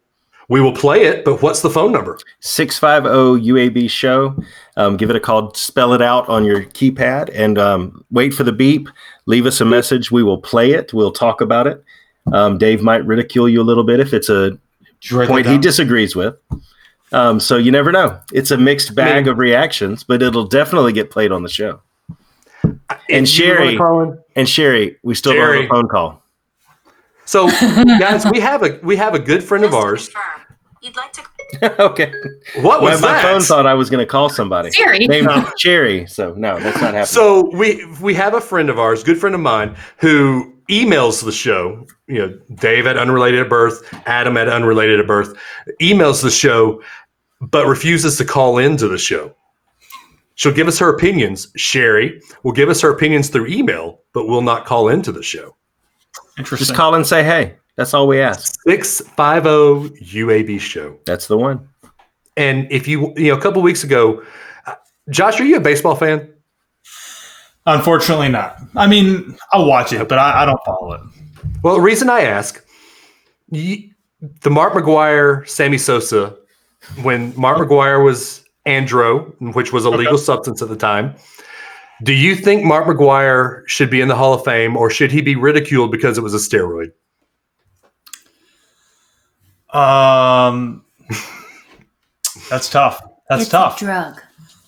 we 0.47 0.61
will 0.61 0.73
play 0.73 1.05
it. 1.05 1.25
But 1.25 1.41
what's 1.41 1.61
the 1.61 1.69
phone 1.71 1.91
number? 1.91 2.19
650 2.41 3.41
UAB 3.51 3.89
show. 3.89 4.35
Um, 4.77 4.95
give 4.97 5.09
it 5.09 5.15
a 5.15 5.19
call, 5.19 5.53
spell 5.55 5.93
it 5.93 6.01
out 6.01 6.27
on 6.29 6.45
your 6.45 6.61
keypad, 6.61 7.29
and 7.33 7.57
um, 7.57 8.05
wait 8.11 8.33
for 8.33 8.43
the 8.43 8.51
beep. 8.51 8.87
Leave 9.25 9.45
us 9.47 9.59
a 9.61 9.65
message. 9.65 10.11
We 10.11 10.21
will 10.21 10.37
play 10.39 10.71
it. 10.73 10.93
We'll 10.93 11.11
talk 11.11 11.41
about 11.41 11.65
it. 11.67 11.83
Um, 12.31 12.57
Dave 12.57 12.81
might 12.83 13.05
ridicule 13.05 13.49
you 13.49 13.61
a 13.61 13.63
little 13.63 13.83
bit 13.83 13.99
if 13.99 14.13
it's 14.13 14.29
a 14.29 14.51
Did 14.51 14.59
you 15.11 15.17
write 15.19 15.27
that 15.27 15.33
point 15.33 15.47
he 15.47 15.57
disagrees 15.57 16.15
with. 16.15 16.35
Um, 17.11 17.39
so 17.39 17.55
you 17.57 17.71
never 17.71 17.91
know. 17.91 18.19
It's 18.33 18.51
a 18.51 18.57
mixed 18.57 18.93
bag 18.95 19.25
mean- 19.25 19.31
of 19.31 19.37
reactions, 19.37 20.03
but 20.03 20.21
it'll 20.21 20.45
definitely 20.47 20.91
get 20.93 21.09
played 21.11 21.31
on 21.31 21.43
the 21.43 21.49
show. 21.49 21.81
And 23.09 23.25
If 23.27 23.39
you 23.39 23.49
wanna 23.49 23.77
Sherry, 23.77 24.17
and 24.35 24.49
Sherry, 24.49 24.97
we 25.03 25.15
still 25.15 25.33
don't 25.33 25.41
Sherry. 25.41 25.61
have 25.63 25.65
a 25.65 25.73
phone 25.73 25.87
call. 25.87 26.23
So, 27.25 27.47
guys, 27.99 28.25
we 28.31 28.39
have 28.39 28.63
a 28.63 28.79
we 28.83 28.95
have 28.95 29.15
a 29.15 29.19
good 29.19 29.43
friend 29.43 29.63
of 29.63 29.73
ours. 29.73 30.09
You'd 30.81 30.95
like 30.95 31.11
to 31.13 31.21
okay. 31.81 32.11
What 32.57 32.81
My, 32.81 32.91
was 32.91 33.01
my 33.01 33.07
that? 33.13 33.23
My 33.23 33.31
phone 33.31 33.41
thought 33.41 33.65
I 33.65 33.73
was 33.75 33.89
going 33.89 34.05
to 34.05 34.09
call 34.09 34.29
somebody 34.29 34.71
Siri. 34.71 35.07
named 35.07 35.29
Sherry. 35.57 36.05
So 36.07 36.33
no, 36.35 36.59
that's 36.59 36.75
not 36.81 36.93
happening. 36.93 37.05
So 37.05 37.49
we 37.55 37.85
we 38.01 38.13
have 38.15 38.33
a 38.33 38.41
friend 38.41 38.69
of 38.69 38.77
ours, 38.79 39.03
good 39.03 39.17
friend 39.17 39.33
of 39.35 39.41
mine, 39.41 39.75
who 39.97 40.53
emails 40.69 41.23
the 41.23 41.31
show. 41.31 41.85
You 42.07 42.19
know, 42.19 42.39
Dave 42.55 42.85
at 42.87 42.97
Unrelated 42.97 43.39
at 43.41 43.49
Birth, 43.49 43.87
Adam 44.07 44.37
at 44.37 44.47
Unrelated 44.47 44.99
at 44.99 45.07
Birth, 45.07 45.35
emails 45.81 46.21
the 46.21 46.31
show, 46.31 46.81
but 47.41 47.65
refuses 47.67 48.17
to 48.17 48.25
call 48.25 48.57
into 48.59 48.87
the 48.87 48.97
show. 48.97 49.35
She'll 50.35 50.53
give 50.53 50.67
us 50.67 50.77
her 50.79 50.89
opinions. 50.89 51.47
Sherry 51.55 52.21
will 52.43 52.51
give 52.51 52.69
us 52.69 52.81
her 52.81 52.89
opinions 52.89 53.29
through 53.29 53.47
email, 53.47 54.01
but 54.13 54.27
will 54.27 54.41
not 54.41 54.65
call 54.65 54.89
into 54.89 55.11
the 55.11 55.23
show. 55.23 55.55
Interesting. 56.37 56.67
Just 56.67 56.77
call 56.77 56.93
and 56.95 57.07
say 57.07 57.23
hey. 57.23 57.55
That's 57.75 57.93
all 57.93 58.07
we 58.07 58.21
ask. 58.21 58.57
650 58.67 60.05
UAB 60.05 60.59
show. 60.59 60.97
That's 61.05 61.27
the 61.27 61.37
one. 61.37 61.67
And 62.37 62.71
if 62.71 62.87
you, 62.87 63.13
you 63.17 63.31
know, 63.31 63.37
a 63.37 63.41
couple 63.41 63.61
weeks 63.61 63.83
ago, 63.83 64.23
uh, 64.65 64.75
Josh, 65.09 65.39
are 65.39 65.45
you 65.45 65.57
a 65.57 65.61
baseball 65.61 65.95
fan? 65.95 66.33
Unfortunately, 67.65 68.29
not. 68.29 68.59
I 68.75 68.87
mean, 68.87 69.37
I'll 69.51 69.65
watch 69.65 69.91
it, 69.91 70.07
but 70.07 70.19
I, 70.19 70.43
I 70.43 70.45
don't 70.45 70.59
follow 70.65 70.93
it. 70.93 71.01
Well, 71.63 71.75
the 71.75 71.81
reason 71.81 72.09
I 72.09 72.21
ask, 72.21 72.63
the 73.49 73.89
Mark 74.45 74.73
McGwire, 74.73 75.47
Sammy 75.47 75.77
Sosa, 75.77 76.37
when 77.01 77.33
Mark 77.35 77.57
McGwire 77.57 78.03
was 78.03 78.44
andro, 78.65 79.33
which 79.53 79.71
was 79.71 79.85
a 79.85 79.89
legal 79.89 80.17
substance 80.17 80.61
at 80.61 80.69
the 80.69 80.75
time, 80.75 81.15
do 82.03 82.13
you 82.13 82.35
think 82.35 82.63
Mark 82.63 82.85
McGwire 82.85 83.65
should 83.67 83.89
be 83.89 84.01
in 84.01 84.07
the 84.07 84.15
Hall 84.15 84.33
of 84.33 84.43
Fame 84.43 84.75
or 84.75 84.89
should 84.89 85.11
he 85.11 85.21
be 85.21 85.35
ridiculed 85.35 85.91
because 85.91 86.17
it 86.17 86.21
was 86.21 86.33
a 86.33 86.37
steroid? 86.37 86.91
Um, 89.73 90.83
that's 92.49 92.69
tough. 92.69 93.01
That's 93.29 93.43
it's 93.43 93.51
tough. 93.51 93.81
a 93.81 93.85
drug. 93.85 94.21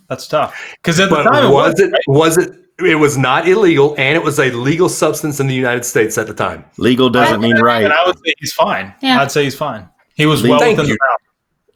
That's 0.09 0.27
tough. 0.27 0.75
Because 0.81 0.99
at 0.99 1.09
the 1.09 1.15
But 1.15 1.23
time, 1.23 1.45
it 1.45 1.49
was 1.53 1.73
was 1.73 1.79
it 1.79 1.93
was 2.07 2.37
it 2.37 2.53
it 2.79 2.95
was 2.95 3.17
not 3.17 3.47
illegal 3.47 3.95
and 3.97 4.15
it 4.15 4.23
was 4.23 4.39
a 4.39 4.51
legal 4.51 4.87
substance 4.89 5.39
in 5.39 5.47
the 5.47 5.53
United 5.55 5.83
States 5.83 6.17
at 6.17 6.27
the 6.27 6.33
time. 6.33 6.63
Legal 6.77 7.09
doesn't 7.09 7.41
mean 7.41 7.57
right. 7.57 7.83
And 7.83 7.93
I 7.93 8.05
would 8.05 8.17
say 8.19 8.33
he's 8.39 8.53
fine. 8.53 8.93
Yeah. 9.01 9.21
I'd 9.21 9.31
say 9.31 9.43
he's 9.43 9.55
fine. 9.55 9.89
He 10.15 10.25
was 10.25 10.41
Legal- 10.43 10.57
well 10.57 10.59
Thank 10.59 10.77
within 10.77 10.89
you. 10.91 10.95
the 10.95 10.99
bounds, 11.09 11.23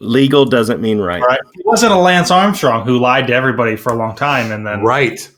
Legal 0.02 0.44
doesn't 0.44 0.80
mean 0.80 0.98
right. 0.98 1.22
right? 1.22 1.40
He 1.54 1.62
wasn't 1.64 1.92
a 1.92 1.96
Lance 1.96 2.30
Armstrong 2.30 2.84
who 2.84 2.98
lied 2.98 3.28
to 3.28 3.34
everybody 3.34 3.76
for 3.76 3.92
a 3.92 3.96
long 3.96 4.14
time, 4.16 4.50
and 4.52 4.66
then 4.66 4.82
Right. 4.82 5.28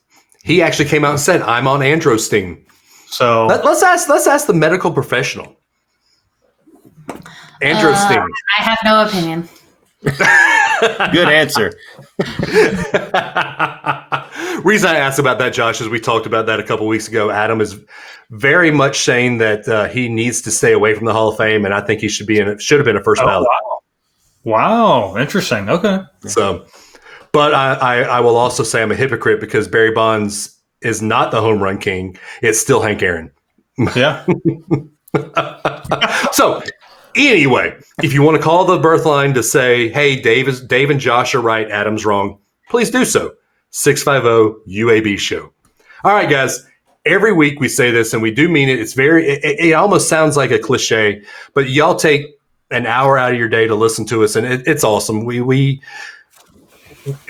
He 0.42 0.62
actually 0.62 0.88
came 0.88 1.04
out 1.04 1.10
and 1.12 1.20
said, 1.20 1.42
"I'm 1.42 1.66
on 1.68 1.82
andro's 1.82 2.28
team." 2.28 2.64
so 3.06 3.46
Let, 3.46 3.64
us 3.64 3.82
ask. 3.82 4.08
Let's 4.08 4.26
ask 4.26 4.46
the 4.46 4.52
medical 4.54 4.90
professional. 4.90 5.54
Andrew 7.62 7.90
Uh, 7.92 8.26
I 8.58 8.62
have 8.62 8.78
no 8.84 9.06
opinion. 9.06 9.48
Good 11.12 11.28
answer. 11.28 11.72
Reason 14.64 14.88
I 14.90 14.96
asked 14.96 15.18
about 15.18 15.38
that, 15.38 15.52
Josh, 15.54 15.80
is 15.80 15.88
we 15.88 16.00
talked 16.00 16.26
about 16.26 16.46
that 16.46 16.60
a 16.60 16.62
couple 16.62 16.86
weeks 16.86 17.08
ago. 17.08 17.30
Adam 17.30 17.60
is 17.60 17.78
very 18.30 18.70
much 18.70 19.00
saying 19.00 19.38
that 19.38 19.66
uh, 19.68 19.88
he 19.88 20.08
needs 20.08 20.40
to 20.42 20.50
stay 20.50 20.72
away 20.72 20.94
from 20.94 21.06
the 21.06 21.12
Hall 21.12 21.28
of 21.28 21.36
Fame, 21.38 21.64
and 21.64 21.74
I 21.74 21.80
think 21.80 22.00
he 22.00 22.08
should 22.08 22.26
be 22.26 22.38
in. 22.38 22.48
it. 22.48 22.60
Should 22.62 22.78
have 22.78 22.84
been 22.86 22.96
a 22.96 23.02
first 23.02 23.22
Oh, 23.22 23.26
ballot. 23.26 23.48
wow. 23.48 23.73
Wow, 24.44 25.16
interesting. 25.16 25.68
Okay, 25.68 25.98
So, 26.26 26.66
but 27.32 27.54
I, 27.54 27.74
I, 27.74 27.96
I 28.02 28.20
will 28.20 28.36
also 28.36 28.62
say 28.62 28.82
I'm 28.82 28.92
a 28.92 28.94
hypocrite 28.96 29.40
because 29.40 29.66
Barry 29.68 29.90
Bonds 29.92 30.58
is 30.82 31.02
not 31.02 31.30
the 31.30 31.40
home 31.40 31.62
run 31.62 31.78
king. 31.78 32.16
It's 32.42 32.58
still 32.60 32.80
Hank 32.82 33.02
Aaron. 33.02 33.30
yeah, 33.96 34.24
So 36.32 36.62
anyway, 37.14 37.76
if 38.02 38.12
you 38.12 38.22
want 38.22 38.36
to 38.36 38.42
call 38.42 38.64
the 38.64 38.78
birth 38.78 39.04
line 39.06 39.34
to 39.34 39.42
say, 39.42 39.88
hey, 39.88 40.20
Dave 40.20 40.48
is 40.48 40.60
Dave 40.60 40.90
and 40.90 41.00
Josh 41.00 41.34
are 41.34 41.40
right, 41.40 41.70
Adam's 41.70 42.04
wrong, 42.04 42.38
please 42.70 42.90
do 42.90 43.04
so. 43.04 43.32
650 43.70 44.70
UAB 44.82 45.18
show. 45.18 45.52
All 46.04 46.12
right, 46.12 46.28
guys. 46.30 46.64
Every 47.06 47.32
week 47.34 47.60
we 47.60 47.68
say 47.68 47.90
this 47.90 48.14
and 48.14 48.22
we 48.22 48.30
do 48.30 48.48
mean 48.48 48.68
it. 48.70 48.80
It's 48.80 48.94
very 48.94 49.26
it, 49.28 49.44
it- 49.44 49.60
it 49.68 49.72
almost 49.72 50.08
sounds 50.08 50.36
like 50.36 50.50
a 50.50 50.58
cliche, 50.58 51.22
but 51.52 51.68
y'all 51.68 51.96
take 51.96 52.24
an 52.70 52.86
hour 52.86 53.18
out 53.18 53.32
of 53.32 53.38
your 53.38 53.48
day 53.48 53.66
to 53.66 53.74
listen 53.74 54.06
to 54.06 54.24
us 54.24 54.36
and 54.36 54.46
it, 54.46 54.66
it's 54.66 54.84
awesome. 54.84 55.24
We 55.24 55.40
we 55.40 55.82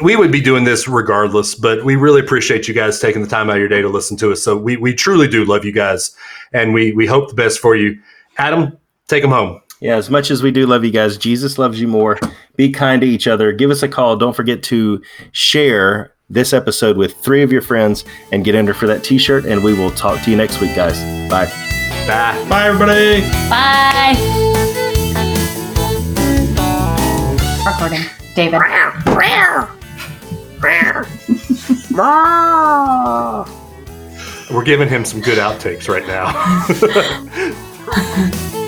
we 0.02 0.14
would 0.14 0.30
be 0.30 0.40
doing 0.40 0.64
this 0.64 0.86
regardless, 0.86 1.54
but 1.54 1.84
we 1.84 1.96
really 1.96 2.20
appreciate 2.20 2.68
you 2.68 2.74
guys 2.74 3.00
taking 3.00 3.22
the 3.22 3.28
time 3.28 3.50
out 3.50 3.56
of 3.56 3.60
your 3.60 3.68
day 3.68 3.82
to 3.82 3.88
listen 3.88 4.16
to 4.18 4.32
us. 4.32 4.42
So 4.42 4.56
we 4.56 4.76
we 4.76 4.94
truly 4.94 5.28
do 5.28 5.44
love 5.44 5.64
you 5.64 5.72
guys 5.72 6.14
and 6.52 6.72
we 6.72 6.92
we 6.92 7.06
hope 7.06 7.28
the 7.28 7.34
best 7.34 7.58
for 7.58 7.76
you. 7.76 7.98
Adam, 8.38 8.76
take 9.08 9.22
them 9.22 9.32
home. 9.32 9.60
Yeah, 9.80 9.96
as 9.96 10.08
much 10.08 10.30
as 10.30 10.42
we 10.42 10.50
do 10.50 10.66
love 10.66 10.84
you 10.84 10.90
guys, 10.90 11.18
Jesus 11.18 11.58
loves 11.58 11.80
you 11.80 11.88
more. 11.88 12.18
Be 12.56 12.70
kind 12.70 13.02
to 13.02 13.06
each 13.06 13.26
other. 13.26 13.52
Give 13.52 13.70
us 13.70 13.82
a 13.82 13.88
call. 13.88 14.16
Don't 14.16 14.34
forget 14.34 14.62
to 14.64 15.02
share 15.32 16.14
this 16.30 16.52
episode 16.52 16.96
with 16.96 17.14
three 17.18 17.42
of 17.42 17.52
your 17.52 17.60
friends 17.60 18.04
and 18.32 18.44
get 18.44 18.54
entered 18.54 18.76
for 18.76 18.86
that 18.86 19.04
t 19.04 19.18
shirt. 19.18 19.44
And 19.44 19.62
we 19.62 19.74
will 19.74 19.90
talk 19.90 20.22
to 20.22 20.30
you 20.30 20.36
next 20.36 20.60
week, 20.60 20.74
guys. 20.74 20.98
Bye. 21.28 21.46
Bye. 22.06 22.46
bye 22.48 22.66
everybody. 22.66 23.20
Bye. 23.50 24.43
Recording. 27.84 28.08
David. 28.34 28.60
We're 34.50 34.64
giving 34.64 34.88
him 34.88 35.04
some 35.04 35.20
good 35.20 35.36
outtakes 35.36 35.86
right 35.86 36.06
now. 36.06 36.30